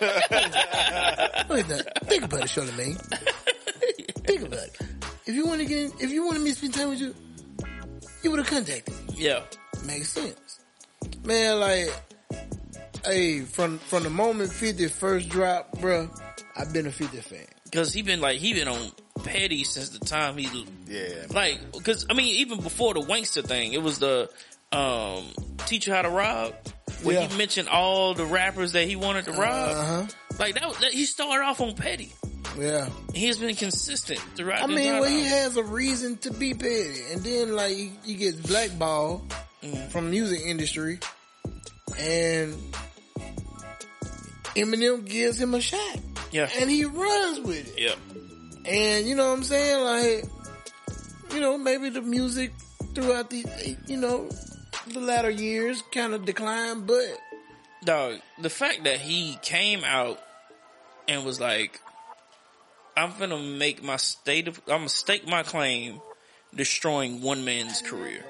no, 1.48 1.54
he's 1.56 1.68
not. 1.68 1.82
Think 2.04 2.24
about 2.24 2.40
it, 2.40 2.46
Charlamagne. 2.50 2.98
Think 4.26 4.42
about 4.42 4.58
it. 4.58 4.76
If 5.24 5.34
you 5.34 5.46
want 5.46 5.60
to 5.60 5.66
get, 5.66 5.78
in, 5.86 5.92
if 6.00 6.10
you 6.10 6.26
wanted 6.26 6.42
me 6.42 6.50
to 6.50 6.56
spend 6.56 6.74
time 6.74 6.90
with 6.90 7.00
you, 7.00 7.14
you 8.22 8.30
would 8.30 8.40
have 8.40 8.48
contacted 8.48 8.94
me. 9.08 9.14
Yeah. 9.16 9.40
Makes 9.86 10.10
sense. 10.10 10.60
Man, 11.24 11.60
like, 11.60 11.90
hey, 13.04 13.40
from, 13.40 13.78
from 13.78 14.02
the 14.04 14.10
moment 14.10 14.52
50 14.52 14.86
first 14.88 15.28
dropped, 15.28 15.76
bruh, 15.80 16.08
I've 16.56 16.72
been 16.72 16.86
a 16.86 16.92
50 16.92 17.18
fan. 17.18 17.46
Cause 17.72 17.92
he 17.92 18.02
been 18.02 18.20
like, 18.20 18.38
he 18.38 18.52
been 18.52 18.66
on 18.68 18.90
petty 19.24 19.62
since 19.64 19.90
the 19.90 20.04
time 20.04 20.36
he, 20.36 20.66
Yeah. 20.88 21.26
like, 21.32 21.60
cause 21.84 22.04
I 22.10 22.14
mean, 22.14 22.34
even 22.40 22.60
before 22.60 22.94
the 22.94 23.00
Wanksta 23.00 23.44
thing, 23.46 23.72
it 23.74 23.82
was 23.82 23.98
the, 24.00 24.28
um, 24.72 25.24
teach 25.66 25.86
you 25.86 25.92
how 25.92 26.02
to 26.02 26.08
rob. 26.10 26.54
Where 27.04 27.14
Yeah. 27.14 27.28
he 27.28 27.38
mentioned 27.38 27.68
all 27.68 28.12
the 28.14 28.26
rappers 28.26 28.72
that 28.72 28.86
he 28.88 28.96
wanted 28.96 29.24
to 29.26 29.32
rob. 29.32 29.70
Uh 29.70 29.84
huh. 29.84 30.06
Like 30.38 30.54
that, 30.54 30.66
was- 30.68 30.78
that, 30.78 30.92
he 30.92 31.04
started 31.06 31.44
off 31.44 31.60
on 31.60 31.74
petty. 31.74 32.12
Yeah. 32.58 32.88
He 33.14 33.26
has 33.28 33.38
been 33.38 33.54
consistent 33.54 34.18
throughout 34.34 34.64
I 34.64 34.66
mean, 34.66 34.78
entire 34.80 35.00
well, 35.02 35.08
he 35.10 35.22
has 35.24 35.56
a 35.56 35.62
reason 35.62 36.16
to 36.18 36.32
be 36.32 36.52
petty, 36.52 37.02
and 37.12 37.22
then 37.22 37.54
like 37.54 37.72
he, 37.76 37.92
he 38.04 38.14
gets 38.14 38.36
blackballed 38.40 39.32
Mm. 39.62 39.90
from 39.92 40.10
music 40.10 40.40
industry, 40.46 40.98
and 41.98 42.54
Eminem 44.56 45.04
gives 45.08 45.40
him 45.40 45.54
a 45.54 45.60
shot, 45.60 45.98
Yeah. 46.32 46.48
and 46.58 46.70
he 46.70 46.84
runs 46.84 47.40
with 47.40 47.76
it. 47.76 47.80
Yeah. 47.80 47.94
And 48.70 49.06
you 49.06 49.14
know 49.14 49.28
what 49.30 49.38
I'm 49.38 49.44
saying? 49.44 49.84
Like, 49.84 50.24
you 51.34 51.40
know, 51.40 51.56
maybe 51.56 51.88
the 51.90 52.02
music 52.02 52.52
throughout 52.94 53.30
the, 53.30 53.44
you 53.86 53.96
know, 53.96 54.28
the 54.88 55.00
latter 55.00 55.30
years 55.30 55.82
kind 55.92 56.14
of 56.14 56.24
declined, 56.24 56.86
but 56.86 57.04
Dog, 57.84 58.20
the 58.38 58.50
fact 58.50 58.84
that 58.84 59.00
he 59.00 59.38
came 59.42 59.84
out 59.84 60.20
and 61.08 61.24
was 61.24 61.40
like, 61.40 61.80
I'm 62.96 63.12
gonna 63.18 63.38
make 63.38 63.82
my 63.82 63.96
state 63.96 64.48
of, 64.48 64.58
I'm 64.66 64.78
gonna 64.80 64.88
stake 64.90 65.26
my 65.26 65.42
claim 65.44 66.00
destroying 66.54 67.22
one 67.22 67.44
man's 67.44 67.80
career. 67.80 68.22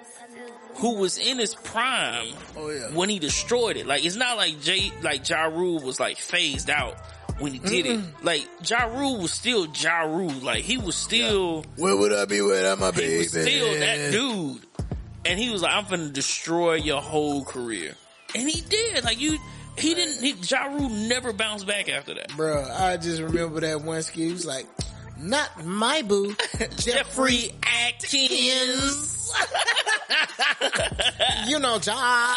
Who 0.76 0.94
was 0.94 1.18
in 1.18 1.38
his 1.38 1.54
prime 1.54 2.32
oh 2.56 2.70
yeah, 2.70 2.88
when 2.94 3.08
he 3.08 3.18
destroyed 3.18 3.76
it. 3.76 3.86
Like, 3.86 4.04
it's 4.04 4.16
not 4.16 4.36
like 4.36 4.60
Jay, 4.60 4.92
like 5.02 5.28
Ja 5.28 5.44
Rule 5.44 5.80
was 5.80 6.00
like 6.00 6.16
phased 6.16 6.70
out 6.70 6.96
when 7.38 7.52
he 7.52 7.58
did 7.58 7.86
it. 7.86 8.00
Like, 8.22 8.46
Ja 8.64 8.84
Rule 8.84 9.18
was 9.18 9.32
still 9.32 9.66
Ja 9.66 10.00
Rule. 10.02 10.30
Like, 10.30 10.64
he 10.64 10.78
was 10.78 10.96
still, 10.96 11.64
where 11.76 11.96
would 11.96 12.12
I 12.12 12.24
be 12.24 12.40
without 12.40 12.78
my 12.78 12.92
he 12.92 13.00
baby? 13.00 13.18
was 13.18 13.30
still 13.30 13.74
that 13.78 14.12
dude. 14.12 14.62
And 15.24 15.38
he 15.38 15.50
was 15.50 15.62
like, 15.62 15.74
I'm 15.74 15.84
gonna 15.88 16.08
destroy 16.08 16.74
your 16.74 17.02
whole 17.02 17.44
career. 17.44 17.94
And 18.34 18.48
he 18.48 18.62
did. 18.62 19.04
Like 19.04 19.20
you, 19.20 19.38
he 19.76 19.94
didn't, 19.94 20.22
he, 20.22 20.32
Ja 20.32 20.64
Rule 20.64 20.88
never 20.88 21.32
bounced 21.32 21.66
back 21.66 21.88
after 21.90 22.14
that. 22.14 22.34
Bro, 22.36 22.68
I 22.70 22.96
just 22.96 23.20
remember 23.20 23.60
that 23.60 23.82
one 23.82 24.02
skit. 24.02 24.26
He 24.26 24.32
was 24.32 24.46
like, 24.46 24.66
not 25.20 25.64
my 25.64 26.02
boo, 26.02 26.34
Jeffrey 26.76 27.52
Atkins. 27.86 29.32
you 31.46 31.58
know, 31.58 31.78
John. 31.78 32.36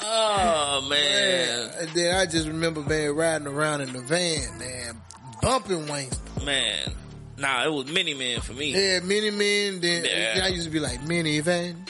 Oh 0.00 0.86
man. 0.90 1.70
And 1.80 1.88
then 1.90 2.16
I 2.16 2.26
just 2.26 2.46
remember 2.46 2.80
man 2.82 3.14
riding 3.14 3.46
around 3.46 3.80
in 3.82 3.92
the 3.92 4.00
van, 4.00 4.58
man, 4.58 5.00
bumping 5.42 5.86
Wanksta. 5.86 6.44
Man. 6.44 6.92
Nah, 7.36 7.64
it 7.66 7.72
was 7.72 7.86
mini 7.92 8.14
man 8.14 8.40
for 8.40 8.52
me. 8.52 8.72
Yeah, 8.72 9.00
mini 9.00 9.30
man. 9.30 9.80
Then 9.80 10.04
Yeah. 10.04 10.34
then 10.34 10.42
I 10.44 10.48
used 10.48 10.64
to 10.66 10.70
be 10.70 10.80
like 10.80 11.02
mini 11.06 11.40
van. 11.40 11.84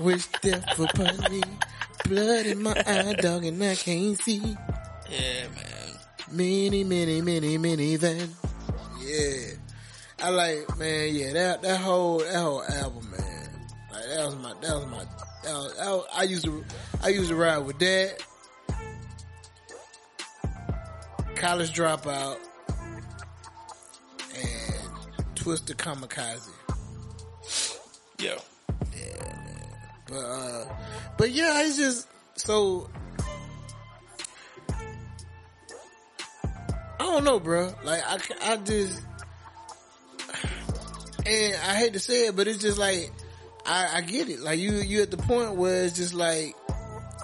Wish 0.00 0.26
death 0.40 0.78
upon 0.78 1.18
me. 1.30 1.42
Blood 2.08 2.46
in 2.46 2.62
my 2.62 2.72
eye, 2.86 3.14
dog, 3.20 3.44
and 3.44 3.62
I 3.62 3.74
can't 3.76 4.18
see. 4.18 4.56
Yeah, 5.10 5.48
man. 5.54 5.98
Mini, 6.30 6.84
mini, 6.84 7.20
mini, 7.20 7.58
minivan. 7.58 8.28
Yeah, 9.00 9.54
I 10.22 10.30
like 10.30 10.78
man. 10.78 11.14
Yeah, 11.14 11.32
that 11.32 11.62
that 11.62 11.80
whole 11.80 12.18
that 12.18 12.34
whole 12.34 12.62
album, 12.64 13.10
man. 13.10 13.50
Like 13.92 14.04
that 14.08 14.24
was 14.26 14.36
my 14.36 14.54
that 14.60 14.76
was 14.76 14.86
my. 14.86 15.04
That 15.42 15.54
was, 15.54 15.76
that 15.78 15.86
was- 15.90 16.06
I 16.14 16.22
used 16.24 16.44
to 16.44 16.64
I 17.02 17.08
used 17.08 17.28
to 17.30 17.34
ride 17.36 17.58
with 17.58 17.78
that. 17.80 18.22
College 21.34 21.72
dropout 21.72 22.36
and 24.36 24.90
Twista 25.34 25.74
Kamikaze. 25.74 26.50
Yeah. 28.18 28.34
Yeah, 28.94 29.24
man. 29.24 29.76
But 30.06 30.16
uh, 30.18 30.64
but 31.16 31.30
yeah, 31.30 31.62
it's 31.64 31.78
just 31.78 32.08
so. 32.36 32.90
I 37.00 37.04
don't 37.04 37.24
know, 37.24 37.40
bro. 37.40 37.72
Like 37.82 38.02
I, 38.06 38.18
I 38.42 38.56
just, 38.58 39.00
and 41.24 41.54
I 41.54 41.74
hate 41.74 41.94
to 41.94 41.98
say 41.98 42.26
it, 42.26 42.36
but 42.36 42.46
it's 42.46 42.58
just 42.58 42.76
like 42.76 43.10
I, 43.64 43.96
I 43.96 44.00
get 44.02 44.28
it. 44.28 44.40
Like 44.40 44.58
you, 44.58 44.72
you 44.72 45.00
at 45.00 45.10
the 45.10 45.16
point 45.16 45.54
where 45.54 45.84
it's 45.84 45.96
just 45.96 46.12
like 46.12 46.54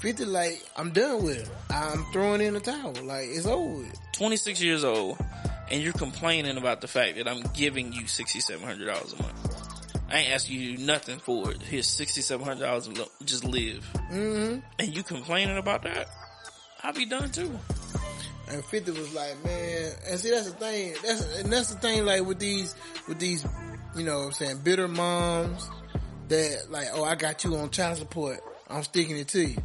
fifty. 0.00 0.24
Like 0.24 0.64
I'm 0.78 0.92
done 0.92 1.22
with 1.22 1.40
it. 1.40 1.50
I'm 1.68 2.04
throwing 2.12 2.40
in 2.40 2.54
the 2.54 2.60
towel. 2.60 2.94
Like 3.02 3.26
it's 3.28 3.44
over. 3.44 3.84
26 4.12 4.62
years 4.62 4.82
old 4.82 5.18
and 5.70 5.82
you're 5.82 5.92
complaining 5.92 6.56
about 6.56 6.80
the 6.80 6.88
fact 6.88 7.16
that 7.16 7.28
I'm 7.28 7.42
giving 7.52 7.92
you 7.92 8.04
$6,700 8.04 8.78
a 8.88 9.22
month. 9.22 10.02
I 10.08 10.18
ain't 10.18 10.30
asking 10.30 10.58
you 10.58 10.78
nothing 10.78 11.18
for 11.18 11.50
it. 11.50 11.60
Here's 11.60 11.86
$6,700 11.86 12.98
a 12.98 13.24
just 13.24 13.44
live. 13.44 13.86
Mm-hmm. 14.10 14.60
And 14.78 14.96
you 14.96 15.02
complaining 15.02 15.58
about 15.58 15.82
that? 15.82 16.08
I'll 16.82 16.94
be 16.94 17.04
done 17.04 17.30
too. 17.30 17.58
And 18.48 18.64
50 18.64 18.92
was 18.92 19.12
like, 19.14 19.42
man, 19.44 19.92
and 20.08 20.20
see, 20.20 20.30
that's 20.30 20.50
the 20.50 20.56
thing. 20.56 20.94
That's, 21.04 21.38
and 21.40 21.52
that's 21.52 21.70
the 21.74 21.80
thing, 21.80 22.04
like, 22.06 22.24
with 22.24 22.38
these, 22.38 22.74
with 23.08 23.18
these, 23.18 23.44
you 23.96 24.04
know 24.04 24.18
what 24.20 24.24
I'm 24.26 24.32
saying, 24.32 24.58
bitter 24.58 24.86
moms 24.86 25.68
that, 26.28 26.66
like, 26.70 26.86
oh, 26.94 27.02
I 27.02 27.16
got 27.16 27.42
you 27.42 27.56
on 27.56 27.70
child 27.70 27.98
support. 27.98 28.38
I'm 28.70 28.82
sticking 28.84 29.16
it 29.16 29.28
to 29.28 29.44
you. 29.46 29.56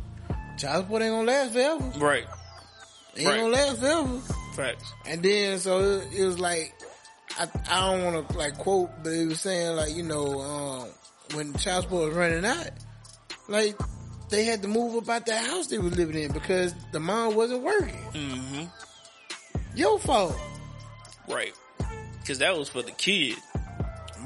Child 0.57 0.85
support 0.85 1.01
ain't 1.03 1.11
gonna 1.11 1.27
last 1.27 1.53
forever. 1.53 1.83
Right. 1.99 2.25
Ain't 3.17 3.27
Right. 3.27 3.37
gonna 3.39 3.49
last 3.53 3.79
forever. 3.79 4.19
Facts. 4.55 4.93
And 5.05 5.21
then, 5.21 5.59
so 5.59 5.79
it, 5.79 6.07
it 6.17 6.25
was 6.25 6.39
like, 6.39 6.73
I, 7.39 7.47
I 7.69 7.91
don't 7.91 8.03
want 8.13 8.29
to, 8.29 8.37
like, 8.37 8.57
quote, 8.57 8.89
but 9.03 9.11
it 9.13 9.27
was 9.27 9.41
saying, 9.41 9.75
like, 9.75 9.93
you 9.95 10.03
know, 10.03 10.41
um, 10.41 10.87
when 11.35 11.53
child 11.53 11.83
support 11.83 12.09
was 12.09 12.17
running 12.17 12.45
out, 12.45 12.69
like, 13.47 13.75
they 14.31 14.45
had 14.45 14.61
to 14.63 14.67
move 14.67 14.95
about 14.95 15.21
out 15.21 15.25
that 15.27 15.45
house 15.45 15.67
they 15.67 15.77
was 15.77 15.95
living 15.95 16.21
in 16.21 16.31
because 16.31 16.73
the 16.91 16.99
mom 16.99 17.35
wasn't 17.35 17.61
working. 17.61 17.95
hmm 18.13 18.63
Your 19.75 19.99
fault. 19.99 20.35
Right. 21.27 21.53
Cause 22.25 22.39
that 22.39 22.57
was 22.57 22.69
for 22.69 22.81
the 22.81 22.91
kid. 22.91 23.35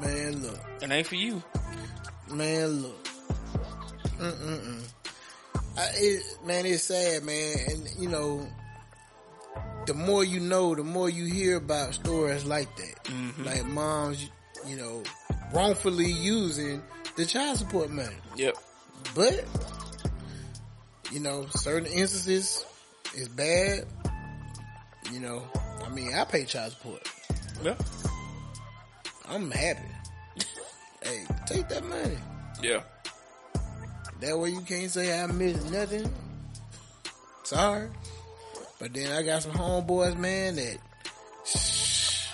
Man, 0.00 0.42
look. 0.42 0.58
It 0.80 0.90
ain't 0.90 1.06
for 1.06 1.14
you. 1.16 1.42
Man, 2.30 2.68
look. 2.82 3.04
Mm-mm-mm. 4.18 4.82
I, 5.76 5.88
it, 5.94 6.22
man, 6.44 6.66
it's 6.66 6.84
sad, 6.84 7.24
man. 7.24 7.56
And, 7.68 7.88
you 7.98 8.08
know, 8.08 8.46
the 9.86 9.94
more 9.94 10.24
you 10.24 10.40
know, 10.40 10.74
the 10.74 10.84
more 10.84 11.08
you 11.08 11.24
hear 11.26 11.56
about 11.56 11.94
stories 11.94 12.44
like 12.44 12.68
that. 12.76 13.10
Like 13.44 13.64
moms, 13.66 14.28
you 14.66 14.76
know, 14.76 15.02
wrongfully 15.52 16.10
using 16.10 16.82
the 17.16 17.24
child 17.24 17.58
support 17.58 17.90
money. 17.90 18.16
Yep. 18.36 18.56
But, 19.14 19.44
you 21.16 21.22
know, 21.22 21.46
certain 21.46 21.86
instances 21.86 22.66
is 23.14 23.26
bad. 23.30 23.86
You 25.10 25.20
know, 25.20 25.42
I 25.82 25.88
mean, 25.88 26.12
I 26.12 26.26
pay 26.26 26.44
child 26.44 26.72
support. 26.72 27.10
Yeah. 27.62 27.74
I'm 29.26 29.50
happy. 29.50 29.80
hey, 31.02 31.24
take 31.46 31.70
that 31.70 31.84
money. 31.86 32.18
Yeah. 32.62 32.82
That 34.20 34.38
way 34.38 34.50
you 34.50 34.60
can't 34.60 34.90
say 34.90 35.18
I 35.18 35.26
missed 35.28 35.72
nothing. 35.72 36.12
Sorry. 37.44 37.88
But 38.78 38.92
then 38.92 39.10
I 39.10 39.22
got 39.22 39.42
some 39.42 39.52
homeboys, 39.52 40.18
man, 40.18 40.56
that 40.56 40.76
shh, 41.46 42.28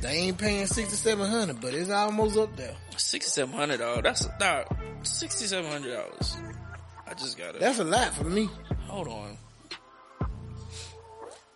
they 0.00 0.18
ain't 0.18 0.38
paying 0.38 0.66
six 0.66 0.90
to 0.90 0.96
seven 0.96 1.28
hundred, 1.28 1.60
but 1.60 1.74
it's 1.74 1.90
almost 1.90 2.38
up 2.38 2.54
there. 2.54 2.76
Sixty-seven 2.96 3.52
hundred 3.52 3.78
dollars. 3.78 4.02
That's 4.04 4.28
nah, 4.38 4.62
sixty-seven 5.02 5.68
hundred 5.68 5.96
dollars. 5.96 6.36
I 7.12 7.14
just 7.14 7.36
got 7.36 7.54
it. 7.54 7.60
That's 7.60 7.78
a 7.78 7.84
lot 7.84 8.14
for 8.14 8.24
me. 8.24 8.48
Hold 8.86 9.06
on. 9.06 9.36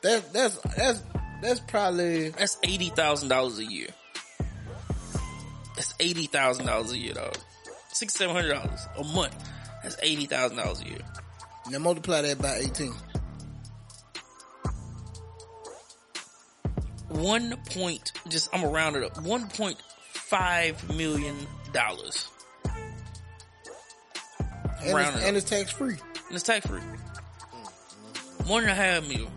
That's 0.02 0.28
that's 0.28 0.56
that's 0.76 1.02
that's 1.40 1.60
probably 1.60 2.28
That's 2.28 2.58
eighty 2.62 2.90
thousand 2.90 3.30
dollars 3.30 3.58
a 3.58 3.64
year. 3.64 3.88
That's 5.74 5.94
eighty 5.98 6.26
thousand 6.26 6.66
dollars 6.66 6.92
a 6.92 6.98
year, 6.98 7.14
dog. 7.14 7.38
Six 7.88 8.12
seven 8.12 8.36
hundred 8.36 8.52
dollars 8.52 8.86
a 8.98 9.04
month. 9.04 9.34
That's 9.82 9.96
eighty 10.02 10.26
thousand 10.26 10.58
dollars 10.58 10.82
a 10.82 10.88
year. 10.88 11.00
now 11.70 11.78
multiply 11.78 12.20
that 12.20 12.38
by 12.38 12.56
eighteen. 12.56 12.92
One 17.08 17.56
point. 17.70 18.12
Just 18.28 18.50
I'm 18.52 18.60
gonna 18.60 18.74
round 18.74 18.96
it 18.96 19.04
up. 19.04 19.22
One 19.22 19.48
point 19.48 19.82
five 20.12 20.94
million 20.94 21.34
dollars. 21.72 22.28
And 24.86 24.94
Round 24.94 25.16
it's, 25.16 25.24
it 25.24 25.28
and 25.28 25.36
it's 25.36 25.50
tax 25.50 25.72
free. 25.72 25.94
And 25.94 26.34
it's 26.34 26.42
tax 26.42 26.66
free. 26.66 26.80
One 28.46 28.62
and 28.62 28.70
a 28.70 28.74
half 28.74 29.08
mil. 29.08 29.28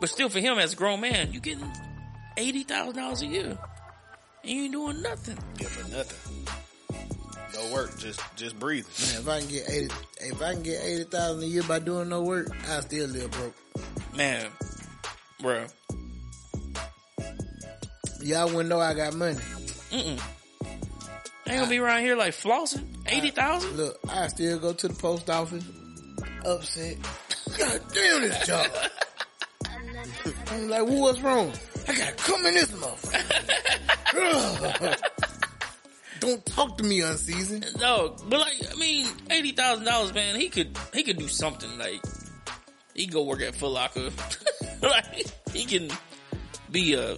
But 0.00 0.10
still, 0.10 0.28
for 0.28 0.40
him 0.40 0.58
as 0.58 0.72
a 0.72 0.76
grown 0.76 1.00
man, 1.00 1.32
you 1.32 1.40
getting 1.40 1.70
eighty 2.36 2.64
thousand 2.64 2.96
dollars 2.96 3.22
a 3.22 3.26
year, 3.26 3.58
and 4.42 4.50
you 4.50 4.64
ain't 4.64 4.72
doing 4.72 5.00
nothing. 5.00 5.38
Yeah, 5.60 5.68
for 5.68 5.88
nothing. 5.90 6.46
No 7.54 7.72
work, 7.72 7.98
just 7.98 8.20
just 8.36 8.58
breathing. 8.58 8.90
Man, 9.08 9.22
if 9.22 9.28
I 9.28 9.40
can 9.40 9.48
get 9.48 9.70
eighty, 9.70 9.94
if 10.20 10.42
I 10.42 10.54
can 10.54 10.62
get 10.62 10.82
eighty 10.82 11.04
thousand 11.04 11.44
a 11.44 11.46
year 11.46 11.62
by 11.62 11.78
doing 11.78 12.08
no 12.08 12.22
work, 12.22 12.48
I 12.68 12.80
still 12.80 13.08
live 13.08 13.30
broke. 13.30 13.54
Man, 14.14 14.50
bro, 15.40 15.66
Y'all 18.22 18.46
wouldn't 18.46 18.68
know 18.68 18.78
I 18.78 18.94
got 18.94 19.14
money. 19.14 19.36
Mm-mm. 19.90 20.20
Ain't 21.46 21.58
gonna 21.58 21.70
be 21.70 21.78
around 21.78 22.02
here 22.02 22.16
like 22.16 22.34
flossing. 22.34 22.86
Eighty 23.06 23.30
thousand? 23.30 23.76
Look, 23.76 23.98
I 24.08 24.28
still 24.28 24.58
go 24.58 24.72
to 24.72 24.88
the 24.88 24.94
post 24.94 25.28
office, 25.28 25.64
upset. 26.44 26.96
God 27.58 27.80
damn 27.92 28.22
this 28.22 28.46
job. 28.46 28.66
I'm 30.48 30.68
like, 30.68 30.86
well, 30.86 31.00
what's 31.00 31.20
wrong? 31.20 31.52
I 31.88 31.96
gotta 31.96 32.12
come 32.12 32.46
in 32.46 32.54
this 32.54 32.70
motherfucker. 32.70 34.12
Don't 36.20 36.46
talk 36.46 36.78
to 36.78 36.84
me 36.84 37.00
unseasoned. 37.00 37.66
No, 37.80 38.16
but 38.28 38.38
like, 38.38 38.54
I 38.72 38.78
mean, 38.78 39.06
eighty 39.30 39.52
thousand 39.52 39.84
dollars, 39.84 40.14
man. 40.14 40.38
He 40.38 40.48
could, 40.48 40.76
he 40.94 41.02
could 41.02 41.18
do 41.18 41.26
something. 41.26 41.76
Like, 41.78 42.00
he 42.94 43.06
could 43.06 43.14
go 43.14 43.24
work 43.24 43.42
at 43.42 43.56
Foot 43.56 43.72
Locker. 43.72 44.10
like, 44.82 45.26
he 45.52 45.64
can 45.64 45.90
be 46.70 46.94
a, 46.94 47.16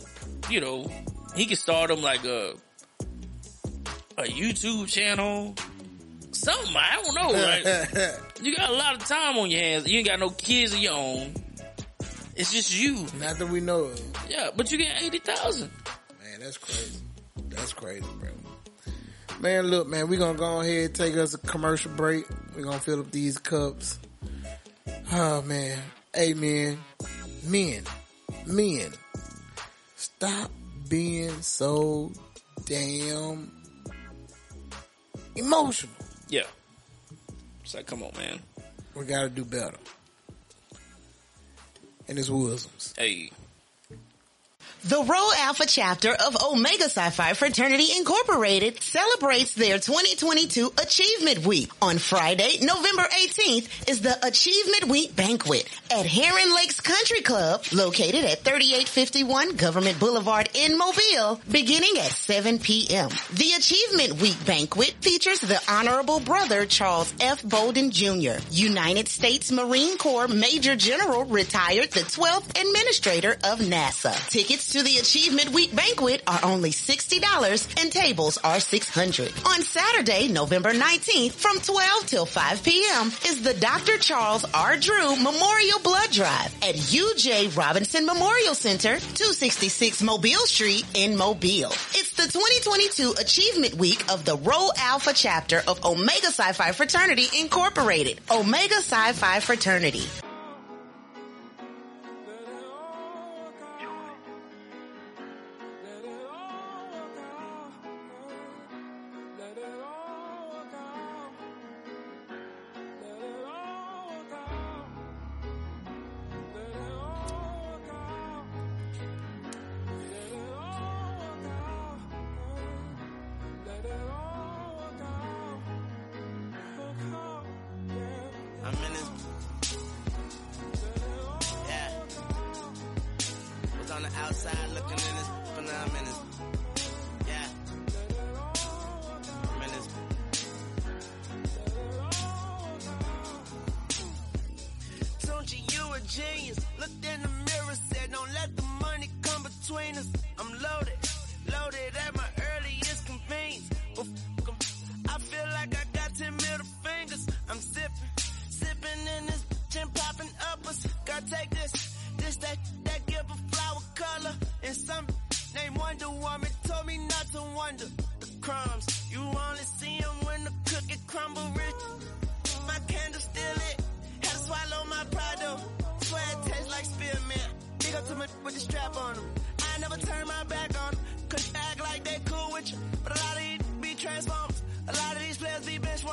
you 0.49 0.61
know, 0.61 0.91
he 1.37 1.45
can 1.45 1.57
start 1.57 1.91
him 1.91 2.01
like 2.01 2.25
a, 2.25 2.55
a 4.25 4.29
YouTube 4.29 4.89
channel. 4.89 5.55
Something 6.33 6.77
I 6.77 7.01
don't 7.03 7.15
know. 7.15 7.31
Like, 7.31 7.63
you 8.43 8.57
got 8.57 8.71
a 8.71 8.75
lot 8.75 8.97
of 8.97 9.05
time 9.07 9.37
on 9.37 9.51
your 9.51 9.61
hands. 9.61 9.89
You 9.89 9.99
ain't 9.99 10.09
got 10.09 10.19
no 10.19 10.31
kids 10.31 10.73
of 10.73 10.81
your 10.81 10.95
own. 10.95 11.35
It's 12.35 12.53
just 12.53 12.77
you. 12.77 13.07
Not 13.21 13.39
that 13.39 13.49
we 13.49 13.61
know 13.61 13.85
of. 13.85 14.01
Yeah, 14.29 14.51
but 14.57 14.73
you 14.73 14.79
get 14.79 15.01
eighty 15.03 15.19
thousand. 15.19 15.71
Man, 16.23 16.41
that's 16.41 16.59
crazy. 16.59 17.01
That's 17.49 17.73
crazy, 17.73 18.07
bro. 18.19 18.31
Man, 19.41 19.67
look, 19.69 19.87
man, 19.87 20.09
we're 20.09 20.19
gonna 20.19 20.39
go 20.39 20.61
ahead 20.61 20.87
and 20.87 20.95
take 20.95 21.17
us 21.17 21.35
a 21.35 21.39
commercial 21.39 21.93
break. 21.93 22.25
We're 22.57 22.65
gonna 22.65 22.81
fill 22.81 23.01
up 23.01 23.11
these 23.11 23.39
cups. 23.39 23.99
Oh 25.13 25.43
man. 25.43 25.79
Amen. 26.17 26.79
Men. 27.45 27.83
Men. 28.47 28.93
Stop 29.95 30.51
being 30.89 31.43
so 31.43 32.13
damn 32.67 33.64
emotional. 35.37 35.95
Yeah. 36.29 36.47
It's 37.63 37.75
like, 37.75 37.87
come 37.87 38.03
on, 38.03 38.13
man. 38.17 38.41
We 38.95 39.05
gotta 39.05 39.29
do 39.29 39.45
better. 39.45 39.77
And 42.09 42.19
it's 42.19 42.29
Wilsons. 42.29 42.95
Hey. 42.97 43.31
The 44.87 45.03
Rho 45.03 45.31
Alpha 45.39 45.65
chapter 45.67 46.13
of 46.13 46.37
Omega 46.43 46.91
Psi-Phi 46.91 47.33
Fraternity 47.33 47.87
Incorporated 47.97 48.83
celebrates 48.83 49.55
their 49.55 49.79
2022 49.79 50.75
Achievement 50.77 51.47
Week. 51.47 51.71
On 51.81 51.97
Friday, 51.97 52.59
November 52.61 53.05
18th 53.05 53.89
is 53.89 54.03
the 54.03 54.15
Achievement 54.27 54.85
Week 54.89 55.17
banquet 55.17 55.67
at 55.91 56.05
Heron 56.05 56.55
Lakes 56.55 56.83
Country 56.83 57.23
Club 57.23 57.63
located 57.73 58.27
at 58.27 58.41
3851 58.41 59.57
Government 59.57 59.99
Boulevard 59.99 60.51
in 60.53 60.77
Mobile 60.77 61.41
beginning 61.51 61.97
at 61.97 62.13
7 62.13 62.59
p.m. 62.59 63.09
The 63.33 63.53
Achievement 63.57 64.21
Week 64.21 64.37
banquet 64.45 64.93
features 65.01 65.41
the 65.41 65.63
Honorable 65.67 66.21
Brother 66.21 66.67
Charles 66.67 67.15
F. 67.21 67.43
Bolden 67.43 67.91
Jr., 67.91 68.37
United 68.51 69.09
States 69.09 69.51
Marine 69.51 69.97
Corps 69.97 70.29
Major 70.29 70.77
General 70.77 71.25
retired 71.25 71.91
the 71.93 72.01
12th 72.01 72.61
Administrator 72.61 73.33
of 73.45 73.61
NASA. 73.61 74.13
Tickets 74.29 74.74
to 74.75 74.83
the 74.83 74.99
Achievement 74.99 75.51
Week 75.51 75.73
banquet 75.77 76.21
are 76.27 76.41
only 76.43 76.71
$60 76.71 77.81
and 77.81 77.93
tables 77.93 78.39
are 78.39 78.59
600. 78.59 79.33
On 79.47 79.63
Saturday, 79.63 80.27
November 80.27 80.73
19th 80.73 81.31
from 81.31 81.61
12 81.61 82.07
till 82.07 82.27
5 82.27 82.65
p.m. 82.65 83.07
is 83.25 83.43
the 83.43 83.55
Dr. 83.55 83.99
Charles 83.99 84.45
R. 84.53 84.77
Drew 84.77 85.15
Memorial 85.15 85.79
Blood 85.85 86.11
Drive 86.11 86.53
at 86.65 86.75
UJ 86.75 87.57
Robinson 87.57 88.05
Memorial 88.05 88.57
Center, 88.57 88.99
266 88.99 90.03
Mobile 90.03 90.45
Street 90.47 90.85
in 90.95 91.17
Mobile. 91.17 91.71
It's 91.95 92.11
the 92.15 92.25
2022 92.25 93.15
Achievement 93.21 93.75
Week 93.75 94.03
of 94.13 94.25
the 94.25 94.37
Rho 94.39 94.71
Alpha 94.77 95.13
chapter 95.15 95.63
of 95.69 95.85
Omega 95.85 96.33
Psi-Phi 96.33 96.73
Fraternity 96.73 97.27
Incorporated. 97.39 98.21
Omega 98.29 98.81
Psi-Phi 98.81 99.39
Fraternity. 99.39 100.34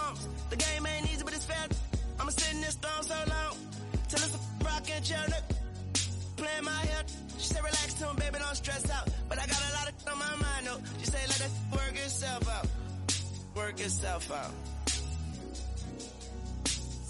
Warmers. 0.01 0.27
The 0.49 0.55
game 0.55 0.85
ain't 0.85 1.11
easy, 1.11 1.23
but 1.23 1.33
it's 1.33 1.45
fair. 1.45 1.67
I'ma 2.19 2.29
sit 2.29 2.53
in 2.53 2.61
this 2.61 2.75
throne 2.75 3.03
so 3.03 3.15
long. 3.27 3.55
Till 4.09 4.19
it's 4.19 4.35
a 4.35 4.65
rock 4.65 4.85
and 4.93 5.05
chill. 5.05 5.17
Playing 6.37 6.63
my 6.63 6.71
head. 6.71 7.05
She 7.37 7.47
said 7.47 7.63
relax 7.63 7.93
to 7.95 8.07
him, 8.07 8.15
baby, 8.15 8.37
don't 8.39 8.55
stress 8.55 8.89
out. 8.91 9.07
But 9.29 9.39
I 9.39 9.45
got 9.47 9.61
a 9.69 9.73
lot 9.73 9.87
of 9.89 9.93
on 10.11 10.19
my 10.19 10.35
mind 10.35 10.67
though. 10.67 10.81
She 10.99 11.05
say 11.05 11.19
let 11.27 11.37
that 11.37 11.51
work 11.71 11.93
itself 11.93 12.49
out. 12.49 12.67
Work 13.55 13.79
itself 13.79 14.31
out. 14.31 14.51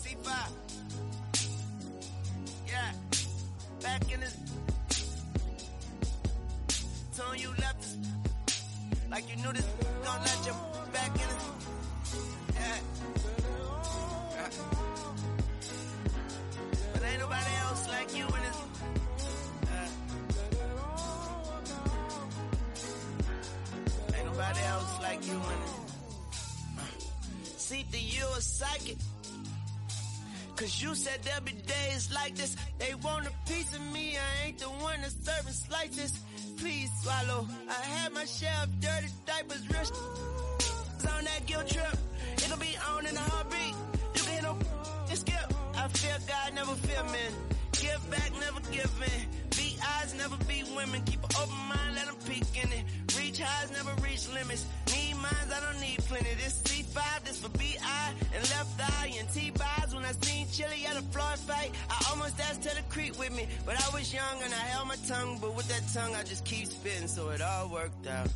C5. 0.01 0.29
Yeah. 2.67 2.91
Back 3.81 4.11
in 4.13 4.19
this. 4.19 4.37
Tone 7.17 7.37
you 7.37 7.49
left. 7.59 7.85
Like 9.09 9.29
you 9.29 9.35
knew 9.43 9.53
this. 9.53 9.67
Don't 10.03 10.21
let 10.21 10.45
you 10.45 10.53
back 10.93 11.15
in 11.15 11.21
it. 11.21 11.80
Ain't 17.03 17.19
nobody 17.19 17.53
else 17.65 17.87
like 17.89 18.15
you 18.15 18.25
in 18.25 18.31
this. 18.31 18.57
Uh, 19.71 19.87
ain't 24.15 24.25
nobody 24.25 24.59
else 24.59 24.99
like 25.01 25.27
you 25.27 25.33
in 25.33 25.39
it. 25.39 25.75
See 27.57 27.85
the 27.91 27.97
you 27.99 28.25
a 28.37 28.41
psychic. 28.41 28.97
Cause 30.55 30.81
you 30.81 30.93
said 30.95 31.19
there'll 31.23 31.41
be 31.41 31.53
days 31.53 32.11
like 32.13 32.35
this. 32.35 32.55
They 32.77 32.93
want 32.95 33.25
a 33.27 33.31
piece 33.49 33.73
of 33.73 33.81
me. 33.93 34.17
I 34.17 34.47
ain't 34.47 34.59
the 34.59 34.65
one 34.65 35.01
that's 35.01 35.15
serving 35.25 35.53
slices. 35.53 36.13
Please 36.57 36.91
swallow. 37.01 37.47
I 37.67 37.73
had 37.73 38.13
my 38.13 38.25
share 38.25 38.63
of 38.63 38.79
dirty 38.79 39.07
diapers. 39.25 39.67
Rich 39.67 39.89
on 41.09 41.23
that 41.25 41.45
guilt 41.47 41.67
trip. 41.67 41.97
It'll 42.43 42.57
be 42.57 42.75
on 42.89 43.05
in 43.05 43.15
a 43.15 43.19
heartbeat. 43.19 43.75
You 44.15 44.21
can 44.23 44.33
hit 44.33 44.45
and 44.45 45.17
skip. 45.17 45.53
I 45.75 45.87
feel 45.87 46.17
God, 46.27 46.53
never 46.53 46.75
feel 46.75 47.03
men. 47.05 47.31
Give 47.73 48.11
back, 48.11 48.31
never 48.39 48.59
give 48.71 48.91
in. 49.01 49.21
Be 49.57 49.77
eyes, 49.97 50.13
never 50.15 50.37
be 50.45 50.63
women. 50.75 51.01
Keep 51.03 51.23
an 51.23 51.29
open 51.41 51.61
mind, 51.69 51.95
let 51.95 52.05
them 52.05 52.15
peek 52.27 52.63
in 52.63 52.71
it. 52.71 52.83
Reach 53.17 53.39
highs, 53.39 53.71
never 53.71 53.93
reach 54.01 54.27
limits. 54.29 54.65
Need 54.93 55.15
minds, 55.15 55.51
I 55.51 55.59
don't 55.65 55.81
need 55.81 55.97
plenty. 56.05 56.33
This 56.35 56.61
C5, 56.63 57.23
this 57.23 57.39
for 57.39 57.49
BI 57.49 58.13
and 58.35 58.43
left 58.49 58.79
eye 58.99 59.13
and 59.19 59.27
T-Boz. 59.29 59.95
When 59.95 60.05
I 60.05 60.11
seen 60.21 60.47
Chili 60.51 60.85
at 60.85 60.97
a 60.97 61.01
floor 61.13 61.35
fight, 61.37 61.71
I 61.89 62.05
almost 62.11 62.39
asked 62.39 62.65
her 62.65 62.75
to 62.75 62.83
creep 62.89 63.17
with 63.17 63.35
me. 63.35 63.47
But 63.65 63.75
I 63.75 63.89
was 63.93 64.13
young 64.13 64.41
and 64.43 64.53
I 64.53 64.63
held 64.73 64.87
my 64.87 64.97
tongue. 65.07 65.39
But 65.41 65.55
with 65.55 65.67
that 65.69 65.83
tongue, 65.93 66.15
I 66.15 66.23
just 66.23 66.45
keep 66.45 66.67
spitting, 66.67 67.07
so 67.07 67.29
it 67.29 67.41
all 67.41 67.69
worked 67.69 68.07
out. 68.07 68.29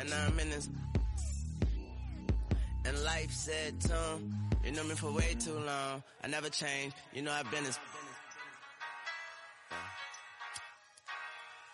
And 0.00 0.40
in 0.40 0.48
this. 0.48 0.70
And 2.86 3.04
life 3.04 3.30
said 3.30 3.78
to 3.82 3.92
him, 3.92 4.34
you 4.64 4.72
know 4.72 4.84
me 4.84 4.94
for 4.94 5.12
way 5.12 5.36
too 5.38 5.58
long. 5.58 6.02
I 6.24 6.28
never 6.28 6.48
changed. 6.48 6.96
You 7.12 7.20
know 7.20 7.32
I've 7.32 7.50
been 7.50 7.64
this. 7.64 7.78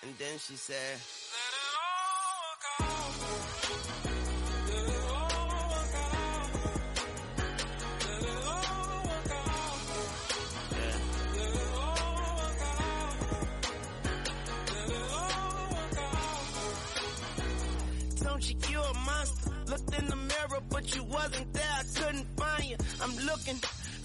And 0.02 0.12
then 0.18 0.38
she 0.38 0.56
said, 0.56 0.98
wasn't 21.16 21.52
there. 21.52 21.76
I 21.80 21.84
couldn't 21.98 22.28
find 22.36 22.64
you. 22.70 22.76
I'm 23.02 23.16
looking 23.30 23.58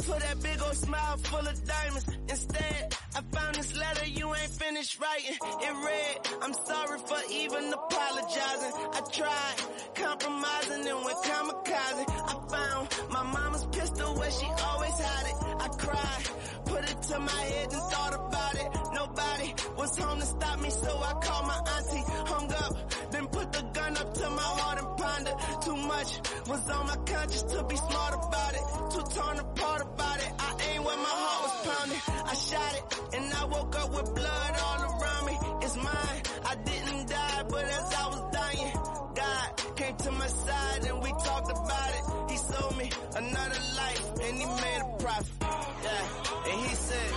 for 0.05 0.17
that 0.23 0.35
big 0.41 0.59
old 0.61 0.75
smile 0.75 1.17
full 1.17 1.45
of 1.51 1.57
diamonds. 1.65 2.05
Instead, 2.29 2.95
I 3.17 3.21
found 3.35 3.55
this 3.55 3.75
letter 3.75 4.05
you 4.07 4.25
ain't 4.39 4.53
finished 4.63 4.93
writing. 5.01 5.37
It 5.67 5.73
read, 5.87 6.15
I'm 6.43 6.53
sorry 6.53 6.99
for 7.09 7.21
even 7.29 7.63
apologizing. 7.73 8.73
I 8.97 9.01
tried 9.17 9.57
compromising 9.95 10.83
and 10.91 10.99
went 11.05 11.19
kamikaze. 11.29 12.05
I 12.31 12.35
found 12.55 12.83
my 13.15 13.23
mama's 13.35 13.65
pistol 13.77 14.09
where 14.15 14.31
she 14.31 14.47
always 14.69 14.97
had 15.07 15.25
it. 15.31 15.37
I 15.65 15.67
cried, 15.83 16.23
put 16.71 16.89
it 16.89 17.01
to 17.03 17.19
my 17.19 17.41
head 17.51 17.67
and 17.71 17.81
thought 17.91 18.13
about 18.15 18.55
it. 18.55 18.69
Nobody 18.93 19.49
was 19.77 19.97
home 19.97 20.19
to 20.19 20.25
stop 20.25 20.61
me, 20.61 20.69
so 20.69 20.91
I 21.09 21.13
called 21.25 21.47
my 21.47 21.59
auntie, 21.75 22.03
hung 22.31 22.49
up, 22.63 22.73
then 23.11 23.27
put 23.27 23.51
the 23.51 23.63
gun 23.77 23.97
up 23.97 24.13
to 24.13 24.29
my 24.29 24.49
heart 24.59 24.77
and 24.81 24.89
pondered. 24.97 25.37
Too 25.65 25.77
much 25.93 26.11
was 26.47 26.69
on 26.69 26.87
my 26.87 26.97
conscience 27.11 27.43
to 27.53 27.63
be 27.63 27.75
smart 27.75 28.13
about 28.13 28.53
it, 28.59 28.65
too 28.93 29.05
torn 29.15 29.37
apart 29.39 29.81
about 29.81 30.19
it. 30.25 30.31
I 30.39 30.49
ain't 30.69 30.83
where 30.85 31.01
my 31.07 31.15
heart 31.23 31.41
was 31.45 31.55
pounding. 31.67 32.01
I 32.31 32.35
shot 32.49 32.73
it 32.79 32.83
and 33.17 33.33
I 33.33 33.45
woke 33.45 33.75
up 33.81 33.89
with 33.95 34.15
blood 34.15 34.51
all 34.65 34.79
around 34.91 35.23
me. 35.29 35.35
It's 35.65 35.75
mine. 35.75 36.21
I 36.51 36.55
didn't 36.55 37.09
die, 37.09 37.43
but 37.49 37.65
as 37.65 37.87
I 38.01 38.05
was 38.13 38.23
dying, 38.39 38.73
God 39.21 39.75
came 39.75 39.95
to 40.05 40.11
my 40.11 40.27
side 40.27 40.85
and 40.89 41.03
we 41.03 41.09
talked 41.11 41.51
about 41.51 41.91
it. 41.97 42.31
He 42.31 42.37
sold 42.37 42.77
me 42.77 42.89
another 43.15 43.61
life 43.81 44.05
and 44.23 44.37
he 44.39 44.45
made 44.45 44.81
a 44.81 44.97
profit. 45.03 45.33
Yeah 45.83 46.20
and 46.49 46.59
he 46.67 46.75
said, 46.75 47.11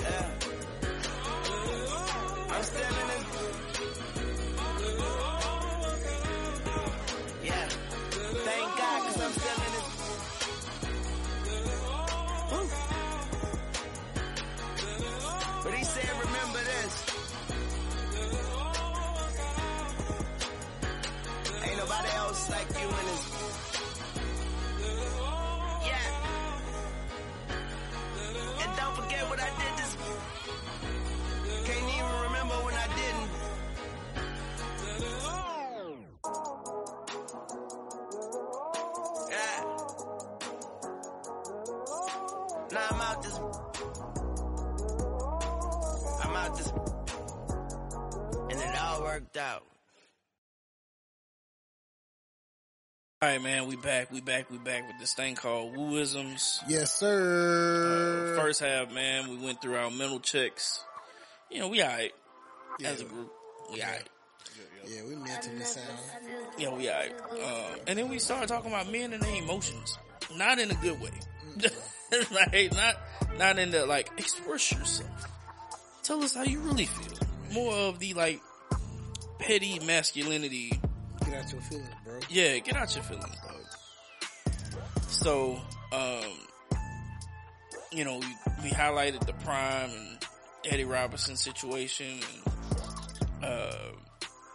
yeah, 0.00 0.30
I'm 2.50 2.62
still 2.62 2.82
in. 2.82 3.24
Yeah, 7.44 7.68
thank 8.46 8.76
God, 8.78 9.02
cause 9.04 9.20
I'm 9.22 9.32
still 9.32 9.60
in. 9.66 9.72
Woo. 12.52 12.68
But 15.64 15.74
he 15.74 15.84
said, 15.84 16.10
remember 16.24 16.60
this. 16.72 16.94
Ain't 21.64 21.78
nobody 21.78 22.08
else 22.16 22.50
like 22.50 22.68
you 22.80 22.88
in 22.88 23.06
this. 23.06 23.33
I 29.44 29.50
did 29.60 29.72
this. 29.76 29.92
Can't 31.66 31.88
even 31.96 32.14
remember 32.22 32.56
when 32.64 32.74
I 32.74 32.86
didn't. 32.98 33.30
Yeah. 39.30 39.58
Now 42.72 42.86
I'm 42.90 43.00
out 43.02 43.22
this. 43.22 43.36
I'm 46.24 46.36
out 46.36 46.56
this. 46.56 46.70
And 48.50 48.58
it 48.62 48.74
all 48.80 49.02
worked 49.02 49.36
out. 49.36 49.73
All 53.24 53.30
right, 53.30 53.42
man, 53.42 53.66
we 53.66 53.76
back, 53.76 54.12
we 54.12 54.20
back, 54.20 54.50
we 54.50 54.58
back 54.58 54.86
with 54.86 54.98
this 55.00 55.14
thing 55.14 55.34
called 55.34 55.74
Wooisms. 55.74 56.58
Yes, 56.68 57.02
Uh, 57.02 57.06
sir. 57.06 58.36
first 58.38 58.60
half, 58.60 58.92
man, 58.92 59.30
we 59.30 59.36
went 59.38 59.62
through 59.62 59.76
our 59.76 59.90
mental 59.90 60.20
checks. 60.20 60.84
You 61.50 61.60
know, 61.60 61.68
we 61.68 61.82
alright 61.82 62.12
as 62.84 63.00
a 63.00 63.04
group. 63.04 63.32
We 63.72 63.80
alright. 63.82 64.06
yeah, 64.86 65.04
we 65.08 65.16
mentally 65.16 65.64
sound. 65.64 65.86
Yeah, 66.58 66.74
we 66.76 66.90
alright. 66.90 67.14
Uh, 67.32 67.76
and 67.86 67.98
then 67.98 68.10
we 68.10 68.18
started 68.18 68.48
talking 68.48 68.70
about 68.70 68.92
men 68.92 69.14
and 69.14 69.22
their 69.22 69.36
emotions, 69.42 69.96
not 70.36 70.58
in 70.58 70.70
a 70.70 70.74
good 70.74 71.00
way. 71.00 71.10
like 72.52 72.74
not, 72.74 72.94
not 73.38 73.58
in 73.58 73.70
the 73.70 73.86
like 73.86 74.10
express 74.18 74.70
yourself. 74.70 75.30
Tell 76.02 76.22
us 76.22 76.34
how 76.34 76.42
you 76.42 76.60
really 76.60 76.84
feel. 76.84 77.16
More 77.54 77.72
of 77.72 78.00
the 78.00 78.12
like 78.12 78.42
petty 79.38 79.78
masculinity. 79.78 80.78
Get 81.24 81.34
out 81.34 81.52
your 81.52 81.60
feelings, 81.62 81.88
bro. 82.04 82.18
Yeah, 82.28 82.58
get 82.58 82.76
out 82.76 82.94
your 82.94 83.04
feelings, 83.04 83.36
dog. 83.40 84.52
So, 85.08 85.60
um, 85.92 86.78
you 87.92 88.04
know, 88.04 88.18
we, 88.18 88.26
we 88.64 88.70
highlighted 88.70 89.26
the 89.26 89.32
Prime 89.32 89.90
and 89.90 90.26
Eddie 90.66 90.84
Robinson 90.84 91.36
situation 91.36 92.20
and, 93.40 93.44
uh, 93.44 93.76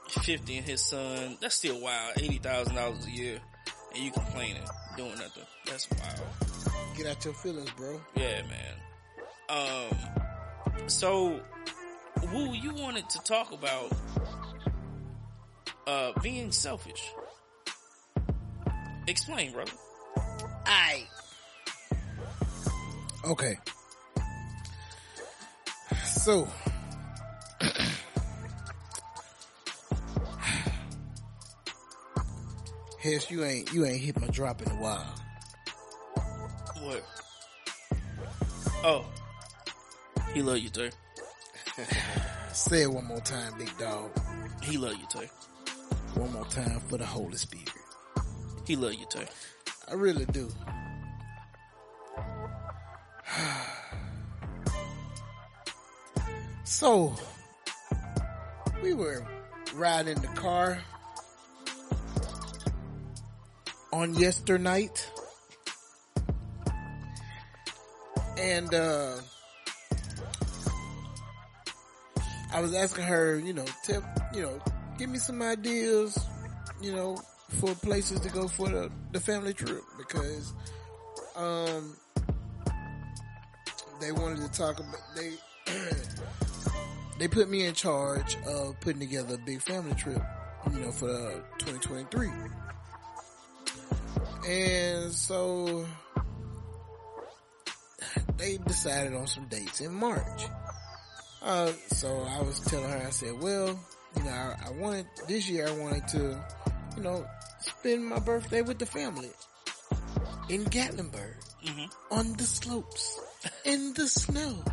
50 0.09 0.57
and 0.57 0.65
his 0.65 0.82
son. 0.82 1.38
That's 1.41 1.55
still 1.55 1.80
wild. 1.80 2.15
$80,000 2.15 3.05
a 3.07 3.11
year 3.11 3.39
and 3.93 4.03
you 4.03 4.11
complaining, 4.11 4.63
doing 4.97 5.11
nothing. 5.11 5.43
That's 5.65 5.88
wild. 5.91 6.97
Get 6.97 7.07
out 7.07 7.24
your 7.24 7.34
feelings, 7.36 7.72
bro. 7.72 8.01
Yeah, 8.15 8.41
man. 8.41 8.76
Um, 9.49 10.89
so, 10.89 11.39
Woo, 12.34 12.53
you 12.53 12.74
wanted 12.74 13.09
to 13.09 13.20
talk 13.20 13.51
about, 13.51 13.91
uh, 15.90 16.14
being 16.22 16.52
selfish. 16.52 17.12
Explain, 19.08 19.52
brother. 19.52 19.72
I. 20.66 21.08
Okay. 23.26 23.58
So. 26.06 26.48
Hess, 33.00 33.32
you 33.32 33.44
ain't 33.44 33.74
you 33.74 33.86
ain't 33.86 34.02
hit 34.02 34.20
my 34.20 34.28
drop 34.28 34.62
in 34.62 34.70
a 34.70 34.76
while. 34.76 35.16
What? 36.84 37.04
Oh. 38.84 39.06
He 40.34 40.44
love 40.44 40.60
you, 40.60 40.70
too. 40.70 40.90
Say 42.54 42.84
it 42.84 42.92
one 42.92 43.06
more 43.06 43.22
time, 43.22 43.54
big 43.58 43.76
dog. 43.80 44.12
He 44.62 44.78
love 44.78 44.94
you, 44.94 45.08
Tay. 45.10 45.30
One 46.20 46.34
more 46.34 46.43
time 46.47 46.82
for 46.89 46.97
the 46.97 47.05
Holy 47.05 47.38
Spirit. 47.38 47.72
He 48.67 48.76
love 48.76 48.93
you, 48.93 49.05
too. 49.09 49.24
I 49.89 49.93
really 49.93 50.26
do. 50.26 50.51
so, 56.65 57.15
we 58.84 58.93
were 58.93 59.26
riding 59.76 60.17
in 60.17 60.22
the 60.22 60.28
car 60.28 60.82
on 63.93 64.13
yester 64.15 64.57
night. 64.59 65.09
And, 68.38 68.74
uh, 68.74 69.13
I 72.51 72.59
was 72.59 72.74
asking 72.76 73.05
her, 73.05 73.39
you 73.39 73.53
know, 73.53 73.63
tell, 73.86 74.03
you 74.34 74.41
know, 74.41 74.59
give 75.00 75.10
me 75.10 75.18
some 75.18 75.41
ideas, 75.41 76.20
you 76.82 76.91
know, 76.91 77.18
for 77.62 77.74
places 77.76 78.20
to 78.20 78.30
go 78.30 78.50
for 78.50 78.68
the, 78.68 78.91
the 79.14 79.20
family 79.20 79.54
trip 79.54 79.82
because, 79.97 80.54
um, 81.38 81.95
they 84.02 84.12
wanted 84.12 84.39
to 84.39 84.52
talk 84.52 84.78
about, 84.78 85.00
they, 85.16 85.32
they 87.20 87.30
put 87.30 87.50
me 87.50 87.66
in 87.66 87.74
charge 87.74 88.36
of 88.45 88.78
putting 88.82 89.00
together 89.00 89.36
a 89.36 89.38
big 89.38 89.62
family 89.62 89.95
trip, 89.95 90.22
you 90.74 90.80
know, 90.82 90.91
for 90.91 91.10
uh, 91.10 91.32
2023. 91.60 92.30
And 94.50 95.14
so 95.14 95.86
they 98.38 98.58
decided 98.58 99.14
on 99.14 99.28
some 99.28 99.47
dates 99.47 99.80
in 99.80 99.93
March. 99.93 100.43
Uh, 101.41 101.72
so 101.88 102.28
I 102.30 102.41
was 102.41 102.60
telling 102.60 102.89
her, 102.89 103.06
I 103.08 103.12
said, 103.12 103.39
well, 103.41 103.80
you 104.20 104.26
know, 104.26 104.32
I, 104.32 104.55
I 104.67 104.72
wanted, 104.72 105.05
this 105.28 105.49
year 105.49 105.67
I 105.67 105.72
wanted 105.72 106.07
to, 106.09 106.43
you 106.97 107.03
know, 107.03 107.26
spend 107.59 108.05
my 108.05 108.20
birthday 108.20 108.61
with 108.61 108.80
the 108.80 108.86
family 108.86 109.30
in 110.49 110.63
Gatlinburg 110.65 111.36
on 112.11 112.34
the 112.34 112.43
slopes, 112.43 113.20
in 113.65 113.93
the 113.93 114.07
snow, 114.07 114.55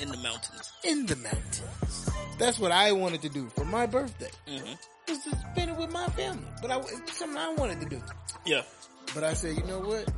In 0.00 0.08
the 0.08 0.16
mountains. 0.16 0.72
in 0.84 1.04
the 1.06 1.16
mountains. 1.16 2.10
That's 2.38 2.58
what 2.58 2.72
I 2.72 2.92
wanted 2.92 3.20
to 3.22 3.28
do 3.28 3.48
for 3.50 3.66
my 3.66 3.84
birthday. 3.84 4.30
Mm-hmm. 4.48 4.72
Was 5.08 5.18
to 5.24 5.30
spend 5.52 5.70
it 5.72 5.76
with 5.76 5.92
my 5.92 6.06
family. 6.08 6.46
But 6.62 6.70
I, 6.70 6.78
it's 6.78 7.18
something 7.18 7.36
I 7.36 7.52
wanted 7.54 7.80
to 7.82 7.86
do. 7.88 8.00
Yeah. 8.46 8.62
But 9.14 9.24
I 9.24 9.34
said, 9.34 9.56
you 9.56 9.64
know 9.64 9.80
what? 9.80 10.08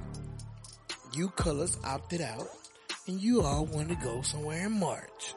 You 1.14 1.30
colors 1.30 1.76
opted 1.82 2.20
out 2.20 2.47
and 3.09 3.20
you 3.20 3.43
all 3.43 3.64
want 3.66 3.88
to 3.88 3.97
go 3.97 4.22
somewhere 4.22 4.66
in 4.66 4.78
March. 4.78 5.34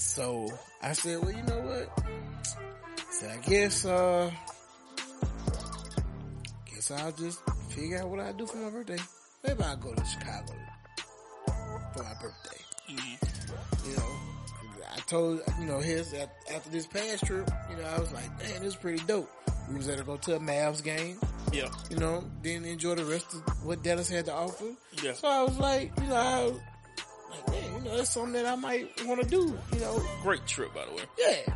So 0.00 0.48
I 0.82 0.92
said, 0.94 1.20
well, 1.22 1.30
you 1.30 1.42
know 1.42 1.60
what? 1.60 2.04
I 2.98 3.12
said, 3.12 3.38
I 3.38 3.48
guess, 3.48 3.84
uh, 3.84 4.30
guess 6.72 6.90
I'll 6.90 7.12
just 7.12 7.40
figure 7.68 7.98
out 8.00 8.08
what 8.08 8.20
I 8.20 8.32
do 8.32 8.46
for 8.46 8.56
my 8.56 8.70
birthday. 8.70 8.96
Maybe 9.46 9.62
I'll 9.62 9.76
go 9.76 9.92
to 9.92 10.04
Chicago 10.06 10.54
for 11.94 12.02
my 12.02 12.14
birthday. 12.14 12.56
You 12.88 13.96
know, 13.96 14.02
I 14.96 15.00
told, 15.06 15.40
you 15.60 15.66
know, 15.66 15.80
his, 15.80 16.14
after 16.14 16.70
this 16.70 16.86
past 16.86 17.26
trip, 17.26 17.50
you 17.70 17.76
know, 17.76 17.84
I 17.84 17.98
was 18.00 18.10
like, 18.12 18.28
man, 18.38 18.62
this 18.62 18.74
is 18.74 18.76
pretty 18.76 19.04
dope. 19.04 19.30
We 19.68 19.76
was 19.76 19.88
able 19.88 19.98
to 19.98 20.04
go 20.04 20.16
to 20.16 20.36
a 20.36 20.40
Mavs 20.40 20.82
game, 20.82 21.18
Yeah. 21.52 21.68
you 21.90 21.98
know, 21.98 22.24
then 22.42 22.64
enjoy 22.64 22.94
the 22.94 23.04
rest 23.04 23.34
of 23.34 23.42
what 23.66 23.82
Dallas 23.82 24.08
had 24.08 24.24
to 24.26 24.32
offer. 24.32 24.64
Yeah. 25.02 25.12
So 25.12 25.28
I 25.28 25.42
was 25.42 25.58
like, 25.58 25.92
you 26.00 26.06
know, 26.08 26.16
I 26.16 26.44
was 26.46 26.60
like, 27.30 27.48
man, 27.50 27.69
you 27.82 27.90
know, 27.90 27.96
that's 27.96 28.10
something 28.10 28.32
that 28.34 28.46
I 28.46 28.56
might 28.56 28.88
want 29.06 29.22
to 29.22 29.28
do, 29.28 29.56
you 29.72 29.80
know. 29.80 30.02
Great 30.22 30.46
trip, 30.46 30.74
by 30.74 30.84
the 30.84 30.92
way. 30.92 31.02
Yeah. 31.18 31.54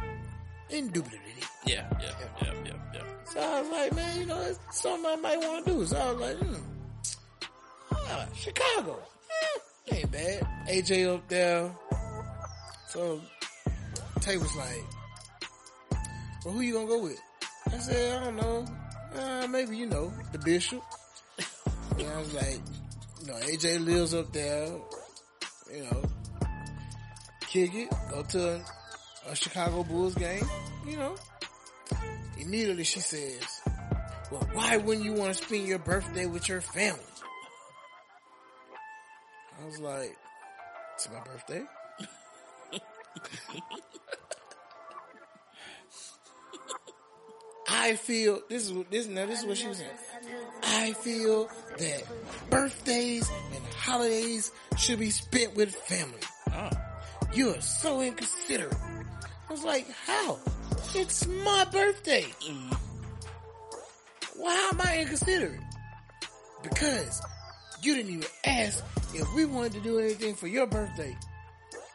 Indubitably. 0.71 1.21
Yeah, 1.67 1.87
yeah, 2.01 2.11
yeah, 2.43 2.53
yeah, 2.65 2.73
yeah. 2.95 3.03
So 3.27 3.41
I 3.41 3.61
was 3.61 3.71
like, 3.71 3.95
man, 3.95 4.21
you 4.21 4.27
know, 4.27 4.41
it's 4.41 4.59
something 4.81 5.07
I 5.11 5.17
might 5.17 5.39
want 5.39 5.65
to 5.65 5.73
do. 5.73 5.87
So 5.87 5.97
I 5.97 6.13
was 6.13 6.21
like, 6.21 6.37
hmm. 6.39 6.55
Ah, 7.93 8.27
Chicago. 8.35 8.99
Eh, 9.91 9.97
ain't 9.97 10.11
bad. 10.11 10.47
AJ 10.69 11.15
up 11.15 11.29
there. 11.29 11.71
So 12.89 13.21
Tay 14.21 14.37
was 14.37 14.55
like, 14.57 14.85
well, 16.45 16.55
who 16.55 16.61
you 16.61 16.75
gonna 16.75 16.87
go 16.87 17.03
with? 17.03 17.21
I 17.67 17.79
said, 17.79 18.23
I 18.23 18.25
don't 18.25 18.37
know. 18.37 18.67
Uh, 19.15 19.47
maybe, 19.49 19.77
you 19.77 19.87
know, 19.87 20.13
the 20.33 20.39
bishop. 20.39 20.83
and 21.99 22.09
I 22.09 22.19
was 22.19 22.35
like, 22.35 22.61
you 23.21 23.27
know, 23.27 23.35
AJ 23.35 23.85
lives 23.85 24.15
up 24.15 24.33
there. 24.33 24.67
You 25.73 25.83
know, 25.85 26.03
kick 27.55 27.73
it, 27.73 27.89
go 28.11 28.23
to 28.23 28.61
a, 29.31 29.37
Chicago 29.37 29.85
Bulls 29.85 30.17
game, 30.17 30.45
you 30.85 30.97
know. 30.97 31.15
immediately 32.37 32.83
she 32.83 32.99
says, 32.99 33.63
well, 34.33 34.45
why 34.55 34.77
wouldn't 34.77 35.05
you 35.05 35.13
want 35.13 35.33
to 35.37 35.45
spend 35.45 35.69
your 35.69 35.79
birthday 35.79 36.27
with 36.27 36.49
your 36.49 36.61
family? 36.61 37.01
I 39.63 39.67
was 39.67 39.79
like, 39.79 40.17
it's 40.95 41.09
my 41.13 41.21
birthday. 41.21 41.63
I 47.69 47.95
feel 47.95 48.41
this 48.49 48.69
is 48.69 48.77
this 48.91 49.07
now 49.07 49.27
this 49.27 49.43
is 49.43 49.47
what 49.47 49.57
she 49.59 49.69
was 49.69 49.79
saying. 49.79 49.91
I 50.65 50.93
feel 50.93 51.49
that 51.79 52.03
birthdays 52.51 53.31
and 53.55 53.65
holidays 53.77 54.51
should 54.77 54.99
be 54.99 55.11
spent 55.11 55.55
with 55.55 55.73
family. 55.73 56.19
You 57.35 57.51
are 57.51 57.61
so 57.61 58.01
inconsiderate. 58.01 58.77
I 59.49 59.53
was 59.53 59.65
like, 59.65 59.91
how? 60.07 60.39
It's 60.95 61.27
my 61.27 61.67
birthday. 61.73 62.27
Why 64.37 64.55
am 64.73 64.81
I 64.81 65.01
inconsiderate? 65.01 65.61
Because 66.63 67.21
you 67.83 67.97
didn't 67.97 68.13
even 68.13 68.29
ask 68.47 68.85
if 69.15 69.27
we 69.35 69.47
wanted 69.47 69.73
to 69.75 69.81
do 69.81 69.99
anything 69.99 70.37
for 70.37 70.47
your 70.47 70.69
birthday. 70.69 71.17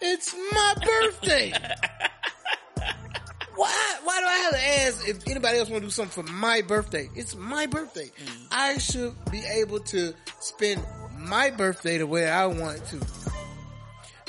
It's 0.02 0.36
my 0.52 0.76
birthday. 0.86 1.54
Why? 3.56 3.96
Why 4.04 4.20
do 4.20 4.26
I 4.26 4.38
have 4.44 4.52
to 4.52 4.68
ask 4.88 5.08
if 5.08 5.26
anybody 5.28 5.58
else 5.58 5.70
want 5.70 5.84
to 5.84 5.88
do 5.88 5.92
something 5.92 6.26
for 6.26 6.32
my 6.34 6.62
birthday? 6.62 7.10
It's 7.16 7.38
my 7.38 7.66
birthday. 7.66 8.08
Mm. 8.08 8.48
I 8.52 8.78
should 8.78 9.16
be 9.32 9.42
able 9.46 9.80
to 9.80 10.14
spend 10.42 10.84
my 11.18 11.50
birthday 11.50 11.98
the 11.98 12.08
way 12.08 12.30
I 12.30 12.46
want 12.48 12.86
to. 12.88 13.00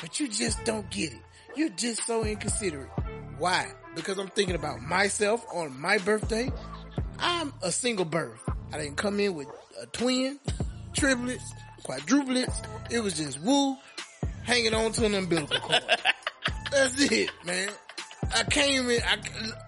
But 0.01 0.19
you 0.19 0.29
just 0.29 0.65
don't 0.65 0.89
get 0.91 1.13
it. 1.13 1.21
You're 1.57 1.69
just 1.71 2.07
so 2.07 2.25
inconsiderate. 2.25 2.91
Why? 3.39 3.71
Because 3.95 4.19
I'm 4.19 4.29
thinking 4.29 4.55
about 4.55 4.81
myself 4.81 5.45
on 5.53 5.79
my 5.79 5.99
birthday. 5.99 6.51
I'm 7.19 7.53
a 7.63 7.71
single 7.71 8.05
birth. 8.05 8.41
I 8.73 8.79
didn't 8.79 8.97
come 8.97 9.21
in 9.21 9.35
with 9.35 9.49
a 9.81 9.87
twin, 9.87 10.39
triplets, 10.95 11.53
quadruplets. 11.85 12.65
It 12.91 13.01
was 13.01 13.17
just 13.17 13.41
woo, 13.41 13.77
hanging 14.45 14.75
on 14.75 14.93
to 14.93 15.07
an 15.07 15.15
umbilical 15.15 15.59
cord. 15.59 15.83
That's 16.71 17.01
it, 17.01 17.31
man. 17.45 17.69
I 18.35 18.45
came 18.45 18.89
in, 18.91 19.03
I, 19.03 19.19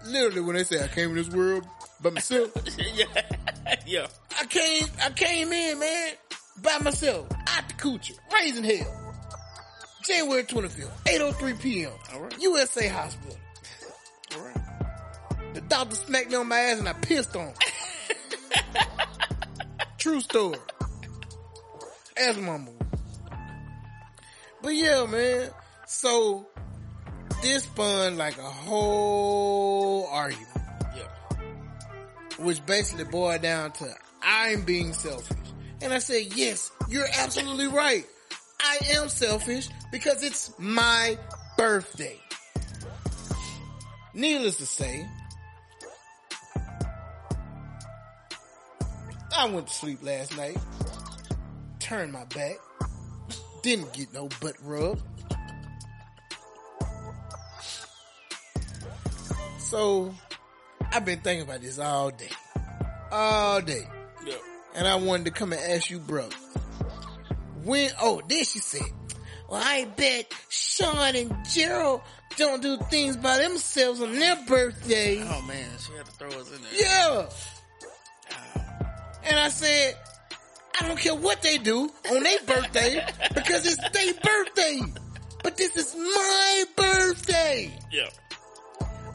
literally 0.05 0.41
when 0.41 0.55
they 0.55 0.63
say 0.63 0.81
I 0.81 0.87
came 0.87 1.09
in 1.09 1.15
this 1.15 1.29
world 1.29 1.65
by 2.01 2.11
myself, 2.11 2.51
yeah. 2.93 3.05
yeah. 3.85 4.07
I 4.39 4.45
came, 4.45 4.85
I 5.03 5.09
came 5.09 5.51
in, 5.51 5.79
man, 5.79 6.13
by 6.61 6.77
myself, 6.79 7.27
out 7.47 7.67
the 7.67 7.73
coochie, 7.73 8.17
raising 8.33 8.63
hell. 8.63 9.02
January 10.05 10.43
25th, 10.43 10.89
8.03 11.05 11.59
p.m. 11.61 11.91
All 12.13 12.21
right. 12.21 12.41
USA 12.41 12.87
Hospital. 12.87 13.37
All 14.35 14.41
right. 14.43 15.53
The 15.53 15.61
doctor 15.61 15.95
smacked 15.95 16.29
me 16.29 16.35
on 16.35 16.47
my 16.47 16.57
ass 16.59 16.79
and 16.79 16.89
I 16.89 16.93
pissed 16.93 17.35
on 17.35 17.47
him. 17.47 17.53
True 19.97 20.19
story. 20.21 20.57
My 22.17 22.57
move. 22.57 22.69
But 24.61 24.69
yeah, 24.75 25.05
man. 25.05 25.49
So 25.85 26.47
this 27.41 27.63
spun 27.63 28.17
like 28.17 28.37
a 28.37 28.41
whole 28.41 30.07
argument, 30.07 30.47
Yeah. 30.95 31.37
which 32.39 32.65
basically 32.65 33.03
boiled 33.05 33.41
down 33.41 33.71
to 33.73 33.93
I'm 34.21 34.63
being 34.63 34.93
selfish. 34.93 35.37
And 35.81 35.93
I 35.93 35.99
said, 35.99 36.33
yes, 36.35 36.71
you're 36.89 37.07
absolutely 37.19 37.67
right. 37.67 38.05
I 38.63 38.77
am 38.95 39.09
selfish 39.09 39.67
because 39.91 40.23
it's 40.23 40.53
my 40.57 41.17
birthday. 41.57 42.17
Needless 44.13 44.57
to 44.57 44.65
say, 44.65 45.05
I 49.35 49.49
went 49.49 49.67
to 49.67 49.73
sleep 49.73 50.01
last 50.01 50.37
night, 50.37 50.57
turned 51.79 52.13
my 52.13 52.23
back, 52.25 52.55
didn't 53.63 53.91
get 53.93 54.13
no 54.13 54.29
butt 54.39 54.55
rub. 54.63 54.99
So, 59.57 60.13
I've 60.91 61.03
been 61.03 61.19
thinking 61.19 61.47
about 61.47 61.61
this 61.61 61.79
all 61.79 62.11
day. 62.11 62.29
All 63.11 63.59
day. 63.59 63.87
Yeah. 64.25 64.35
And 64.75 64.87
I 64.87 64.95
wanted 64.95 65.25
to 65.25 65.31
come 65.31 65.51
and 65.51 65.61
ask 65.61 65.89
you, 65.89 65.99
bro. 65.99 66.29
When, 67.63 67.89
oh, 68.01 68.21
then 68.27 68.43
she 68.43 68.59
said, 68.59 68.81
well, 69.49 69.61
I 69.63 69.85
bet 69.85 70.33
Sean 70.49 71.15
and 71.15 71.33
Gerald 71.49 72.01
don't 72.37 72.61
do 72.61 72.77
things 72.89 73.17
by 73.17 73.37
themselves 73.37 74.01
on 74.01 74.13
their 74.13 74.37
birthday. 74.47 75.21
Oh 75.21 75.41
man, 75.43 75.69
she 75.79 75.93
had 75.93 76.05
to 76.05 76.11
throw 76.13 76.29
us 76.29 76.51
in 76.51 76.61
there. 76.61 76.71
Yeah. 76.73 77.29
And 79.25 79.39
I 79.39 79.47
said, 79.49 79.95
I 80.81 80.87
don't 80.87 80.99
care 80.99 81.15
what 81.15 81.41
they 81.41 81.57
do 81.57 81.89
on 82.11 82.23
their 82.23 82.39
birthday 82.45 83.05
because 83.35 83.65
it's 83.65 83.89
their 83.89 84.13
birthday. 84.13 84.81
But 85.43 85.57
this 85.57 85.75
is 85.77 85.95
my 85.95 86.63
birthday. 86.75 87.71
Yeah. 87.91 88.09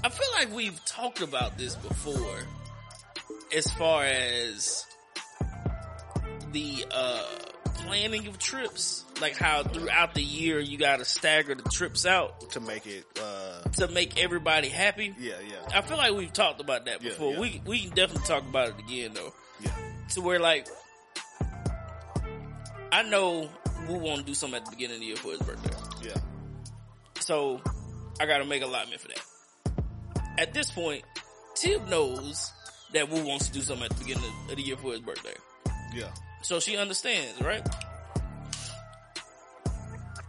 I 0.05 0.09
feel 0.09 0.29
like 0.39 0.55
we've 0.55 0.83
talked 0.85 1.21
about 1.21 1.59
this 1.59 1.75
before 1.75 2.39
as 3.55 3.67
far 3.73 4.05
as 4.05 4.87
the 6.53 6.85
uh 6.91 7.25
planning 7.89 8.27
of 8.29 8.39
trips. 8.39 9.05
Like 9.21 9.37
how 9.37 9.63
throughout 9.65 10.15
the 10.15 10.23
year 10.23 10.61
you 10.61 10.79
gotta 10.79 11.05
stagger 11.05 11.55
the 11.55 11.69
trips 11.69 12.07
out 12.07 12.51
to 12.53 12.61
make 12.61 12.87
it. 12.87 13.05
uh 13.21 13.63
to 13.73 13.89
make 13.89 14.23
everybody 14.23 14.69
happy. 14.69 15.15
Yeah, 15.19 15.35
yeah, 15.47 15.57
I 15.79 15.83
feel 15.83 15.97
like 15.97 16.13
we've 16.15 16.33
talked 16.33 16.61
about 16.61 16.85
that 16.87 17.03
Yeah, 17.03 17.11
before. 17.11 17.33
yeah. 17.35 17.41
We 17.41 17.63
we 17.67 17.81
can 17.81 17.91
definitely 17.95 18.27
talk 18.27 18.43
about 18.45 18.69
it 18.69 18.75
again 18.79 19.13
though. 19.15 19.33
yeah. 19.61 19.73
To 20.15 20.21
where 20.21 20.39
like 20.39 20.69
I 22.93 23.03
know 23.03 23.49
we 23.89 23.95
want 23.99 24.21
to 24.21 24.25
do 24.27 24.35
something 24.35 24.59
at 24.61 24.65
the 24.65 24.71
beginning 24.71 24.97
of 24.97 25.01
the 25.01 25.07
year 25.07 25.17
for 25.17 25.31
his 25.33 25.41
birthday. 25.41 26.09
Yeah. 26.09 26.17
So 27.21 27.61
I 28.21 28.27
gotta 28.27 28.45
make 28.45 28.63
allotment 28.63 29.01
for 29.01 29.09
that. 29.09 29.25
At 30.39 30.55
this 30.55 30.71
point, 30.71 31.03
Tib 31.55 31.89
knows 31.89 32.53
that 32.93 33.11
Woo 33.11 33.25
wants 33.27 33.49
to 33.49 33.53
do 33.53 33.61
something 33.61 33.85
at 33.85 33.91
the 33.91 34.05
beginning 34.05 34.31
of 34.51 34.57
the 34.57 34.63
year 34.63 34.77
for 34.77 34.93
his 34.93 35.01
birthday. 35.01 35.35
Yeah. 35.95 36.11
So 36.43 36.61
she 36.61 36.77
understands, 36.77 37.41
right? 37.41 37.67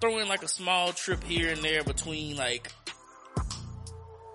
Throw 0.02 0.18
in 0.20 0.28
like 0.28 0.44
a 0.44 0.48
small 0.48 0.94
trip 0.94 1.24
here 1.24 1.52
and 1.52 1.62
there 1.62 1.84
between 1.84 2.38
like 2.38 2.72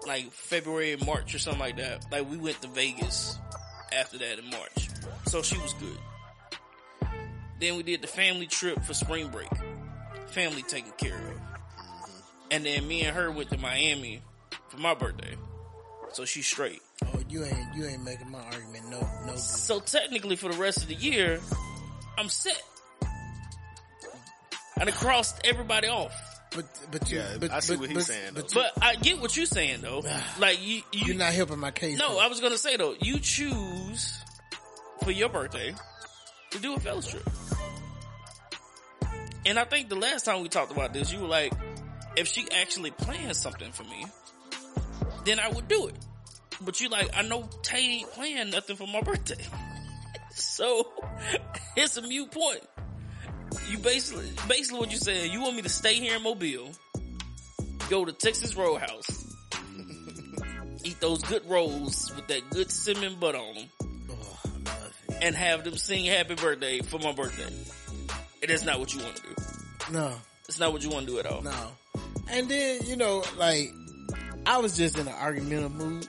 like 0.07 0.31
February 0.33 0.93
and 0.93 1.05
March 1.07 1.35
or 1.35 1.39
something 1.39 1.61
like 1.61 1.77
that. 1.77 2.07
Like 2.13 2.31
we 2.31 2.37
went 2.37 2.61
to 2.63 2.69
Vegas 2.69 3.39
after 3.93 4.19
that 4.19 4.39
in 4.39 4.51
March. 4.51 4.89
So 5.27 5.43
she 5.43 5.57
was 5.59 5.75
good. 5.75 7.11
Then 7.61 7.77
we 7.77 7.83
did 7.83 8.03
the 8.03 8.07
family 8.07 8.47
trip 8.47 8.83
for 8.85 8.95
spring 8.95 9.29
break. 9.29 9.51
Family 10.29 10.63
taken 10.63 10.93
care 10.93 11.17
of. 11.17 11.23
Mm-hmm. 11.23 12.21
And 12.51 12.67
then 12.67 12.87
me 12.87 13.03
and 13.03 13.17
her 13.17 13.31
went 13.31 13.51
to 13.51 13.59
Miami 13.59 14.23
for 14.69 14.79
my 14.79 14.95
birthday. 14.95 15.37
So 16.13 16.25
she's 16.25 16.47
straight. 16.47 16.83
Oh, 17.25 17.33
you 17.33 17.45
ain't 17.45 17.75
you 17.75 17.87
ain't 17.87 18.05
making 18.05 18.31
my 18.31 18.41
argument 18.41 18.91
no 18.91 19.01
no 19.27 19.33
good. 19.33 19.39
So 19.39 19.81
technically 19.81 20.37
for 20.37 20.51
the 20.53 20.59
rest 20.59 20.83
of 20.83 20.89
the 20.89 20.95
year, 20.95 21.41
I'm 22.19 22.29
set. 22.29 22.61
I 24.79 24.85
done 24.85 24.93
crossed 24.95 25.41
everybody 25.45 25.89
off. 25.89 26.13
But 26.55 26.67
but 26.91 27.11
you, 27.11 27.19
Yeah, 27.19 27.37
but, 27.41 27.51
I 27.51 27.61
see 27.61 27.75
but, 27.75 27.81
what 27.81 27.89
he's 27.91 27.99
but, 27.99 28.05
saying, 28.07 28.31
But, 28.35 28.49
though. 28.49 28.61
you, 28.61 28.67
But 28.77 28.85
I 28.85 28.95
get 28.97 29.21
what 29.21 29.37
you're 29.37 29.47
saying 29.47 29.81
though. 29.83 30.03
Like 30.39 30.61
you, 30.65 30.83
you 30.93 31.07
you're 31.07 31.17
not 31.17 31.33
helping 31.33 31.59
my 31.59 31.71
case. 31.71 31.99
no, 31.99 32.15
though. 32.15 32.21
I 32.21 32.29
was 32.29 32.41
gonna 32.41 32.59
say 32.59 32.77
though, 32.77 32.95
you 33.01 33.19
choose 33.19 34.21
for 35.03 35.11
your 35.11 35.29
birthday 35.29 35.75
to 36.51 36.59
do 36.59 36.75
a 36.75 36.81
fellas 36.81 37.09
trip. 37.09 37.29
And 39.47 39.59
I 39.59 39.65
think 39.65 39.89
the 39.89 39.97
last 39.97 40.25
time 40.25 40.41
we 40.43 40.49
talked 40.49 40.73
about 40.73 40.93
this, 40.95 41.13
you 41.13 41.21
were 41.21 41.29
like, 41.29 41.53
if 42.17 42.29
she 42.29 42.47
actually 42.51 42.93
plans 42.93 43.39
something 43.39 43.71
for 43.73 43.83
me, 43.85 44.07
then 45.25 45.39
I 45.39 45.49
would 45.51 45.69
do 45.69 45.89
it. 45.89 45.95
But 46.65 46.81
you 46.81 46.89
like, 46.89 47.11
I 47.17 47.23
know 47.23 47.49
Tay 47.63 47.99
ain't 48.01 48.11
playing 48.13 48.51
nothing 48.51 48.77
for 48.77 48.87
my 48.87 49.01
birthday. 49.01 49.43
so 50.35 50.87
it's 51.77 51.97
a 51.97 52.03
mute 52.03 52.31
point. 52.31 52.61
You 53.71 53.79
basically, 53.79 54.31
basically 54.49 54.81
what 54.81 54.91
you 54.91 54.99
saying, 54.99 55.33
you 55.33 55.41
want 55.41 55.57
me 55.57 55.63
to 55.63 55.69
stay 55.69 55.95
here 55.95 56.17
in 56.17 56.23
Mobile, 56.23 56.71
go 57.89 58.05
to 58.05 58.13
Texas 58.13 58.57
Roadhouse, 58.57 59.33
eat 60.85 60.99
those 61.01 61.23
good 61.23 61.49
rolls 61.49 62.11
with 62.17 62.27
that 62.29 62.51
good 62.51 62.71
cinnamon 62.71 63.17
butter 63.21 63.39
on 63.39 63.45
oh, 63.49 63.55
them, 63.55 63.69
Oh, 64.11 64.39
I 64.45 64.49
love 64.71 64.93
it. 65.09 65.15
and 65.23 65.37
have 65.37 65.63
them 65.65 65.77
sing 65.77 66.05
happy 66.07 66.35
birthday 66.35 66.81
for 66.81 66.99
my 66.99 67.13
birthday. 67.13 67.53
It 68.43 68.51
is 68.51 68.65
not 68.65 68.81
what 68.81 68.93
you 68.93 69.01
want 69.03 69.17
to 69.17 69.23
do. 69.23 69.29
No, 69.93 70.13
It's 70.49 70.59
not 70.59 70.73
what 70.73 70.83
you 70.83 70.91
want 70.91 71.07
to 71.07 71.13
do 71.13 71.19
at 71.21 71.27
all. 71.27 71.43
no. 71.43 71.53
And 72.31 72.49
then 72.49 72.81
you 72.87 72.97
know, 72.97 73.23
like 73.39 73.71
I 74.47 74.59
was 74.59 74.77
just 74.77 74.99
in 74.99 75.07
an 75.07 75.15
argumentative 75.15 75.73
mood. 75.75 76.09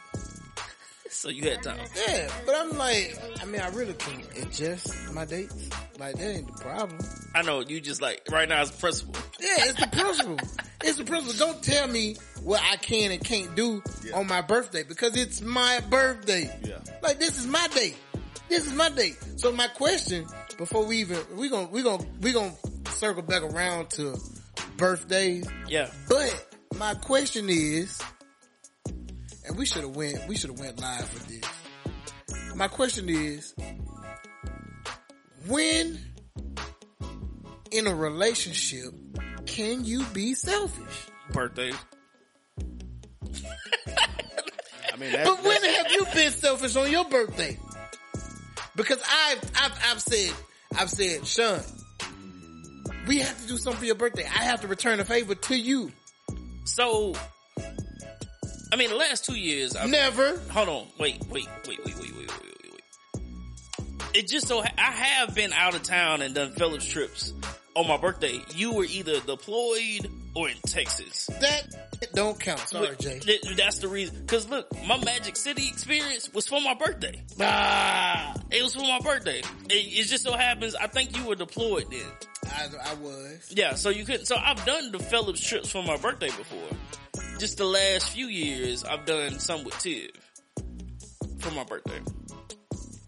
So 1.16 1.30
you 1.30 1.50
had 1.50 1.64
time. 1.64 1.80
Yeah, 2.08 2.30
but 2.46 2.56
I'm 2.56 2.78
like, 2.78 3.18
I 3.42 3.46
mean, 3.46 3.62
I 3.62 3.70
really 3.70 3.94
can 3.94 4.22
adjust 4.42 5.12
my 5.14 5.26
dates. 5.26 5.70
Like 5.98 6.16
that 6.18 6.30
ain't 6.36 6.48
the 6.48 6.62
problem. 6.62 7.00
I 7.34 7.42
know 7.42 7.62
you 7.62 7.80
just 7.80 8.02
like 8.02 8.22
right 8.30 8.48
now 8.50 8.62
it's 8.62 8.72
principle. 8.72 9.16
Yeah, 9.40 9.48
it's 9.60 9.80
the 9.80 9.88
principle. 9.88 10.38
It's 10.84 10.98
the 10.98 11.06
principle. 11.06 11.48
Don't 11.48 11.64
tell 11.64 11.88
me 11.88 12.18
what 12.44 12.62
I 12.62 12.76
can 12.76 13.12
and 13.12 13.24
can't 13.24 13.56
do 13.56 13.82
Yeah. 14.04 14.18
on 14.18 14.28
my 14.28 14.42
birthday 14.42 14.84
because 14.84 15.16
it's 15.16 15.42
my 15.42 15.80
birthday. 15.90 16.54
Yeah. 16.64 16.80
Like 17.02 17.20
this 17.20 17.40
is 17.40 17.48
my 17.48 17.66
day. 17.74 17.96
This 18.50 18.68
is 18.68 18.74
my 18.74 18.90
day. 18.90 19.14
So 19.38 19.52
my 19.54 19.68
question 19.70 20.26
before 20.58 20.86
we 20.86 20.98
even 20.98 21.18
we 21.36 21.50
gonna 21.50 21.68
we 21.68 21.82
gonna 21.82 22.06
we 22.22 22.34
gonna 22.34 22.54
circle 22.90 23.24
back 23.24 23.42
around 23.42 23.90
to 23.92 24.20
birthdays. 24.78 25.48
Yeah. 25.68 25.90
But 26.10 26.46
my 26.78 26.94
question 26.96 27.50
is, 27.50 28.02
and 29.48 29.58
we 29.58 29.66
should 29.66 29.84
have 29.84 29.96
went 29.96 30.28
we 30.28 30.36
should 30.36 30.50
have 30.52 30.60
went 30.60 30.80
live 30.80 31.14
with 31.14 31.28
this. 31.28 32.56
My 32.56 32.68
question 32.68 33.10
is, 33.10 33.54
when 35.48 36.00
in 37.72 37.88
a 37.88 37.96
relationship 37.96 38.94
can 39.46 39.86
you 39.86 40.04
be 40.14 40.34
selfish? 40.34 41.08
Birthdays. 41.32 41.76
I 44.94 44.98
mean, 44.98 45.12
that, 45.12 45.26
But 45.26 45.44
when 45.44 45.62
have 45.62 45.92
you 45.92 46.06
been 46.14 46.32
selfish 46.32 46.76
on 46.76 46.90
your 46.92 47.06
birthday? 47.06 47.58
Because 48.76 49.02
I've, 49.10 49.52
I've, 49.56 49.80
I've 49.92 50.02
said, 50.02 50.34
I've 50.78 50.90
said, 50.90 51.26
Sean, 51.28 51.60
we 53.08 53.20
have 53.20 53.42
to 53.42 53.48
do 53.48 53.58
something 53.58 53.80
for 53.80 53.86
your 53.86 53.96
birthday. 53.96 54.24
I 54.26 54.44
have 54.44 54.62
to 54.62 54.68
return 54.68 55.00
a 55.00 55.06
favor 55.06 55.36
to 55.36 55.56
you. 55.58 55.92
So, 56.66 57.14
I 58.72 58.76
mean, 58.78 58.90
the 58.90 58.96
last 58.96 59.26
two 59.26 59.36
years, 59.36 59.76
I've, 59.76 59.90
Never. 59.90 60.38
hold 60.52 60.70
on, 60.70 60.88
wait, 61.00 61.22
wait, 61.30 61.48
wait, 61.68 61.80
wait, 61.86 61.86
wait, 61.86 62.00
wait, 62.00 62.18
wait, 62.18 62.32
wait, 62.42 62.72
wait. 62.74 64.16
It 64.16 64.28
just 64.28 64.48
so, 64.48 64.62
I 64.62 64.92
have 64.92 65.36
been 65.36 65.54
out 65.54 65.76
of 65.76 65.84
town 65.84 66.22
and 66.22 66.34
done 66.34 66.52
Phillips 66.54 66.86
trips 66.86 67.34
on 67.76 67.88
my 67.88 67.98
birthday. 67.98 68.40
You 68.56 68.74
were 68.74 68.86
either 68.86 69.20
deployed 69.20 70.10
or 70.36 70.50
in 70.50 70.56
Texas. 70.66 71.28
That 71.42 71.64
don't 72.14 72.40
count. 72.40 72.60
Sorry, 72.62 72.96
Jay. 73.00 73.20
th- 73.20 73.42
That's 73.58 73.80
the 73.80 73.88
reason. 73.90 74.26
Cause 74.28 74.50
look, 74.50 74.68
my 74.88 74.98
Magic 75.04 75.36
City 75.36 75.68
experience 75.68 76.32
was 76.34 76.48
for 76.48 76.60
my 76.62 76.74
birthday. 76.74 77.22
Ah, 77.42 78.34
It 78.52 78.64
was 78.64 78.74
for 78.76 78.82
my 78.84 79.00
birthday. 79.00 79.40
It, 79.70 79.74
it 79.74 80.08
just 80.08 80.24
so 80.24 80.34
happens, 80.34 80.76
I 80.76 80.88
think 80.88 81.16
you 81.18 81.26
were 81.26 81.36
deployed 81.36 81.86
then. 81.92 82.02
I, 82.48 82.68
I 82.92 82.94
was. 82.96 83.48
Yeah, 83.50 83.76
so 83.76 83.90
you 83.90 84.06
couldn't. 84.06 84.26
So 84.28 84.36
I've 84.38 84.64
done 84.66 84.92
the 84.92 85.00
Phillips 85.00 85.46
trips 85.46 85.70
for 85.72 85.84
my 85.84 85.98
birthday 85.98 86.28
before. 86.30 86.70
Just 87.38 87.58
the 87.58 87.66
last 87.66 88.10
few 88.10 88.28
years, 88.28 88.84
I've 88.84 89.06
done 89.06 89.40
some 89.40 89.64
with 89.64 89.78
Tiv 89.80 90.12
for 91.40 91.52
my 91.52 91.64
birthday. 91.64 92.00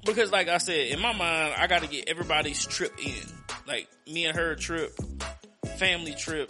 Because, 0.05 0.31
like 0.31 0.47
I 0.47 0.57
said, 0.57 0.87
in 0.87 1.01
my 1.01 1.13
mind, 1.13 1.53
I 1.57 1.67
got 1.67 1.81
to 1.81 1.87
get 1.87 2.07
everybody's 2.07 2.65
trip 2.65 2.93
in. 3.03 3.13
Like 3.67 3.87
me 4.05 4.25
and 4.25 4.37
her 4.37 4.55
trip, 4.55 4.97
family 5.77 6.13
trip, 6.13 6.49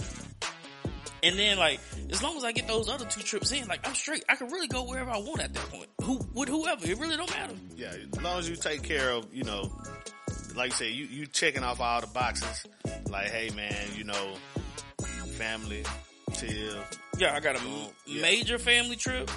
and 1.23 1.37
then 1.37 1.57
like 1.57 1.79
as 2.11 2.21
long 2.21 2.37
as 2.37 2.43
I 2.43 2.51
get 2.51 2.67
those 2.67 2.89
other 2.89 3.05
two 3.05 3.21
trips 3.21 3.51
in, 3.51 3.67
like 3.67 3.87
I'm 3.87 3.95
straight. 3.95 4.23
I 4.29 4.35
can 4.35 4.47
really 4.49 4.67
go 4.67 4.83
wherever 4.83 5.09
I 5.09 5.17
want 5.17 5.41
at 5.41 5.53
that 5.53 5.69
point. 5.69 5.89
Who 6.03 6.19
with 6.33 6.49
whoever, 6.49 6.85
it 6.85 6.97
really 6.99 7.17
don't 7.17 7.29
matter. 7.31 7.53
yeah, 7.75 7.93
as 8.13 8.21
long 8.21 8.39
as 8.39 8.49
you 8.49 8.55
take 8.55 8.83
care 8.83 9.09
of, 9.11 9.33
you 9.33 9.43
know, 9.43 9.71
like 10.55 10.67
you 10.71 10.75
say, 10.75 10.91
you, 10.91 11.05
you 11.05 11.25
checking 11.25 11.63
off 11.63 11.81
all 11.81 12.01
the 12.01 12.07
boxes. 12.07 12.65
Like, 13.09 13.29
hey 13.29 13.49
man, 13.55 13.87
you 13.95 14.03
know, 14.03 14.35
family, 15.37 15.83
Yeah, 16.43 17.33
I 17.35 17.39
got 17.39 17.55
a 17.55 17.59
Oh, 17.61 17.91
yeah. 18.05 18.21
major 18.21 18.57
family 18.59 18.95
trip, 18.95 19.29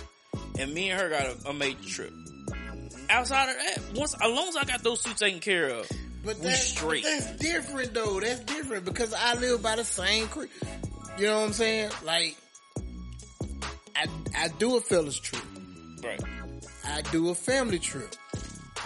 and 0.59 0.73
me 0.75 0.91
and 0.91 1.01
her 1.01 1.09
got 1.09 1.27
a, 1.27 1.49
a 1.51 1.53
major 1.55 1.89
trip. 1.89 2.11
Mm-hmm. 2.13 2.97
Outside 3.11 3.49
of 3.51 3.57
that, 3.57 3.99
once 3.99 4.15
as 4.15 4.21
long 4.31 4.49
as 4.49 4.57
I 4.57 4.65
got 4.65 4.83
those 4.83 5.03
two 5.03 5.13
taken 5.15 5.41
care 5.41 5.69
of, 5.71 5.89
But 6.25 6.41
that's, 6.43 6.63
straight. 6.63 7.03
but 7.03 7.11
that's 7.11 7.37
different 7.39 7.95
though. 7.95 8.21
That's 8.21 8.41
different 8.41 8.85
because 8.85 9.13
I 9.15 9.35
live 9.35 9.63
by 9.63 9.77
the 9.77 9.85
same 9.85 10.29
creek. 10.29 10.51
You 11.19 11.27
know 11.27 11.39
what 11.41 11.47
I'm 11.47 11.53
saying? 11.53 11.91
Like, 12.05 12.37
I, 13.97 14.07
I 14.37 14.49
do 14.59 14.77
a 14.77 14.81
fellas 14.81 15.19
trip. 15.19 15.43
right, 16.05 16.21
I 16.87 17.03
do 17.11 17.31
a 17.31 17.35
family 17.35 17.79
trip. 17.79 18.15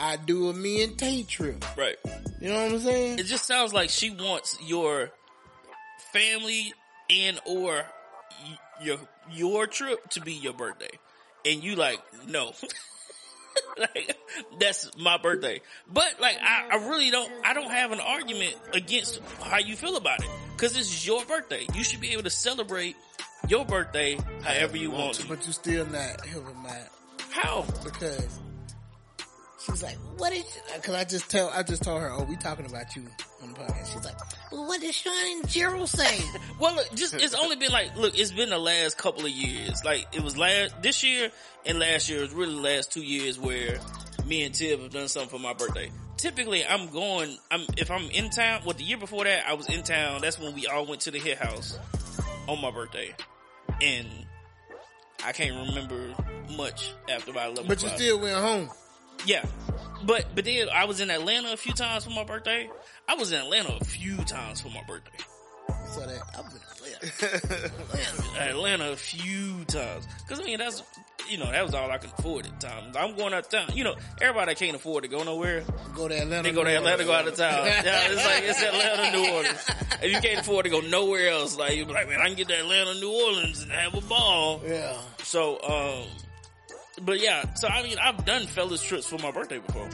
I 0.01 0.17
do 0.17 0.49
a 0.49 0.53
me 0.53 0.83
and 0.83 0.99
Tay 0.99 1.23
trip. 1.23 1.65
right. 1.79 1.97
You 2.41 2.49
know 2.49 2.63
what 2.65 2.73
I'm 2.73 2.79
saying? 2.81 3.19
It 3.21 3.27
just 3.27 3.47
sounds 3.47 3.73
like 3.73 3.91
she 3.91 4.11
wants 4.11 4.59
your 4.63 5.11
family 6.13 6.73
and 7.11 7.39
or 7.47 7.85
your 8.85 8.99
your 9.33 9.67
trip 9.67 10.09
to 10.11 10.21
be 10.21 10.33
your 10.33 10.53
birthday, 10.53 10.99
and 11.45 11.63
you 11.63 11.77
like 11.77 12.01
no. 12.29 12.53
like 13.79 14.17
that's 14.59 14.91
my 14.99 15.17
birthday, 15.17 15.61
but 15.93 16.21
like 16.21 16.37
I, 16.43 16.69
I 16.73 16.89
really 16.89 17.11
don't. 17.11 17.31
I 17.45 17.55
don't 17.55 17.71
have 17.71 17.93
an 17.93 18.01
argument 18.01 18.57
against 18.73 19.21
how 19.43 19.59
you 19.59 19.77
feel 19.77 19.97
about 19.97 20.21
it 20.23 20.31
because 20.57 20.77
it's 20.77 21.07
your 21.07 21.25
birthday. 21.25 21.67
You 21.75 21.85
should 21.85 22.01
be 22.01 22.13
able 22.13 22.25
to 22.25 22.31
celebrate 22.31 22.97
your 23.49 23.65
birthday 23.65 24.19
however 24.43 24.77
you 24.77 24.91
want 24.91 25.15
to. 25.15 25.29
But 25.29 25.47
you 25.47 25.53
still 25.53 25.87
not 25.87 26.25
helping 26.25 26.57
my 26.63 26.79
How? 27.31 27.65
because 27.83 28.41
she's 29.65 29.83
like, 29.83 29.97
what 30.17 30.33
is? 30.33 30.45
Because 30.75 30.95
uh, 30.95 30.99
I 30.99 31.05
just 31.05 31.31
tell, 31.31 31.49
I 31.51 31.63
just 31.63 31.83
told 31.83 32.01
her, 32.01 32.11
oh, 32.11 32.25
we 32.25 32.37
talking 32.37 32.67
about 32.67 32.95
you 32.97 33.05
on 33.43 33.53
the 33.53 33.59
podcast. 33.59 33.93
She's 33.93 34.05
like, 34.05 34.15
well, 34.53 34.67
what 34.67 34.81
did 34.81 34.95
Sean 34.95 35.13
and 35.33 35.49
Gerald 35.49 35.89
say? 35.89 36.21
Well, 36.61 36.77
look, 36.77 36.95
just 36.95 37.15
it's 37.15 37.35
only 37.35 37.57
been 37.57 37.73
like, 37.73 37.97
look, 37.97 38.17
it's 38.17 38.31
been 38.31 38.51
the 38.51 38.59
last 38.59 38.97
couple 38.97 39.25
of 39.25 39.31
years. 39.31 39.85
Like 39.85 40.07
it 40.13 40.23
was 40.23 40.37
last 40.37 40.81
this 40.83 41.03
year 41.03 41.31
and 41.67 41.81
last 41.81 42.09
year. 42.09 42.21
Was 42.21 42.33
really 42.33 42.55
the 42.55 42.61
last 42.61 42.93
two 42.93 43.03
years 43.03 43.39
where 43.41 43.81
me 44.25 44.45
and 44.45 44.55
Tib 44.55 44.81
have 44.81 44.93
done 44.93 45.09
something 45.09 45.31
for 45.31 45.43
my 45.43 45.53
birthday. 45.53 45.91
Typically, 46.17 46.65
I'm 46.65 46.91
going. 46.91 47.37
I'm 47.51 47.63
if 47.77 47.91
I'm 47.91 48.09
in 48.11 48.31
town. 48.31 48.63
Well, 48.65 48.75
the 48.75 48.85
year 48.85 48.99
before 48.99 49.25
that, 49.25 49.49
I 49.49 49.55
was 49.55 49.69
in 49.69 49.83
town. 49.83 50.21
That's 50.23 50.39
when 50.39 50.55
we 50.55 50.69
all 50.69 50.87
went 50.87 51.03
to 51.03 51.11
the 51.11 51.19
hit 51.19 51.39
house 51.39 51.77
on 52.47 52.61
my 52.63 52.71
birthday, 52.71 53.13
and 53.83 54.07
I 55.25 55.33
can't 55.33 55.69
remember 55.69 56.15
much 56.57 56.93
after 57.11 57.33
about 57.33 57.49
eleven. 57.51 57.67
but 57.67 57.83
you 57.83 57.89
still 57.89 58.21
went 58.21 58.37
home. 58.37 58.71
Yeah. 59.27 59.45
But 60.05 60.27
but 60.35 60.45
then 60.45 60.69
I 60.69 60.85
was 60.85 61.01
in 61.01 61.11
Atlanta 61.11 61.53
a 61.53 61.57
few 61.57 61.73
times 61.73 62.05
for 62.05 62.11
my 62.11 62.25
birthday. 62.25 62.69
I 63.09 63.15
was 63.15 63.33
in 63.33 63.41
Atlanta 63.41 63.77
a 63.81 63.85
few 63.85 64.17
times 64.25 64.61
for 64.61 64.69
my 64.69 64.83
birthday. 64.87 65.25
So 65.93 66.01
that 66.01 66.21
I'm 66.37 66.45
gonna 66.45 66.61
Atlanta 68.51 68.93
a 68.93 68.97
few 68.97 69.65
times. 69.65 70.07
Cause 70.29 70.41
I 70.41 70.45
mean 70.45 70.59
that's 70.59 70.83
you 71.29 71.39
know, 71.39 71.51
that 71.51 71.65
was 71.65 71.75
all 71.75 71.91
I 71.91 71.99
could 71.99 72.11
afford 72.19 72.47
at 72.47 72.61
times. 72.61 72.97
I'm 72.97 73.17
going 73.17 73.33
out 73.33 73.45
of 73.45 73.49
town. 73.49 73.71
You 73.75 73.85
know, 73.85 73.95
everybody 74.21 74.53
that 74.53 74.59
can't 74.59 74.77
afford 74.77 75.05
to 75.05 75.09
go 75.09 75.23
nowhere, 75.23 75.65
go 75.95 76.09
to 76.09 76.15
Atlanta. 76.15 76.43
they 76.43 76.55
go 76.55 76.65
to 76.65 76.71
Atlanta, 76.71 77.05
go 77.05 77.13
out 77.13 77.27
of 77.27 77.37
town. 77.37 77.67
Yeah, 77.67 77.83
it's 78.11 78.25
like 78.25 78.43
it's 78.45 78.63
Atlanta, 78.63 79.17
New 79.17 79.33
Orleans. 79.33 79.71
If 80.03 80.13
you 80.13 80.21
can't 80.21 80.41
afford 80.41 80.65
to 80.65 80.71
go 80.71 80.81
nowhere 80.81 81.31
else, 81.31 81.57
like 81.59 81.77
you 81.77 81.87
be 81.87 81.93
like, 81.93 82.09
man, 82.09 82.21
I 82.21 82.27
can 82.27 82.37
get 82.37 82.49
to 82.49 82.59
Atlanta, 82.59 82.95
New 82.95 83.11
Orleans 83.11 83.63
and 83.63 83.73
have 83.73 83.95
a 83.95 84.01
ball. 84.03 84.63
Yeah. 84.67 84.97
So, 85.23 85.61
um, 85.63 86.09
but 87.03 87.21
yeah, 87.21 87.55
so 87.55 87.69
I 87.69 87.83
mean, 87.83 87.99
I've 87.99 88.25
done 88.25 88.47
fellas 88.47 88.83
trips 88.83 89.07
for 89.07 89.19
my 89.19 89.31
birthday 89.31 89.59
before. 89.59 89.89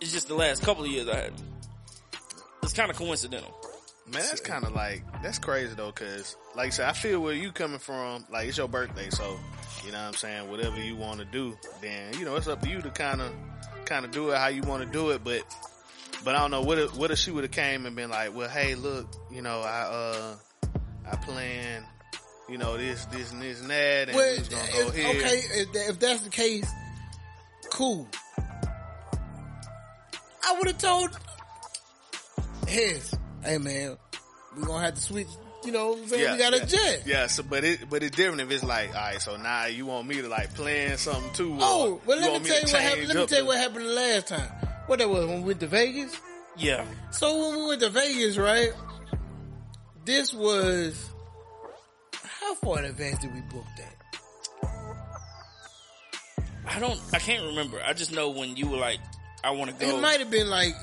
It's 0.00 0.12
just 0.12 0.28
the 0.28 0.34
last 0.34 0.62
couple 0.62 0.84
of 0.84 0.90
years 0.90 1.08
I 1.08 1.16
had. 1.16 1.32
It's 2.62 2.72
kind 2.72 2.90
of 2.90 2.96
coincidental. 2.96 3.54
Man, 4.06 4.22
that's 4.22 4.40
kind 4.40 4.64
of 4.64 4.74
like 4.74 5.02
that's 5.22 5.38
crazy 5.38 5.74
though, 5.74 5.92
cause 5.92 6.36
like 6.54 6.68
I 6.68 6.70
said, 6.70 6.88
I 6.88 6.92
feel 6.92 7.20
where 7.20 7.34
you 7.34 7.52
coming 7.52 7.78
from. 7.78 8.24
Like 8.30 8.48
it's 8.48 8.56
your 8.56 8.68
birthday, 8.68 9.10
so 9.10 9.38
you 9.84 9.92
know 9.92 9.98
what 9.98 10.08
I'm 10.08 10.14
saying. 10.14 10.50
Whatever 10.50 10.82
you 10.82 10.96
want 10.96 11.18
to 11.20 11.26
do, 11.26 11.56
then 11.82 12.14
you 12.18 12.24
know 12.24 12.36
it's 12.36 12.48
up 12.48 12.62
to 12.62 12.68
you 12.68 12.80
to 12.80 12.90
kind 12.90 13.20
of 13.20 13.32
kind 13.84 14.04
of 14.04 14.10
do 14.10 14.30
it 14.30 14.38
how 14.38 14.48
you 14.48 14.62
want 14.62 14.82
to 14.82 14.90
do 14.90 15.10
it. 15.10 15.22
But 15.22 15.42
but 16.24 16.34
I 16.34 16.38
don't 16.40 16.50
know 16.50 16.62
what 16.62 16.78
if, 16.78 16.96
what 16.96 17.10
if 17.10 17.18
she 17.18 17.30
would 17.30 17.44
have 17.44 17.50
came 17.50 17.86
and 17.86 17.94
been 17.94 18.10
like, 18.10 18.34
well, 18.34 18.48
hey, 18.48 18.74
look, 18.74 19.06
you 19.30 19.42
know, 19.42 19.60
I 19.60 19.80
uh 19.82 20.36
I 21.10 21.16
plan, 21.16 21.84
you 22.48 22.58
know, 22.58 22.76
this 22.76 23.04
this 23.06 23.32
and 23.32 23.42
this 23.42 23.60
and 23.60 23.70
that, 23.70 24.08
and 24.08 24.16
Well, 24.16 24.32
we 24.32 24.38
was 24.38 24.48
gonna 24.48 24.62
if- 24.64 24.86
go 24.86 24.90
here. 24.90 25.08
okay, 25.08 25.36
if, 25.36 25.68
if 25.90 25.98
that's 25.98 26.22
the 26.22 26.30
case, 26.30 26.70
cool. 27.70 28.08
I 30.44 30.54
would 30.58 30.66
have 30.68 30.78
told 30.78 31.10
Hez, 32.66 33.14
hey 33.44 33.58
man, 33.58 33.96
we 34.56 34.64
gonna 34.64 34.84
have 34.84 34.94
to 34.94 35.00
switch. 35.00 35.26
You 35.64 35.72
know, 35.72 35.90
what 35.90 35.98
I'm 35.98 36.08
saying? 36.08 36.32
we 36.32 36.38
got 36.38 36.50
to 36.52 36.58
yeah. 36.60 36.64
jet. 36.66 37.02
Yeah, 37.04 37.26
so 37.26 37.42
but 37.42 37.64
it 37.64 37.90
but 37.90 38.02
it's 38.02 38.16
different 38.16 38.40
if 38.42 38.50
it's 38.50 38.62
like, 38.64 38.90
all 38.90 38.94
right, 38.94 39.20
so 39.20 39.36
now 39.36 39.66
you 39.66 39.86
want 39.86 40.06
me 40.06 40.22
to 40.22 40.28
like 40.28 40.54
plan 40.54 40.96
something 40.96 41.32
too. 41.34 41.56
Oh, 41.60 42.00
well, 42.06 42.18
let 42.18 42.30
want 42.30 42.44
me 42.44 42.50
tell 42.50 42.60
you 42.60 42.72
what 42.72 42.80
happened. 42.82 43.08
Let 43.08 43.16
me 43.16 43.26
tell 43.26 43.40
you 43.40 43.46
what 43.46 43.58
happened 43.58 43.84
the 43.84 43.90
last 43.90 44.28
time. 44.28 44.48
What 44.86 45.00
that 45.00 45.10
was 45.10 45.26
when 45.26 45.40
we 45.42 45.48
went 45.48 45.60
to 45.60 45.66
Vegas. 45.66 46.16
Yeah. 46.56 46.86
So 47.10 47.50
when 47.50 47.58
we 47.58 47.66
went 47.66 47.80
to 47.82 47.90
Vegas, 47.90 48.38
right? 48.38 48.72
This 50.04 50.32
was 50.32 51.10
how 52.48 52.54
far 52.54 52.78
in 52.78 52.84
advance 52.86 53.18
did 53.18 53.34
we 53.34 53.40
book 53.42 53.64
that? 53.76 53.94
I 56.66 56.78
don't, 56.80 57.00
I 57.12 57.18
can't 57.18 57.44
remember. 57.46 57.80
I 57.84 57.92
just 57.92 58.12
know 58.12 58.30
when 58.30 58.56
you 58.56 58.68
were 58.68 58.76
like, 58.76 59.00
I 59.44 59.50
want 59.52 59.70
to 59.70 59.76
go. 59.86 59.96
It 59.96 60.00
might 60.02 60.20
have 60.20 60.30
been 60.30 60.48
like 60.50 60.74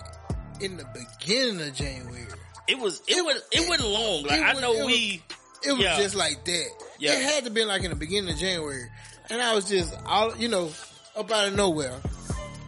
in 0.62 0.78
the 0.78 0.86
beginning 0.94 1.68
of 1.68 1.74
January. 1.76 2.26
It 2.68 2.80
was, 2.80 3.02
it, 3.08 3.18
It- 3.18 3.26
was, 3.26 3.36
it, 3.52 3.62
it- 3.62 3.70
wasn't 3.70 3.90
long. 3.90 4.24
Like, 4.24 4.42
I 4.42 4.54
was- 4.54 4.62
know 4.62 4.74
it 4.74 4.78
was- 4.78 4.86
we, 4.88 5.24
It 5.64 5.72
was 5.74 5.82
Yeah. 5.82 5.98
just 5.98 6.16
like 6.16 6.44
that. 6.46 6.68
Yeah. 7.00 7.14
It 7.18 7.24
had 7.24 7.44
to 7.46 7.50
be 7.52 7.64
like 7.66 7.84
in 7.84 7.90
the 7.90 7.96
beginning 7.96 8.32
of 8.34 8.40
January. 8.40 8.88
And 9.30 9.42
I 9.42 9.54
was 9.56 9.66
just 9.66 9.96
all 10.06 10.36
you 10.38 10.48
know, 10.48 10.72
up 11.16 11.32
out 11.32 11.48
of 11.48 11.56
nowhere, 11.56 11.94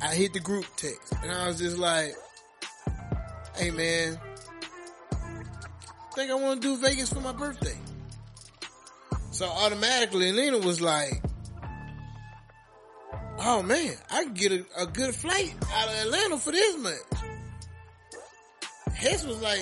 I 0.01 0.15
hit 0.15 0.33
the 0.33 0.39
group 0.39 0.65
text 0.75 1.13
and 1.21 1.31
I 1.31 1.47
was 1.47 1.59
just 1.59 1.77
like, 1.77 2.15
Hey 3.55 3.69
man, 3.71 4.19
think 6.15 6.31
I 6.31 6.35
wanna 6.35 6.59
do 6.59 6.77
Vegas 6.77 7.11
for 7.13 7.19
my 7.21 7.31
birthday. 7.31 7.77
So 9.37 9.45
automatically, 9.45 10.31
Lena 10.31 10.57
was 10.57 10.81
like, 10.81 11.21
"Oh 13.37 13.61
man, 13.61 13.93
I 14.09 14.23
can 14.23 14.33
get 14.33 14.51
a, 14.51 14.65
a 14.79 14.87
good 14.87 15.13
flight 15.13 15.53
out 15.75 15.89
of 15.89 15.93
Atlanta 15.93 16.37
for 16.39 16.51
this 16.51 16.75
much." 16.79 17.21
Hess 18.95 19.27
was 19.27 19.39
like, 19.39 19.61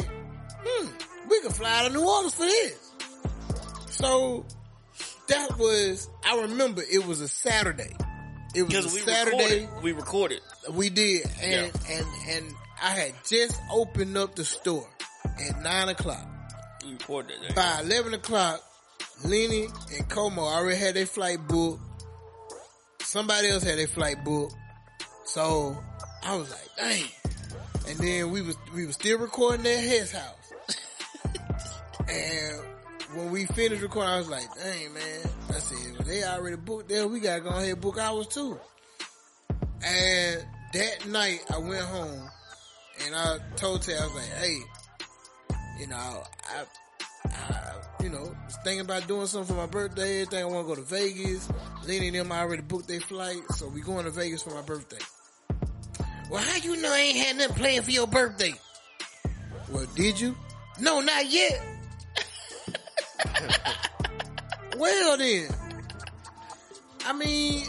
"Hmm, 0.66 0.88
we 1.30 1.42
can 1.42 1.52
fly 1.52 1.80
out 1.80 1.88
of 1.88 1.92
New 1.92 2.08
Orleans 2.08 2.34
for 2.36 2.46
this." 2.46 2.92
So 3.90 4.46
that 5.28 5.58
was, 5.58 6.10
I 6.26 6.40
remember 6.44 6.82
it 6.82 7.06
was 7.06 7.20
a 7.20 7.28
Saturday. 7.28 7.92
It 8.56 8.64
was 8.64 8.94
a 8.94 8.96
we 8.96 9.02
Saturday. 9.02 9.66
recorded. 9.66 9.84
We 9.84 9.92
recorded. 9.92 10.42
We 10.72 10.90
did, 10.90 11.26
and 11.42 11.70
and 11.90 12.06
and 12.30 12.54
I 12.82 12.92
had 12.92 13.14
just 13.28 13.60
opened 13.70 14.16
up 14.16 14.36
the 14.36 14.46
store 14.46 14.88
at 15.46 15.62
nine 15.62 15.90
o'clock. 15.90 16.26
We 16.86 16.94
recorded 16.94 17.36
that. 17.46 17.56
By 17.58 17.82
eleven 17.82 18.14
o'clock, 18.14 18.64
Lenny 19.24 19.68
and 19.98 20.10
Como 20.10 20.42
already 20.42 20.78
had 20.78 20.96
their 20.96 21.06
flight 21.06 21.40
booked. 21.48 21.82
Somebody 23.02 23.50
else 23.50 23.64
had 23.64 23.78
their 23.78 23.88
flight 23.88 24.24
booked, 24.24 24.56
so 25.26 25.78
I 26.24 26.36
was 26.36 26.50
like, 26.52 26.70
"Dang!" 26.78 27.10
And 27.88 28.00
then 28.00 28.32
we 28.32 28.42
was 28.42 28.58
we 28.74 28.86
was 28.86 28.96
still 28.96 29.20
recording 29.20 29.66
at 29.66 29.80
his 29.80 30.12
house, 30.12 30.54
and 32.10 32.62
when 33.16 33.32
we 33.32 33.46
finished 33.46 33.82
recording, 33.82 34.12
I 34.12 34.18
was 34.18 34.30
like, 34.30 34.54
"Dang, 34.56 34.94
man!" 34.94 35.30
I 35.50 35.60
said, 35.60 35.94
well, 35.94 36.08
"They 36.08 36.24
already 36.24 36.58
booked 36.58 36.90
there. 36.90 37.08
We 37.08 37.20
gotta 37.20 37.42
go 37.42 37.50
ahead 37.50 37.70
and 37.70 37.82
book 37.82 37.98
ours 37.98 38.28
too." 38.28 38.60
And 39.60 40.46
that 40.74 41.08
night, 41.08 41.40
I 41.54 41.58
went 41.60 41.84
home 41.84 42.30
and 43.06 43.16
I 43.16 43.38
told 43.56 43.84
Tay, 43.84 43.96
I 43.96 44.06
was 44.06 44.16
like, 44.16 44.34
"Hey, 44.34 44.60
you 45.80 45.88
know, 45.88 45.96
I, 45.96 46.66
I, 47.50 48.04
you 48.04 48.10
know, 48.10 48.36
thinking 48.64 48.82
about 48.82 49.08
doing 49.08 49.28
something 49.28 49.56
for 49.56 49.60
my 49.62 49.68
birthday. 49.68 50.22
Everything 50.22 50.44
I 50.44 50.46
want 50.46 50.68
to 50.68 50.76
go 50.76 50.82
to 50.82 50.88
Vegas. 50.88 51.50
Lenny 51.88 52.08
and 52.08 52.16
them 52.16 52.32
already 52.32 52.62
booked 52.64 52.88
their 52.88 53.00
flight, 53.00 53.38
so 53.56 53.68
we 53.68 53.82
going 53.82 54.06
to 54.06 54.12
Vegas 54.12 54.42
for 54.42 54.52
my 54.52 54.62
birthday. 54.62 54.98
Well, 56.30 56.42
how 56.42 56.58
you 56.58 56.82
know 56.82 56.92
I 56.92 56.98
ain't 56.98 57.18
had 57.18 57.38
nothing 57.38 57.56
planned 57.56 57.86
for 57.86 57.92
your 57.92 58.08
birthday? 58.08 58.54
Well, 59.70 59.86
did 59.96 60.20
you? 60.20 60.36
No, 60.80 61.00
not 61.00 61.30
yet. 61.32 61.62
well 64.78 65.18
then, 65.18 65.48
I 67.06 67.14
mean, 67.14 67.68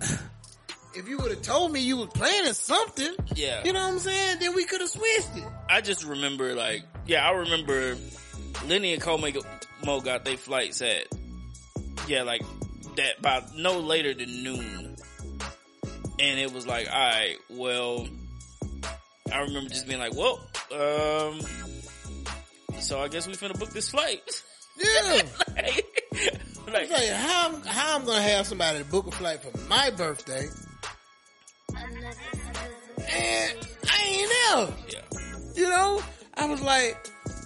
if 0.94 1.08
you 1.08 1.18
would 1.18 1.30
have 1.30 1.42
told 1.42 1.72
me 1.72 1.80
you 1.80 1.96
was 1.98 2.08
planning 2.08 2.52
something, 2.52 3.14
Yeah. 3.34 3.62
you 3.64 3.72
know 3.72 3.80
what 3.80 3.92
I'm 3.94 3.98
saying, 3.98 4.38
then 4.40 4.54
we 4.54 4.64
could 4.64 4.80
have 4.80 4.90
switched 4.90 5.36
it. 5.36 5.44
I 5.68 5.80
just 5.80 6.04
remember 6.04 6.54
like, 6.54 6.82
yeah, 7.06 7.26
I 7.26 7.32
remember 7.32 7.96
Lenny 8.68 8.92
and 8.92 9.02
Como 9.02 9.28
Mo 9.84 10.00
got 10.00 10.24
their 10.24 10.36
flights 10.36 10.80
at, 10.82 11.06
yeah, 12.08 12.22
like 12.22 12.42
that 12.96 13.20
by 13.22 13.42
no 13.56 13.78
later 13.78 14.14
than 14.14 14.42
noon. 14.42 14.96
And 16.18 16.38
it 16.38 16.52
was 16.52 16.66
like, 16.66 16.86
alright, 16.86 17.36
well, 17.50 18.06
I 19.32 19.40
remember 19.40 19.70
just 19.70 19.86
being 19.86 19.98
like, 19.98 20.14
well, 20.14 20.38
um, 20.72 21.40
so 22.80 23.00
I 23.00 23.08
guess 23.08 23.26
we 23.26 23.34
finna 23.34 23.58
book 23.58 23.70
this 23.70 23.90
flight. 23.90 24.42
Yeah. 24.76 25.22
like, 25.56 25.84
It's 26.76 26.90
like 26.92 27.08
how 27.10 27.56
how 27.66 27.96
I'm 27.98 28.04
gonna 28.04 28.20
have 28.22 28.46
somebody 28.46 28.78
to 28.78 28.84
book 28.84 29.06
a 29.06 29.10
flight 29.10 29.40
for 29.42 29.56
my 29.68 29.90
birthday, 29.90 30.46
and 31.76 33.58
I 33.90 34.04
ain't 34.06 34.30
there. 34.30 34.68
yeah. 34.88 35.18
You 35.54 35.68
know, 35.68 36.02
I 36.36 36.46
was 36.46 36.60
like, 36.62 36.96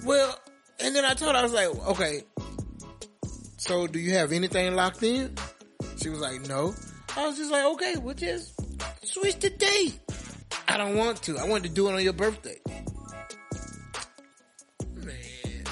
well, 0.07 0.39
and 0.81 0.95
then 0.95 1.05
I 1.05 1.15
told 1.15 1.33
her 1.33 1.39
I 1.39 1.43
was 1.43 1.53
like, 1.53 1.69
okay, 1.89 2.23
so 3.57 3.87
do 3.87 3.99
you 3.99 4.13
have 4.15 4.33
anything 4.33 4.75
locked 4.75 5.03
in? 5.03 5.35
She 6.01 6.09
was 6.09 6.21
like, 6.21 6.41
no. 6.49 6.75
I 7.17 7.27
was 7.27 7.37
just 7.37 7.51
like, 7.51 7.65
okay, 7.65 7.97
we'll 7.97 8.15
just 8.15 8.55
switch 9.05 9.39
the 9.41 9.51
date. 9.51 9.99
I 10.69 10.77
don't 10.77 10.97
want 10.97 11.23
to. 11.23 11.39
I 11.39 11.45
wanted 11.45 11.69
to 11.71 11.75
do 11.75 11.89
it 11.89 11.95
on 11.95 12.03
your 12.03 12.13
birthday. 12.13 12.57
Man, 14.95 15.65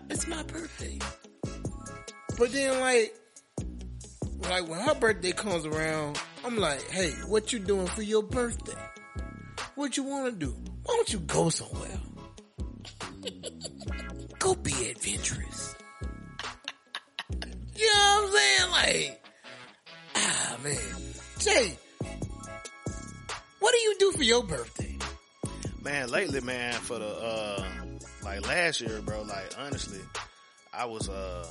it's 0.10 0.26
my 0.28 0.42
birthday. 0.44 0.98
But 2.38 2.52
then, 2.52 2.80
like, 2.80 3.14
like 4.48 4.68
when 4.68 4.80
her 4.80 4.94
birthday 4.94 5.32
comes 5.32 5.66
around, 5.66 6.20
I'm 6.44 6.56
like, 6.58 6.82
hey, 6.90 7.10
what 7.26 7.52
you 7.52 7.58
doing 7.58 7.86
for 7.88 8.02
your 8.02 8.22
birthday? 8.22 8.78
What 9.74 9.96
you 9.96 10.04
want 10.04 10.26
to 10.26 10.46
do? 10.46 10.54
Why 10.84 10.94
don't 10.96 11.12
you 11.12 11.20
go 11.20 11.48
somewhere? 11.48 11.98
Go 14.38 14.54
be 14.54 14.90
adventurous. 14.90 15.74
You 17.76 17.86
know 17.86 18.20
what 18.22 18.24
I'm 18.24 18.32
saying? 18.32 18.70
Like, 18.70 19.24
ah 20.16 20.56
man, 20.62 20.78
Jay, 21.38 21.78
what 23.60 23.72
do 23.72 23.78
you 23.78 23.96
do 23.98 24.12
for 24.12 24.22
your 24.22 24.42
birthday? 24.44 24.96
Man, 25.82 26.10
lately, 26.10 26.40
man, 26.40 26.74
for 26.74 26.98
the 26.98 27.08
uh 27.08 27.64
like 28.22 28.46
last 28.46 28.80
year, 28.80 29.00
bro, 29.02 29.22
like 29.22 29.54
honestly, 29.58 30.00
I 30.74 30.84
was 30.84 31.08
uh 31.08 31.46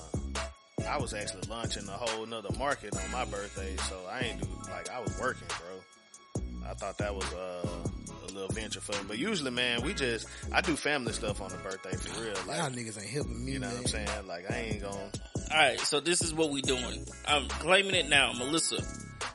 I 0.88 0.98
was 0.98 1.14
actually 1.14 1.48
launching 1.50 1.88
a 1.88 1.92
whole 1.92 2.26
nother 2.26 2.56
market 2.58 2.96
on 2.96 3.12
my 3.12 3.26
birthday, 3.26 3.76
so 3.90 3.96
I 4.10 4.22
ain't 4.22 4.42
do 4.42 4.48
like 4.70 4.90
I 4.90 5.00
was 5.00 5.18
working, 5.20 5.48
bro. 5.48 6.44
I 6.70 6.74
thought 6.74 6.98
that 7.00 7.14
was 7.14 7.34
uh 7.34 7.88
a 8.30 8.34
little 8.34 8.50
venture 8.50 8.82
for 8.82 8.94
me. 8.94 9.00
But 9.08 9.18
usually, 9.18 9.52
man, 9.52 9.82
we 9.82 9.94
just 9.94 10.28
I 10.52 10.62
do 10.62 10.76
family 10.76 11.14
stuff 11.14 11.42
on 11.42 11.50
the 11.50 11.58
birthday 11.58 11.96
for 11.96 12.22
real. 12.22 12.34
Like 12.48 12.58
Y'all 12.58 12.70
niggas 12.70 13.02
ain't 13.02 13.10
helping 13.10 13.46
me, 13.46 13.54
you 13.54 13.60
know 13.60 13.68
man. 13.68 13.76
what 13.76 13.82
I'm 13.82 13.88
saying? 13.88 14.28
Like 14.28 14.52
I 14.52 14.56
ain't 14.56 14.82
gonna 14.82 15.12
Alright, 15.52 15.80
so 15.80 16.00
this 16.00 16.22
is 16.22 16.32
what 16.32 16.52
we 16.52 16.62
doing. 16.62 17.06
I'm 17.28 17.48
claiming 17.48 17.96
it 17.96 18.08
now, 18.08 18.34
Melissa. 18.34 18.84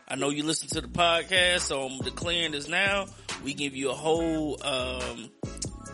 I 0.07 0.15
know 0.15 0.31
you 0.31 0.45
listen 0.45 0.69
to 0.69 0.81
the 0.81 0.87
podcast, 0.87 1.61
so 1.61 1.87
I'm 1.89 1.99
declaring 1.99 2.53
this 2.53 2.69
now. 2.69 3.07
We 3.43 3.53
give 3.53 3.75
you 3.75 3.91
a 3.91 3.95
whole, 3.95 4.65
um, 4.65 5.29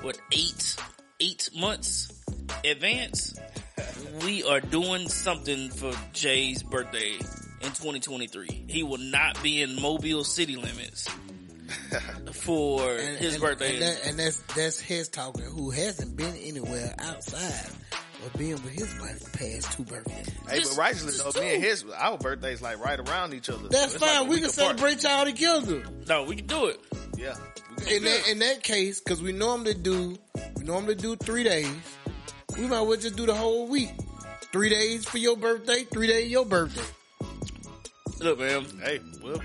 what, 0.03 0.21
eight, 0.33 0.77
eight 1.21 1.49
months 1.57 2.13
advance. 2.65 3.35
We 4.25 4.45
are 4.45 4.61
doing 4.61 5.09
something 5.09 5.71
for 5.71 5.93
Jay's 6.13 6.63
birthday 6.63 7.13
in 7.13 7.69
2023. 7.69 8.67
He 8.69 8.83
will 8.83 8.99
not 8.99 9.43
be 9.43 9.63
in 9.63 9.81
Mobile 9.81 10.25
city 10.25 10.57
limits 10.57 11.09
for 12.33 12.97
And- 12.97 13.19
his 13.19 13.35
and- 13.35 13.43
birthday. 13.43 13.75
and, 13.75 13.83
that, 13.83 14.07
and 14.07 14.19
that's 14.19 14.37
that's 14.55 14.81
his 14.81 15.09
talking. 15.09 15.45
Who 15.45 15.71
hasn't 15.71 16.17
been 16.17 16.35
anywhere 16.37 16.95
outside 16.99 17.71
of 18.25 18.33
being 18.39 18.53
with 18.55 18.71
his 18.73 18.99
wife 19.01 19.21
the 19.21 19.39
past 19.39 19.73
two 19.77 19.85
birthdays? 19.85 20.29
Hey, 20.49 20.59
Just- 20.59 20.73
but 20.77 20.81
rightfully 20.81 21.13
just 21.13 21.35
though, 21.35 21.41
me 21.41 21.55
and 21.55 21.63
his 21.65 21.85
our 21.97 22.19
birthdays 22.19 22.61
like 22.63 22.79
right 22.85 22.99
around 23.01 23.35
each 23.35 23.49
other. 23.49 23.69
That's 23.69 23.93
So 23.93 23.97
it's 23.97 24.03
like 24.03 24.11
fine. 24.19 24.29
we 24.29 24.35
can 24.37 24.45
apart. 24.45 24.55
celebrate 24.55 25.03
y'all 25.03 25.25
together. 25.25 25.83
no, 26.09 26.25
we 26.25 26.37
can 26.37 26.47
do 26.47 26.67
it. 26.67 26.81
Yeah. 27.17 27.37
In 27.89 28.05
that 28.05 28.29
in 28.29 28.39
that 28.41 28.63
case, 28.63 29.01
because 29.01 29.23
we 29.23 29.33
normally 29.33 29.75
do 29.75 30.17
we 30.57 30.65
normally 30.65 30.95
do 30.97 31.17
three 31.17 31.45
days. 31.45 31.71
We 32.59 32.67
might 32.67 32.83
well 32.83 32.99
just 32.99 33.17
do 33.17 33.27
the 33.27 33.35
whole 33.35 33.69
week. 33.69 33.91
Three 34.53 34.69
days 34.69 35.05
for 35.05 35.19
your 35.19 35.37
birthday, 35.37 35.85
three 35.85 36.09
days 36.09 36.31
your 36.31 36.45
birthday. 36.45 36.83
Look, 38.19 38.39
man, 38.41 38.67
Hey, 38.83 39.01
well, 39.23 39.41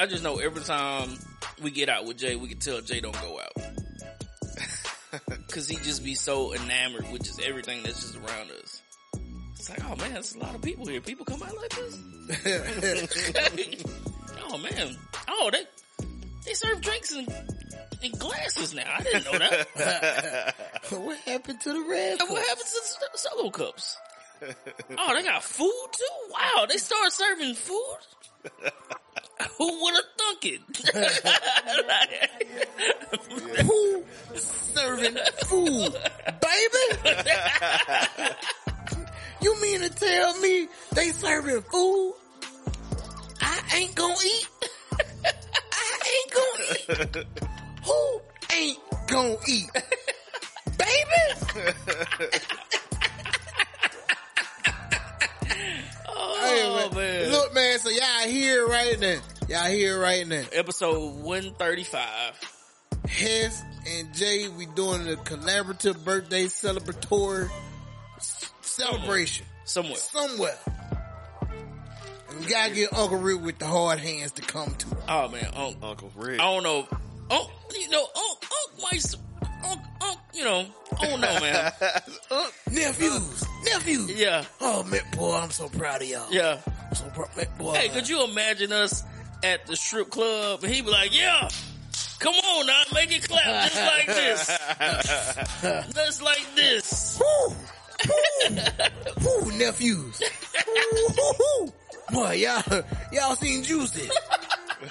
I 0.00 0.06
just 0.06 0.24
know 0.24 0.38
every 0.38 0.62
time 0.62 1.10
we 1.60 1.70
get 1.70 1.90
out 1.90 2.06
with 2.06 2.16
Jay, 2.16 2.34
we 2.34 2.48
can 2.48 2.58
tell 2.58 2.80
Jay 2.80 3.00
don't 3.00 3.20
go 3.20 3.38
out. 3.38 3.52
Cause 5.52 5.68
he 5.68 5.76
just 5.76 6.02
be 6.02 6.14
so 6.14 6.54
enamored 6.54 7.12
with 7.12 7.22
just 7.22 7.38
everything 7.42 7.82
that's 7.82 8.00
just 8.00 8.16
around 8.16 8.50
us. 8.50 8.80
It's 9.56 9.68
like, 9.68 9.84
oh 9.84 9.94
man, 9.96 10.14
there's 10.14 10.34
a 10.34 10.38
lot 10.38 10.54
of 10.54 10.62
people 10.62 10.86
here. 10.86 11.02
People 11.02 11.26
come 11.26 11.42
out 11.42 11.54
like 11.54 11.76
this? 11.76 11.98
oh 14.42 14.56
man. 14.56 14.96
Oh, 15.28 15.50
they, 15.52 15.64
they 16.46 16.54
serve 16.54 16.80
drinks 16.80 17.12
in, 17.12 17.26
in 18.02 18.12
glasses 18.12 18.74
now. 18.74 18.90
I 18.90 19.02
didn't 19.02 19.24
know 19.24 19.38
that. 19.38 20.54
what 20.92 21.18
happened 21.26 21.60
to 21.60 21.74
the 21.74 21.80
red? 21.80 22.20
what 22.20 22.42
happened 22.42 22.66
to 22.66 22.80
the 23.12 23.18
solo 23.18 23.50
cups? 23.50 23.98
Oh, 24.96 25.14
they 25.14 25.24
got 25.24 25.44
food 25.44 25.88
too? 25.92 26.32
Wow, 26.32 26.64
they 26.70 26.78
start 26.78 27.12
serving 27.12 27.54
food? 27.54 27.98
Who 29.58 29.82
would 29.82 29.94
have 29.94 30.04
thunk 30.18 30.44
it? 30.44 30.60
Who 33.64 34.04
serving 34.34 35.16
food, 35.46 35.94
baby? 36.40 36.84
you 39.42 39.62
mean 39.62 39.80
to 39.80 39.88
tell 39.90 40.38
me 40.40 40.68
they 40.92 41.10
serving 41.10 41.62
food? 41.62 42.14
I 43.40 43.60
ain't 43.76 43.94
gonna 43.94 44.14
eat. 44.26 44.48
I 45.72 45.98
ain't 46.12 46.32
gonna 46.34 46.64
eat. 46.78 47.26
Who 47.84 48.20
ain't 48.54 48.78
gonna 49.06 49.36
eat? 49.48 49.70
Baby? 50.76 51.74
Oh, 56.22 56.88
Hey, 56.90 56.96
man. 56.96 57.30
Look, 57.32 57.54
man, 57.54 57.78
so 57.78 57.88
y'all 57.90 58.28
here 58.28 58.66
right 58.66 58.98
now. 59.00 59.18
Y'all 59.48 59.70
here 59.70 60.00
right 60.00 60.26
now. 60.26 60.42
Episode 60.52 61.14
135. 61.22 62.00
Hess 63.08 63.62
and 63.88 64.14
Jay, 64.14 64.48
we 64.48 64.66
doing 64.66 65.08
a 65.08 65.16
collaborative 65.16 66.04
birthday 66.04 66.44
celebratory 66.44 67.50
celebration 68.60 69.46
somewhere. 69.64 69.96
somewhere. 69.96 70.56
And 72.30 72.40
we 72.40 72.46
gotta 72.46 72.72
get 72.74 72.92
Uncle 72.92 73.18
Rick 73.18 73.40
with 73.42 73.58
the 73.58 73.66
hard 73.66 73.98
hands 73.98 74.32
to 74.32 74.42
come 74.42 74.74
to. 74.74 74.86
Oh 75.08 75.28
man, 75.28 75.50
Unc, 75.56 75.76
Uncle 75.82 76.12
Rick. 76.16 76.40
I 76.40 76.44
don't 76.44 76.62
know. 76.62 76.86
Oh, 77.30 77.50
you 77.74 77.88
know, 77.90 78.02
Unc, 78.02 78.44
Unc 78.44 78.82
might, 78.82 78.94
s- 78.96 79.16
Unc, 79.64 79.80
Unc, 80.00 80.18
you 80.34 80.44
know, 80.44 80.66
I 81.00 81.06
don't 81.06 81.20
know, 81.20 81.40
man. 81.40 81.72
Nephews, 82.70 83.44
nephews. 83.64 84.10
yeah, 84.12 84.44
Oh 84.60 84.82
man, 84.84 85.00
boy, 85.16 85.34
I'm 85.36 85.50
so 85.50 85.68
proud 85.68 86.02
of 86.02 86.08
y'all. 86.08 86.26
yeah. 86.32 86.58
I'm 86.88 86.94
so 86.96 87.04
proud, 87.06 87.36
man, 87.36 87.46
boy. 87.58 87.74
Hey, 87.74 87.88
could 87.88 88.08
you 88.08 88.24
imagine 88.24 88.72
us 88.72 89.02
at 89.44 89.66
the 89.66 89.76
strip 89.76 90.10
club 90.10 90.62
and 90.64 90.72
he 90.72 90.80
be 90.82 90.90
like, 90.90 91.16
yeah, 91.16 91.48
come 92.18 92.34
on 92.34 92.66
now, 92.66 92.82
make 92.94 93.12
it 93.12 93.28
clap 93.28 93.70
just 93.70 93.76
like 93.76 94.06
this. 94.06 94.58
just 95.94 96.22
like 96.22 96.46
this. 96.56 97.20
Woo, 97.20 97.54
woo, 99.22 99.44
woo, 99.44 99.58
nephews. 99.58 100.20
Woo, 100.66 101.08
woo, 101.16 101.32
woo. 101.38 101.72
Boy, 102.12 102.32
y'all, 102.32 102.82
y'all 103.12 103.36
seen 103.36 103.62
Juicy. 103.62 104.08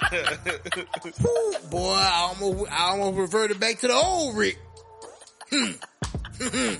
Woo, 1.22 1.52
Boy, 1.70 1.92
I 1.92 2.28
almost, 2.40 2.70
I 2.72 2.90
almost 2.90 3.18
reverted 3.18 3.60
back 3.60 3.78
to 3.80 3.88
the 3.88 3.94
old 3.94 4.36
Rick. 4.36 4.58
Hmm. 5.50 5.72
Hmm, 6.40 6.48
hmm. 6.48 6.74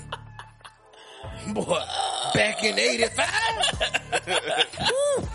Boy, 1.47 1.81
back 2.33 2.63
in 2.63 2.77
85. 2.77 3.27
Woo, 4.79 5.27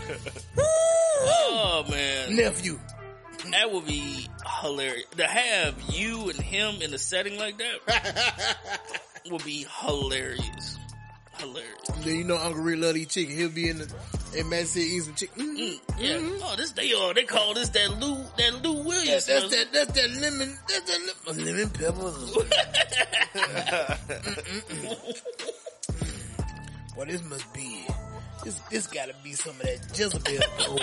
woo. 0.55 0.63
Oh 0.63 1.85
man, 1.89 2.35
Nephew. 2.35 2.79
that 3.51 3.71
would 3.71 3.85
be 3.85 4.27
hilarious. 4.61 5.05
To 5.17 5.25
have 5.25 5.75
you 5.89 6.29
and 6.29 6.39
him 6.39 6.81
in 6.81 6.93
a 6.93 6.97
setting 6.97 7.37
like 7.37 7.57
that 7.57 8.57
would 9.31 9.43
be 9.43 9.65
hilarious. 9.83 10.77
Hilarious. 11.39 11.87
Then 12.03 12.15
you 12.15 12.23
know 12.23 12.37
Uncle 12.37 12.61
Rick 12.63 12.79
love 12.79 12.93
to 12.95 13.01
eat 13.01 13.09
chicken. 13.09 13.35
He'll 13.35 13.49
be 13.49 13.69
in 13.69 13.77
the, 13.79 13.93
in 14.35 14.49
Magic 14.49 14.67
City 14.67 14.85
eating 14.87 15.01
some 15.03 15.13
chicken. 15.15 15.43
Mm, 15.43 15.57
Mm, 15.57 15.79
yeah. 15.99 16.19
Oh, 16.43 16.55
this 16.57 16.71
they 16.71 16.93
are. 16.93 17.13
They 17.13 17.23
call 17.23 17.53
this 17.53 17.69
that 17.69 17.99
Lou 17.99 18.15
that 18.37 18.53
Lou 18.63 18.75
That's, 18.75 18.85
Williams. 18.87 19.25
that's 19.25 19.49
that, 19.49 19.67
that's 19.73 19.91
that 19.93 20.09
lemon, 20.21 20.57
that's 20.67 20.91
that 20.91 20.99
lemon, 21.27 21.45
lemon 21.45 21.69
pepper. 21.77 22.11
Boy, 26.95 27.05
this 27.05 27.23
must 27.23 27.53
be, 27.53 27.85
this, 28.43 28.59
this 28.71 28.87
gotta 28.87 29.13
be 29.23 29.33
some 29.33 29.53
of 29.55 29.61
that 29.61 29.79
Jezebel 29.97 30.43
gold. 30.65 30.81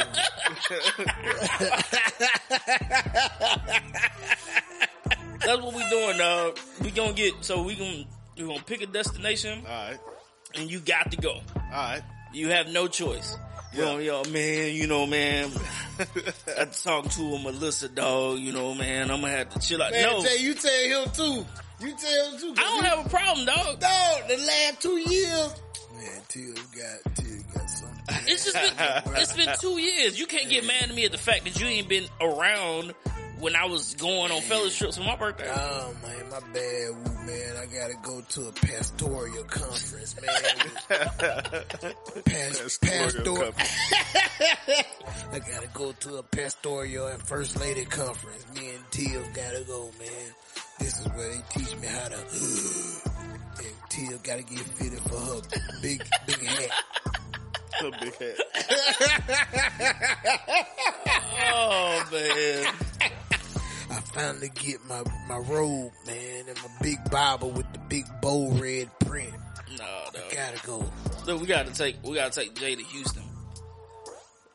That's 5.44 5.60
what 5.60 5.74
we 5.74 5.88
doing, 5.90 6.16
dog. 6.18 6.58
We 6.82 6.90
gonna 6.90 7.12
get 7.12 7.34
so 7.44 7.62
we 7.62 7.74
gonna 7.76 8.04
we 8.36 8.44
gonna 8.46 8.62
pick 8.62 8.80
a 8.82 8.86
destination 8.86 9.60
All 9.66 9.72
right. 9.90 9.98
And 10.56 10.70
you 10.70 10.80
got 10.80 11.10
to 11.10 11.16
go. 11.16 11.40
All 11.56 11.70
right. 11.70 12.02
You 12.32 12.48
have 12.48 12.68
no 12.68 12.88
choice. 12.88 13.36
Yeah. 13.72 13.92
Yo, 13.92 13.98
yo, 13.98 14.24
man, 14.30 14.74
you 14.74 14.86
know, 14.86 15.06
man. 15.06 15.50
I 16.58 16.64
talked 16.66 17.12
to 17.12 17.22
him, 17.22 17.42
Melissa, 17.42 17.88
dog. 17.88 18.38
You 18.38 18.52
know, 18.52 18.74
man. 18.74 19.10
I'm 19.10 19.20
gonna 19.20 19.32
have 19.32 19.50
to 19.50 19.58
chill 19.60 19.82
out. 19.82 19.92
Man, 19.92 20.02
no, 20.02 20.22
tell 20.22 20.38
you 20.38 20.54
tell 20.54 21.04
him 21.04 21.10
too. 21.12 21.46
You 21.80 21.94
tell 21.96 22.30
him 22.30 22.40
too. 22.40 22.54
I 22.56 22.62
don't 22.62 22.84
have 22.84 23.06
a 23.06 23.08
problem, 23.08 23.46
dog. 23.46 23.80
Dog, 23.80 24.28
the 24.28 24.36
last 24.36 24.80
two 24.80 24.98
years. 24.98 25.54
Man, 25.94 26.22
Till 26.28 26.54
got, 26.54 27.14
Till 27.16 27.42
got 27.54 27.70
something. 27.70 28.04
It's 28.26 28.44
just 28.44 28.54
been 28.54 29.14
it's 29.16 29.32
been 29.32 29.48
two 29.60 29.80
years. 29.80 30.18
You 30.18 30.26
can't 30.26 30.48
get 30.48 30.66
mad 30.66 30.90
at 30.90 30.94
me 30.94 31.04
at 31.04 31.12
the 31.12 31.18
fact 31.18 31.44
that 31.44 31.58
you 31.60 31.66
ain't 31.66 31.88
been 31.88 32.06
around 32.20 32.94
when 33.40 33.56
I 33.56 33.64
was 33.66 33.94
going 33.94 34.30
on 34.32 34.40
fellowships 34.42 34.96
for 34.96 35.02
my 35.04 35.16
birthday. 35.16 35.50
Oh 35.54 35.94
man, 36.02 36.30
my 36.30 36.40
bad, 36.52 36.90
woo 36.90 37.26
man. 37.26 37.56
I 37.60 37.66
gotta 37.66 37.94
go 38.02 38.20
to 38.20 38.48
a 38.48 38.52
pastoral 38.52 39.44
conference, 39.44 40.16
man. 40.20 40.30
Pas- 42.24 42.78
Pastoral 42.78 43.52
pastor- 43.52 44.84
I 45.32 45.38
gotta 45.38 45.68
go 45.74 45.92
to 45.92 46.16
a 46.16 46.22
pastoral 46.22 47.06
and 47.08 47.22
first 47.22 47.58
lady 47.60 47.84
conference. 47.84 48.44
Me 48.54 48.68
and 48.74 48.90
Teal 48.90 49.22
gotta 49.34 49.64
go, 49.66 49.90
man. 49.98 50.32
This 50.78 50.98
is 51.00 51.06
where 51.08 51.28
they 51.28 51.40
teach 51.50 51.76
me 51.78 51.86
how 51.86 52.08
to. 52.08 52.16
and 53.58 53.74
Teal 53.90 54.18
gotta 54.22 54.42
get 54.42 54.58
fitted 54.60 55.00
for 55.00 55.18
her 55.18 55.40
big, 55.82 56.02
big 56.26 56.42
hat. 56.44 56.70
A 57.82 57.90
big 58.00 58.14
head. 58.16 58.36
Oh 61.56 62.04
man. 62.12 62.74
I 63.94 64.00
finally 64.00 64.50
get 64.54 64.84
my, 64.88 65.02
my 65.28 65.38
robe, 65.38 65.92
man, 66.06 66.44
and 66.48 66.56
my 66.56 66.68
big 66.82 66.98
Bible 67.10 67.50
with 67.50 67.72
the 67.72 67.78
big 67.78 68.04
bold 68.20 68.60
red 68.60 68.90
print. 69.00 69.32
No, 69.78 70.04
no. 70.14 70.20
Gotta 70.32 70.66
go. 70.66 70.84
Look, 71.26 71.40
we 71.40 71.46
gotta 71.46 71.72
take 71.72 71.96
we 72.02 72.14
gotta 72.16 72.32
take 72.40 72.54
Jay 72.54 72.74
to 72.74 72.82
Houston. 72.82 73.22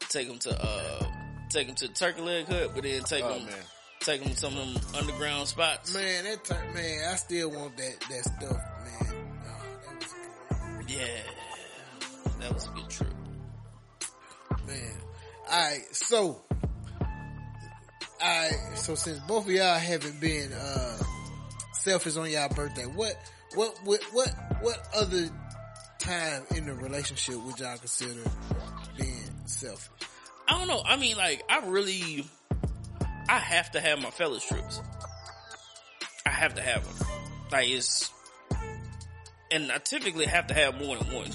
Take 0.10 0.28
him 0.28 0.40
to 0.40 0.62
uh 0.62 1.06
take 1.50 1.68
him 1.68 1.76
to 1.76 1.88
the 1.88 1.94
Turkey 1.94 2.22
Leg 2.22 2.48
Hut, 2.48 2.72
but 2.74 2.84
then 2.84 3.02
take 3.04 3.24
Oh 3.24 3.34
him 3.34 3.46
man. 3.46 3.56
take 4.02 4.22
him 4.22 4.32
to 4.32 4.38
some 4.38 4.58
of 4.58 4.74
them 4.74 4.84
underground 5.00 5.48
spots. 5.48 5.94
Man, 5.94 6.24
that 6.26 6.44
time, 6.44 6.74
man, 6.74 7.06
I 7.10 7.16
still 7.16 7.50
want 7.52 7.78
that, 7.78 7.96
that 8.10 8.24
stuff, 8.24 8.42
man. 8.52 9.14
Oh, 9.46 9.62
that 9.86 9.96
was 10.00 10.14
good. 10.88 10.90
Yeah, 10.98 11.22
that 12.42 12.54
was 12.54 12.68
a 12.68 12.70
good 12.72 12.90
trip. 12.90 13.14
Man. 14.68 14.94
Alright, 15.50 15.96
so. 15.96 16.42
Alright, 18.22 18.78
so 18.78 18.96
since 18.96 19.20
both 19.20 19.46
of 19.46 19.52
y'all 19.52 19.80
haven't 19.80 20.20
been, 20.20 20.52
uh, 20.52 20.98
selfish 21.72 22.18
on 22.18 22.30
y'all 22.30 22.50
birthday, 22.50 22.84
what, 22.84 23.16
what, 23.56 23.78
what, 23.86 24.04
what, 24.12 24.30
what 24.62 24.78
other 24.96 25.30
time 26.00 26.44
in 26.56 26.66
the 26.66 26.74
relationship 26.74 27.36
would 27.44 27.58
y'all 27.60 27.78
consider 27.78 28.22
being 28.98 29.32
selfish? 29.46 30.08
I 30.48 30.58
don't 30.58 30.68
know. 30.68 30.82
I 30.86 30.98
mean, 30.98 31.16
like, 31.16 31.44
I 31.50 31.66
really, 31.66 32.26
I 33.30 33.38
have 33.38 33.72
to 33.72 33.80
have 33.80 34.02
my 34.02 34.10
fellas 34.10 34.46
trips. 34.46 34.82
I 36.26 36.30
have 36.30 36.56
to 36.56 36.62
have 36.62 36.84
them. 36.84 37.08
Like, 37.52 37.70
it's, 37.70 38.12
and 39.52 39.72
I 39.72 39.78
typically 39.78 40.26
have 40.26 40.48
to 40.48 40.54
have 40.54 40.78
more 40.78 40.98
than 40.98 41.14
one. 41.14 41.30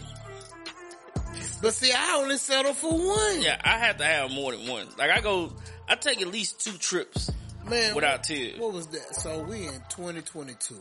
But 1.62 1.72
see, 1.72 1.92
I 1.92 2.16
only 2.20 2.36
settle 2.36 2.74
for 2.74 2.92
one. 2.92 3.42
Yeah, 3.42 3.60
I 3.64 3.78
have 3.78 3.96
to 3.98 4.04
have 4.04 4.30
more 4.30 4.52
than 4.52 4.68
one. 4.68 4.88
Like, 4.98 5.10
I 5.10 5.20
go, 5.20 5.52
I 5.88 5.96
take 5.96 6.20
at 6.22 6.28
least 6.28 6.60
two 6.64 6.76
trips 6.78 7.30
Man, 7.68 7.94
without 7.94 8.24
tears. 8.24 8.58
what 8.58 8.72
was 8.72 8.86
that? 8.88 9.14
So 9.16 9.42
we 9.42 9.66
in 9.66 9.74
2022. 9.90 10.74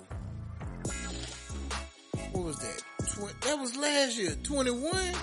What 2.32 2.44
was 2.46 2.58
that? 2.60 2.82
Tw- 3.08 3.42
that 3.46 3.60
was 3.60 3.76
last 3.76 4.18
year, 4.18 4.32
21. 4.44 5.14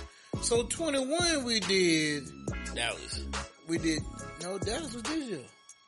So 0.43 0.63
21 0.65 1.45
we 1.45 1.61
did, 1.61 2.25
Dallas. 2.75 3.21
we 3.69 3.79
did, 3.79 4.01
no, 4.43 4.59
Dallas 4.59 4.95
was 4.95 5.03
this 5.03 5.29
year. 5.29 5.41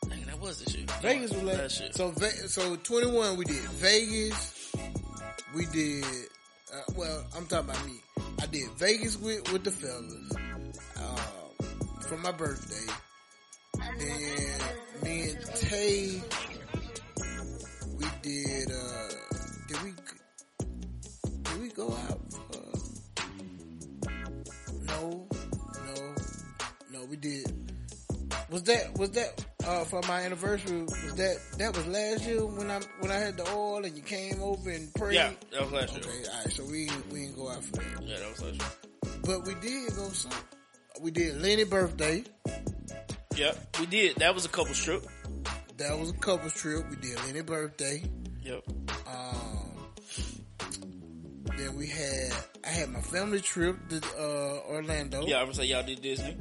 Dang, 0.09 0.25
that 0.27 0.39
was 0.41 0.63
this 0.65 0.75
year. 0.75 0.87
Vegas 1.01 1.33
was 1.33 1.43
last 1.43 1.59
last 1.59 1.81
year. 1.81 1.91
So, 1.93 2.13
so 2.49 2.77
21 2.77 3.37
we 3.37 3.45
did 3.45 3.57
Vegas. 3.57 4.75
We 5.55 5.67
did, 5.67 6.05
uh, 6.75 6.81
well, 6.97 7.25
I'm 7.37 7.47
talking 7.47 7.71
about 7.71 7.87
me. 7.87 8.01
I 8.43 8.47
did 8.47 8.69
Vegas 8.79 9.17
with, 9.19 9.51
with 9.53 9.65
the 9.65 9.71
fellas, 9.71 10.33
uh, 10.99 12.03
for 12.09 12.17
my 12.19 12.33
birthday. 12.33 12.93
Then 13.79 14.61
me 15.03 15.31
and 15.31 15.47
Tay, 15.57 16.23
we 17.97 18.05
did, 18.23 18.71
uh, 18.71 19.09
did 19.69 19.83
we, 19.83 19.93
did 21.43 21.61
we 21.61 21.69
go 21.69 21.93
out? 21.93 22.21
Uh, 22.55 22.79
no, 24.87 25.27
no, 25.87 26.15
no, 26.93 27.05
we 27.07 27.17
did. 27.17 27.53
Was 28.51 28.63
that, 28.65 28.97
was 28.99 29.11
that, 29.13 29.45
uh, 29.67 29.85
for 29.85 30.01
my 30.07 30.21
anniversary? 30.23 30.83
Was 30.83 31.15
that, 31.17 31.37
that 31.59 31.77
was 31.77 31.87
last 31.87 32.25
year 32.27 32.45
when 32.45 32.71
I, 32.71 32.81
when 33.01 33.11
I 33.11 33.17
had 33.19 33.37
the 33.37 33.49
oil 33.53 33.85
and 33.85 33.97
you 33.97 34.03
came 34.03 34.43
over 34.43 34.71
and 34.71 34.93
prayed? 34.95 35.15
Yeah, 35.15 35.31
that 35.53 35.63
was 35.63 35.73
last 35.73 35.93
year. 35.95 36.03
Okay, 36.05 36.29
alright, 36.29 36.53
so 36.53 36.65
we, 36.65 36.91
we 37.11 37.21
didn't 37.21 37.37
go 37.37 37.49
out 37.49 37.65
for 37.65 37.77
that. 37.77 38.03
Yeah, 38.03 38.19
that 38.19 38.31
was 38.31 38.43
last 38.43 38.55
year. 38.55 39.13
But 39.25 39.47
we 39.47 39.55
did 39.61 39.95
go 39.97 40.09
some. 40.11 40.33
We 41.01 41.11
did 41.11 41.41
Lenny 41.41 41.65
birthday. 41.65 42.25
Yep, 43.37 43.77
we 43.81 43.87
did. 43.87 44.17
That 44.17 44.35
was 44.35 44.45
a 44.45 44.49
couple 44.49 44.75
trip. 44.75 45.05
That 45.79 45.99
was 45.99 46.11
a 46.11 46.15
couple 46.15 46.51
trip. 46.51 46.89
We 46.91 46.97
did 46.97 47.19
any 47.29 47.41
birthday. 47.41 48.03
Yep. 48.43 48.65
Um, 49.07 49.73
then 51.57 51.77
we 51.77 51.87
had 51.87 52.33
I 52.65 52.69
had 52.69 52.91
my 52.91 53.01
family 53.01 53.41
trip 53.41 53.77
to 53.89 54.01
uh, 54.19 54.71
Orlando. 54.71 55.27
Yeah, 55.27 55.41
I 55.41 55.45
would 55.45 55.57
say 55.57 55.65
y'all 55.65 55.83
did 55.83 56.03
Disney. 56.03 56.37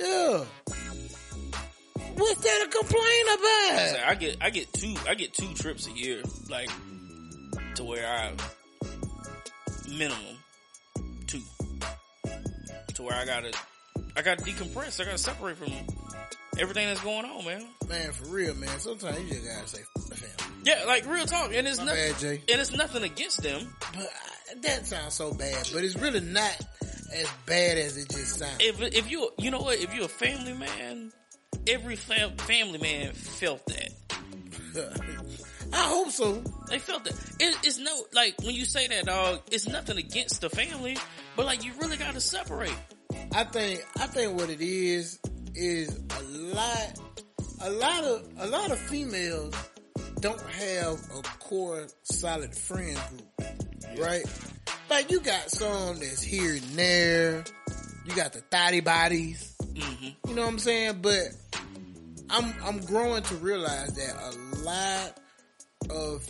Yeah. 0.00 0.44
What's 2.14 2.42
that 2.42 2.66
a 2.66 2.70
complaint 2.76 3.28
I, 3.28 3.94
about? 3.94 4.08
I 4.08 4.14
get 4.14 4.36
I 4.40 4.50
get 4.50 4.72
two 4.72 4.94
I 5.08 5.14
get 5.14 5.34
two 5.34 5.52
trips 5.54 5.86
a 5.86 5.92
year, 5.92 6.22
like 6.48 6.70
to 7.74 7.84
where 7.84 8.06
I 8.06 8.32
minimum 9.88 10.36
two 11.26 11.42
to 12.94 13.02
where 13.02 13.14
I 13.14 13.24
gotta 13.24 13.52
I 14.18 14.22
gotta 14.22 14.42
decompress. 14.42 15.00
I 15.00 15.04
gotta 15.04 15.16
separate 15.16 15.56
from 15.58 15.72
everything 16.58 16.88
that's 16.88 17.00
going 17.02 17.24
on, 17.24 17.44
man. 17.44 17.64
Man, 17.88 18.10
for 18.10 18.26
real, 18.30 18.52
man. 18.56 18.76
Sometimes 18.80 19.16
you 19.20 19.28
just 19.28 19.46
gotta 19.46 19.68
say 19.68 19.78
"F 19.96 20.04
the 20.08 20.16
family. 20.16 20.54
Yeah, 20.64 20.84
like 20.88 21.06
real 21.06 21.24
talk, 21.24 21.52
and 21.54 21.68
it's 21.68 21.78
My 21.78 21.84
nothing, 21.84 22.12
bad, 22.12 22.18
Jay. 22.18 22.42
and 22.50 22.60
it's 22.60 22.72
nothing 22.72 23.04
against 23.04 23.42
them. 23.44 23.72
But 23.94 24.08
I, 24.50 24.54
that 24.62 24.86
sounds 24.86 25.14
so 25.14 25.32
bad, 25.32 25.70
but 25.72 25.84
it's 25.84 25.94
really 25.96 26.18
not 26.18 26.58
as 27.14 27.28
bad 27.46 27.78
as 27.78 27.96
it 27.96 28.10
just 28.10 28.40
sounds. 28.40 28.56
If 28.58 28.82
if 28.82 29.08
you 29.08 29.30
you 29.38 29.52
know 29.52 29.60
what, 29.60 29.78
if 29.78 29.94
you're 29.94 30.06
a 30.06 30.08
family 30.08 30.52
man, 30.52 31.12
every 31.68 31.94
fam- 31.94 32.36
family 32.38 32.78
man 32.80 33.12
felt 33.12 33.64
that. 33.66 33.90
I 35.72 35.76
hope 35.76 36.10
so. 36.10 36.42
They 36.68 36.80
felt 36.80 37.04
that. 37.04 37.12
It, 37.38 37.56
it's 37.62 37.78
no 37.78 37.92
like 38.14 38.34
when 38.42 38.56
you 38.56 38.64
say 38.64 38.88
that, 38.88 39.04
dog. 39.06 39.42
It's 39.52 39.68
nothing 39.68 39.96
against 39.96 40.40
the 40.40 40.50
family, 40.50 40.96
but 41.36 41.46
like 41.46 41.64
you 41.64 41.72
really 41.78 41.96
got 41.98 42.14
to 42.14 42.20
separate. 42.20 42.74
I 43.32 43.44
think 43.44 43.84
I 43.96 44.06
think 44.06 44.38
what 44.38 44.50
it 44.50 44.60
is 44.60 45.18
is 45.54 45.98
a 46.18 46.22
lot 46.22 46.98
a 47.60 47.70
lot 47.70 48.04
of 48.04 48.28
a 48.38 48.46
lot 48.46 48.70
of 48.70 48.78
females 48.78 49.54
don't 50.20 50.40
have 50.40 50.98
a 51.16 51.22
core 51.38 51.86
solid 52.02 52.54
friend 52.54 52.98
group. 53.10 53.48
Right? 53.98 54.24
Like 54.90 55.10
you 55.10 55.20
got 55.20 55.50
some 55.50 55.98
that's 55.98 56.22
here 56.22 56.54
and 56.54 56.62
there. 56.62 57.44
You 58.06 58.14
got 58.14 58.32
the 58.32 58.40
thotty 58.40 58.80
bodies. 58.80 59.54
Mm-hmm. 59.60 60.28
You 60.28 60.34
know 60.34 60.42
what 60.42 60.52
I'm 60.52 60.58
saying? 60.58 60.98
But 61.02 61.28
I'm 62.30 62.54
I'm 62.64 62.80
growing 62.80 63.22
to 63.22 63.34
realize 63.36 63.94
that 63.94 64.16
a 64.16 64.58
lot 64.62 65.18
of 65.90 66.28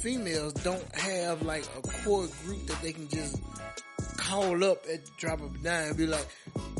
females 0.00 0.52
don't 0.54 0.94
have 0.94 1.42
like 1.42 1.64
a 1.76 1.82
core 2.04 2.28
group 2.44 2.66
that 2.66 2.80
they 2.82 2.92
can 2.92 3.08
just 3.08 3.40
call 4.18 4.62
up 4.64 4.84
at 4.92 5.04
the 5.06 5.10
drop 5.16 5.40
of 5.40 5.54
a 5.54 5.58
dime 5.58 5.88
and 5.88 5.96
be 5.96 6.06
like, 6.06 6.26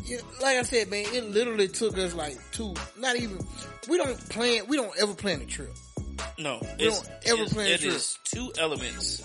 yeah, 0.04 0.18
like 0.42 0.56
I 0.58 0.62
said, 0.62 0.90
man, 0.90 1.04
it 1.12 1.24
literally 1.30 1.68
took 1.68 1.96
us 1.96 2.12
like 2.14 2.36
two, 2.52 2.74
not 2.98 3.16
even, 3.16 3.38
we 3.88 3.96
don't 3.96 4.18
plan, 4.28 4.66
we 4.68 4.76
don't 4.76 4.92
ever 5.00 5.14
plan 5.14 5.40
a 5.40 5.46
trip. 5.46 5.70
No, 6.38 6.58
We 6.78 6.86
it's, 6.86 7.00
don't 7.02 7.10
ever 7.26 7.46
plan 7.46 7.66
a 7.66 7.70
it 7.70 7.80
trip. 7.80 7.94
is 7.94 8.18
two 8.24 8.52
elements, 8.58 9.20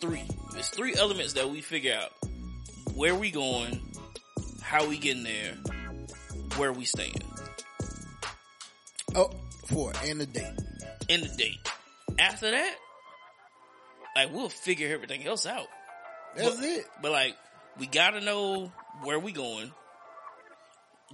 three. 0.00 0.22
It's 0.56 0.68
three 0.70 0.94
elements 0.94 1.34
that 1.34 1.48
we 1.50 1.60
figure 1.60 1.94
out: 1.94 2.10
where 2.94 3.14
we 3.14 3.30
going, 3.30 3.80
how 4.60 4.86
we 4.88 4.98
getting 4.98 5.22
there, 5.24 5.54
where 6.56 6.72
we 6.72 6.84
staying, 6.84 7.14
Oh, 9.14 9.30
for 9.66 9.92
and 10.04 10.20
a 10.20 10.26
date. 10.26 10.44
And 11.08 11.22
the 11.24 11.28
date. 11.36 11.58
After 12.18 12.50
that, 12.50 12.74
like 14.16 14.32
we'll 14.32 14.48
figure 14.48 14.92
everything 14.92 15.26
else 15.26 15.46
out. 15.46 15.66
That's 16.36 16.56
But- 16.56 16.64
it. 16.64 16.86
But 17.00 17.12
like, 17.12 17.36
we 17.78 17.86
gotta 17.86 18.20
know 18.20 18.72
where 19.02 19.18
we 19.18 19.32
going. 19.32 19.72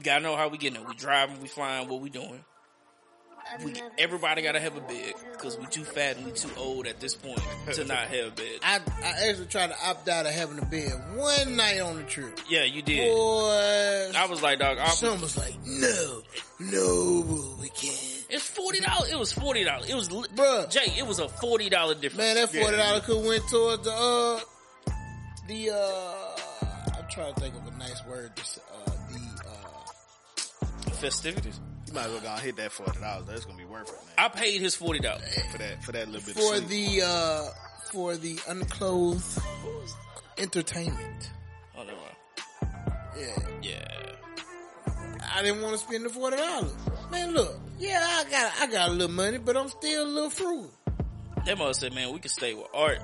Gotta 0.03 0.23
know 0.23 0.37
how 0.37 0.49
we 0.49 0.59
getting 0.59 0.79
there. 0.81 0.89
We 0.89 0.95
driving, 0.97 1.41
we 1.41 1.49
flying, 1.49 1.89
what 1.89 2.01
we 2.01 2.09
doing. 2.11 2.45
We, 3.65 3.73
everybody 3.97 4.43
gotta 4.43 4.61
have 4.61 4.77
a 4.77 4.81
bed 4.83 5.15
because 5.33 5.57
we 5.57 5.65
too 5.67 5.83
fat 5.83 6.19
and 6.19 6.27
we 6.27 6.33
too 6.33 6.51
old 6.59 6.87
at 6.87 7.01
this 7.01 7.15
point 7.15 7.41
to 7.73 7.85
not 7.87 7.97
have 8.09 8.27
a 8.27 8.31
bed. 8.31 8.59
I, 8.63 8.79
I 9.03 9.29
actually 9.31 9.47
tried 9.47 9.69
to 9.69 9.77
opt 9.87 10.07
out 10.07 10.27
of 10.27 10.33
having 10.33 10.59
a 10.59 10.67
bed 10.67 10.93
one 11.15 11.57
night 11.57 11.81
on 11.81 11.97
the 11.97 12.03
trip. 12.03 12.39
Yeah, 12.51 12.65
you 12.65 12.83
did. 12.83 13.11
Boy, 13.11 14.11
I 14.15 14.27
was 14.29 14.43
like, 14.43 14.59
dog, 14.59 14.77
I, 14.77 14.89
some 14.89 15.23
was 15.23 15.39
like, 15.39 15.55
no, 15.65 16.23
no, 16.61 17.57
we 17.59 17.71
can't. 17.71 18.27
it's 18.29 18.47
forty 18.47 18.81
dollars. 18.81 19.11
It 19.11 19.19
was 19.19 19.33
forty 19.33 19.65
dollars. 19.65 19.89
It 19.89 19.95
was, 19.95 20.13
li- 20.13 20.29
Bruh. 20.37 20.71
Jay. 20.71 20.93
It 20.99 21.07
was 21.07 21.19
a 21.19 21.29
forty 21.31 21.71
dollar 21.71 21.95
difference. 21.95 22.19
Man, 22.19 22.37
that 22.37 22.51
forty 22.53 22.77
dollars 22.77 23.03
could 23.07 23.25
went 23.27 23.49
towards 23.49 23.83
the 23.85 23.93
uh 23.93 24.41
the 25.49 25.71
uh 25.71 26.97
I'm 26.99 27.09
trying 27.11 27.35
to 27.35 27.41
think 27.41 27.55
of 27.57 27.67
a 27.67 27.79
nice 27.79 28.05
word 28.07 28.37
to 28.37 28.45
say, 28.45 28.61
uh 28.73 28.91
the 29.11 29.49
uh 29.49 30.93
festivities. 30.93 31.59
You 31.87 31.95
might 31.95 32.07
as 32.07 32.13
well 32.13 32.21
go 32.21 32.29
and 32.29 32.41
hit 32.41 32.57
that 32.57 32.71
forty 32.71 33.01
dollars. 33.01 33.27
That's 33.27 33.45
gonna 33.45 33.59
be 33.59 33.65
worth 33.65 33.89
it, 33.89 33.95
man. 33.95 34.15
I 34.19 34.29
paid 34.29 34.61
his 34.61 34.75
forty 34.75 35.01
dollars. 35.01 35.23
For 35.51 35.59
that, 35.59 35.83
for 35.83 35.93
that 35.93 36.09
little 36.09 36.27
bit. 36.27 36.37
for 36.37 36.57
of 36.57 36.69
the 36.69 37.03
uh 37.05 37.49
for 37.91 38.17
the 38.17 38.39
unclothed 38.47 39.43
entertainment. 40.37 41.31
Oh, 41.77 41.85
never 41.85 41.97
mind. 41.97 42.75
Yeah. 43.19 43.49
Yeah. 43.63 43.85
I 45.35 45.43
didn't 45.43 45.63
want 45.63 45.75
to 45.75 45.79
spend 45.79 46.05
the 46.05 46.11
forty 46.11 46.37
dollars. 46.37 46.75
Man, 47.11 47.33
look, 47.33 47.59
yeah, 47.79 48.05
I 48.07 48.31
got 48.31 48.53
I 48.61 48.67
got 48.67 48.89
a 48.91 48.93
little 48.93 49.15
money, 49.15 49.39
but 49.39 49.57
I'm 49.57 49.69
still 49.69 50.05
a 50.05 50.07
little 50.07 50.31
frugal. 50.31 50.71
That 51.47 51.57
must 51.57 51.81
said, 51.81 51.95
man, 51.95 52.13
we 52.13 52.19
could 52.19 52.31
stay 52.31 52.53
with 52.53 52.67
Art 52.75 52.99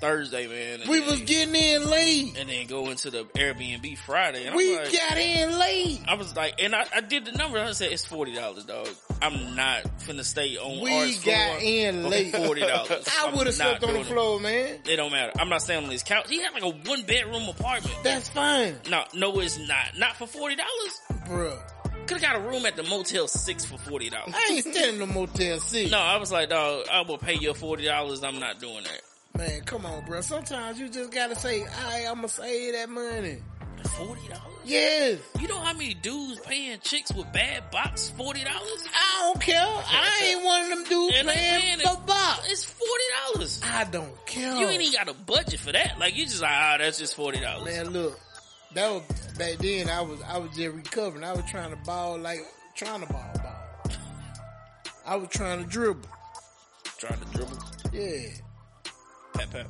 Thursday, 0.00 0.46
man. 0.46 0.88
We 0.88 1.00
then- 1.00 1.08
was 1.10 1.20
getting 1.22 1.54
in 1.54 1.88
late. 1.88 2.36
and 2.38 2.48
then 2.48 2.66
go 2.66 2.90
into 2.90 3.10
the 3.10 3.24
Airbnb 3.24 3.98
Friday. 3.98 4.46
And 4.46 4.54
We 4.54 4.76
I'm 4.76 4.84
like, 4.84 4.92
got 4.92 5.16
in 5.18 5.58
late. 5.58 6.00
I 6.06 6.14
was 6.14 6.34
like, 6.36 6.60
and 6.62 6.74
I, 6.74 6.84
I 6.94 7.00
did 7.00 7.24
the 7.24 7.32
number. 7.32 7.58
I 7.58 7.72
said 7.72 7.92
it's 7.92 8.04
forty 8.04 8.34
dollars, 8.34 8.64
dog. 8.64 8.88
I'm 9.22 9.54
not 9.56 9.82
finna 10.00 10.24
stay 10.24 10.56
on. 10.58 10.80
We 10.82 10.92
Art's 10.94 11.24
got 11.24 11.62
in 11.62 12.08
late. 12.10 12.34
Forty 12.36 12.60
dollars. 12.66 13.08
I 13.22 13.32
would 13.34 13.46
have 13.46 13.54
slept 13.54 13.82
on 13.84 13.94
the 13.94 14.04
floor, 14.04 14.38
man. 14.40 14.78
It 14.84 14.96
don't 14.96 15.10
matter. 15.12 15.32
I'm 15.38 15.48
not 15.48 15.62
staying 15.62 15.84
on 15.84 15.90
his 15.90 16.02
couch. 16.02 16.26
He 16.28 16.40
had 16.42 16.52
like 16.52 16.62
a 16.64 16.68
one 16.70 17.02
bedroom 17.04 17.48
apartment. 17.48 17.94
That's 18.02 18.28
fine, 18.28 18.76
No, 18.90 19.04
no, 19.14 19.38
it's 19.40 19.58
not. 19.58 19.96
Not 19.96 20.16
for 20.16 20.26
forty 20.26 20.56
dollars. 20.56 21.00
bruh. 21.26 21.58
Could 22.06 22.20
have 22.20 22.34
got 22.34 22.36
a 22.36 22.48
room 22.48 22.64
at 22.66 22.76
the 22.76 22.84
Motel 22.84 23.26
Six 23.26 23.64
for 23.64 23.78
forty 23.78 24.10
dollars. 24.10 24.32
I 24.34 24.52
ain't 24.52 24.64
staying 24.66 24.94
in 24.94 25.00
the 25.00 25.06
Motel 25.06 25.58
Six. 25.58 25.90
No, 25.90 25.98
I 25.98 26.18
was 26.18 26.30
like, 26.30 26.50
dog, 26.50 26.84
I 26.92 27.00
will 27.00 27.18
pay 27.18 27.34
you 27.34 27.52
forty 27.54 27.84
dollars. 27.86 28.22
I'm 28.22 28.38
not 28.38 28.60
doing 28.60 28.84
that. 28.84 29.00
Man, 29.36 29.60
come 29.62 29.84
on, 29.86 30.04
bro. 30.04 30.20
Sometimes 30.20 30.78
you 30.78 30.88
just 30.88 31.10
gotta 31.12 31.34
say, 31.36 31.64
"I, 31.64 32.06
I'm 32.08 32.16
gonna 32.16 32.28
save 32.28 32.72
that 32.74 32.88
money." 32.88 33.38
Forty 33.98 34.28
dollars. 34.28 34.42
Yes, 34.64 35.18
You 35.38 35.46
know 35.46 35.60
how 35.60 35.72
many 35.72 35.94
dudes 35.94 36.40
paying 36.40 36.80
chicks 36.80 37.12
with 37.12 37.32
bad 37.32 37.70
box 37.70 38.10
forty 38.16 38.42
dollars? 38.42 38.88
I 38.92 39.20
don't 39.22 39.40
care. 39.40 39.64
I 39.64 40.20
ain't 40.24 40.44
one 40.44 40.62
of 40.62 40.68
them 40.70 40.84
dudes 40.84 41.14
And 41.18 41.28
paying 41.28 41.78
for 41.78 41.92
it- 41.92 42.06
box. 42.06 42.50
It's 42.50 42.64
forty 42.64 43.04
dollars. 43.34 43.60
I 43.64 43.84
don't 43.84 44.26
care. 44.26 44.56
You 44.56 44.66
ain't 44.66 44.80
even 44.82 44.92
got 44.92 45.08
a 45.08 45.14
budget 45.14 45.60
for 45.60 45.70
that. 45.70 45.98
Like 46.00 46.16
you 46.16 46.24
just 46.24 46.42
like, 46.42 46.50
ah, 46.52 46.76
that's 46.78 46.98
just 46.98 47.14
forty 47.14 47.38
dollars. 47.38 47.64
Man, 47.64 47.90
look, 47.90 48.18
that 48.74 48.90
was 48.90 49.02
back 49.38 49.58
then. 49.58 49.88
I 49.88 50.00
was 50.00 50.20
I 50.22 50.38
was 50.38 50.50
just 50.56 50.74
recovering. 50.74 51.22
I 51.22 51.32
was 51.32 51.44
trying 51.48 51.70
to 51.70 51.76
ball 51.84 52.18
like 52.18 52.40
trying 52.74 53.06
to 53.06 53.12
ball 53.12 53.30
ball. 53.36 53.92
I 55.06 55.14
was 55.16 55.28
trying 55.28 55.62
to 55.62 55.70
dribble. 55.70 56.08
Trying 56.98 57.20
to 57.20 57.26
dribble, 57.26 57.58
Yeah, 57.92 58.28
pat 59.36 59.50
pat. 59.50 59.66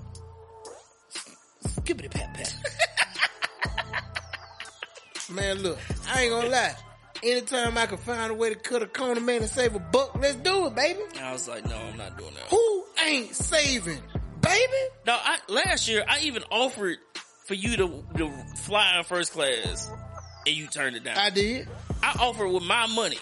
skippity 1.68 2.08
pat 2.08 2.34
pat. 2.34 2.54
Man, 5.30 5.62
look, 5.62 5.78
I 6.08 6.22
ain't 6.22 6.32
gonna 6.32 6.48
lie. 6.48 6.74
Anytime 7.22 7.76
I 7.78 7.86
can 7.86 7.98
find 7.98 8.30
a 8.30 8.34
way 8.34 8.50
to 8.50 8.54
cut 8.56 8.82
a 8.82 8.86
corner 8.86 9.20
man 9.20 9.40
and 9.40 9.50
save 9.50 9.74
a 9.74 9.78
buck, 9.80 10.14
let's 10.20 10.36
do 10.36 10.66
it, 10.66 10.74
baby. 10.74 11.00
And 11.16 11.24
I 11.24 11.32
was 11.32 11.48
like, 11.48 11.64
no, 11.64 11.76
I'm 11.76 11.96
not 11.96 12.16
doing 12.18 12.34
that. 12.34 12.44
Who 12.50 12.84
ain't 13.04 13.34
saving, 13.34 14.02
baby? 14.40 14.82
No, 15.06 15.16
I, 15.18 15.38
last 15.48 15.88
year 15.88 16.04
I 16.06 16.20
even 16.20 16.44
offered 16.50 16.98
for 17.46 17.54
you 17.54 17.76
to, 17.76 18.04
to 18.18 18.30
fly 18.58 18.98
in 18.98 19.04
first 19.04 19.32
class, 19.32 19.90
and 20.46 20.54
you 20.54 20.66
turned 20.66 20.94
it 20.96 21.04
down. 21.04 21.16
I 21.16 21.30
did. 21.30 21.68
I 22.02 22.16
offered 22.20 22.48
with 22.48 22.64
my 22.64 22.86
money. 22.86 23.18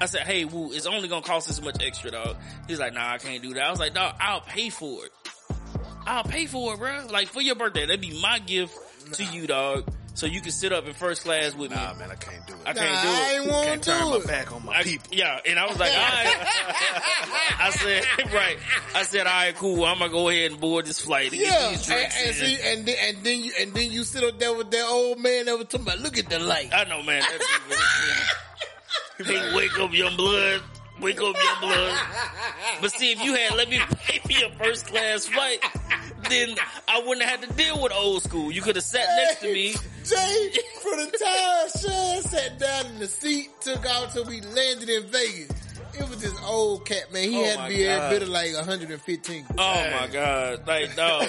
I 0.00 0.06
said, 0.06 0.22
hey, 0.22 0.44
woo, 0.44 0.72
it's 0.72 0.86
only 0.86 1.08
gonna 1.08 1.22
cost 1.22 1.48
this 1.48 1.60
much 1.62 1.82
extra, 1.82 2.10
dog. 2.10 2.36
He's 2.68 2.78
like, 2.78 2.94
nah, 2.94 3.12
I 3.12 3.18
can't 3.18 3.42
do 3.42 3.54
that. 3.54 3.62
I 3.62 3.70
was 3.70 3.80
like, 3.80 3.94
dog, 3.94 4.14
I'll 4.20 4.42
pay 4.42 4.70
for 4.70 5.04
it. 5.04 5.10
I'll 6.06 6.24
pay 6.24 6.46
for 6.46 6.74
it, 6.74 6.78
bro. 6.78 7.06
Like 7.10 7.28
for 7.28 7.40
your 7.42 7.54
birthday, 7.56 7.86
that'd 7.86 8.00
be 8.00 8.18
my 8.20 8.38
gift 8.38 8.76
to 9.14 9.24
you, 9.24 9.46
dog. 9.46 9.84
So 10.14 10.24
you 10.24 10.40
can 10.40 10.50
sit 10.50 10.72
up 10.72 10.86
in 10.86 10.94
first 10.94 11.24
class 11.24 11.54
with 11.54 11.70
me. 11.72 11.76
Nah, 11.76 11.92
man, 11.92 12.10
I 12.10 12.14
can't 12.14 12.46
do 12.46 12.54
it. 12.54 12.60
I 12.64 12.72
Nah, 12.72 12.80
can't 12.80 13.02
do 13.02 13.08
I 13.08 13.12
it. 13.12 13.34
ain't 13.42 13.50
want 13.52 13.66
can't 13.66 13.82
to 13.82 13.90
turn 13.90 14.00
do 14.12 14.18
my 14.20 14.24
back 14.24 14.52
on 14.52 14.64
my 14.64 14.72
I, 14.78 14.82
people. 14.82 15.08
yeah, 15.12 15.40
and 15.44 15.58
I 15.58 15.66
was 15.66 15.78
like, 15.78 15.90
all 15.92 15.98
right. 15.98 16.46
I 17.60 17.70
said, 17.70 18.04
right. 18.32 18.56
I 18.94 19.02
said, 19.02 19.26
all 19.26 19.32
right, 19.34 19.54
cool. 19.56 19.84
I'm 19.84 19.98
gonna 19.98 20.10
go 20.10 20.30
ahead 20.30 20.52
and 20.52 20.58
board 20.60 20.86
this 20.86 21.00
flight. 21.02 21.32
And 21.32 21.42
Yeah, 21.42 21.50
get 21.50 21.60
and, 21.64 21.74
these 21.74 21.86
drinks 21.86 22.16
and 22.18 22.28
in. 22.28 22.34
see, 22.34 22.58
and 22.64 22.86
then 22.86 22.96
and 23.02 23.24
then 23.26 23.40
you 23.44 23.52
and 23.60 23.74
then 23.74 23.92
you 23.92 24.04
sit 24.04 24.24
up 24.24 24.38
there 24.38 24.54
with 24.54 24.70
that 24.70 24.86
old 24.88 25.20
man 25.20 25.44
that 25.46 25.58
was 25.58 25.66
talking 25.66 25.86
about, 25.86 25.98
look 26.00 26.16
at 26.16 26.30
the 26.30 26.38
light. 26.38 26.70
I 26.72 26.84
know, 26.84 27.02
man. 27.02 27.20
That 27.20 27.42
hey, 29.26 29.54
wake 29.54 29.78
up, 29.78 29.92
young 29.92 30.16
blood. 30.16 30.62
Wake 31.00 31.20
up, 31.20 31.36
young 31.36 31.60
blood. 31.60 31.98
But 32.80 32.92
see, 32.92 33.12
if 33.12 33.22
you 33.22 33.34
had 33.34 33.54
let 33.54 33.68
me 33.68 33.78
pay 33.98 34.18
for 34.20 34.32
your 34.32 34.50
first 34.52 34.86
class 34.86 35.26
flight, 35.26 35.62
then 36.30 36.54
I 36.88 37.00
wouldn't 37.00 37.22
have 37.22 37.40
had 37.40 37.48
to 37.50 37.54
deal 37.54 37.82
with 37.82 37.92
old 37.92 38.22
school. 38.22 38.50
You 38.50 38.62
could 38.62 38.76
have 38.76 38.84
sat 38.84 39.06
next 39.16 39.40
to 39.40 39.52
me. 39.52 39.72
Jay, 40.04 40.50
for 40.82 40.96
the 40.96 41.10
time 41.18 41.68
Sean 41.82 42.22
sat 42.22 42.58
down 42.58 42.86
in 42.86 42.98
the 43.00 43.08
seat, 43.08 43.50
took 43.60 43.84
off 43.84 44.14
till 44.14 44.24
we 44.24 44.40
landed 44.40 44.88
in 44.88 45.02
Vegas. 45.04 45.50
It 45.98 46.08
was 46.08 46.20
this 46.20 46.34
old 46.44 46.84
cat, 46.86 47.12
man. 47.12 47.28
He 47.30 47.38
Oh 47.40 47.44
had 47.44 47.58
my 47.58 47.68
to 47.68 47.74
be 47.74 47.86
every 47.86 47.98
God. 48.00 48.10
bit 48.10 48.22
of 48.22 48.28
like 48.28 48.54
115. 48.54 49.46
Oh 49.58 49.90
my 50.00 50.08
god! 50.12 50.66
Like, 50.66 50.94
dog, 50.96 51.28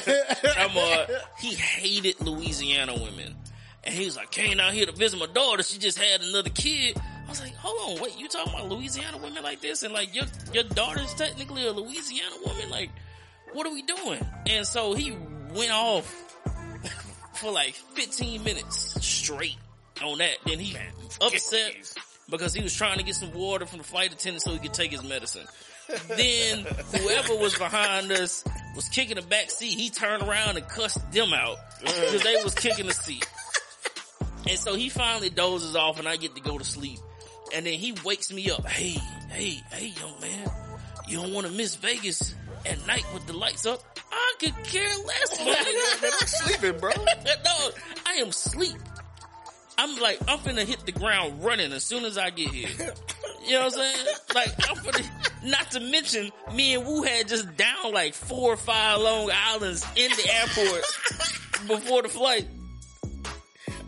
I'm 0.57 0.71
uh, 0.75 1.05
he 1.39 1.55
hated 1.55 2.19
Louisiana 2.21 2.93
women, 2.93 3.35
and 3.83 3.93
he 3.95 4.05
was 4.05 4.15
like, 4.17 4.29
"Came 4.31 4.59
out 4.59 4.73
here 4.73 4.85
to 4.85 4.91
visit 4.91 5.19
my 5.19 5.25
daughter. 5.27 5.63
She 5.63 5.77
just 5.77 5.97
had 5.97 6.21
another 6.21 6.49
kid." 6.49 6.97
I 7.27 7.29
was 7.29 7.41
like, 7.41 7.53
"Hold 7.55 7.97
on, 7.97 8.03
wait, 8.03 8.17
you 8.17 8.27
talking 8.29 8.53
about 8.53 8.69
Louisiana 8.69 9.17
women 9.17 9.43
like 9.43 9.59
this, 9.61 9.83
and 9.83 9.93
like 9.93 10.15
your 10.15 10.25
your 10.53 10.63
daughter's 10.63 11.13
technically 11.13 11.67
a 11.67 11.71
Louisiana 11.73 12.35
woman? 12.45 12.69
Like, 12.69 12.89
what 13.53 13.67
are 13.67 13.73
we 13.73 13.81
doing?" 13.83 14.25
And 14.47 14.65
so 14.65 14.93
he 14.93 15.11
went 15.53 15.71
off 15.71 16.05
for 17.35 17.51
like 17.51 17.73
15 17.73 18.43
minutes 18.43 19.05
straight 19.05 19.57
on 20.03 20.19
that. 20.19 20.37
Then 20.45 20.59
he 20.59 20.77
upset. 21.21 21.73
because 22.29 22.53
he 22.53 22.63
was 22.63 22.73
trying 22.73 22.97
to 22.97 23.03
get 23.03 23.15
some 23.15 23.33
water 23.33 23.65
from 23.65 23.79
the 23.79 23.83
flight 23.83 24.13
attendant 24.13 24.43
so 24.43 24.51
he 24.51 24.59
could 24.59 24.73
take 24.73 24.91
his 24.91 25.03
medicine. 25.03 25.45
Then 26.09 26.65
whoever 26.93 27.35
was 27.35 27.57
behind 27.57 28.11
us 28.11 28.43
was 28.75 28.89
kicking 28.89 29.15
the 29.15 29.21
back 29.21 29.49
seat. 29.49 29.77
He 29.77 29.89
turned 29.89 30.23
around 30.23 30.57
and 30.57 30.67
cussed 30.67 31.11
them 31.11 31.33
out 31.33 31.57
because 31.81 32.23
they 32.23 32.43
was 32.43 32.53
kicking 32.55 32.87
the 32.87 32.93
seat. 32.93 33.25
And 34.49 34.57
so 34.59 34.75
he 34.75 34.89
finally 34.89 35.29
dozes 35.29 35.75
off 35.75 35.99
and 35.99 36.07
I 36.07 36.15
get 36.17 36.35
to 36.35 36.41
go 36.41 36.57
to 36.57 36.63
sleep. 36.65 36.99
And 37.55 37.65
then 37.65 37.73
he 37.73 37.93
wakes 38.03 38.31
me 38.31 38.51
up. 38.51 38.67
Hey, 38.67 38.99
hey, 39.29 39.61
hey, 39.71 39.93
young 39.99 40.19
man, 40.19 40.51
you 41.07 41.17
don't 41.21 41.33
want 41.33 41.47
to 41.47 41.53
miss 41.53 41.75
Vegas 41.75 42.35
at 42.65 42.85
night 42.87 43.05
with 43.13 43.25
the 43.25 43.33
lights 43.33 43.65
up? 43.65 43.81
I 44.11 44.33
could 44.39 44.55
care 44.63 44.89
less, 45.05 45.37
oh, 45.39 45.45
man. 45.45 46.11
I'm 46.21 46.27
sleeping, 46.27 46.79
bro. 46.79 46.91
no, 47.45 47.69
I 48.05 48.13
am 48.15 48.31
sleep. 48.31 48.77
I'm 49.77 49.95
like, 49.99 50.19
I'm 50.27 50.39
finna 50.39 50.65
hit 50.65 50.85
the 50.85 50.91
ground 50.91 51.43
running 51.43 51.71
as 51.71 51.83
soon 51.83 52.03
as 52.03 52.17
I 52.17 52.31
get 52.31 52.49
here. 52.49 52.69
You 53.45 53.53
know 53.53 53.65
what 53.65 53.77
I'm 53.77 53.79
saying? 53.79 54.07
Like, 54.33 54.69
I'm 54.69 54.75
finna, 54.77 55.49
not 55.49 55.71
to 55.71 55.79
mention, 55.79 56.31
me 56.53 56.73
and 56.73 56.85
Wu 56.85 57.03
had 57.03 57.27
just 57.27 57.55
down 57.55 57.93
like 57.93 58.13
four 58.13 58.53
or 58.53 58.57
five 58.57 58.99
Long 58.99 59.29
Islands 59.31 59.85
in 59.95 60.09
the 60.11 60.33
airport 60.33 60.83
before 61.67 62.01
the 62.01 62.09
flight. 62.09 62.47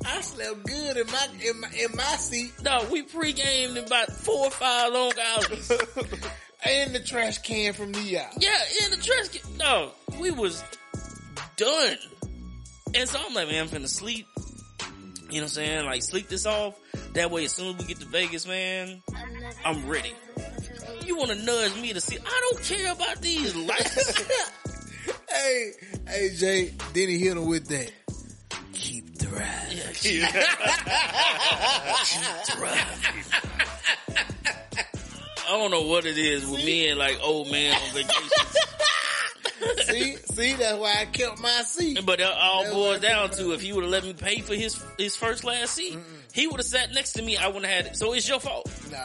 I 0.10 0.22
slept 0.22 0.66
good 0.66 0.98
in 0.98 1.08
my 1.08 1.28
in 1.46 1.60
my 1.62 1.70
in 1.70 1.96
my 1.96 2.16
seat 2.16 2.52
No, 2.64 2.88
we 2.92 3.04
pre-gamed 3.04 3.78
about 3.78 4.12
four 4.12 4.48
or 4.48 4.52
five 4.52 4.94
Long 4.94 5.14
hours. 5.18 5.72
and 6.66 6.94
the 6.94 7.00
trash 7.00 7.38
can 7.40 7.74
from 7.74 7.92
the 7.92 8.20
out. 8.20 8.34
Yeah, 8.38 8.60
in 8.86 8.92
the 8.92 8.98
trash 8.98 9.30
can. 9.30 9.58
No, 9.58 9.92
we 10.20 10.32
was 10.32 10.64
done. 11.58 11.98
And 12.96 13.08
so 13.08 13.20
I'm 13.24 13.34
like, 13.34 13.48
man, 13.48 13.64
I'm 13.64 13.70
finna 13.70 13.88
sleep. 13.88 14.28
You 15.30 15.36
know 15.36 15.42
what 15.42 15.42
I'm 15.44 15.48
saying? 15.50 15.86
Like 15.86 16.02
sleep 16.04 16.28
this 16.28 16.46
off. 16.46 16.76
That 17.14 17.32
way, 17.32 17.46
as 17.46 17.54
soon 17.54 17.76
as 17.76 17.82
we 17.82 17.88
get 17.88 18.00
to 18.00 18.08
Vegas, 18.08 18.48
man, 18.48 19.02
I'm 19.64 19.88
ready. 19.88 20.14
You 21.06 21.18
want 21.18 21.32
to 21.32 21.44
nudge 21.44 21.76
me 21.80 21.94
to 21.94 22.02
see? 22.02 22.18
I 22.18 22.50
don't 22.52 22.64
care 22.64 22.92
about 22.92 23.22
these 23.22 23.56
lights. 23.56 24.54
Hey, 25.32 25.72
hey 26.08 26.30
Jay, 26.36 26.74
then 26.94 27.10
he 27.10 27.20
hit 27.20 27.38
him 27.38 27.46
with 27.46 27.68
that. 27.68 27.92
Keep 28.74 29.09
the 29.20 29.28
ride. 29.30 29.68
Yeah, 29.72 29.92
keep- 29.94 30.24
I 35.48 35.52
don't 35.54 35.72
know 35.72 35.82
what 35.88 36.06
it 36.06 36.18
is 36.18 36.46
with 36.46 36.64
me 36.64 36.90
and 36.90 37.00
like 37.00 37.18
old 37.24 37.52
man 37.52 37.74
on 37.74 37.90
vacation. 37.94 38.30
see, 39.86 40.16
see, 40.16 40.54
that's 40.54 40.78
why 40.78 40.94
I 41.02 41.06
kept 41.06 41.42
my 41.42 41.62
seat. 41.64 42.00
But 42.06 42.20
it 42.20 42.28
all 42.28 42.64
That's 42.64 42.74
boils 42.76 43.00
down 43.00 43.30
to 43.32 43.54
if 43.54 43.62
he 43.62 43.74
would 43.74 43.84
have 43.84 43.92
let 43.92 44.04
me 44.04 44.14
pay 44.14 44.42
for 44.42 44.54
his 44.54 44.80
his 44.98 45.16
first 45.16 45.44
last 45.44 45.74
seat, 45.74 45.98
he 46.34 46.46
would 46.48 46.58
have 46.58 46.66
sat 46.68 46.92
next 46.94 47.14
to 47.14 47.24
me. 47.24 47.36
I 47.38 47.48
wouldn't 47.48 47.66
have 47.66 47.86
had 47.86 47.86
it. 47.94 47.98
So 47.98 48.14
it's 48.14 48.30
your 48.30 48.40
fault. 48.40 48.72
Nah, 48.92 48.98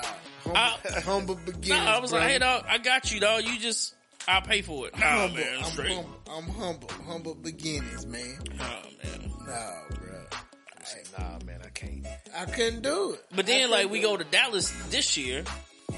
humble, 0.43 0.57
I- 0.57 1.01
humble 1.05 1.35
beginnings. 1.37 1.69
Nah, 1.85 1.97
I 1.97 1.99
was 2.01 2.13
like, 2.13 2.29
hey 2.29 2.39
dog, 2.39 2.65
I 2.69 2.77
got 2.79 3.11
you 3.11 3.21
dog. 3.21 3.45
You 3.45 3.59
just 3.59 3.95
I'll 4.29 4.43
pay 4.43 4.61
for 4.61 4.87
it. 4.89 4.99
Nah, 4.99 5.07
humble. 5.07 5.37
man, 5.37 5.59
I'm 5.59 5.65
straight. 5.65 5.93
humble. 5.95 6.11
I'm 6.31 6.49
humble. 6.51 6.91
Humble 7.07 7.35
beginnings, 7.37 8.05
man. 8.07 8.39
Nah, 8.59 8.65
man. 9.03 9.33
Nah, 9.47 9.97
bro. 10.15 11.19
Nah, 11.19 11.39
man, 11.45 11.61
I 11.65 11.69
can't. 11.69 12.07
I 12.37 12.45
couldn't 12.47 12.83
do 12.83 13.15
it. 13.15 13.25
But 13.35 13.47
then 13.47 13.71
like 13.71 13.91
we 13.91 14.01
go 14.01 14.17
to 14.17 14.25
Dallas 14.25 14.73
this 14.91 15.17
year, 15.17 15.45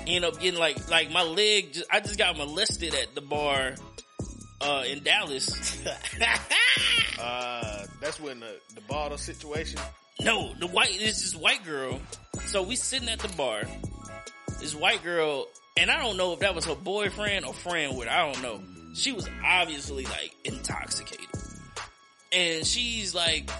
end 0.06 0.24
up 0.24 0.38
getting 0.40 0.60
like 0.60 0.88
like 0.90 1.10
my 1.10 1.22
leg. 1.22 1.72
Just, 1.72 1.86
I 1.90 2.01
just 2.01 2.18
got 2.18 2.36
molested 2.36 2.94
at 2.94 3.14
the 3.14 3.20
bar 3.20 3.74
uh 4.60 4.84
in 4.86 5.02
Dallas. 5.02 5.82
Uh, 7.18 7.86
that's 8.01 8.20
when 8.20 8.40
the 8.40 8.56
the 8.74 8.80
bottle 8.82 9.16
situation. 9.16 9.80
No, 10.20 10.52
the 10.60 10.66
white 10.66 10.90
it's 10.93 11.22
this 11.22 11.34
white 11.34 11.64
girl. 11.64 12.01
So 12.47 12.62
we 12.62 12.76
sitting 12.76 13.09
at 13.09 13.20
the 13.20 13.34
bar. 13.36 13.62
This 14.60 14.74
white 14.74 15.02
girl, 15.02 15.47
and 15.76 15.90
I 15.90 16.02
don't 16.02 16.16
know 16.16 16.32
if 16.32 16.40
that 16.40 16.55
was 16.55 16.64
her 16.66 16.74
boyfriend 16.74 17.44
or 17.44 17.55
friend 17.55 17.97
with. 17.97 18.09
I 18.09 18.30
don't 18.30 18.43
know. 18.43 18.60
She 18.94 19.12
was 19.12 19.28
obviously 19.44 20.05
like 20.05 20.34
intoxicated, 20.44 21.26
and 22.32 22.66
she's 22.66 23.14
like, 23.14 23.51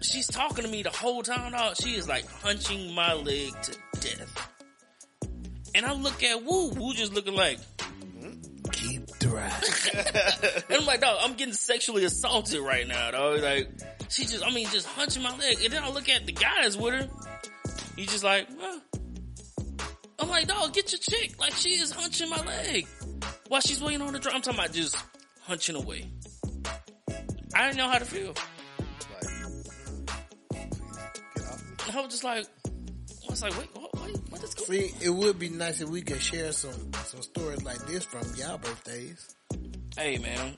she's 0.00 0.26
talking 0.26 0.64
to 0.64 0.70
me 0.70 0.82
the 0.82 0.90
whole 0.90 1.22
time. 1.22 1.52
Dog. 1.52 1.76
She 1.76 1.94
is 1.94 2.08
like 2.08 2.26
hunching 2.28 2.94
my 2.94 3.12
leg 3.14 3.52
to 3.62 3.76
death. 4.00 4.48
And 5.74 5.86
I 5.86 5.92
look 5.92 6.22
at 6.22 6.42
Woo. 6.44 6.70
Woo 6.70 6.94
just 6.94 7.12
looking 7.12 7.34
like, 7.34 7.58
Keep 8.72 9.06
the 9.18 10.64
and 10.68 10.80
I'm 10.80 10.86
like, 10.86 11.00
dog, 11.00 11.18
I'm 11.20 11.34
getting 11.34 11.54
sexually 11.54 12.04
assaulted 12.04 12.60
right 12.60 12.86
now, 12.86 13.10
dog. 13.10 13.40
Like, 13.40 13.68
she 14.08 14.24
just, 14.24 14.44
I 14.44 14.50
mean, 14.50 14.66
just 14.68 14.86
hunching 14.86 15.22
my 15.22 15.36
leg. 15.36 15.58
And 15.62 15.72
then 15.72 15.82
I 15.82 15.90
look 15.90 16.08
at 16.08 16.26
the 16.26 16.32
guys 16.32 16.76
with 16.76 16.94
her. 16.94 17.08
He's 17.96 18.10
just 18.10 18.24
like, 18.24 18.48
well. 18.58 18.80
I'm 20.18 20.28
like, 20.28 20.48
dog, 20.48 20.72
get 20.74 20.92
your 20.92 20.98
chick. 20.98 21.38
Like, 21.40 21.54
she 21.54 21.70
is 21.70 21.90
hunching 21.90 22.28
my 22.28 22.44
leg 22.44 22.86
while 23.48 23.60
she's 23.60 23.82
waiting 23.82 24.02
on 24.02 24.12
the 24.12 24.18
drum. 24.18 24.36
I'm 24.36 24.42
talking 24.42 24.60
about 24.60 24.72
just 24.72 24.96
hunching 25.42 25.76
away. 25.76 26.06
I 27.54 27.66
didn't 27.66 27.78
know 27.78 27.88
how 27.88 27.98
to 27.98 28.04
feel. 28.04 28.34
I 31.92 32.00
was 32.00 32.10
just 32.10 32.24
like, 32.24 32.46
I 32.66 33.30
was 33.30 33.42
like, 33.42 33.58
wait, 33.58 33.68
what, 33.74 34.02
wait, 34.02 34.16
what 34.30 34.42
is 34.42 34.54
going 34.54 34.90
See, 34.90 35.04
it 35.04 35.10
would 35.10 35.38
be 35.38 35.48
nice 35.48 35.80
if 35.80 35.88
we 35.88 36.02
could 36.02 36.20
share 36.20 36.52
some 36.52 36.92
some 37.04 37.22
stories 37.22 37.62
like 37.62 37.78
this 37.86 38.04
from 38.04 38.22
y'all 38.36 38.58
birthdays. 38.58 39.36
Hey, 39.96 40.18
man. 40.18 40.54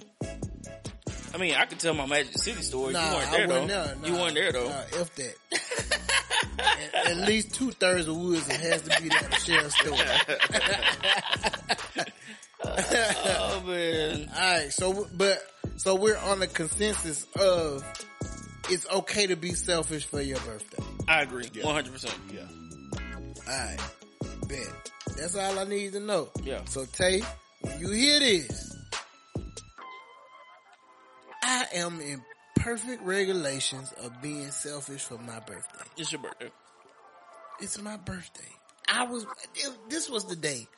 I 1.34 1.38
mean, 1.38 1.54
I 1.54 1.64
could 1.64 1.78
tell 1.80 1.94
my 1.94 2.06
Magic 2.06 2.36
City 2.38 2.62
story. 2.62 2.92
Nah, 2.92 3.08
you 3.08 3.16
weren't 3.16 3.30
there, 3.30 3.46
though. 3.46 3.66
there. 3.66 3.96
You 4.04 4.12
weren't 4.14 4.34
there, 4.34 4.52
though. 4.52 4.68
Nah, 4.68 4.82
if 4.92 5.14
that. 5.14 5.34
at, 6.58 6.94
at 7.10 7.16
least 7.28 7.54
two 7.54 7.70
thirds 7.70 8.06
of 8.06 8.16
Woods 8.16 8.48
it 8.48 8.60
has 8.60 8.82
to 8.82 9.02
be 9.02 9.08
there 9.08 9.20
to 9.20 9.40
share 9.40 9.64
a 9.64 9.70
story. 9.70 9.98
Oh, 12.64 13.62
man. 13.66 14.30
All 14.34 14.40
right, 14.40 14.72
so 14.72 15.08
but 15.16 15.42
so 15.76 15.94
we're 15.96 16.16
on 16.16 16.38
the 16.38 16.46
consensus 16.46 17.26
of 17.36 17.84
it's 18.70 18.86
okay 18.90 19.26
to 19.26 19.36
be 19.36 19.52
selfish 19.52 20.04
for 20.04 20.20
your 20.20 20.38
birthday. 20.40 20.82
I 21.08 21.22
agree. 21.22 21.44
100%. 21.44 22.14
Yeah. 22.32 22.40
All 23.48 23.58
right, 23.58 23.78
bet. 24.48 24.90
That's 25.16 25.36
all 25.36 25.58
I 25.58 25.64
need 25.64 25.92
to 25.92 26.00
know. 26.00 26.28
Yeah. 26.42 26.64
So 26.66 26.84
Tay, 26.84 27.22
when 27.60 27.80
you 27.80 27.90
hear 27.90 28.20
this, 28.20 28.76
I 31.42 31.66
am 31.74 32.00
in 32.00 32.22
perfect 32.56 33.02
regulations 33.02 33.92
of 34.02 34.22
being 34.22 34.50
selfish 34.50 35.02
for 35.02 35.18
my 35.18 35.40
birthday. 35.40 35.84
It's 35.96 36.12
your 36.12 36.22
birthday. 36.22 36.50
It's 37.60 37.80
my 37.80 37.96
birthday. 37.96 38.48
I 38.88 39.04
was, 39.04 39.26
this 39.88 40.08
was 40.08 40.24
the 40.24 40.36
day. 40.36 40.68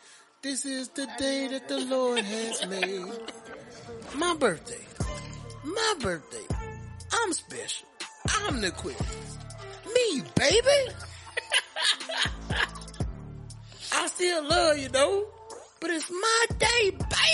This 0.43 0.66
is 0.66 0.89
the 0.90 1.09
day 1.19 1.48
that 1.48 1.69
the 1.69 1.78
Lord 1.78 2.19
has 2.20 2.66
made. 2.66 3.06
My 4.16 4.35
birthday. 4.35 4.85
My 5.65 5.94
birthday. 6.01 6.64
I'm 7.12 7.32
special. 7.32 7.89
I'm 8.28 8.60
the 8.60 8.70
quickest. 8.70 9.39
Me, 9.94 10.22
baby. 10.35 10.93
I 13.93 14.06
still 14.06 14.48
love 14.48 14.78
you 14.78 14.89
though, 14.89 15.26
but 15.81 15.90
it's 15.90 16.10
my 16.10 16.47
day, 16.59 16.90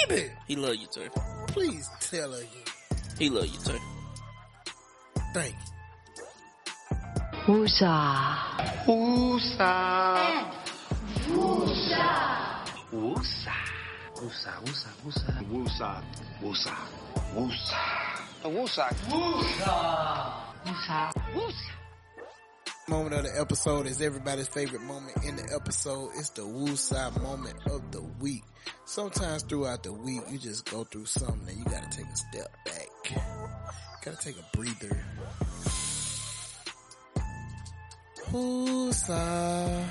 baby. 0.08 0.30
He 0.46 0.56
love 0.56 0.76
you, 0.76 0.86
too. 0.86 1.08
Please 1.48 1.88
tell 2.00 2.32
her 2.32 2.40
you. 2.40 2.64
He 3.18 3.30
love 3.30 3.46
you, 3.46 3.58
too. 3.58 3.78
Thank 5.34 5.54
you. 5.54 6.24
Woosah. 17.34 18.19
Moment 22.88 23.14
of 23.14 23.22
the 23.22 23.40
episode 23.40 23.86
is 23.86 24.02
everybody's 24.02 24.48
favorite 24.48 24.82
moment 24.82 25.16
in 25.24 25.36
the 25.36 25.52
episode. 25.54 26.10
It's 26.16 26.30
the 26.30 26.42
woosah 26.42 27.22
moment 27.22 27.56
of 27.66 27.92
the 27.92 28.02
week. 28.20 28.42
Sometimes 28.84 29.44
throughout 29.44 29.84
the 29.84 29.92
week, 29.92 30.22
you 30.30 30.38
just 30.38 30.68
go 30.70 30.84
through 30.84 31.06
something 31.06 31.48
and 31.48 31.58
you 31.58 31.64
gotta 31.64 31.88
take 31.90 32.06
a 32.06 32.16
step 32.16 32.56
back. 32.64 33.22
Gotta 34.04 34.16
take 34.16 34.36
a 34.38 34.56
breather. 34.56 35.04
Woosah. 38.30 39.86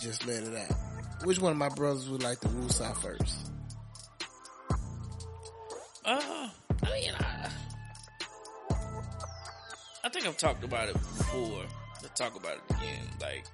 Just 0.00 0.26
let 0.26 0.42
it 0.42 0.56
out. 0.56 0.76
Which 1.24 1.38
one 1.38 1.52
of 1.52 1.58
my 1.58 1.70
brothers 1.70 2.08
would 2.10 2.22
like 2.22 2.40
the 2.40 2.48
woosah 2.48 2.96
first? 2.96 3.52
Uh, 6.04 6.48
I 6.82 6.92
mean, 6.92 7.12
I, 7.18 7.50
I 10.04 10.10
think 10.10 10.26
I've 10.26 10.36
talked 10.36 10.62
about 10.64 10.90
it 10.90 10.92
before. 10.92 11.64
Let's 12.02 12.20
talk 12.20 12.36
about 12.36 12.56
it 12.56 12.76
again. 12.76 13.08
Like, 13.22 13.46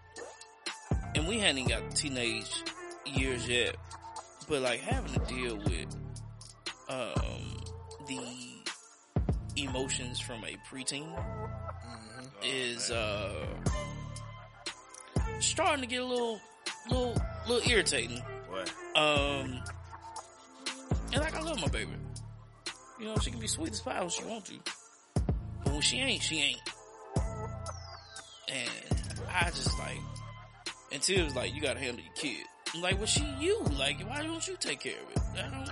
and 1.14 1.28
we 1.28 1.38
hadn't 1.38 1.58
even 1.58 1.70
got 1.70 1.94
teenage 1.94 2.50
years 3.06 3.46
yet, 3.46 3.76
but 4.48 4.60
like 4.60 4.80
having 4.80 5.12
to 5.12 5.20
deal 5.32 5.56
with, 5.58 5.96
um, 6.88 7.62
the 8.08 8.20
emotions 9.56 10.18
from 10.18 10.42
a 10.44 10.56
preteen 10.68 11.06
is, 12.42 12.90
uh, 12.90 13.46
starting 15.38 15.82
to 15.82 15.88
get 15.88 16.00
a 16.00 16.04
little, 16.04 16.40
little, 16.88 17.14
little 17.46 17.70
irritating. 17.70 18.18
What? 18.48 18.72
Um, 18.96 19.62
and 21.12 21.20
like 21.20 21.36
I 21.36 21.42
love 21.42 21.60
my 21.60 21.68
baby. 21.68 21.92
You 22.98 23.06
know, 23.06 23.16
she 23.18 23.30
can 23.30 23.38
be 23.38 23.46
sweet 23.46 23.70
as 23.70 23.80
pie 23.80 24.00
when 24.00 24.10
she 24.10 24.24
wants 24.24 24.50
to, 24.50 24.56
when 25.72 25.80
she 25.80 25.98
ain't, 25.98 26.22
she 26.22 26.40
ain't. 26.40 26.60
And 28.48 28.70
I 29.32 29.44
just 29.50 29.78
like, 29.78 29.98
until 30.92 31.26
it's 31.26 31.36
like 31.36 31.54
you 31.54 31.60
gotta 31.60 31.80
handle 31.80 32.02
your 32.02 32.14
kid. 32.14 32.44
I'm 32.74 32.82
like, 32.82 32.98
well, 32.98 33.06
she 33.06 33.24
you. 33.40 33.62
Like, 33.78 34.00
why 34.08 34.22
don't 34.22 34.46
you 34.46 34.56
take 34.58 34.80
care 34.80 34.94
of 34.94 35.10
it? 35.10 35.22
I 35.38 35.50
don't. 35.50 35.70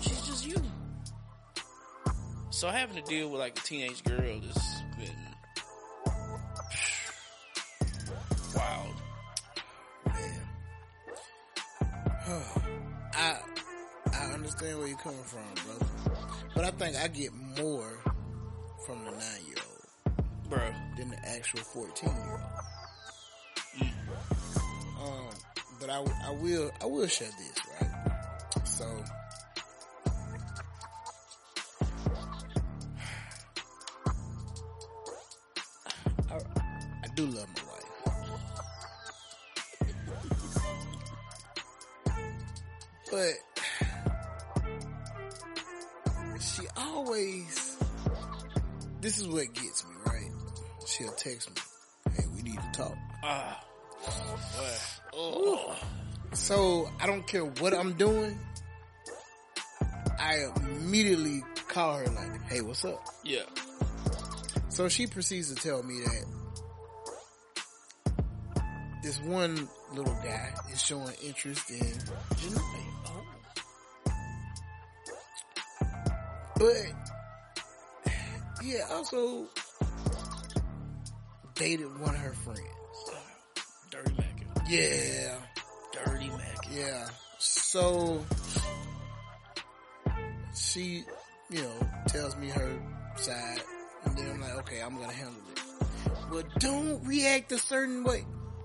She's 0.00 0.20
just 0.22 0.46
you. 0.46 0.56
So 2.50 2.68
having 2.68 2.96
to 2.96 3.02
deal 3.02 3.30
with 3.30 3.40
like 3.40 3.58
a 3.58 3.62
teenage 3.62 4.02
girl 4.04 4.20
has 4.20 4.82
been 4.98 5.16
wild. 8.54 8.94
I 13.14 13.38
I 14.12 14.32
understand 14.34 14.78
where 14.78 14.88
you're 14.88 14.98
coming 14.98 15.22
from, 15.24 15.40
brother. 15.54 15.86
But 16.54 16.64
I 16.64 16.70
think 16.72 16.96
I 16.96 17.08
get 17.08 17.32
more 17.32 17.98
from 18.86 19.04
the 19.04 19.10
nine 19.10 19.44
year 19.46 19.56
old 19.68 19.84
Bro, 20.48 20.72
than 20.96 21.10
the 21.10 21.18
actual 21.28 21.60
fourteen 21.60 22.10
year 22.10 22.32
old. 22.32 22.40
Um, 25.00 25.28
but 25.78 25.88
I, 25.90 26.02
I 26.26 26.30
will 26.32 26.70
I 26.82 26.86
will 26.86 27.06
share 27.06 27.28
this 27.38 27.52
right. 27.80 27.90
So 28.66 28.84
I, 36.30 36.34
I 36.34 37.08
do 37.14 37.26
love 37.26 37.46
my 37.54 37.59
I 57.02 57.06
don't 57.06 57.26
care 57.26 57.44
what 57.44 57.72
I'm 57.74 57.94
doing. 57.94 58.38
I 60.18 60.44
immediately 60.68 61.42
call 61.68 61.96
her 61.98 62.06
like, 62.06 62.42
"Hey, 62.42 62.60
what's 62.60 62.84
up?" 62.84 63.02
yeah, 63.24 63.44
So 64.68 64.88
she 64.88 65.06
proceeds 65.06 65.48
to 65.52 65.54
tell 65.54 65.82
me 65.82 66.00
that 66.00 66.24
this 69.02 69.18
one 69.20 69.68
little 69.94 70.14
guy 70.22 70.52
is 70.72 70.82
showing 70.82 71.12
interest 71.24 71.70
in 71.70 71.78
Janae. 71.78 72.86
But 76.56 76.92
yeah, 78.62 78.86
also 78.90 79.46
dated 81.54 81.98
one 81.98 82.14
of 82.14 82.20
her 82.20 82.34
friends. 82.34 82.60
dirty 83.90 84.14
Mac, 84.18 84.44
Yeah. 84.68 85.38
Yeah. 86.72 87.08
So 87.38 88.24
she, 90.54 91.04
you 91.50 91.62
know, 91.62 91.88
tells 92.08 92.36
me 92.36 92.48
her 92.48 92.78
side, 93.16 93.62
and 94.04 94.16
then 94.16 94.30
I'm 94.30 94.40
like, 94.40 94.54
okay, 94.58 94.80
I'm 94.80 94.96
gonna 94.96 95.12
handle 95.12 95.42
it. 95.52 95.60
But 96.30 96.60
don't 96.60 97.04
react 97.04 97.52
a 97.52 97.58
certain 97.58 98.04
way. 98.04 98.24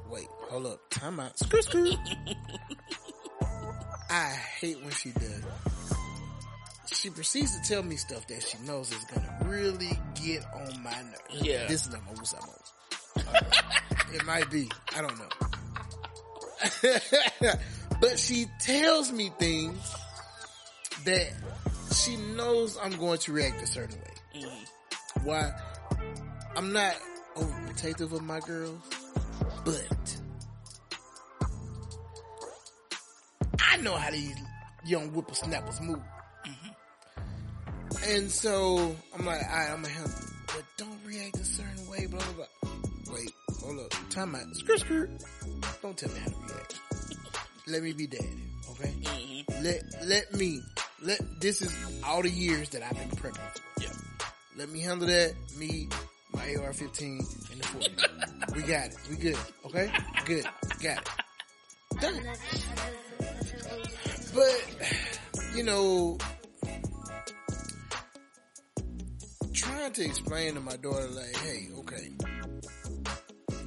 Wait, 0.10 0.28
hold 0.50 0.68
up, 0.68 0.80
time 0.90 1.20
out. 1.20 1.38
Screw, 1.40 1.62
screw. 1.62 1.92
I 4.10 4.38
hate 4.60 4.82
when 4.82 4.92
she 4.92 5.12
does. 5.12 5.44
She 6.88 7.10
proceeds 7.10 7.60
to 7.60 7.68
tell 7.68 7.84
me 7.84 7.96
stuff 7.96 8.28
that 8.28 8.44
she 8.44 8.58
knows 8.66 8.92
is 8.92 9.04
gonna 9.06 9.38
really 9.46 10.00
get 10.24 10.46
on 10.54 10.84
my 10.84 11.02
nerves. 11.02 11.42
Yeah. 11.42 11.66
This 11.68 11.88
is 11.88 11.92
not 11.92 12.06
my 12.06 12.14
Woosah 12.14 12.46
mode. 12.46 12.56
It 14.14 14.26
might 14.26 14.50
be. 14.52 14.70
I 14.96 15.02
don't 15.02 15.18
know. 15.18 15.30
but 18.02 18.20
she 18.20 18.46
tells 18.60 19.12
me 19.12 19.32
things 19.40 19.96
that 21.06 21.32
she 21.94 22.16
knows 22.36 22.78
I'm 22.82 22.98
going 22.98 23.20
to 23.20 23.32
react 23.32 23.62
a 23.62 23.68
certain 23.68 23.98
way. 24.00 24.42
Mm-hmm. 24.42 25.26
Why? 25.26 25.52
I'm 26.56 26.72
not 26.74 26.96
overprotective 27.36 28.12
of 28.14 28.22
my 28.22 28.40
girls, 28.40 28.80
but 29.64 30.18
I 33.60 33.78
know 33.78 33.96
how 33.96 34.12
these 34.12 34.36
young 34.86 35.10
whippersnappers 35.10 35.82
move. 35.82 36.00
Mm-hmm. 36.48 38.14
And 38.14 38.32
so 38.32 38.96
I'm 39.18 39.26
like, 39.26 39.42
all 39.44 39.50
right, 39.50 39.70
I'm 39.72 39.82
gonna 39.82 39.90
handle 39.90 40.12
it, 40.12 40.34
but 40.48 40.64
don't 40.78 41.00
react 41.06 41.38
a 41.38 41.46
certain 41.46 41.88
way, 41.90 42.06
blah 42.08 42.20
blah 42.20 42.34
blah. 42.34 43.14
Wait, 43.14 43.32
hold 43.62 43.80
up, 43.80 43.94
time 44.10 44.36
out. 44.36 44.44
Skirt, 44.54 44.80
skirt. 44.80 45.10
Don't 45.82 45.98
tell 45.98 46.10
me 46.10 46.20
how 46.20 46.30
to 46.30 46.54
react. 46.54 46.80
Let 47.68 47.82
me 47.82 47.94
be 47.94 48.08
daddy, 48.08 48.30
okay? 48.72 48.94
Mm-hmm. 49.02 49.64
Let 49.64 49.84
let 50.06 50.34
me 50.36 50.62
let. 51.02 51.20
This 51.42 51.62
is 51.62 51.74
all 52.06 52.22
the 52.22 52.30
years 52.30 52.70
that 52.70 52.84
I've 52.84 52.94
been 52.98 53.10
prepping. 53.10 53.40
Yeah. 53.82 53.90
Let 54.58 54.70
me 54.70 54.82
handle 54.82 55.08
that. 55.08 55.34
Me, 55.58 55.90
my 56.34 56.42
AR-15, 56.42 57.52
and 57.52 57.62
the 57.62 57.68
40. 57.68 58.56
we 58.56 58.62
got 58.62 58.88
it. 58.88 58.98
We 59.10 59.16
good. 59.18 59.38
Okay? 59.66 59.92
Good. 60.26 60.46
Got 60.82 60.98
it. 60.98 61.10
Done. 62.02 62.22
But, 64.34 65.20
you 65.56 65.64
know, 65.64 66.18
trying 69.54 69.94
to 69.94 70.04
explain 70.04 70.54
to 70.56 70.60
my 70.60 70.76
daughter, 70.78 71.08
like, 71.08 71.36
hey, 71.38 71.70
okay. 71.80 72.12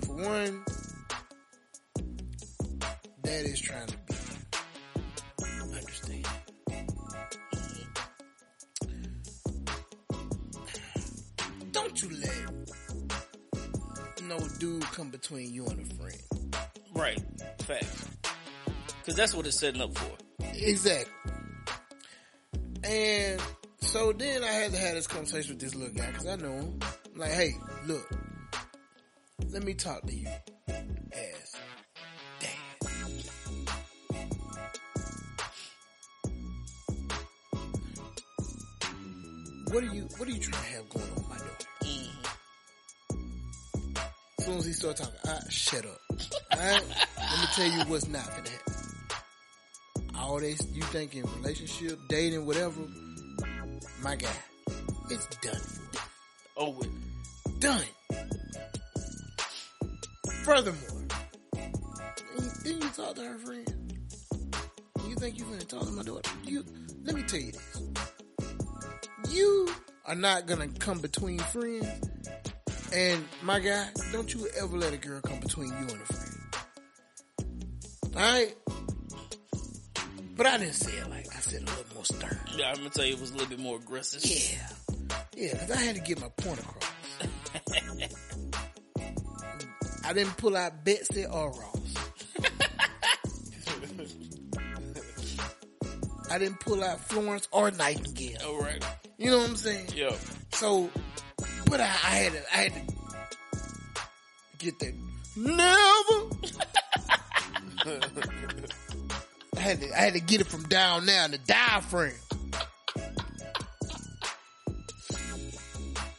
For 0.05 0.15
one, 0.15 0.65
dad 3.29 3.45
is 3.45 3.61
trying 3.61 3.87
to 3.87 3.97
be 4.07 4.15
understand. 5.77 6.27
Don't 11.73 12.03
you 12.03 12.09
let 12.21 12.53
no 14.23 14.39
dude 14.59 14.83
come 14.83 15.11
between 15.11 15.53
you 15.53 15.67
and 15.67 15.81
a 15.81 15.85
friend. 15.95 16.23
Right, 16.95 17.21
facts. 17.61 18.07
Because 19.01 19.15
that's 19.15 19.35
what 19.35 19.47
it's 19.47 19.59
setting 19.59 19.83
up 19.83 19.95
for. 19.95 20.17
Exactly. 20.55 21.13
And 22.85 23.43
so 23.81 24.13
then 24.13 24.43
I 24.43 24.47
had 24.47 24.73
to 24.73 24.79
have 24.79 24.95
this 24.95 25.07
conversation 25.07 25.53
with 25.53 25.61
this 25.61 25.75
little 25.75 25.95
guy 25.95 26.07
because 26.07 26.27
I 26.27 26.37
know 26.37 26.53
him. 26.53 26.79
I'm 27.15 27.21
like, 27.21 27.33
hey, 27.33 27.53
look, 27.87 28.11
let 29.51 29.63
me 29.65 29.75
talk 29.75 30.07
to 30.07 30.15
you 30.15 30.29
as 31.13 31.58
What 39.71 39.85
are 39.85 39.95
you 39.95 40.09
What 40.17 40.29
are 40.29 40.33
you 40.33 40.41
trying 40.41 40.65
to 40.65 40.71
have 40.71 40.89
going 40.89 41.05
on, 41.17 41.25
my 41.29 41.37
daughter? 41.37 41.67
As 44.39 44.45
soon 44.45 44.59
as 44.59 44.65
he 44.65 44.73
start 44.73 44.97
talking, 44.97 45.15
ah, 45.27 45.41
shut 45.51 45.85
up. 45.85 46.01
Alright? 46.55 46.85
Let 47.19 47.41
me 47.41 47.47
tell 47.55 47.67
you 47.67 47.81
what's 47.91 48.09
not 48.09 48.27
gonna 48.29 48.49
happen. 48.49 48.75
All 50.17 50.41
this 50.41 50.67
you 50.73 50.83
think 50.83 51.15
in 51.15 51.25
relationship, 51.43 51.99
dating, 52.09 52.47
whatever, 52.47 52.81
my 54.03 54.17
guy, 54.17 54.29
it's 55.11 55.27
done. 55.43 55.61
Oh, 56.57 56.71
with 56.71 57.61
Done. 57.61 57.83
Furthermore, 60.45 61.07
didn't 61.53 62.65
didn't 62.65 62.83
you 62.85 62.91
talk 62.91 63.17
to 63.17 63.23
her 63.23 63.39
friend? 63.39 63.99
You 65.09 65.15
think 65.17 65.39
you're 65.39 65.49
gonna 65.49 65.61
talk 65.65 65.83
to 65.83 65.91
my 65.91 66.05
daughter? 66.05 66.31
You 66.45 66.65
let 67.05 67.17
me 67.17 67.23
tell 67.25 67.41
you 67.41 67.53
this. 67.53 68.08
You 69.31 69.69
are 70.07 70.15
not 70.15 70.47
gonna 70.47 70.69
come 70.69 71.01
between 71.01 71.39
friends. 71.39 71.87
And 72.93 73.25
my 73.43 73.59
guy, 73.61 73.89
don't 74.13 74.33
you 74.33 74.49
ever 74.61 74.77
let 74.77 74.93
a 74.95 74.97
girl 74.97 75.21
come 75.21 75.41
between 75.41 75.69
you 75.69 75.75
and 75.75 75.91
a 75.91 76.07
friend. 76.07 76.35
Alright? 78.17 78.57
But 80.37 80.47
I 80.47 80.59
didn't 80.59 80.75
say 80.75 80.93
it 80.93 81.11
like 81.11 81.27
I 81.37 81.41
said 81.41 81.63
a 81.63 81.67
little 81.67 81.85
more 81.95 82.05
stern. 82.05 82.39
yeah, 82.57 82.71
I'm 82.71 82.77
gonna 82.77 82.91
tell 82.91 83.05
you 83.05 83.15
it 83.15 83.21
was 83.21 83.31
a 83.31 83.35
little 83.35 83.49
bit 83.49 83.59
more 83.59 83.77
aggressive. 83.77 84.25
Yeah. 84.25 84.69
Yeah, 85.37 85.53
because 85.53 85.71
I 85.71 85.77
had 85.77 85.95
to 85.97 86.01
get 86.01 86.21
my 86.21 86.29
point 86.29 86.61
across. 86.61 86.93
I 90.05 90.13
didn't 90.13 90.37
pull 90.37 90.57
out 90.57 90.85
Betsy 90.85 91.27
or 91.27 91.51
Ross. 91.51 91.95
I 96.31 96.39
didn't 96.39 96.61
pull 96.61 96.83
out 96.83 97.01
Florence 97.01 97.49
or 97.53 97.71
Nightingale. 97.71 98.39
All 98.47 98.61
right. 98.61 98.85
You 99.19 99.33
know 99.33 99.39
what 99.39 99.51
I'm 99.51 99.57
saying? 99.57 99.89
Yeah. 99.97 100.15
So, 100.53 100.89
but 101.67 101.81
I, 101.81 101.87
I 101.87 101.89
had 101.89 102.33
to, 102.33 102.43
I 102.55 102.57
had 102.57 102.73
to 102.73 102.81
get 104.59 104.79
that. 104.79 104.95
Never. 105.37 106.29
I 109.57 109.61
had 109.61 109.81
to, 109.81 109.93
I 109.93 109.99
had 109.99 110.13
to 110.13 110.21
get 110.21 110.41
it 110.41 110.47
from 110.47 110.63
down 110.69 111.05
now 111.05 111.25
in 111.25 111.33
the 111.33 111.39
diaphragm. 111.39 112.13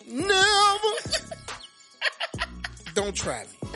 Never. 0.05 0.35
Don't 2.95 3.15
try 3.15 3.43
me. 3.43 3.69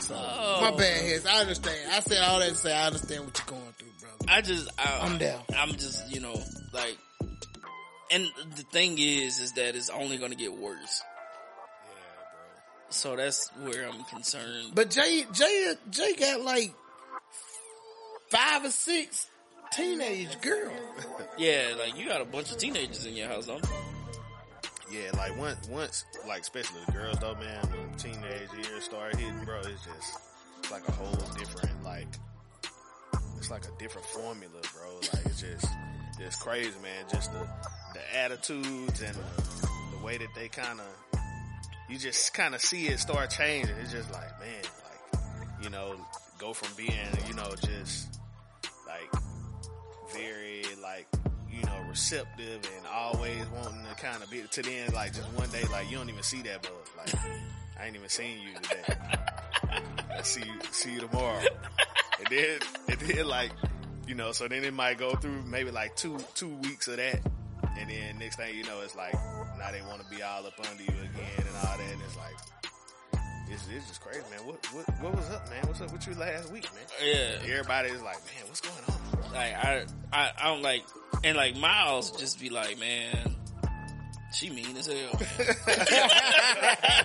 So, 0.00 0.14
oh. 0.16 0.70
my 0.70 0.70
bad 0.74 1.02
heads. 1.02 1.26
I 1.26 1.40
understand. 1.42 1.92
I 1.92 2.00
said 2.00 2.22
all 2.22 2.38
that 2.38 2.48
to 2.48 2.54
say 2.54 2.74
I 2.74 2.86
understand 2.86 3.26
what 3.26 3.38
you're 3.38 3.58
going 3.58 3.72
through, 3.78 3.90
brother. 4.00 4.24
I 4.26 4.40
just, 4.40 4.70
I, 4.78 5.00
I'm 5.02 5.18
down. 5.18 5.42
I'm 5.54 5.72
just, 5.72 6.10
you 6.10 6.20
know, 6.20 6.40
like 6.72 6.96
and 8.10 8.26
the 8.56 8.62
thing 8.62 8.98
is, 8.98 9.38
is 9.38 9.52
that 9.52 9.76
it's 9.76 9.90
only 9.90 10.18
going 10.18 10.30
to 10.30 10.36
get 10.36 10.52
worse. 10.52 11.02
Yeah, 11.84 11.94
bro. 12.32 12.90
So 12.90 13.16
that's 13.16 13.48
where 13.62 13.88
I'm 13.88 14.04
concerned. 14.04 14.72
But 14.74 14.90
Jay, 14.90 15.24
Jay, 15.32 15.74
Jay 15.90 16.14
got 16.14 16.40
like 16.40 16.74
five 18.28 18.64
or 18.64 18.70
six 18.70 19.28
teenage 19.72 20.40
girls. 20.40 20.72
Yeah, 21.38 21.72
like 21.78 21.96
you 21.96 22.06
got 22.06 22.20
a 22.20 22.26
bunch 22.26 22.52
of 22.52 22.58
teenagers 22.58 23.06
in 23.06 23.14
your 23.14 23.28
house, 23.28 23.46
don't 23.46 23.64
you? 23.64 23.70
Yeah, 25.00 25.10
like 25.16 25.38
once, 25.38 25.68
once, 25.68 26.04
like 26.28 26.42
especially 26.42 26.80
the 26.84 26.92
girls 26.92 27.16
though, 27.18 27.34
man, 27.36 27.64
when 27.70 27.96
teenage 27.96 28.50
years 28.68 28.84
start 28.84 29.16
hitting, 29.16 29.42
bro, 29.46 29.58
it's 29.60 29.84
just 29.84 30.18
it's 30.58 30.70
like 30.70 30.86
a 30.86 30.92
whole 30.92 31.14
different, 31.38 31.82
like, 31.82 32.08
it's 33.38 33.50
like 33.50 33.64
a 33.64 33.78
different 33.78 34.06
formula, 34.08 34.52
bro. 34.74 34.96
Like 35.14 35.24
it's 35.26 35.40
just, 35.40 35.66
it's 36.18 36.36
crazy, 36.42 36.78
man. 36.82 37.04
Just 37.10 37.32
the, 37.32 37.48
the 38.00 38.18
attitudes 38.18 39.02
and 39.02 39.14
the, 39.14 39.96
the 39.96 40.04
way 40.04 40.18
that 40.18 40.28
they 40.34 40.48
kind 40.48 40.80
of, 40.80 41.20
you 41.88 41.98
just 41.98 42.32
kind 42.34 42.54
of 42.54 42.60
see 42.60 42.86
it 42.86 42.98
start 42.98 43.30
changing. 43.30 43.74
It's 43.82 43.92
just 43.92 44.10
like, 44.12 44.40
man, 44.40 44.62
like, 45.12 45.20
you 45.62 45.70
know, 45.70 45.94
go 46.38 46.52
from 46.52 46.74
being, 46.76 46.94
you 47.28 47.34
know, 47.34 47.52
just 47.64 48.20
like 48.86 49.22
very 50.14 50.64
like 50.82 51.06
you 51.50 51.62
know 51.62 51.80
receptive 51.88 52.68
and 52.76 52.86
always 52.92 53.44
wanting 53.54 53.84
to 53.84 53.94
kind 54.02 54.22
of 54.22 54.30
be 54.30 54.42
to 54.50 54.62
then 54.62 54.92
like 54.92 55.14
just 55.14 55.28
one 55.32 55.48
day 55.50 55.62
like 55.70 55.90
you 55.90 55.96
don't 55.96 56.08
even 56.08 56.22
see 56.22 56.42
that 56.42 56.62
bug 56.62 56.72
like 56.96 57.14
I 57.78 57.86
ain't 57.86 57.96
even 57.96 58.08
seen 58.08 58.40
you 58.42 58.54
today. 58.54 58.94
I 60.18 60.22
see 60.22 60.42
you 60.42 60.54
see 60.70 60.94
you 60.94 61.00
tomorrow. 61.00 61.40
And 62.18 62.26
then 62.28 62.58
and 62.88 63.00
then 63.00 63.26
like 63.26 63.52
you 64.06 64.14
know 64.14 64.32
so 64.32 64.48
then 64.48 64.64
it 64.64 64.74
might 64.74 64.98
go 64.98 65.14
through 65.14 65.42
maybe 65.46 65.70
like 65.70 65.96
two 65.96 66.18
two 66.34 66.54
weeks 66.56 66.88
of 66.88 66.96
that 66.96 67.20
and 67.78 67.88
then 67.90 68.18
next 68.18 68.36
thing 68.36 68.54
you 68.54 68.64
know 68.64 68.80
it's 68.82 68.94
like 68.96 69.14
now 69.58 69.70
they 69.72 69.82
want 69.82 70.00
to 70.02 70.08
be 70.14 70.22
all 70.22 70.44
up 70.46 70.54
under 70.70 70.82
you 70.82 70.88
again 70.88 71.38
and 71.38 71.56
all 71.66 71.76
that 71.76 71.80
and 71.92 72.00
it's 72.02 72.16
like 72.16 72.34
it's, 73.52 73.66
it's 73.74 73.88
just 73.88 74.00
crazy, 74.00 74.20
man. 74.30 74.46
What, 74.46 74.64
what 74.72 74.88
what 75.00 75.16
was 75.16 75.28
up, 75.30 75.48
man? 75.50 75.66
What's 75.66 75.80
up 75.80 75.90
with 75.92 76.06
you 76.06 76.14
last 76.14 76.52
week, 76.52 76.68
man? 76.72 76.84
Yeah. 77.04 77.52
Everybody's 77.58 78.00
like, 78.00 78.18
man, 78.24 78.46
what's 78.46 78.60
going 78.60 78.76
on? 78.88 79.32
Like 79.32 79.54
I, 79.54 79.84
I, 80.12 80.30
I 80.40 80.44
don't 80.50 80.62
like, 80.62 80.84
and 81.24 81.36
like 81.36 81.56
Miles 81.56 82.12
just 82.12 82.38
be 82.38 82.48
like, 82.48 82.78
man, 82.78 83.34
she 84.32 84.50
mean 84.50 84.76
as 84.76 84.86
hell. 84.86 85.20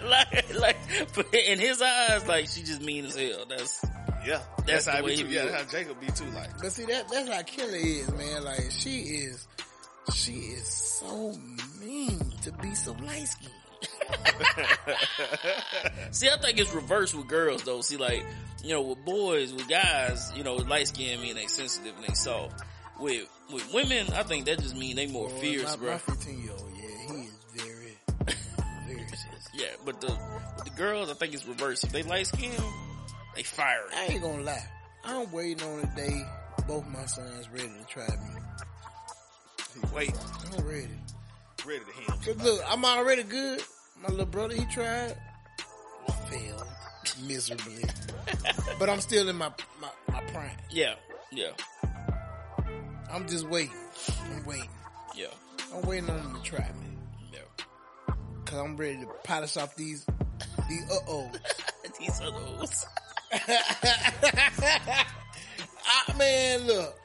like, 0.08 0.56
like, 0.60 0.78
but 1.16 1.34
in 1.34 1.58
his 1.58 1.82
eyes, 1.82 2.28
like 2.28 2.48
she 2.48 2.62
just 2.62 2.82
mean 2.82 3.06
as 3.06 3.16
hell. 3.16 3.46
That's 3.50 3.84
Yeah, 4.26 4.42
That's 4.68 4.86
that's, 4.86 4.88
how 4.88 4.98
I 5.00 5.02
way 5.02 5.10
be 5.10 5.16
he 5.16 5.22
too. 5.24 5.28
be. 5.30 5.34
Yeah, 5.36 5.46
that's 5.46 5.64
how 5.74 5.80
Jacob 5.80 6.00
be 6.00 6.08
too. 6.08 6.30
Like, 6.30 6.50
But 6.62 6.72
see 6.72 6.86
that 6.86 7.10
that's 7.10 7.28
how 7.30 7.42
Kelly 7.42 7.80
is, 8.02 8.12
man. 8.14 8.44
Like 8.44 8.70
she 8.70 9.00
is, 9.00 9.48
she 10.14 10.32
is 10.32 10.68
so 10.68 11.34
mean 11.82 12.20
to 12.44 12.52
be 12.54 12.74
so 12.76 12.94
light 12.94 13.28
skinned. 13.28 13.52
See, 16.12 16.30
I 16.30 16.38
think 16.38 16.60
it's 16.60 16.74
reversed 16.74 17.16
with 17.16 17.28
girls 17.28 17.64
though. 17.64 17.82
See, 17.82 17.98
like, 17.98 18.26
you 18.64 18.74
know, 18.74 18.82
with 18.82 19.04
boys, 19.06 19.54
with 19.54 19.68
guys, 19.68 20.32
you 20.36 20.44
know, 20.44 20.56
light 20.56 20.88
skin 20.88 21.22
mean 21.22 21.36
they 21.36 21.48
sensitive 21.48 21.96
and 21.96 22.06
they 22.06 22.14
soft. 22.14 22.62
With, 23.00 23.28
with 23.52 23.74
women, 23.74 24.08
I 24.14 24.24
think 24.24 24.46
that 24.46 24.60
just 24.60 24.76
mean 24.76 24.96
they 24.96 25.08
more 25.08 25.30
fierce, 25.30 25.70
my, 25.72 25.76
bro. 25.76 25.92
My 25.92 25.98
15 25.98 26.42
year 26.42 26.52
old, 26.52 26.72
yeah, 26.76 27.14
he 27.14 27.22
is 27.24 27.38
very, 27.56 27.98
very 28.88 29.08
sensitive. 29.08 29.50
Yeah, 29.54 29.68
but 29.86 30.02
the, 30.02 30.18
the 30.64 30.70
girls, 30.72 31.10
I 31.10 31.14
think 31.14 31.34
it's 31.34 31.46
reversed. 31.46 31.84
If 31.84 31.92
they 31.92 32.04
light 32.04 32.28
skinned, 32.28 32.64
they 33.36 33.44
fire 33.44 33.84
I 33.94 34.06
ain't 34.06 34.22
gonna 34.22 34.44
lie. 34.44 34.66
I'm 35.04 35.32
waiting 35.32 35.68
on 35.68 35.82
the 35.82 35.88
day 35.88 36.26
both 36.68 36.88
my 36.88 37.06
sons 37.06 37.50
ready 37.52 37.68
to 37.68 37.86
try 37.88 38.08
me. 38.08 38.42
Wait, 39.94 40.14
I'm 40.58 40.66
ready. 40.68 40.88
ready 41.66 41.80
to 41.86 41.92
him. 42.12 42.20
Cause 42.26 42.44
look, 42.44 42.62
I'm 42.68 42.84
already 42.86 43.24
good. 43.24 43.62
My 44.02 44.10
little 44.10 44.26
brother, 44.26 44.56
he 44.56 44.66
tried, 44.66 45.16
failed 46.30 46.66
miserably, 47.26 47.84
but 48.80 48.90
I'm 48.90 49.00
still 49.02 49.30
in 49.30 49.36
my 49.38 49.52
my, 49.82 49.90
my 50.12 50.22
prime. 50.32 50.58
Yeah, 50.70 50.96
yeah, 51.32 51.52
I'm 53.12 53.28
just 53.28 53.48
waiting. 53.48 53.72
I'm 54.34 54.46
waiting. 54.46 54.70
yeah, 55.16 55.28
I'm 55.74 55.82
waiting 55.84 56.10
on 56.10 56.18
them 56.18 56.36
to 56.36 56.42
try 56.42 56.60
me. 56.60 56.98
yeah. 57.34 57.40
Cause 58.46 58.60
I'm 58.60 58.76
ready 58.78 58.98
to 59.00 59.08
polish 59.24 59.58
off 59.58 59.76
these, 59.76 60.06
these 60.70 60.84
uh-oh. 60.92 61.32
These 62.00 62.20
are 62.22 62.32
those. 62.32 62.86
I, 65.88 66.18
man, 66.18 66.68
look. 66.68 67.00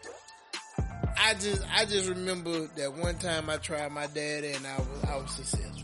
I 1.22 1.34
just, 1.34 1.62
I 1.70 1.84
just 1.84 2.08
remember 2.08 2.66
that 2.76 2.94
one 2.94 3.16
time 3.18 3.50
I 3.50 3.58
tried 3.58 3.92
my 3.92 4.06
daddy 4.06 4.52
and 4.52 4.66
I 4.66 4.78
was, 4.78 5.04
I 5.06 5.16
was 5.16 5.30
successful. 5.30 5.82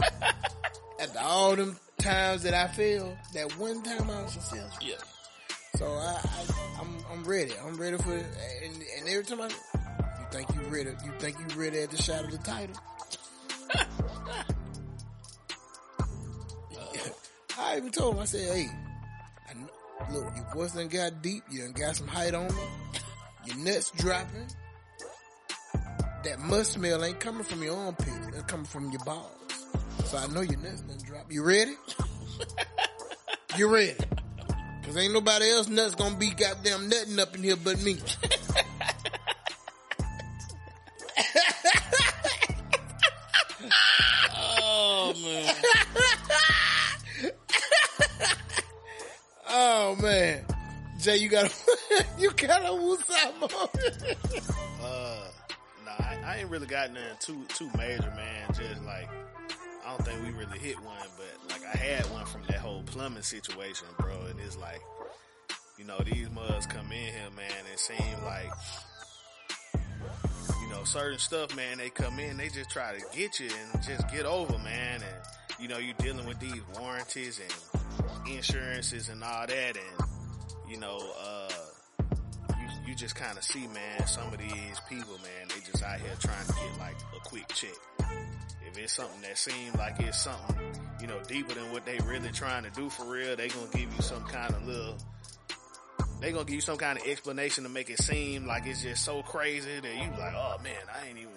After 1.00 1.18
all 1.20 1.54
them 1.54 1.76
times 1.98 2.42
that 2.44 2.54
I 2.54 2.66
failed, 2.66 3.14
that 3.34 3.58
one 3.58 3.82
time 3.82 4.08
I 4.08 4.22
was 4.22 4.32
successful. 4.32 4.88
Yeah. 4.88 4.94
So 5.76 5.84
I, 5.86 6.18
I 6.24 6.80
I'm, 6.80 6.96
I'm 7.12 7.24
ready. 7.24 7.52
I'm 7.62 7.76
ready 7.76 7.98
for, 7.98 8.14
and, 8.14 8.24
and 8.98 9.08
every 9.08 9.24
time 9.24 9.42
I, 9.42 9.48
you 9.48 10.26
think 10.30 10.48
you 10.54 10.62
ready, 10.62 10.90
you 11.04 11.12
think 11.18 11.36
you 11.38 11.60
ready 11.60 11.80
at 11.80 11.90
the 11.90 11.98
shot 12.02 12.24
of 12.24 12.30
the 12.30 12.38
title. 12.38 12.76
I 17.58 17.76
even 17.76 17.90
told 17.90 18.14
him, 18.14 18.20
I 18.20 18.24
said, 18.24 18.54
hey, 18.54 18.68
I 19.50 19.54
know, 19.54 19.68
look, 20.10 20.34
your 20.36 20.46
voice 20.54 20.72
done 20.72 20.88
got 20.88 21.20
deep, 21.20 21.42
you 21.50 21.60
done 21.60 21.72
got 21.72 21.96
some 21.96 22.06
height 22.06 22.34
on 22.34 22.46
it, 22.46 22.54
your 23.46 23.56
nuts 23.58 23.90
dropping. 23.96 24.46
That 26.24 26.38
must 26.40 26.72
smell 26.72 27.04
ain't 27.04 27.20
coming 27.20 27.44
from 27.44 27.62
your 27.62 27.76
armpits, 27.76 28.10
it's 28.28 28.42
coming 28.42 28.66
from 28.66 28.90
your 28.90 29.04
balls. 29.04 29.30
So 30.06 30.18
I 30.18 30.26
know 30.28 30.40
your 30.40 30.58
nuts 30.58 30.82
done 30.82 30.98
drop. 31.04 31.30
You 31.30 31.44
ready? 31.44 31.74
you 33.56 33.68
ready? 33.72 33.94
Cause 34.84 34.96
ain't 34.96 35.12
nobody 35.12 35.50
else 35.50 35.68
nuts 35.68 35.94
gonna 35.96 36.16
be 36.16 36.30
goddamn 36.30 36.88
nutting 36.88 37.18
up 37.18 37.34
in 37.34 37.42
here 37.42 37.56
but 37.56 37.82
me. 37.82 37.98
Oh 44.58 45.14
man. 45.22 45.54
Oh 49.48 49.96
man. 50.02 50.45
Jay, 51.06 51.18
you 51.18 51.28
got 51.28 51.44
you 52.18 52.32
got 52.32 52.62
a 52.62 52.70
woosah 52.70 53.32
Uh, 54.82 55.18
nah, 55.84 55.92
I, 56.00 56.18
I 56.24 56.36
ain't 56.38 56.50
really 56.50 56.66
got 56.66 56.92
nothing 56.92 57.16
too 57.20 57.44
too 57.54 57.70
major, 57.78 58.12
man. 58.16 58.48
Just 58.48 58.82
like 58.84 59.08
I 59.86 59.90
don't 59.90 60.04
think 60.04 60.20
we 60.24 60.30
really 60.30 60.58
hit 60.58 60.74
one, 60.82 60.96
but 61.16 61.52
like 61.52 61.64
I 61.64 61.76
had 61.76 62.06
one 62.06 62.26
from 62.26 62.40
that 62.48 62.56
whole 62.56 62.82
plumbing 62.86 63.22
situation, 63.22 63.86
bro. 64.00 64.16
And 64.28 64.40
it's 64.40 64.56
like, 64.56 64.80
you 65.78 65.84
know, 65.84 65.96
these 66.04 66.28
mugs 66.28 66.66
come 66.66 66.90
in 66.90 67.12
here, 67.12 67.30
man. 67.36 67.64
It 67.72 67.78
seems 67.78 68.22
like, 68.24 68.50
you 70.60 70.68
know, 70.70 70.82
certain 70.82 71.20
stuff, 71.20 71.54
man. 71.54 71.78
They 71.78 71.88
come 71.88 72.18
in, 72.18 72.36
they 72.36 72.48
just 72.48 72.70
try 72.70 72.98
to 72.98 73.16
get 73.16 73.38
you 73.38 73.48
and 73.72 73.80
just 73.80 74.10
get 74.10 74.26
over, 74.26 74.58
man. 74.58 75.02
And 75.02 75.60
you 75.60 75.68
know, 75.68 75.78
you're 75.78 75.94
dealing 75.98 76.26
with 76.26 76.40
these 76.40 76.62
warranties 76.76 77.40
and 77.40 78.36
insurances 78.36 79.08
and 79.08 79.22
all 79.22 79.46
that, 79.46 79.76
and 79.76 80.08
you 80.68 80.78
know, 80.78 80.98
uh 81.20 81.48
you, 82.60 82.88
you 82.88 82.94
just 82.94 83.14
kind 83.14 83.36
of 83.36 83.44
see, 83.44 83.66
man, 83.68 84.06
some 84.06 84.32
of 84.32 84.38
these 84.38 84.80
people, 84.88 85.18
man, 85.22 85.48
they 85.48 85.60
just 85.70 85.82
out 85.82 86.00
here 86.00 86.14
trying 86.20 86.46
to 86.46 86.52
get 86.52 86.78
like 86.78 86.96
a 87.14 87.20
quick 87.20 87.48
check. 87.48 87.74
If 88.66 88.78
it's 88.78 88.94
something 88.94 89.20
that 89.22 89.38
seems 89.38 89.74
like 89.76 90.00
it's 90.00 90.22
something, 90.22 90.56
you 91.00 91.06
know, 91.06 91.20
deeper 91.28 91.54
than 91.54 91.70
what 91.72 91.86
they 91.86 91.98
really 92.04 92.30
trying 92.30 92.64
to 92.64 92.70
do 92.70 92.90
for 92.90 93.04
real, 93.04 93.36
they 93.36 93.48
gonna 93.48 93.66
give 93.72 93.92
you 93.92 94.02
some 94.02 94.24
kind 94.24 94.52
of 94.52 94.66
little, 94.66 94.96
they 96.20 96.32
gonna 96.32 96.44
give 96.44 96.56
you 96.56 96.60
some 96.60 96.76
kind 96.76 96.98
of 96.98 97.06
explanation 97.06 97.64
to 97.64 97.70
make 97.70 97.90
it 97.90 98.00
seem 98.00 98.46
like 98.46 98.66
it's 98.66 98.82
just 98.82 99.04
so 99.04 99.22
crazy 99.22 99.80
that 99.80 99.94
you 99.94 100.10
like, 100.18 100.34
oh 100.34 100.58
man, 100.62 100.74
I 100.92 101.08
ain't 101.08 101.18
even, 101.18 101.32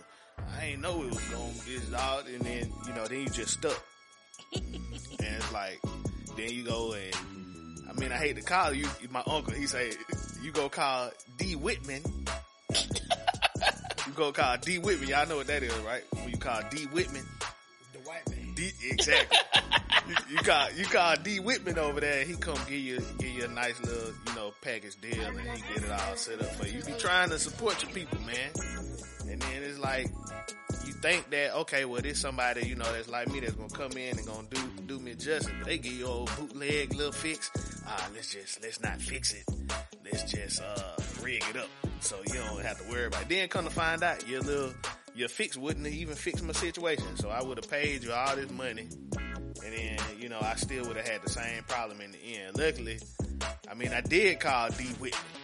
I 0.57 0.65
ain't 0.65 0.81
know 0.81 1.03
it 1.03 1.09
was 1.09 1.29
gonna 1.29 1.53
this 1.65 1.93
out, 1.93 2.27
and 2.27 2.41
then, 2.41 2.71
you 2.87 2.93
know, 2.93 3.05
then 3.05 3.21
you 3.21 3.29
just 3.29 3.51
stuck. 3.51 3.83
and 4.55 4.81
it's 5.19 5.53
like, 5.53 5.79
then 6.35 6.49
you 6.49 6.63
go 6.63 6.93
and, 6.93 7.38
I 7.89 7.99
mean, 7.99 8.11
I 8.11 8.17
hate 8.17 8.35
to 8.35 8.43
call 8.43 8.73
you, 8.73 8.87
my 9.09 9.23
uncle, 9.25 9.53
he 9.53 9.65
say, 9.65 9.91
you 10.43 10.51
go 10.51 10.69
call 10.69 11.11
D. 11.37 11.55
Whitman. 11.55 12.03
you 14.07 14.13
go 14.15 14.31
call 14.31 14.57
D. 14.57 14.77
Whitman. 14.77 15.09
Y'all 15.09 15.27
know 15.27 15.37
what 15.37 15.47
that 15.47 15.63
is, 15.63 15.75
right? 15.79 16.03
When 16.11 16.29
you 16.29 16.37
call 16.37 16.61
D. 16.69 16.85
Whitman. 16.85 17.25
The 17.93 17.99
white 17.99 18.29
man. 18.29 18.53
D, 18.55 18.71
exactly. 18.89 19.37
you 20.29 20.37
call 20.37 20.71
you 20.71 20.85
call 20.85 21.15
D 21.17 21.39
Whitman 21.39 21.77
over 21.77 21.99
there. 21.99 22.23
He 22.23 22.35
come 22.35 22.57
give 22.67 22.79
you 22.79 23.01
give 23.19 23.29
you 23.29 23.45
a 23.45 23.47
nice 23.47 23.79
little 23.81 24.13
you 24.27 24.35
know 24.35 24.53
package 24.61 24.99
deal, 25.01 25.21
and 25.23 25.39
he 25.39 25.61
get 25.73 25.83
it 25.83 25.91
all 25.91 26.15
set 26.15 26.41
up 26.41 26.53
for 26.55 26.67
you. 26.67 26.79
You 26.79 26.83
be 26.83 26.93
trying 26.93 27.29
to 27.29 27.39
support 27.39 27.81
your 27.83 27.91
people, 27.91 28.19
man. 28.21 28.51
And 29.29 29.41
then 29.41 29.63
it's 29.63 29.79
like 29.79 30.07
you 30.07 30.68
think 31.01 31.29
that 31.31 31.55
okay, 31.55 31.85
well, 31.85 32.01
this 32.01 32.19
somebody 32.19 32.67
you 32.67 32.75
know 32.75 32.91
that's 32.91 33.09
like 33.09 33.27
me 33.29 33.39
that's 33.39 33.53
gonna 33.53 33.69
come 33.69 33.91
in 33.97 34.17
and 34.17 34.27
gonna 34.27 34.47
do 34.49 34.61
do 34.85 34.99
me 34.99 35.13
justice. 35.15 35.51
But 35.59 35.67
they 35.67 35.77
give 35.77 35.93
you 35.93 36.05
old 36.05 36.31
bootleg 36.37 36.93
little 36.93 37.11
fix. 37.11 37.51
Ah, 37.87 38.09
let's 38.13 38.31
just 38.33 38.61
let's 38.61 38.81
not 38.81 39.01
fix 39.01 39.33
it. 39.33 39.43
Let's 40.03 40.31
just 40.31 40.61
uh 40.61 40.95
rig 41.23 41.43
it 41.49 41.57
up 41.57 41.69
so 41.99 42.17
you 42.27 42.33
don't 42.35 42.61
have 42.63 42.77
to 42.83 42.89
worry 42.89 43.05
about. 43.05 43.23
it. 43.23 43.29
Then 43.29 43.47
come 43.49 43.65
to 43.65 43.71
find 43.71 44.03
out, 44.03 44.27
your 44.27 44.41
little 44.41 44.73
your 45.15 45.29
fix 45.29 45.57
wouldn't 45.57 45.87
even 45.87 46.15
fix 46.15 46.41
my 46.41 46.53
situation. 46.53 47.17
So 47.17 47.29
I 47.29 47.43
would 47.43 47.57
have 47.57 47.69
paid 47.69 48.03
you 48.03 48.11
all 48.13 48.35
this 48.35 48.51
money, 48.51 48.87
and 49.65 49.73
then 49.73 49.97
you 50.17 50.29
know 50.29 50.39
I 50.41 50.55
still 50.55 50.85
would 50.87 50.97
have 50.97 51.07
had 51.07 51.21
the 51.23 51.29
same 51.29 51.63
problem 51.63 52.01
in 52.01 52.11
the 52.11 52.17
end. 52.17 52.57
Luckily, 52.57 52.99
I 53.69 53.73
mean 53.73 53.93
I 53.93 54.01
did 54.01 54.39
call 54.39 54.69
D 54.69 54.85
Whitman. 54.99 55.38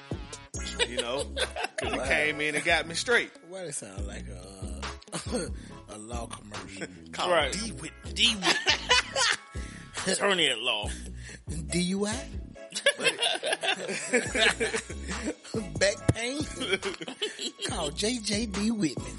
You 0.90 0.98
know, 0.98 1.24
because 1.78 1.94
he 1.94 2.00
came 2.08 2.42
in 2.42 2.56
and 2.56 2.64
got 2.64 2.88
me 2.88 2.96
straight. 2.96 3.32
Why 3.50 3.60
it 3.62 3.76
sound 3.76 4.08
like 4.08 4.26
a 4.28 4.42
uh, 5.14 5.48
a 5.96 5.98
law 5.98 6.28
commercial? 6.28 6.88
Called 7.12 7.32
Right. 7.32 7.52
D 7.52 7.72
Whitman. 7.72 8.14
D 8.14 8.34
Whitman. 8.36 8.56
Attorney 10.08 10.48
at 10.50 10.60
law. 10.60 10.90
DUI? 11.50 12.16
Back 15.80 16.14
pain? 16.14 16.38
Call 17.68 17.92
JJB 17.92 18.72
Whitman 18.78 19.16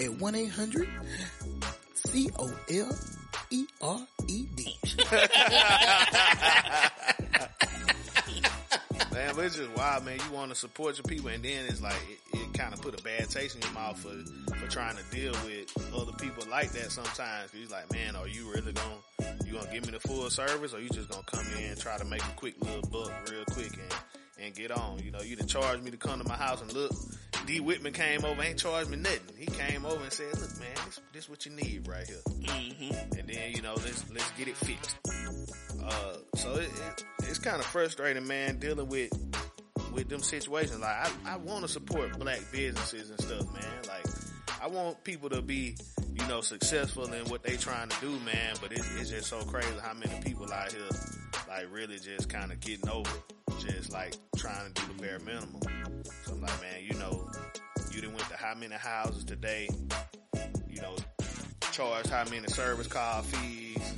at 0.00 0.20
1 0.20 0.34
800 0.34 0.88
C 1.94 2.30
O 2.38 2.52
L 2.70 2.98
E 3.50 3.66
R 3.82 4.00
E 4.28 4.46
D. 4.56 4.76
Man, 9.20 9.34
but 9.36 9.44
it's 9.44 9.56
just 9.56 9.70
wild, 9.76 10.06
man. 10.06 10.18
You 10.18 10.34
want 10.34 10.50
to 10.50 10.56
support 10.56 10.96
your 10.96 11.04
people, 11.04 11.28
and 11.28 11.44
then 11.44 11.66
it's 11.68 11.82
like 11.82 11.92
it, 12.08 12.38
it 12.38 12.54
kind 12.54 12.72
of 12.72 12.80
put 12.80 12.98
a 12.98 13.02
bad 13.02 13.28
taste 13.28 13.54
in 13.54 13.60
your 13.60 13.72
mouth 13.72 13.98
for 13.98 14.54
for 14.54 14.66
trying 14.66 14.96
to 14.96 15.02
deal 15.14 15.32
with 15.44 15.70
other 15.94 16.12
people 16.12 16.42
like 16.50 16.72
that. 16.72 16.90
Sometimes 16.90 17.52
he's 17.52 17.70
like, 17.70 17.92
man, 17.92 18.16
are 18.16 18.26
you 18.26 18.50
really 18.50 18.72
gonna 18.72 19.36
you 19.44 19.52
gonna 19.52 19.70
give 19.70 19.84
me 19.84 19.92
the 19.92 20.00
full 20.00 20.30
service, 20.30 20.72
or 20.72 20.80
you 20.80 20.88
just 20.88 21.10
gonna 21.10 21.22
come 21.26 21.44
in 21.58 21.64
and 21.64 21.78
try 21.78 21.98
to 21.98 22.04
make 22.06 22.22
a 22.22 22.32
quick 22.36 22.54
little 22.60 22.80
buck 22.90 23.12
real 23.30 23.44
quick 23.50 23.74
and 23.74 23.94
and 24.42 24.54
get 24.54 24.70
on? 24.70 24.98
You 25.00 25.10
know, 25.10 25.20
you 25.20 25.36
done 25.36 25.46
charged 25.46 25.82
me 25.82 25.90
to 25.90 25.96
come 25.96 26.20
to 26.20 26.28
my 26.28 26.34
house 26.36 26.60
and 26.60 26.72
look. 26.72 26.92
D 27.46 27.60
Whitman 27.60 27.92
came 27.92 28.24
over, 28.24 28.42
ain't 28.42 28.58
charged 28.58 28.90
me 28.90 28.96
nothing. 28.98 29.34
He 29.36 29.46
came 29.46 29.84
over 29.86 30.02
and 30.02 30.12
said, 30.12 30.26
look, 30.38 30.58
man, 30.58 30.68
this 30.86 31.00
this 31.12 31.28
what 31.28 31.46
you 31.46 31.52
need 31.52 31.88
right 31.88 32.06
here 32.06 32.16
Mm-hmm. 32.26 33.18
and 33.18 33.28
then 33.28 33.52
you 33.54 33.62
know 33.62 33.74
let's 33.74 34.04
let's 34.10 34.30
get 34.32 34.48
it 34.48 34.56
fixed. 34.56 34.96
Uh, 35.84 36.14
so 36.34 36.54
it, 36.54 36.64
it, 36.68 37.04
it's 37.20 37.38
kind 37.38 37.58
of 37.58 37.64
frustrating, 37.66 38.26
man, 38.26 38.58
dealing 38.58 38.88
with 38.88 39.10
with 39.92 40.08
them 40.08 40.20
situations. 40.22 40.80
Like 40.80 41.08
I, 41.26 41.34
I 41.34 41.36
want 41.36 41.62
to 41.62 41.68
support 41.68 42.18
black 42.18 42.40
businesses 42.52 43.10
and 43.10 43.20
stuff, 43.20 43.46
man. 43.52 43.64
Like 43.88 44.04
I 44.62 44.66
want 44.66 45.02
people 45.04 45.30
to 45.30 45.40
be, 45.40 45.74
you 46.12 46.26
know, 46.28 46.42
successful 46.42 47.10
in 47.12 47.24
what 47.30 47.42
they 47.42 47.56
trying 47.56 47.88
to 47.88 48.00
do, 48.00 48.10
man. 48.20 48.56
But 48.60 48.72
it, 48.72 48.82
it's 48.98 49.08
just 49.08 49.28
so 49.28 49.42
crazy 49.44 49.68
how 49.82 49.94
many 49.94 50.20
people 50.22 50.52
out 50.52 50.70
here, 50.70 50.82
like, 51.48 51.66
really 51.72 51.98
just 51.98 52.28
kind 52.28 52.52
of 52.52 52.60
getting 52.60 52.88
over, 52.90 53.10
just 53.58 53.90
like 53.90 54.14
trying 54.36 54.70
to 54.72 54.82
do 54.82 54.92
the 54.92 55.02
bare 55.02 55.18
minimum. 55.20 55.60
So 56.24 56.32
I'm 56.32 56.42
like, 56.42 56.60
man, 56.60 56.82
you 56.82 56.94
know, 56.98 57.30
you 57.90 58.02
didn't 58.02 58.14
went 58.14 58.28
to 58.28 58.36
how 58.36 58.54
many 58.54 58.74
houses 58.74 59.24
today? 59.24 59.66
You 60.68 60.82
know, 60.82 60.94
charge 61.72 62.08
how 62.08 62.24
many 62.24 62.46
service 62.48 62.86
call 62.86 63.22
fees 63.22 63.94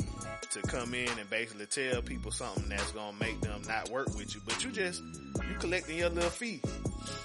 to 0.52 0.62
come 0.62 0.94
in 0.94 1.08
and 1.18 1.28
basically 1.28 1.66
tell 1.66 2.02
people 2.02 2.30
something 2.30 2.68
that's 2.68 2.92
gonna 2.92 3.16
make 3.18 3.40
them 3.40 3.62
not 3.66 3.88
work 3.90 4.14
with 4.16 4.34
you, 4.34 4.40
but 4.46 4.62
you 4.62 4.70
just 4.70 5.02
you 5.02 5.56
collecting 5.58 5.96
your 5.96 6.10
little 6.10 6.30
fee. 6.30 6.60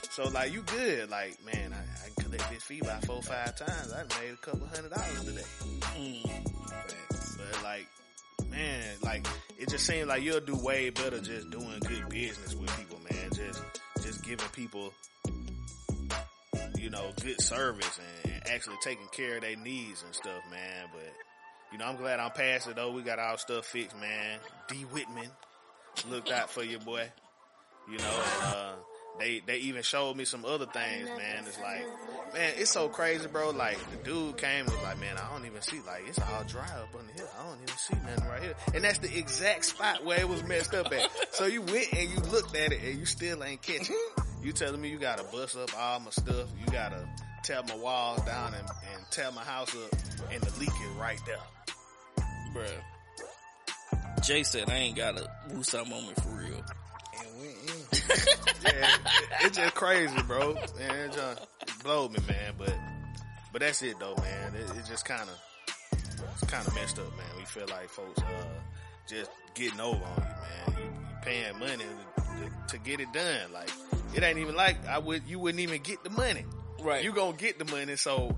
So 0.09 0.29
like 0.29 0.51
you 0.53 0.61
good, 0.61 1.11
like 1.11 1.37
man, 1.45 1.66
Can 2.29 2.37
this 2.53 2.63
fee 2.63 2.81
by 2.81 2.99
four 3.05 3.21
five 3.21 3.55
times. 3.55 3.93
I 3.93 4.03
made 4.21 4.33
a 4.33 4.37
couple 4.37 4.67
hundred 4.67 4.91
dollars 4.91 5.23
today. 5.23 5.41
Mm. 5.95 6.53
But 7.37 7.63
like, 7.63 7.87
man, 8.49 8.83
like 9.01 9.25
it 9.57 9.69
just 9.69 9.85
seems 9.85 10.07
like 10.07 10.23
you'll 10.23 10.41
do 10.41 10.57
way 10.57 10.89
better 10.89 11.19
just 11.21 11.49
doing 11.51 11.79
good 11.87 12.09
business 12.09 12.53
with 12.53 12.75
people, 12.77 12.99
man. 13.09 13.29
Just 13.33 13.63
just 14.01 14.25
giving 14.25 14.47
people, 14.49 14.93
you 16.77 16.89
know, 16.89 17.13
good 17.21 17.41
service 17.41 17.97
and, 18.25 18.33
and 18.33 18.43
actually 18.49 18.77
taking 18.83 19.07
care 19.13 19.37
of 19.37 19.41
their 19.41 19.55
needs 19.55 20.03
and 20.03 20.13
stuff, 20.13 20.41
man. 20.51 20.89
But 20.91 21.13
you 21.71 21.77
know, 21.77 21.85
I'm 21.85 21.95
glad 21.95 22.19
I'm 22.19 22.31
past 22.31 22.67
it 22.67 22.75
though. 22.75 22.91
We 22.91 23.03
got 23.03 23.19
our 23.19 23.37
stuff 23.37 23.65
fixed, 23.67 23.97
man. 24.01 24.39
D 24.67 24.81
Whitman 24.91 25.29
looked 26.09 26.31
out 26.31 26.49
for 26.49 26.63
you, 26.63 26.79
boy. 26.79 27.09
You 27.89 27.97
know, 27.99 28.23
and 28.43 28.53
uh 28.53 28.73
they 29.19 29.41
they 29.45 29.57
even 29.57 29.81
showed 29.81 30.15
me 30.15 30.25
some 30.25 30.45
other 30.45 30.65
things, 30.65 31.07
man. 31.07 31.43
It's 31.45 31.59
like, 31.59 31.85
man, 32.33 32.53
it's 32.57 32.71
so 32.71 32.87
crazy, 32.89 33.27
bro. 33.27 33.51
Like 33.51 33.77
the 33.91 33.97
dude 34.03 34.37
came 34.37 34.65
and 34.65 34.69
was 34.69 34.83
like, 34.83 34.99
man, 34.99 35.15
I 35.17 35.31
don't 35.33 35.45
even 35.45 35.61
see 35.61 35.79
like 35.85 36.03
it's 36.07 36.19
all 36.19 36.43
dry 36.47 36.65
up 36.65 36.89
under 36.97 37.13
here. 37.13 37.27
I 37.39 37.47
don't 37.47 37.57
even 37.57 37.77
see 37.77 37.95
nothing 37.95 38.27
right 38.29 38.43
here. 38.43 38.55
And 38.73 38.83
that's 38.83 38.99
the 38.99 39.17
exact 39.17 39.65
spot 39.65 40.05
where 40.05 40.19
it 40.19 40.27
was 40.27 40.43
messed 40.43 40.73
up 40.73 40.91
at. 40.91 41.09
So 41.31 41.45
you 41.45 41.61
went 41.61 41.91
and 41.93 42.09
you 42.09 42.19
looked 42.31 42.55
at 42.55 42.71
it 42.71 42.81
and 42.83 42.99
you 42.99 43.05
still 43.05 43.43
ain't 43.43 43.61
catching. 43.61 43.95
You 44.43 44.51
telling 44.53 44.79
me 44.79 44.89
you 44.89 44.99
gotta 44.99 45.23
bust 45.23 45.57
up 45.57 45.69
all 45.77 45.99
my 45.99 46.11
stuff. 46.11 46.47
You 46.59 46.71
gotta 46.71 47.07
tear 47.43 47.61
my 47.67 47.75
walls 47.75 48.21
down 48.21 48.53
and, 48.53 48.67
and 48.93 49.11
tear 49.11 49.31
my 49.31 49.43
house 49.43 49.75
up 49.75 49.99
and 50.31 50.41
the 50.41 50.59
leak 50.59 50.69
is 50.69 50.97
right 50.99 51.19
there. 51.25 51.37
Bruh. 52.53 54.23
Jay 54.23 54.43
said 54.43 54.69
I 54.69 54.75
ain't 54.75 54.95
got 54.95 55.17
a 55.19 55.29
Woosah 55.49 55.87
moment 55.89 56.21
for 56.21 56.29
real. 56.29 56.63
And 57.19 57.39
went 57.39 57.55
in. 57.67 57.86
Yeah, 58.63 58.89
it's 59.41 59.57
just 59.57 59.75
crazy, 59.75 60.21
bro. 60.23 60.53
Man, 60.53 61.09
it 61.09 61.13
just 61.13 61.41
it 61.61 61.83
blowed 61.83 62.11
me, 62.11 62.19
man. 62.27 62.53
But 62.57 62.73
but 63.51 63.61
that's 63.61 63.81
it 63.81 63.99
though, 63.99 64.15
man. 64.15 64.55
It, 64.55 64.77
it's 64.77 64.89
just 64.89 65.05
kind 65.05 65.29
of 65.29 65.99
it's 66.33 66.51
kind 66.51 66.67
of 66.67 66.73
messed 66.75 66.99
up, 66.99 67.15
man. 67.17 67.27
We 67.37 67.45
feel 67.45 67.67
like 67.69 67.89
folks 67.89 68.21
uh 68.21 68.45
just 69.07 69.31
getting 69.55 69.79
over 69.79 70.03
on 70.03 70.17
you, 70.17 70.73
man. 70.73 70.77
You, 70.77 70.83
you 70.83 71.15
paying 71.21 71.59
money 71.59 71.85
to, 71.85 72.21
to, 72.21 72.67
to 72.67 72.77
get 72.79 72.99
it 72.99 73.11
done. 73.13 73.51
Like 73.53 73.69
it 74.13 74.23
ain't 74.23 74.39
even 74.39 74.55
like 74.55 74.85
I 74.87 74.99
would 74.99 75.23
you 75.27 75.39
wouldn't 75.39 75.61
even 75.61 75.81
get 75.81 76.03
the 76.03 76.09
money. 76.09 76.45
Right. 76.81 77.03
You 77.03 77.11
gonna 77.11 77.35
get 77.37 77.59
the 77.59 77.65
money, 77.65 77.95
so. 77.95 78.35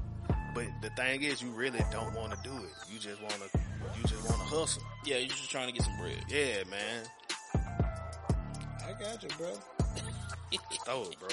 But 0.55 0.65
the 0.81 0.89
thing 0.89 1.21
is, 1.21 1.41
you 1.41 1.49
really 1.51 1.79
don't 1.91 2.13
want 2.15 2.31
to 2.31 2.37
do 2.43 2.55
it. 2.55 2.91
You 2.91 2.97
just 2.97 3.21
want 3.21 3.35
to, 3.35 3.59
you 3.95 4.01
just 4.01 4.23
want 4.27 4.41
to 4.41 4.47
hustle. 4.47 4.81
yeah, 5.05 5.17
you're 5.17 5.27
just 5.27 5.51
trying 5.51 5.67
to 5.67 5.73
get 5.73 5.83
some 5.83 5.95
bread. 5.97 6.17
Yeah, 6.27 6.63
man. 6.69 7.05
I 8.89 8.93
got 8.93 9.21
you, 9.21 9.29
bro. 9.37 9.53
Throw 10.83 11.03
it, 11.03 11.15
bro. 11.19 11.29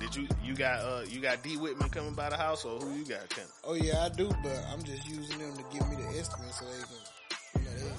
Did 0.00 0.16
you 0.16 0.26
you 0.42 0.54
got 0.56 0.80
uh 0.80 1.02
you 1.08 1.20
got 1.20 1.40
D 1.44 1.56
Whitman 1.56 1.88
coming 1.90 2.14
by 2.14 2.30
the 2.30 2.36
house 2.36 2.64
or 2.64 2.80
who 2.80 2.92
you 2.96 3.04
got 3.04 3.28
coming? 3.28 3.48
Oh 3.62 3.74
yeah, 3.74 4.02
I 4.04 4.08
do, 4.08 4.28
but 4.42 4.60
I'm 4.72 4.82
just 4.82 5.06
using 5.06 5.38
them 5.38 5.56
to 5.56 5.62
give 5.72 5.88
me 5.88 5.94
the 5.96 6.08
estimate 6.18 6.52
so 6.52 6.64
they 6.64 6.82
can, 6.82 6.96
you 7.62 7.70
know, 7.70 7.76
they, 7.76 7.92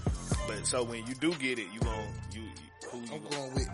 But 0.48 0.68
so 0.68 0.84
when 0.84 1.08
you 1.08 1.16
do 1.16 1.34
get 1.36 1.58
it, 1.58 1.68
you 1.74 1.80
gon' 1.80 2.08
you, 2.34 2.42
you 2.42 2.50
who 2.92 2.98
you 2.98 3.14
I'm 3.14 3.24
going 3.30 3.54
with 3.54 3.70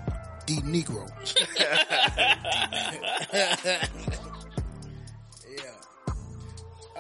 D 0.46 0.58
Negro. 0.58 1.10
yeah. 5.50 5.78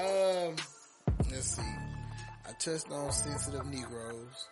Um, 0.01 0.55
let's 1.29 1.55
see. 1.55 1.61
I 2.47 2.51
touched 2.53 2.89
on 2.91 3.11
sensitive 3.11 3.65
Negroes. 3.67 4.47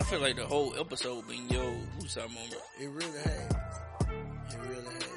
I 0.00 0.02
feel 0.04 0.20
like 0.20 0.36
the 0.36 0.46
whole 0.46 0.74
episode 0.78 1.28
been 1.28 1.46
yo 1.50 1.74
Woosah 1.98 2.26
moment. 2.28 2.56
It 2.80 2.88
really 2.88 3.18
has. 3.18 3.52
It 4.50 4.58
really 4.66 4.94
has. 4.94 5.08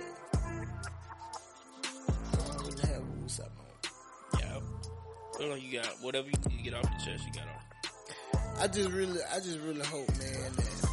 I 2.34 2.36
don't 2.36 2.60
really 2.60 2.82
have 2.82 3.02
a 3.02 3.24
woosah 3.24 3.50
moment. 3.56 3.88
Yeah. 4.40 4.60
I 4.60 5.38
feel 5.38 5.50
like 5.50 5.64
you 5.64 5.82
got 5.82 5.88
whatever 6.02 6.28
you 6.28 6.34
need 6.50 6.58
to 6.58 6.64
get 6.64 6.74
off 6.74 6.84
the 6.84 7.06
chest, 7.06 7.24
you 7.26 7.32
got 7.34 7.48
off. 7.48 8.60
I 8.60 8.68
just 8.68 8.90
really, 8.92 9.20
I 9.34 9.38
just 9.38 9.60
really 9.60 9.86
hope, 9.86 10.10
man, 10.10 10.52
that 10.58 10.90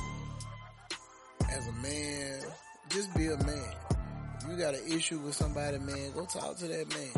as 1.50 1.66
a 1.66 1.72
man, 1.72 2.42
just 2.90 3.12
be 3.14 3.26
a 3.26 3.36
man. 3.38 3.74
If 4.40 4.48
you 4.48 4.56
got 4.56 4.74
an 4.74 4.86
issue 4.90 5.18
with 5.18 5.34
somebody, 5.34 5.78
man, 5.78 6.12
go 6.14 6.24
talk 6.26 6.56
to 6.58 6.68
that 6.68 6.88
man. 6.88 7.12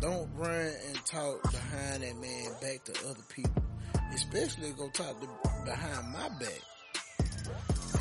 Don't 0.00 0.28
run 0.34 0.72
and 0.88 1.06
talk 1.06 1.40
behind 1.44 2.02
that 2.02 2.16
man 2.16 2.50
back 2.60 2.84
to 2.84 3.08
other 3.08 3.22
people. 3.28 3.62
Especially 4.12 4.70
go 4.72 4.88
talk 4.88 5.20
to 5.20 5.28
behind 5.64 6.12
my 6.12 6.28
back. 6.40 6.60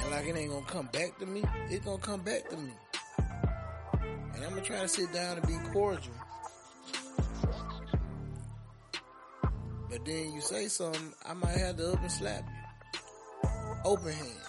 And 0.01 0.11
like 0.11 0.27
it 0.27 0.35
ain't 0.35 0.51
gonna 0.51 0.65
come 0.65 0.89
back 0.91 1.17
to 1.19 1.25
me, 1.25 1.43
it's 1.69 1.85
gonna 1.85 1.97
come 1.97 2.21
back 2.21 2.49
to 2.49 2.57
me. 2.57 2.71
And 4.35 4.43
I'm 4.43 4.49
gonna 4.49 4.61
try 4.61 4.81
to 4.81 4.87
sit 4.87 5.11
down 5.13 5.37
and 5.37 5.47
be 5.47 5.57
cordial. 5.71 6.13
But 9.89 10.05
then 10.05 10.33
you 10.33 10.41
say 10.41 10.67
something, 10.67 11.13
I 11.23 11.33
might 11.33 11.57
have 11.57 11.77
to 11.77 11.93
up 11.93 12.01
and 12.01 12.11
slap 12.11 12.43
you. 12.43 13.49
Open 13.85 14.11
hand. 14.11 14.39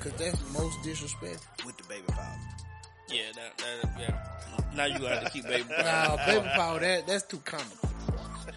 Cause 0.00 0.12
that's 0.12 0.52
most 0.52 0.82
disrespectful. 0.82 1.66
with 1.66 1.76
the 1.76 1.84
baby 1.84 2.04
powder. 2.08 2.38
Yeah, 3.08 3.22
that, 3.34 3.58
that 3.58 4.00
yeah. 4.00 4.74
Now 4.74 4.84
you 4.84 4.98
gotta 4.98 5.30
keep 5.30 5.44
baby. 5.44 5.64
Nah, 5.70 6.16
baby 6.26 6.46
power, 6.54 6.78
that, 6.80 7.06
that's 7.06 7.24
too 7.24 7.38
comical. 7.38 7.87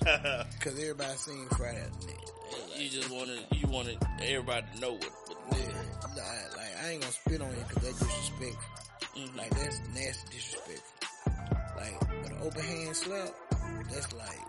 Cause 0.61 0.79
everybody 0.79 1.15
seen 1.15 1.45
Friday 1.49 1.79
After 1.79 2.81
You 2.81 2.89
just 2.89 3.11
wanted 3.11 3.39
you 3.51 3.67
wanted 3.67 3.97
everybody 4.19 4.65
to 4.73 4.81
know 4.81 4.93
what. 4.93 5.11
what 5.27 5.57
Yeah, 5.59 5.67
like, 6.15 6.57
like 6.57 6.83
I 6.83 6.89
ain't 6.89 7.01
gonna 7.01 7.13
spit 7.13 7.41
on 7.41 7.49
you 7.51 7.63
cause 7.69 7.83
that's 7.83 7.99
disrespectful. 7.99 8.69
Mhm. 9.15 9.37
Like 9.37 9.49
that's 9.51 9.79
nasty 9.93 10.37
disrespectful. 10.37 11.07
Like, 11.77 11.99
but 12.23 12.31
an 12.31 12.37
open 12.41 12.63
hand 12.63 12.95
slap, 12.95 13.29
that's 13.91 14.13
like 14.13 14.39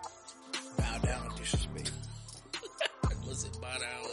bow 0.79 0.97
down 1.03 1.35
disrespect. 1.37 1.91
was 3.27 3.43
it 3.43 3.55
bow 3.61 3.77
down 3.77 4.09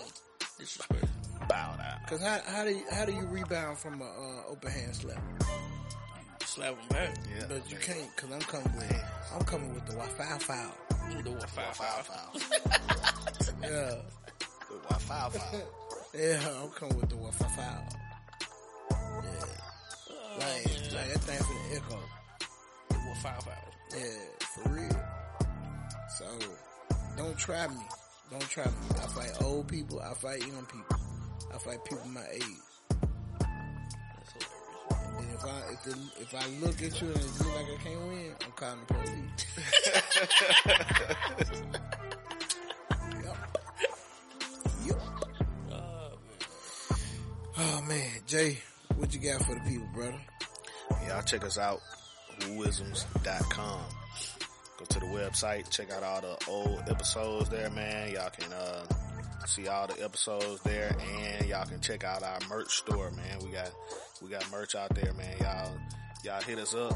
disrespect? 0.59 1.07
Bow 1.49 1.77
down. 1.79 2.01
Cause 2.07 2.21
how 2.23 2.39
how 2.47 2.65
do 2.65 2.71
you, 2.71 2.83
how 2.93 3.07
do 3.07 3.13
you 3.13 3.25
rebound 3.27 3.79
from 3.79 4.03
a 4.03 4.05
uh, 4.05 4.51
open 4.51 4.71
hand 4.71 4.95
slap? 4.95 5.23
Slap 6.51 6.75
them 6.75 6.89
back. 6.89 7.15
Yeah. 7.39 7.45
But 7.49 7.71
you 7.71 7.77
can't, 7.79 8.17
cause 8.17 8.31
I'm 8.33 8.41
coming 8.41 8.77
with 8.77 9.05
I'm 9.33 9.45
coming 9.45 9.73
with 9.73 9.87
the 9.87 9.93
Wi-Fi 9.93 10.39
foul. 10.39 10.73
Do 11.23 11.31
a 11.37 11.47
foul 11.47 11.73
Foul, 11.73 12.03
foul. 12.03 12.41
foul. 12.41 13.61
Yeah, 13.63 13.95
Why 14.89 14.97
foul, 14.99 15.31
foul? 15.31 15.61
yeah, 16.13 16.41
I'm 16.63 16.71
coming 16.71 16.97
with 16.97 17.09
the 17.09 17.15
Wi-Fi 17.17 17.47
foul. 17.57 17.85
Yeah, 19.23 20.39
like 20.39 20.67
like 20.93 21.13
that 21.13 21.21
thing 21.21 21.39
for 21.39 21.55
the 21.55 21.77
echo. 21.77 21.99
A 22.91 23.15
foul 23.23 23.41
foul. 23.43 23.55
Yeah, 23.97 24.25
for 24.41 24.71
real. 24.71 25.03
So, 26.19 26.27
don't 27.17 27.39
try 27.39 27.69
me. 27.69 27.77
Don't 28.33 28.43
try 28.49 28.65
me. 28.65 28.73
I 28.97 29.07
fight 29.07 29.33
old 29.43 29.69
people. 29.69 30.01
I 30.01 30.15
fight 30.15 30.41
young 30.41 30.67
people. 30.67 30.97
I 31.55 31.59
fight 31.59 31.85
people 31.85 32.07
my 32.09 32.25
age. 32.33 32.43
And 35.21 35.31
if 35.33 35.45
I 35.45 35.59
if, 35.73 35.83
the, 35.83 35.97
if 36.21 36.35
I 36.35 36.47
look 36.65 36.83
at 36.83 37.01
you 37.01 37.09
and 37.09 37.17
it 37.17 37.39
look 37.39 37.55
like 37.55 37.67
I 37.67 37.77
can't 37.83 38.01
win, 38.09 38.33
I'm 38.43 38.53
calling 38.53 38.81
the 38.87 38.95
police. 38.95 39.47
yep. 43.25 43.37
Yep. 44.87 45.01
Oh, 45.73 46.11
man. 46.27 46.99
Oh 47.59 47.83
man, 47.87 48.11
Jay, 48.27 48.59
what 48.97 49.13
you 49.15 49.21
got 49.21 49.45
for 49.45 49.55
the 49.55 49.61
people, 49.61 49.87
brother? 49.93 50.21
Y'all 51.07 51.23
check 51.23 51.45
us 51.45 51.59
out, 51.59 51.81
whoisms.com. 52.41 53.81
Go 54.79 54.85
to 54.87 54.99
the 55.01 55.07
website, 55.07 55.69
check 55.71 55.91
out 55.93 56.03
all 56.03 56.21
the 56.23 56.37
old 56.49 56.83
episodes 56.89 57.49
there, 57.51 57.69
man. 57.71 58.11
Y'all 58.13 58.31
can, 58.31 58.53
uh, 58.53 58.85
see 59.47 59.69
all 59.69 59.87
the 59.87 60.03
episodes 60.03 60.61
there 60.63 60.95
and 61.17 61.47
y'all 61.49 61.65
can 61.67 61.81
check 61.81 62.05
out 62.05 62.23
our 62.23 62.39
merch 62.49 62.77
store, 62.79 63.11
man. 63.11 63.39
We 63.45 63.51
got, 63.51 63.71
we 64.23 64.29
got 64.31 64.51
merch 64.51 64.75
out 64.75 64.95
there, 64.95 65.13
man. 65.15 65.35
Y'all, 65.41 65.73
y'all 66.25 66.43
hit 66.43 66.59
us 66.59 66.75
up. 66.75 66.95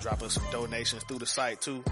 Drop 0.00 0.22
us 0.22 0.34
some 0.34 0.44
donations 0.52 1.02
through 1.04 1.18
the 1.18 1.26
site 1.26 1.60
too. 1.60 1.82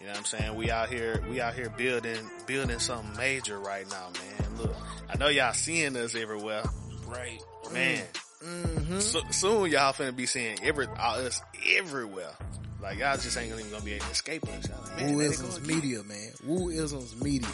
You 0.00 0.06
know 0.08 0.12
what 0.12 0.18
I'm 0.18 0.24
saying? 0.24 0.54
We 0.56 0.70
out 0.70 0.88
here, 0.90 1.22
we 1.30 1.40
out 1.40 1.54
here 1.54 1.70
building, 1.70 2.28
building 2.46 2.78
something 2.78 3.16
major 3.16 3.58
right 3.58 3.88
now, 3.88 4.08
man. 4.10 4.58
Look, 4.58 4.76
I 5.08 5.16
know 5.16 5.28
y'all 5.28 5.54
seeing 5.54 5.96
us 5.96 6.14
everywhere. 6.14 6.62
right. 7.06 7.38
Man, 7.72 8.02
Mm-hmm. 8.44 8.98
so, 8.98 9.20
soon 9.30 9.70
y'all 9.70 9.94
finna 9.94 10.14
be 10.14 10.26
seeing 10.26 10.58
every 10.62 10.86
all 10.86 11.14
us 11.16 11.40
everywhere. 11.76 12.32
Like 12.84 12.98
y'all 12.98 13.16
just 13.16 13.38
ain't 13.38 13.50
even 13.50 13.70
gonna 13.70 13.82
be 13.82 13.94
able 13.94 14.04
to 14.04 14.10
escape 14.10 14.46
us. 14.46 14.68
Y'all 14.68 14.82
like, 14.82 14.96
man, 14.98 15.16
there 15.16 15.28
they 15.30 15.36
go 15.36 15.42
Wooisms 15.42 15.56
again. 15.56 15.76
Media, 15.76 16.02
man. 16.02 16.32
Wooisms 16.46 17.22
Media. 17.22 17.48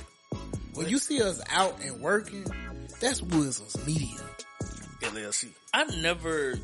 When 0.74 0.88
you 0.88 0.98
see 0.98 1.22
us 1.22 1.40
out 1.48 1.80
and 1.84 2.00
working, 2.00 2.44
that's 3.00 3.20
Wooisms 3.20 3.86
Media. 3.86 4.18
LLC. 5.02 5.50
I 5.72 5.84
never 6.02 6.56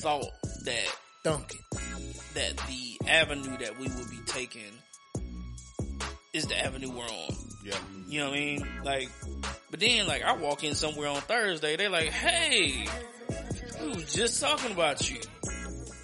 thought 0.00 0.26
that 0.64 0.96
Duncan. 1.22 1.60
that 2.34 2.56
the 2.56 3.08
avenue 3.08 3.56
that 3.58 3.78
we 3.78 3.86
would 3.86 4.10
be 4.10 4.18
taking 4.26 4.72
is 6.32 6.46
the 6.46 6.58
avenue 6.58 6.90
we're 6.90 7.04
on. 7.04 7.36
Yeah. 7.64 7.76
You 8.08 8.18
know 8.18 8.30
what 8.30 8.36
I 8.36 8.40
mean? 8.40 8.68
Like, 8.82 9.10
but 9.70 9.78
then 9.78 10.08
like 10.08 10.22
I 10.24 10.36
walk 10.36 10.64
in 10.64 10.74
somewhere 10.74 11.08
on 11.08 11.20
Thursday, 11.20 11.76
they're 11.76 11.88
like, 11.88 12.10
"Hey, 12.10 12.88
we 13.80 13.88
was 13.90 14.12
just 14.12 14.40
talking 14.40 14.72
about 14.72 15.08
you. 15.08 15.20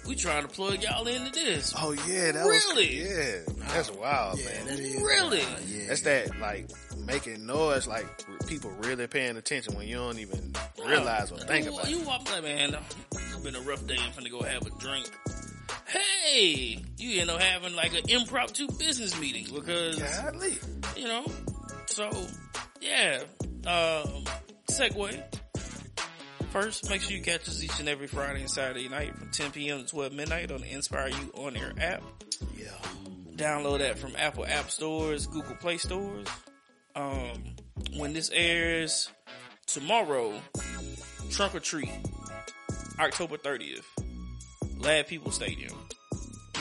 We 0.07 0.15
trying 0.15 0.43
to 0.43 0.47
plug 0.47 0.81
y'all 0.83 1.05
into 1.07 1.31
this." 1.31 1.73
Oh 1.77 1.91
yeah, 1.91 2.31
that 2.31 2.45
Really? 2.45 3.01
was 3.01 3.47
yeah. 3.57 3.67
That's 3.73 3.91
wild, 3.91 4.39
Yeah, 4.39 4.45
man. 4.45 4.65
that 4.67 4.79
is. 4.79 4.95
Really? 5.01 5.41
Yeah. 5.67 5.87
That's 5.87 6.01
that 6.01 6.39
like 6.39 6.69
making 7.05 7.45
noise, 7.45 7.87
like 7.87 8.05
people 8.47 8.71
really 8.79 9.07
paying 9.07 9.37
attention 9.37 9.75
when 9.75 9.87
you 9.87 9.95
don't 9.95 10.19
even 10.19 10.53
realize 10.85 11.31
or 11.31 11.37
think 11.39 11.67
about 11.67 11.89
You 11.89 11.99
it. 12.01 12.05
walk 12.07 12.31
like, 12.31 12.43
man, 12.43 12.75
it's 13.11 13.37
been 13.37 13.55
a 13.55 13.61
rough 13.61 13.85
day. 13.87 13.97
I'm 13.99 14.11
finna 14.11 14.31
go 14.31 14.41
have 14.43 14.65
a 14.65 14.69
drink. 14.79 15.09
Hey, 15.85 16.83
you 16.97 17.21
end 17.21 17.29
up 17.29 17.39
having 17.41 17.75
like 17.75 17.93
an 17.93 18.09
impromptu 18.09 18.67
business 18.77 19.17
meeting 19.19 19.47
because 19.53 19.97
Godly. 19.99 20.57
you 20.97 21.07
know. 21.07 21.25
So, 21.87 22.09
yeah. 22.81 23.19
Um, 23.65 24.23
segue. 24.69 25.21
First, 26.61 26.89
make 26.89 27.01
sure 27.01 27.15
you 27.15 27.21
catch 27.21 27.47
us 27.47 27.63
each 27.63 27.79
and 27.79 27.87
every 27.87 28.07
Friday 28.07 28.39
and 28.39 28.49
Saturday 28.49 28.89
night 28.89 29.15
from 29.15 29.29
10 29.29 29.51
p.m. 29.51 29.83
to 29.83 29.87
12 29.87 30.11
midnight 30.11 30.51
on 30.51 30.61
the 30.61 30.73
Inspire 30.73 31.09
You 31.09 31.31
On 31.35 31.55
Air 31.55 31.71
app. 31.79 32.01
Yeah. 32.57 32.69
Download 33.35 33.77
that 33.77 33.99
from 33.99 34.15
Apple 34.17 34.43
App 34.43 34.71
Stores, 34.71 35.27
Google 35.27 35.55
Play 35.57 35.77
Stores. 35.77 36.27
Um, 36.95 37.43
when 37.95 38.13
this 38.13 38.31
airs 38.33 39.11
tomorrow, 39.67 40.33
Trunk 41.29 41.53
or 41.53 41.59
Treat, 41.59 41.91
October 42.99 43.37
30th, 43.37 43.85
Ladd-Peebles 44.79 45.35
Stadium. 45.35 45.75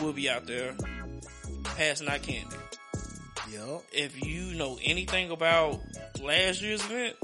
We'll 0.03 0.13
be 0.13 0.29
out 0.29 0.47
there 0.47 0.77
passing 1.65 2.09
out 2.09 2.21
candy 2.21 2.55
Yup. 3.51 3.83
if 3.93 4.23
you 4.23 4.55
know 4.57 4.79
anything 4.85 5.31
about 5.31 5.81
last 6.21 6.61
year's 6.61 6.85
event, 6.85 7.17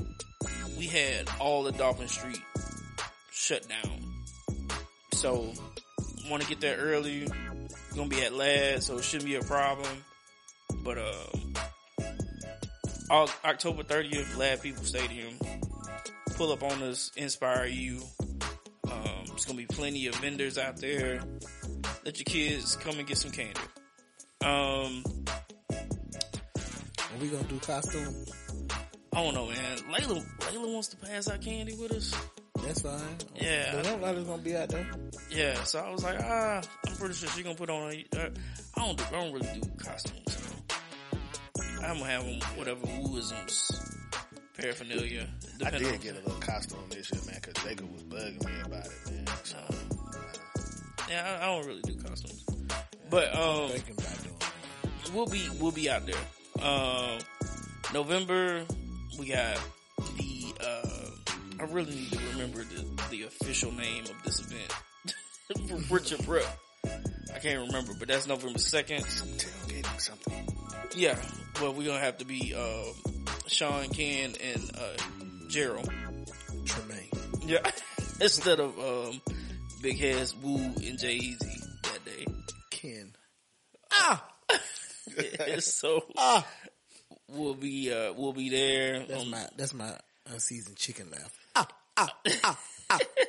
we 0.79 0.87
had 0.87 1.29
all 1.39 1.65
the 1.65 1.73
Dolphin 1.73 2.09
Street 2.09 2.41
shut 3.43 3.67
down. 3.69 4.01
So, 5.15 5.53
want 6.31 6.43
to 6.43 6.49
get 6.49 6.61
there 6.61 6.77
early. 6.77 7.27
Gonna 7.97 8.09
be 8.09 8.23
at 8.23 8.33
Ladd, 8.33 8.85
so 8.85 8.99
it 8.99 9.05
shouldn't 9.05 9.29
be 9.29 9.35
a 9.35 9.43
problem. 9.43 10.05
But 10.85 10.99
uh, 10.99 11.27
October 13.45 13.83
30th, 13.83 14.37
Ladd-Peebles 14.37 14.87
Stadium. 14.87 15.35
Pull 16.37 16.53
up 16.53 16.63
on 16.63 16.83
us, 16.85 17.11
inspire 17.17 17.67
you. 17.67 18.03
Um, 18.91 19.25
it's 19.33 19.45
gonna 19.45 19.59
be 19.59 19.67
plenty 19.67 20.07
of 20.07 20.15
vendors 20.17 20.57
out 20.57 20.77
there. 20.77 21.21
Let 22.05 22.19
your 22.19 22.25
kids 22.25 22.77
come 22.77 22.97
and 22.99 23.09
get 23.09 23.19
some 23.19 23.33
candy. 23.33 23.61
Um, 24.45 25.03
Are 25.69 27.19
we 27.21 27.29
gonna 27.29 27.43
do 27.49 27.59
costume? 27.59 28.15
I 29.13 29.23
don't 29.23 29.35
know, 29.35 29.49
man. 29.49 29.79
Layla, 29.91 30.25
Layla 30.39 30.73
wants 30.73 30.89
to 30.89 30.97
pass 30.97 31.29
out 31.29 31.43
candy 31.43 31.75
with 31.75 31.91
us. 31.93 32.15
That's 32.61 32.83
fine. 32.83 33.01
Yeah. 33.35 33.73
But 33.77 33.85
nobody's 33.87 34.25
gonna 34.25 34.43
be 34.43 34.57
out 34.57 34.69
there. 34.69 34.87
Yeah, 35.31 35.63
so 35.65 35.79
I 35.81 35.91
was 35.91 36.05
like, 36.05 36.19
ah, 36.21 36.61
I'm 36.87 36.95
pretty 36.97 37.15
sure 37.15 37.29
she's 37.31 37.43
gonna 37.43 37.55
put 37.57 37.71
on. 37.71 37.91
A, 37.93 38.07
uh, 38.17 38.29
I 38.77 38.87
don't, 38.87 38.99
do, 38.99 39.05
I 39.09 39.11
don't 39.13 39.33
really 39.33 39.61
do 39.61 39.71
costumes. 39.79 40.39
I'm 41.83 41.99
gonna 41.99 42.05
have 42.11 42.25
them 42.25 42.39
whatever 42.57 42.81
wooisms 42.87 43.97
paraphernalia. 44.57 45.27
I 45.65 45.71
did 45.71 45.85
on- 45.87 45.99
get 45.99 46.13
a 46.15 46.19
little 46.21 46.41
costume 46.41 46.79
this 46.91 47.11
year, 47.13 47.21
man, 47.27 47.41
cause 47.41 47.55
Jacob 47.65 47.91
was 47.93 48.03
bugging 48.05 48.45
me 48.45 48.53
about 48.65 48.87
it, 48.87 49.11
man. 49.11 49.27
So, 49.45 49.57
Yeah, 51.09 51.39
I, 51.41 51.45
I 51.45 51.47
don't 51.47 51.67
really 51.67 51.83
do 51.83 51.95
costumes, 51.97 52.45
but 53.11 53.35
um, 53.35 53.71
Thinking 53.71 53.95
about 53.99 54.23
doing. 54.23 54.37
it. 55.05 55.13
we'll 55.13 55.27
be 55.27 55.49
we'll 55.61 55.73
be 55.73 55.91
out 55.91 56.03
there. 56.07 56.65
Um, 56.65 57.19
November 57.93 58.65
we 59.19 59.27
got 59.29 59.59
the. 59.99 60.55
Uh, 60.61 60.92
I 61.63 61.67
really 61.67 61.95
need 61.95 62.11
to 62.13 62.19
remember 62.33 62.65
the 62.65 62.85
the 63.11 63.23
official 63.25 63.71
name 63.73 64.05
of 64.05 64.23
this 64.25 64.41
event 64.41 65.87
Richard 65.91 66.25
Prep. 66.25 66.59
I 67.35 67.39
can't 67.39 67.67
remember, 67.67 67.93
but 67.99 68.09
that's 68.09 68.27
November 68.27 68.59
second. 68.59 69.05
tailgating 69.05 70.01
something. 70.01 70.49
Yeah, 70.97 71.17
well, 71.61 71.73
we're 71.73 71.87
gonna 71.87 72.01
have 72.01 72.19
to 72.19 72.25
be 72.25 72.55
uh, 72.55 72.85
Sean, 73.47 73.89
Ken, 73.91 74.35
and 74.43 74.71
uh, 74.77 74.97
Gerald. 75.49 75.89
Tremaine. 76.65 77.09
Yeah, 77.47 77.59
instead 78.21 78.61
of 78.61 78.79
um, 78.79 79.21
Big 79.83 79.99
Heads, 79.99 80.35
Woo, 80.43 80.57
and 80.57 80.99
Jay 80.99 81.15
Easy 81.15 81.63
that 81.85 82.05
day. 82.05 82.27
Ken. 82.71 83.13
Ah! 83.93 84.27
so 85.61 86.05
Ah. 86.17 86.47
we'll 87.29 87.55
be 87.55 87.93
uh, 87.93 88.13
we'll 88.15 88.33
be 88.33 88.49
there. 88.49 89.05
That's 89.07 89.23
Um, 89.23 89.31
my 89.31 89.47
that's 89.57 89.75
my 89.75 89.97
unseasoned 90.31 90.77
chicken 90.77 91.11
laugh. 91.11 91.33
Ah, 91.57 91.69
ah, 91.97 92.59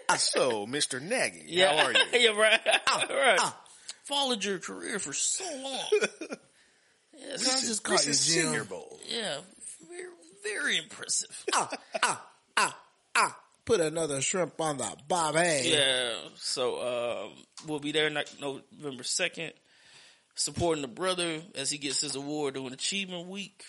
ah, 0.09 0.15
so, 0.17 0.65
Mr. 0.67 1.01
Nagy, 1.01 1.43
yeah, 1.47 1.75
how 1.77 1.85
are 1.87 1.91
you? 1.91 1.99
yeah, 2.13 2.29
right, 2.39 2.59
right. 3.09 3.39
Followed 4.03 4.43
your 4.43 4.59
career 4.59 4.99
for 4.99 5.13
so 5.13 5.43
long. 5.61 5.79
yeah, 7.17 7.33
I 7.33 7.37
so- 7.37 7.67
just 7.67 7.83
caught 7.83 8.03
you, 8.05 8.09
Reese's 8.09 8.19
Senior 8.19 8.63
Bowl. 8.63 8.99
yeah, 9.07 9.37
very, 9.89 10.07
very 10.43 10.77
impressive. 10.77 11.45
Put 13.65 13.79
another 13.79 14.19
shrimp 14.21 14.59
on 14.59 14.77
the 14.77 14.93
bobby. 15.07 15.61
Yeah, 15.63 16.15
so 16.35 17.23
um, 17.27 17.31
we'll 17.65 17.79
be 17.79 17.93
there 17.93 18.09
November 18.41 19.03
second. 19.03 19.53
supporting 20.35 20.81
the 20.81 20.89
brother 20.89 21.41
as 21.55 21.69
he 21.69 21.77
gets 21.77 22.01
his 22.01 22.15
award 22.15 22.55
during 22.55 22.73
Achievement 22.73 23.29
Week, 23.29 23.63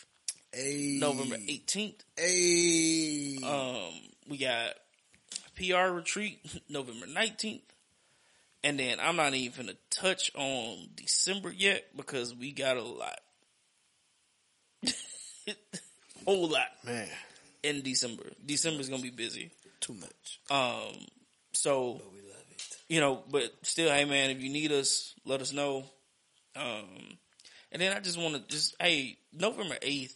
Hey, 0.54 0.98
November 1.00 1.36
18th. 1.36 2.00
Hey, 2.16 3.38
Um, 3.44 3.92
we 4.28 4.38
got 4.38 4.74
PR 5.56 5.92
retreat 5.92 6.38
November 6.68 7.06
19th. 7.06 7.60
And 8.62 8.78
then 8.78 8.98
I'm 9.00 9.16
not 9.16 9.34
even 9.34 9.66
gonna 9.66 9.76
touch 9.90 10.30
on 10.34 10.88
December 10.94 11.50
yet 11.52 11.84
because 11.96 12.34
we 12.34 12.52
got 12.52 12.76
a 12.78 12.82
lot. 12.82 13.20
Whole 16.24 16.48
lot 16.48 16.68
Man. 16.84 17.08
in 17.62 17.82
December. 17.82 18.22
December's 18.46 18.88
gonna 18.88 19.02
be 19.02 19.10
busy. 19.10 19.50
too 19.80 19.92
much. 19.94 20.40
Um, 20.50 20.94
so, 21.52 21.94
But 22.02 22.12
we 22.12 22.20
love 22.20 22.44
it. 22.52 22.76
you 22.88 23.00
know, 23.00 23.22
but 23.30 23.52
still, 23.62 23.90
hey 23.90 24.06
man, 24.06 24.30
if 24.30 24.40
you 24.40 24.48
need 24.50 24.72
us, 24.72 25.12
let 25.26 25.42
us 25.42 25.52
know. 25.52 25.84
Um, 26.56 27.18
and 27.70 27.82
then 27.82 27.94
I 27.94 28.00
just 28.00 28.16
want 28.18 28.34
to 28.36 28.40
just, 28.48 28.76
hey, 28.80 29.18
November 29.32 29.74
8th, 29.82 30.14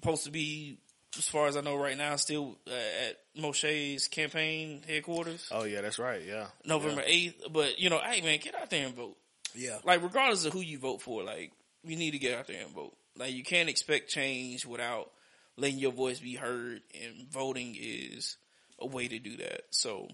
supposed 0.00 0.24
to 0.24 0.30
be, 0.30 0.78
as 1.16 1.28
far 1.28 1.46
as 1.46 1.56
I 1.56 1.60
know 1.60 1.76
right 1.76 1.96
now, 1.96 2.16
still 2.16 2.58
uh, 2.66 3.08
at 3.08 3.18
Moshe's 3.40 4.08
campaign 4.08 4.82
headquarters. 4.86 5.48
Oh 5.50 5.64
yeah, 5.64 5.80
that's 5.80 5.98
right. 5.98 6.22
Yeah. 6.26 6.46
November 6.64 7.02
8th, 7.02 7.52
but 7.52 7.78
you 7.78 7.90
know, 7.90 8.00
hey 8.04 8.20
man, 8.20 8.38
get 8.42 8.54
out 8.54 8.70
there 8.70 8.86
and 8.86 8.94
vote. 8.94 9.16
Yeah, 9.54 9.78
Like, 9.82 10.02
regardless 10.02 10.44
of 10.44 10.52
who 10.52 10.60
you 10.60 10.78
vote 10.78 11.00
for, 11.00 11.22
like, 11.24 11.52
you 11.82 11.96
need 11.96 12.10
to 12.10 12.18
get 12.18 12.38
out 12.38 12.46
there 12.46 12.62
and 12.62 12.74
vote. 12.74 12.94
Like, 13.16 13.32
you 13.32 13.42
can't 13.42 13.68
expect 13.68 14.10
change 14.10 14.66
without 14.66 15.10
letting 15.56 15.78
your 15.78 15.90
voice 15.90 16.20
be 16.20 16.34
heard, 16.34 16.82
and 16.94 17.26
voting 17.30 17.76
is 17.80 18.36
a 18.78 18.86
way 18.86 19.08
to 19.08 19.18
do 19.18 19.38
that. 19.38 19.62
So, 19.70 20.08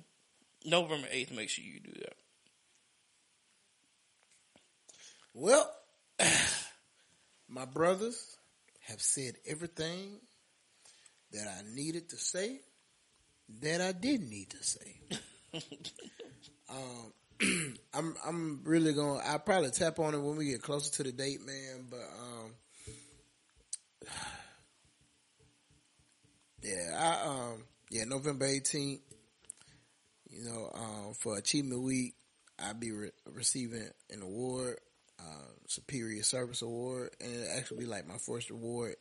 November 0.64 1.08
8th, 1.08 1.36
make 1.36 1.50
sure 1.50 1.64
you 1.64 1.80
do 1.80 1.92
that. 2.00 2.14
Well, 5.34 5.70
my 7.48 7.64
brothers 7.64 8.33
have 8.88 9.00
said 9.00 9.34
everything 9.46 10.20
that 11.32 11.46
I 11.48 11.62
needed 11.74 12.10
to 12.10 12.16
say 12.16 12.60
that 13.60 13.80
I 13.80 13.92
didn't 13.92 14.30
need 14.30 14.50
to 14.50 14.62
say. 14.62 15.00
um, 16.70 17.12
I'm 17.94 18.14
I'm 18.26 18.60
really 18.64 18.92
going. 18.92 19.20
to 19.20 19.26
I'll 19.26 19.38
probably 19.38 19.70
tap 19.70 19.98
on 19.98 20.14
it 20.14 20.20
when 20.20 20.36
we 20.36 20.46
get 20.46 20.62
closer 20.62 20.92
to 20.92 21.02
the 21.02 21.12
date, 21.12 21.40
man. 21.44 21.86
But 21.90 22.08
um, 22.20 22.52
yeah, 26.62 26.96
I 26.98 27.28
um, 27.28 27.64
yeah, 27.90 28.04
November 28.04 28.46
18th. 28.46 29.00
You 30.30 30.44
know, 30.44 30.70
um, 30.74 31.14
for 31.20 31.36
Achievement 31.38 31.82
Week, 31.82 32.14
I'll 32.58 32.74
be 32.74 32.90
re- 32.90 33.10
receiving 33.32 33.88
an 34.10 34.22
award 34.22 34.78
uh, 35.24 35.44
Superior 35.66 36.22
Service 36.22 36.62
Award, 36.62 37.10
and 37.20 37.32
it 37.32 37.48
actually 37.56 37.80
be 37.80 37.86
like 37.86 38.06
my 38.06 38.18
first 38.18 38.50
award 38.50 38.96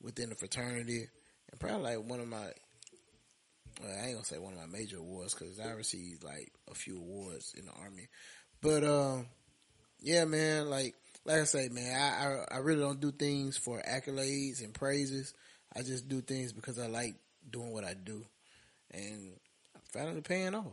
within 0.00 0.30
the 0.30 0.34
fraternity, 0.34 1.08
and 1.50 1.60
probably 1.60 1.82
like 1.82 2.08
one 2.08 2.20
of 2.20 2.28
my. 2.28 2.46
Well, 3.80 3.90
I 3.90 4.06
ain't 4.06 4.14
gonna 4.14 4.24
say 4.24 4.38
one 4.38 4.54
of 4.54 4.58
my 4.58 4.78
major 4.78 4.98
awards 4.98 5.34
because 5.34 5.60
I 5.60 5.72
received 5.72 6.24
like 6.24 6.50
a 6.70 6.74
few 6.74 6.96
awards 6.96 7.54
in 7.58 7.66
the 7.66 7.72
army, 7.72 8.08
but 8.62 8.84
um, 8.84 9.26
yeah, 10.00 10.24
man, 10.24 10.70
like 10.70 10.94
like 11.24 11.40
I 11.40 11.44
say, 11.44 11.68
man, 11.68 11.94
I, 11.94 12.54
I 12.54 12.56
I 12.56 12.58
really 12.58 12.80
don't 12.80 13.00
do 13.00 13.12
things 13.12 13.56
for 13.56 13.82
accolades 13.82 14.64
and 14.64 14.72
praises. 14.72 15.34
I 15.74 15.82
just 15.82 16.08
do 16.08 16.22
things 16.22 16.52
because 16.52 16.78
I 16.78 16.86
like 16.86 17.16
doing 17.50 17.72
what 17.72 17.84
I 17.84 17.94
do, 17.94 18.24
and 18.92 19.32
I'm 19.74 19.82
finally 19.92 20.22
paying 20.22 20.54
off, 20.54 20.72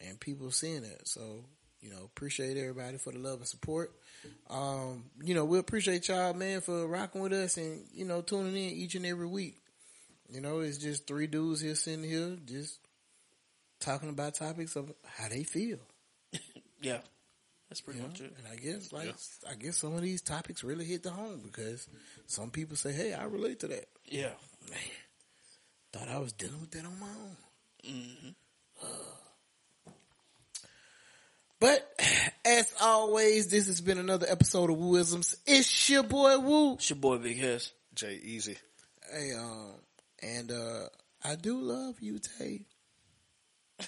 and 0.00 0.20
people 0.20 0.50
seeing 0.52 0.84
it. 0.84 1.02
So 1.04 1.44
you 1.80 1.90
know, 1.90 2.04
appreciate 2.04 2.56
everybody 2.56 2.98
for 2.98 3.12
the 3.12 3.18
love 3.18 3.38
and 3.38 3.48
support. 3.48 3.92
Um, 4.48 5.04
you 5.22 5.34
know, 5.34 5.44
we 5.44 5.58
appreciate 5.58 6.08
y'all, 6.08 6.34
man, 6.34 6.60
for 6.60 6.86
rocking 6.86 7.20
with 7.20 7.32
us 7.32 7.56
and, 7.56 7.84
you 7.92 8.04
know, 8.04 8.22
tuning 8.22 8.54
in 8.54 8.70
each 8.70 8.94
and 8.94 9.06
every 9.06 9.26
week. 9.26 9.56
You 10.28 10.40
know, 10.40 10.60
it's 10.60 10.78
just 10.78 11.06
three 11.06 11.26
dudes 11.26 11.60
here 11.60 11.74
sitting 11.74 12.04
here 12.04 12.36
just 12.46 12.78
talking 13.80 14.08
about 14.08 14.34
topics 14.34 14.76
of 14.76 14.92
how 15.04 15.28
they 15.28 15.42
feel. 15.44 15.78
Yeah. 16.82 16.98
That's 17.68 17.80
pretty 17.80 17.98
You 17.98 18.04
know? 18.04 18.10
much 18.10 18.20
it. 18.20 18.34
And 18.38 18.46
I 18.52 18.56
guess 18.56 18.92
like 18.92 19.14
I 19.50 19.54
guess 19.54 19.78
some 19.78 19.94
of 19.94 20.02
these 20.02 20.20
topics 20.20 20.62
really 20.62 20.84
hit 20.84 21.02
the 21.02 21.10
home 21.10 21.40
because 21.42 21.88
some 22.26 22.50
people 22.50 22.76
say, 22.76 22.92
Hey, 22.92 23.12
I 23.14 23.24
relate 23.24 23.60
to 23.60 23.68
that. 23.68 23.86
Yeah. 24.04 24.30
Man, 24.70 24.78
thought 25.92 26.08
I 26.08 26.18
was 26.18 26.32
dealing 26.34 26.60
with 26.60 26.70
that 26.72 26.84
on 26.84 27.00
my 27.00 27.06
own. 27.06 27.36
hmm 27.84 28.28
But 31.58 31.88
as 32.44 32.72
always, 32.80 33.48
this 33.48 33.66
has 33.66 33.80
been 33.80 33.98
another 33.98 34.26
episode 34.28 34.70
of 34.70 34.76
Wooisms. 34.76 35.34
It's 35.46 35.88
your 35.88 36.02
boy 36.02 36.38
Woo. 36.38 36.74
It's 36.74 36.90
your 36.90 36.98
boy 36.98 37.18
Big 37.18 37.38
Hess. 37.38 37.72
Jay 37.94 38.20
Easy. 38.22 38.56
Hey, 39.10 39.32
um, 39.32 39.72
and 40.22 40.52
uh, 40.52 40.88
I 41.24 41.36
do 41.36 41.58
love 41.58 41.96
you, 42.00 42.18
Tay. 42.18 42.66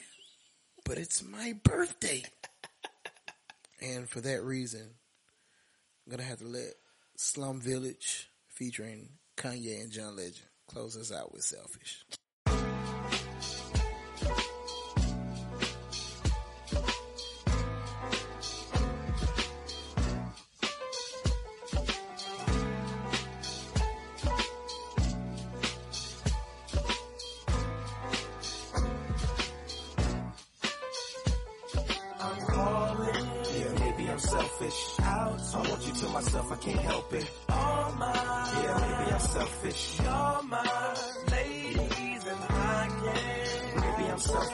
But 0.84 0.96
it's 0.96 1.22
my 1.22 1.54
birthday. 1.64 2.22
and 3.82 4.08
for 4.08 4.22
that 4.22 4.42
reason, 4.42 4.80
I'm 6.06 6.10
gonna 6.10 6.22
have 6.22 6.38
to 6.38 6.46
let 6.46 6.72
Slum 7.16 7.60
Village 7.60 8.30
featuring 8.48 9.10
Kanye 9.36 9.82
and 9.82 9.92
John 9.92 10.16
Legend 10.16 10.46
close 10.66 10.96
us 10.96 11.12
out 11.12 11.34
with 11.34 11.42
Selfish. 11.42 12.04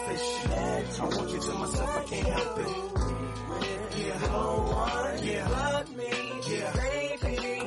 Selfish. 0.04 1.00
I 1.00 1.04
want 1.04 1.30
you 1.30 1.40
to 1.40 1.52
myself, 1.54 1.96
I 1.96 2.02
can't 2.04 2.26
help 2.26 2.58
it. 2.58 2.66
Yeah, 3.96 4.18
no 4.26 4.64
one. 4.72 5.24
Yeah, 5.24 5.48
but 5.48 5.96
me. 5.96 6.56
Yeah, 6.56 6.72
baby. 6.72 7.66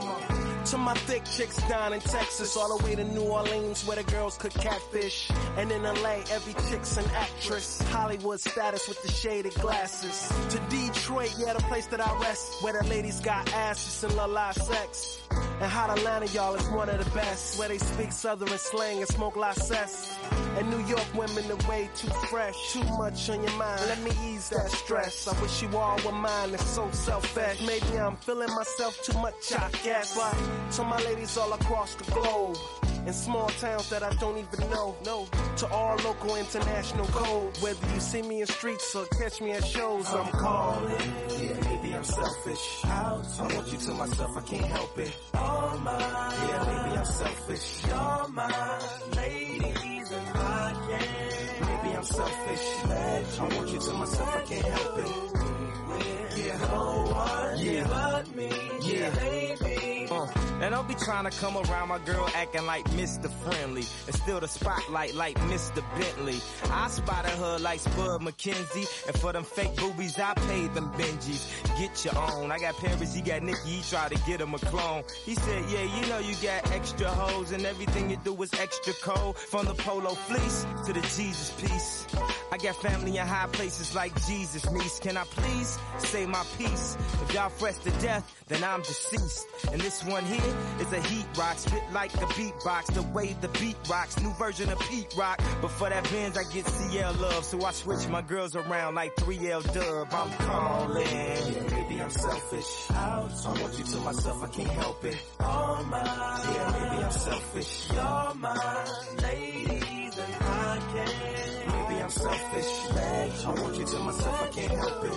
To 0.66 0.78
my 0.78 0.94
thick 0.94 1.24
chicks 1.24 1.58
down 1.70 1.94
in 1.94 2.02
Texas, 2.02 2.58
all 2.58 2.78
the 2.78 2.84
way 2.84 2.94
to 2.94 3.04
New 3.06 3.24
Orleans 3.24 3.88
where 3.88 3.96
the 3.96 4.12
girls 4.12 4.38
cook 4.38 4.52
catfish. 4.54 5.32
And 5.56 5.72
in 5.72 5.84
LA, 5.84 6.24
every 6.30 6.54
chick's 6.70 6.98
an 6.98 7.06
actress. 7.16 7.82
Hollywood 7.84 8.42
status 8.42 8.86
with 8.88 9.02
the 9.02 9.10
shaded 9.10 9.54
glasses. 9.56 10.30
To 10.50 10.60
Detroit, 10.70 11.34
yeah, 11.38 11.54
the 11.54 11.64
place 11.64 11.86
that 11.88 12.06
I 12.06 12.20
rest, 12.20 12.62
where 12.62 12.74
the 12.74 12.86
ladies 12.90 13.22
got 13.22 13.52
asses 13.54 14.04
and 14.04 14.14
love 14.18 14.32
live 14.32 14.56
sex. 14.56 15.22
And 15.60 15.72
hot 15.72 15.90
Atlanta, 15.98 16.28
y'all, 16.28 16.56
is 16.56 16.68
one 16.70 16.90
of 16.90 17.04
the 17.04 17.10
best, 17.12 17.58
where 17.58 17.68
they 17.68 17.78
speak 17.78 18.12
southern 18.12 18.48
slang 18.58 19.00
and 19.00 19.08
smoke 19.08 19.36
cess. 19.56 20.18
And 20.58 20.70
New 20.70 20.84
York 20.86 21.06
women 21.14 21.52
are 21.52 21.70
way 21.70 21.90
too 21.96 22.10
fresh, 22.30 22.74
too 22.74 22.84
much 22.98 23.30
on 23.30 23.44
your 23.44 23.54
mind. 23.54 23.82
Let 23.88 24.02
me 24.02 24.12
ease 24.26 24.50
that 24.50 24.70
stress. 24.72 25.28
I 25.28 25.40
wish 25.42 25.62
you 25.62 25.70
all 25.78 26.00
were 26.06 26.12
mine. 26.12 26.54
It's 26.54 26.66
so 26.66 26.90
selfish. 26.92 27.62
Maybe 27.66 28.00
I'm 28.00 28.16
feeling 28.18 28.54
myself 28.56 29.00
too 29.04 29.18
much, 29.20 29.54
I 29.54 29.70
guess. 29.84 30.16
But 30.16 30.36
to 30.76 30.84
my 30.84 30.98
ladies 31.04 31.38
all 31.38 31.54
across 31.54 31.96
the 31.96 32.12
globe. 32.12 32.58
In 33.06 33.14
small 33.14 33.48
towns 33.48 33.90
that 33.90 34.04
I 34.04 34.14
don't 34.16 34.38
even 34.38 34.70
know. 34.70 34.96
No. 35.06 35.28
To 35.58 35.68
all 35.68 35.96
local 35.98 36.36
international 36.36 37.06
codes. 37.08 37.62
Whether 37.62 37.94
you 37.94 38.00
see 38.00 38.22
me 38.22 38.42
in 38.42 38.48
streets 38.48 38.96
or 38.96 39.06
catch 39.06 39.40
me 39.40 39.52
at 39.52 39.66
shows, 39.66 40.08
I'm 40.14 40.28
calling. 40.32 40.98
Maybe 41.40 41.77
I'm 41.98 42.04
selfish. 42.04 42.86
I 42.86 43.12
want 43.56 43.72
you 43.72 43.78
to 43.80 43.92
myself, 43.94 44.38
I 44.38 44.42
can't 44.42 44.66
help 44.66 45.00
it. 45.00 45.14
All 45.34 45.78
mine. 45.80 46.00
Yeah, 46.48 46.84
maybe 46.84 46.98
I'm 46.98 47.06
selfish. 47.06 47.84
You're 47.88 48.28
mine. 48.30 48.82
Ladies 49.16 50.12
and 50.12 50.28
I 50.38 50.74
can. 50.88 51.84
Maybe 51.84 51.98
I'm 51.98 52.04
selfish. 52.04 53.40
I 53.40 53.56
want 53.56 53.70
you 53.70 53.80
to 53.80 53.94
myself, 53.94 54.36
I 54.36 54.42
can't 54.42 54.66
help 54.66 55.00
it. 55.00 56.46
Yeah, 56.46 56.58
no 56.68 57.14
one. 57.16 57.60
Yeah, 57.66 57.88
but 57.88 58.36
me. 58.36 58.52
Yeah, 58.84 59.10
baby. 59.16 60.08
Uh, 60.12 60.28
and 60.62 60.74
don't 60.74 60.88
be 60.88 60.96
trying 60.96 61.30
to 61.30 61.38
come 61.40 61.58
around 61.58 61.90
my 61.90 62.00
girl 62.00 62.28
acting 62.36 62.66
like 62.66 62.84
Mr. 62.92 63.30
Friendly 63.30 63.84
and 64.08 64.16
still 64.16 64.40
the 64.40 64.48
spotlight 64.48 65.14
like 65.16 65.36
Mr. 65.52 65.84
Bentley. 66.00 66.40
I 66.72 66.88
spotted 66.90 67.32
her 67.32 67.60
like 67.60 67.80
Spud 67.80 68.22
MacKenzie, 68.22 69.08
and 69.08 69.18
for 69.20 69.34
them 69.34 69.44
fake 69.44 69.76
boobies, 69.76 70.18
I 70.20 70.34
paid 70.34 70.74
them 70.74 70.92
Benjis. 70.94 71.48
get 71.78 72.06
your 72.06 72.18
own. 72.18 72.52
I 72.52 72.58
got 72.58 72.76
Paris, 72.78 73.14
he 73.14 73.22
got 73.22 73.44
Nicky, 73.44 73.70
he 73.70 73.82
tried 73.90 74.12
to 74.12 74.20
get 74.26 74.42
him 74.42 74.54
a 74.54 74.60
clone. 74.60 75.04
He 75.26 75.36
said, 75.36 75.64
yeah, 75.70 75.84
you 75.84 76.08
know 76.08 76.20
you 76.20 76.36
got 76.42 76.72
extra 76.72 77.08
hoes 77.08 77.52
and 77.52 77.66
everything 77.66 78.10
you 78.10 78.18
do 78.24 78.42
is 78.42 78.54
extra 78.54 78.94
cold. 79.02 79.38
From 79.38 79.66
the 79.66 79.76
polo 79.76 80.10
fleece 80.10 80.66
to 80.86 80.94
the 80.94 81.02
Jesus 81.02 81.52
piece. 81.62 82.08
I 82.52 82.58
got 82.58 82.76
family 82.78 83.18
in 83.18 83.28
high 83.28 83.48
places 83.52 83.94
like 83.96 84.14
Jesus, 84.26 84.70
niece. 84.72 85.00
Can 85.00 85.18
I 85.18 85.24
please 85.24 85.78
say 86.00 86.26
my 86.26 86.44
piece? 86.58 86.98
If 87.22 87.34
y'all 87.34 87.50
fresh 87.50 87.78
to 87.80 87.92
death, 88.02 88.44
then 88.48 88.64
I'm 88.64 88.82
deceased. 88.82 89.48
And 89.72 89.82
this 89.82 90.04
one 90.06 90.26
here 90.26 90.47
is 90.80 90.94
a 90.94 91.02
heat 91.02 91.26
rock, 91.38 91.58
spit 91.58 91.84
like 91.92 92.14
a 92.16 92.28
beatbox. 92.28 92.94
The 92.94 93.02
way 93.02 93.36
the 93.42 93.48
beat 93.50 93.78
rocks, 93.90 94.20
new 94.22 94.34
version 94.34 94.70
of 94.70 94.80
Pete 94.80 95.14
Rock. 95.18 95.42
But 95.62 95.72
for 95.72 95.90
that 95.90 96.04
Benz, 96.10 96.38
I 96.38 96.44
get 96.52 96.66
CL 96.68 97.14
love, 97.14 97.46
so 97.46 97.64
I 97.64 97.72
switch 97.72 98.08
my 98.08 98.22
girls 98.22 98.56
around 98.56 98.96
like 98.96 99.16
3L 99.16 99.74
Dub. 99.74 100.08
I'm 100.12 100.32
calling. 100.34 101.06
Yeah, 101.06 101.64
maybe 101.72 102.02
I'm 102.02 102.10
selfish. 102.10 102.92
I 102.92 103.20
want 103.20 103.78
you 103.78 103.86
to 103.86 103.98
myself, 103.98 104.44
I 104.44 104.48
can't 104.48 104.70
help 104.70 105.06
it. 105.06 105.18
All 105.40 105.84
mine. 105.84 106.04
Yeah, 106.04 106.72
maybe 106.80 107.04
I'm 107.04 107.12
selfish. 107.12 107.90
You're 107.92 108.34
mine, 108.36 108.88
ladies, 109.22 110.18
and 110.18 110.36
I 110.42 110.80
can't. 110.94 111.90
Maybe 111.90 112.02
I'm 112.02 112.10
selfish. 112.10 113.46
I 113.46 113.50
want 113.62 113.78
you 113.78 113.86
to 113.86 114.00
myself, 114.00 114.42
I 114.42 114.48
can't 114.48 114.72
help 114.72 115.06
it. 115.06 115.14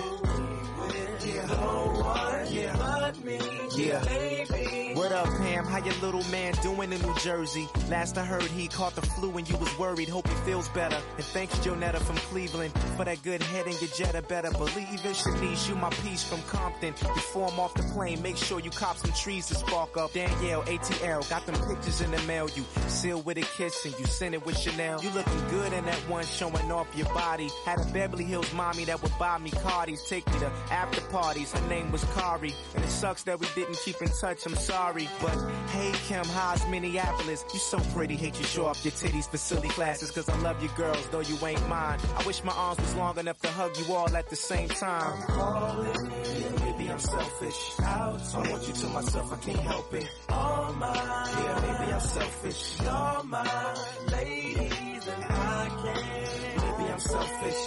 Yeah, 1.24 2.44
yeah. 2.48 2.76
but 2.78 3.24
me. 3.24 3.38
Yeah. 3.76 4.02
Baby. 4.04 4.92
What 4.94 5.12
up, 5.12 5.26
Pam? 5.26 5.64
How 5.64 5.78
your 5.78 5.94
little 5.96 6.24
man 6.30 6.52
doing 6.62 6.92
in 6.92 7.00
New 7.00 7.14
Jersey? 7.18 7.68
Last 7.88 8.18
I 8.18 8.24
heard, 8.24 8.42
he 8.42 8.68
caught 8.68 8.94
the 8.94 9.02
flu 9.02 9.36
and 9.36 9.48
you 9.48 9.56
was 9.58 9.78
worried. 9.78 10.08
Hope 10.08 10.26
he 10.26 10.34
feels 10.46 10.68
better. 10.70 10.96
And 11.16 11.24
thanks, 11.26 11.54
Jonetta 11.58 11.98
from 11.98 12.16
Cleveland, 12.16 12.72
for 12.96 13.04
that 13.04 13.22
good 13.22 13.42
head 13.42 13.66
in 13.66 13.72
your 13.72 13.90
Jetta. 13.96 14.22
Better 14.22 14.50
believe 14.50 15.04
in 15.04 15.12
Shanice, 15.12 15.68
you 15.68 15.74
my 15.76 15.90
piece 15.90 16.24
from 16.24 16.42
Compton. 16.42 16.92
Before 17.14 17.50
I'm 17.50 17.60
off 17.60 17.74
the 17.74 17.82
plane, 17.94 18.20
make 18.22 18.36
sure 18.36 18.58
you 18.60 18.70
cop 18.70 18.96
some 18.96 19.12
trees 19.12 19.46
to 19.48 19.54
spark 19.54 19.96
up. 19.96 20.12
Danielle, 20.12 20.62
ATL, 20.62 21.28
got 21.30 21.46
them 21.46 21.54
pictures 21.68 22.00
in 22.00 22.10
the 22.10 22.20
mail. 22.22 22.48
You 22.56 22.64
seal 22.88 23.20
with 23.22 23.38
a 23.38 23.42
kiss 23.56 23.84
and 23.84 23.98
you 23.98 24.06
send 24.06 24.34
it 24.34 24.44
with 24.44 24.58
Chanel. 24.58 25.02
You 25.02 25.10
looking 25.10 25.48
good 25.50 25.72
in 25.72 25.84
that 25.84 26.08
one 26.08 26.24
showing 26.24 26.72
off 26.72 26.88
your 26.96 27.08
body. 27.08 27.48
Had 27.64 27.78
a 27.78 27.84
Beverly 27.92 28.24
Hills 28.24 28.52
mommy 28.54 28.84
that 28.86 29.02
would 29.02 29.16
buy 29.18 29.38
me 29.38 29.50
Cardis, 29.50 30.08
take 30.08 30.26
me 30.32 30.40
to 30.40 30.50
after 30.70 31.00
parties. 31.10 31.52
Her 31.52 31.68
name 31.68 31.90
was 31.92 32.04
Kari, 32.14 32.54
and 32.74 32.84
it 32.84 32.90
sucks 32.90 33.22
that 33.24 33.38
we 33.40 33.46
didn't 33.54 33.78
keep 33.84 34.00
in 34.00 34.08
touch. 34.08 34.46
I'm 34.46 34.54
sorry, 34.54 35.08
but 35.20 35.36
hey 35.70 35.92
Kim, 36.06 36.24
how's 36.24 36.66
Minneapolis? 36.68 37.44
You 37.52 37.58
so 37.58 37.78
pretty, 37.94 38.16
hate 38.16 38.38
you 38.38 38.44
show 38.44 38.66
off 38.66 38.84
your 38.84 38.92
titties 38.92 39.28
for 39.28 39.36
silly 39.36 39.68
classes. 39.68 40.10
Cause 40.10 40.28
I 40.28 40.38
love 40.40 40.62
you 40.62 40.68
girls, 40.76 41.06
though 41.08 41.20
you 41.20 41.36
ain't 41.46 41.66
mine. 41.68 41.98
I 42.16 42.22
wish 42.24 42.42
my 42.44 42.52
arms 42.52 42.80
was 42.80 42.94
long 42.94 43.18
enough 43.18 43.38
to 43.40 43.48
hug 43.48 43.76
you 43.78 43.94
all 43.94 44.14
at 44.16 44.28
the 44.30 44.36
same 44.36 44.68
time. 44.68 45.22
Yeah, 45.28 46.50
maybe 46.64 46.90
I'm 46.90 46.98
selfish. 46.98 47.80
I 47.80 48.08
want 48.34 48.68
you 48.68 48.74
to 48.74 48.86
myself, 48.88 49.32
I 49.32 49.36
can't 49.36 49.60
help 49.60 49.94
it. 49.94 50.08
All 50.28 50.72
mine. 50.74 50.96
Yeah, 50.96 51.60
maybe 51.60 51.92
I'm 51.92 52.00
selfish. 52.00 52.80
You're 52.80 53.22
mine, 53.24 53.76
ladies, 54.12 55.06
and 55.08 55.24
I 55.24 55.68
can't. 55.82 56.78
Maybe 56.78 56.92
I'm 56.92 56.98
selfish. 57.00 57.60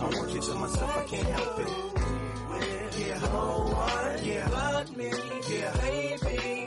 I 0.00 0.04
want 0.04 0.30
you 0.32 0.40
to 0.40 0.54
myself, 0.54 0.96
I 0.96 1.04
can't 1.04 1.28
help 1.28 1.58
it. 1.60 2.25
Yeah, 3.16 3.28
no 3.28 3.72
one 3.72 4.22
yeah. 4.22 4.48
me. 4.96 5.10
Yeah, 5.48 5.72
baby. 5.80 6.65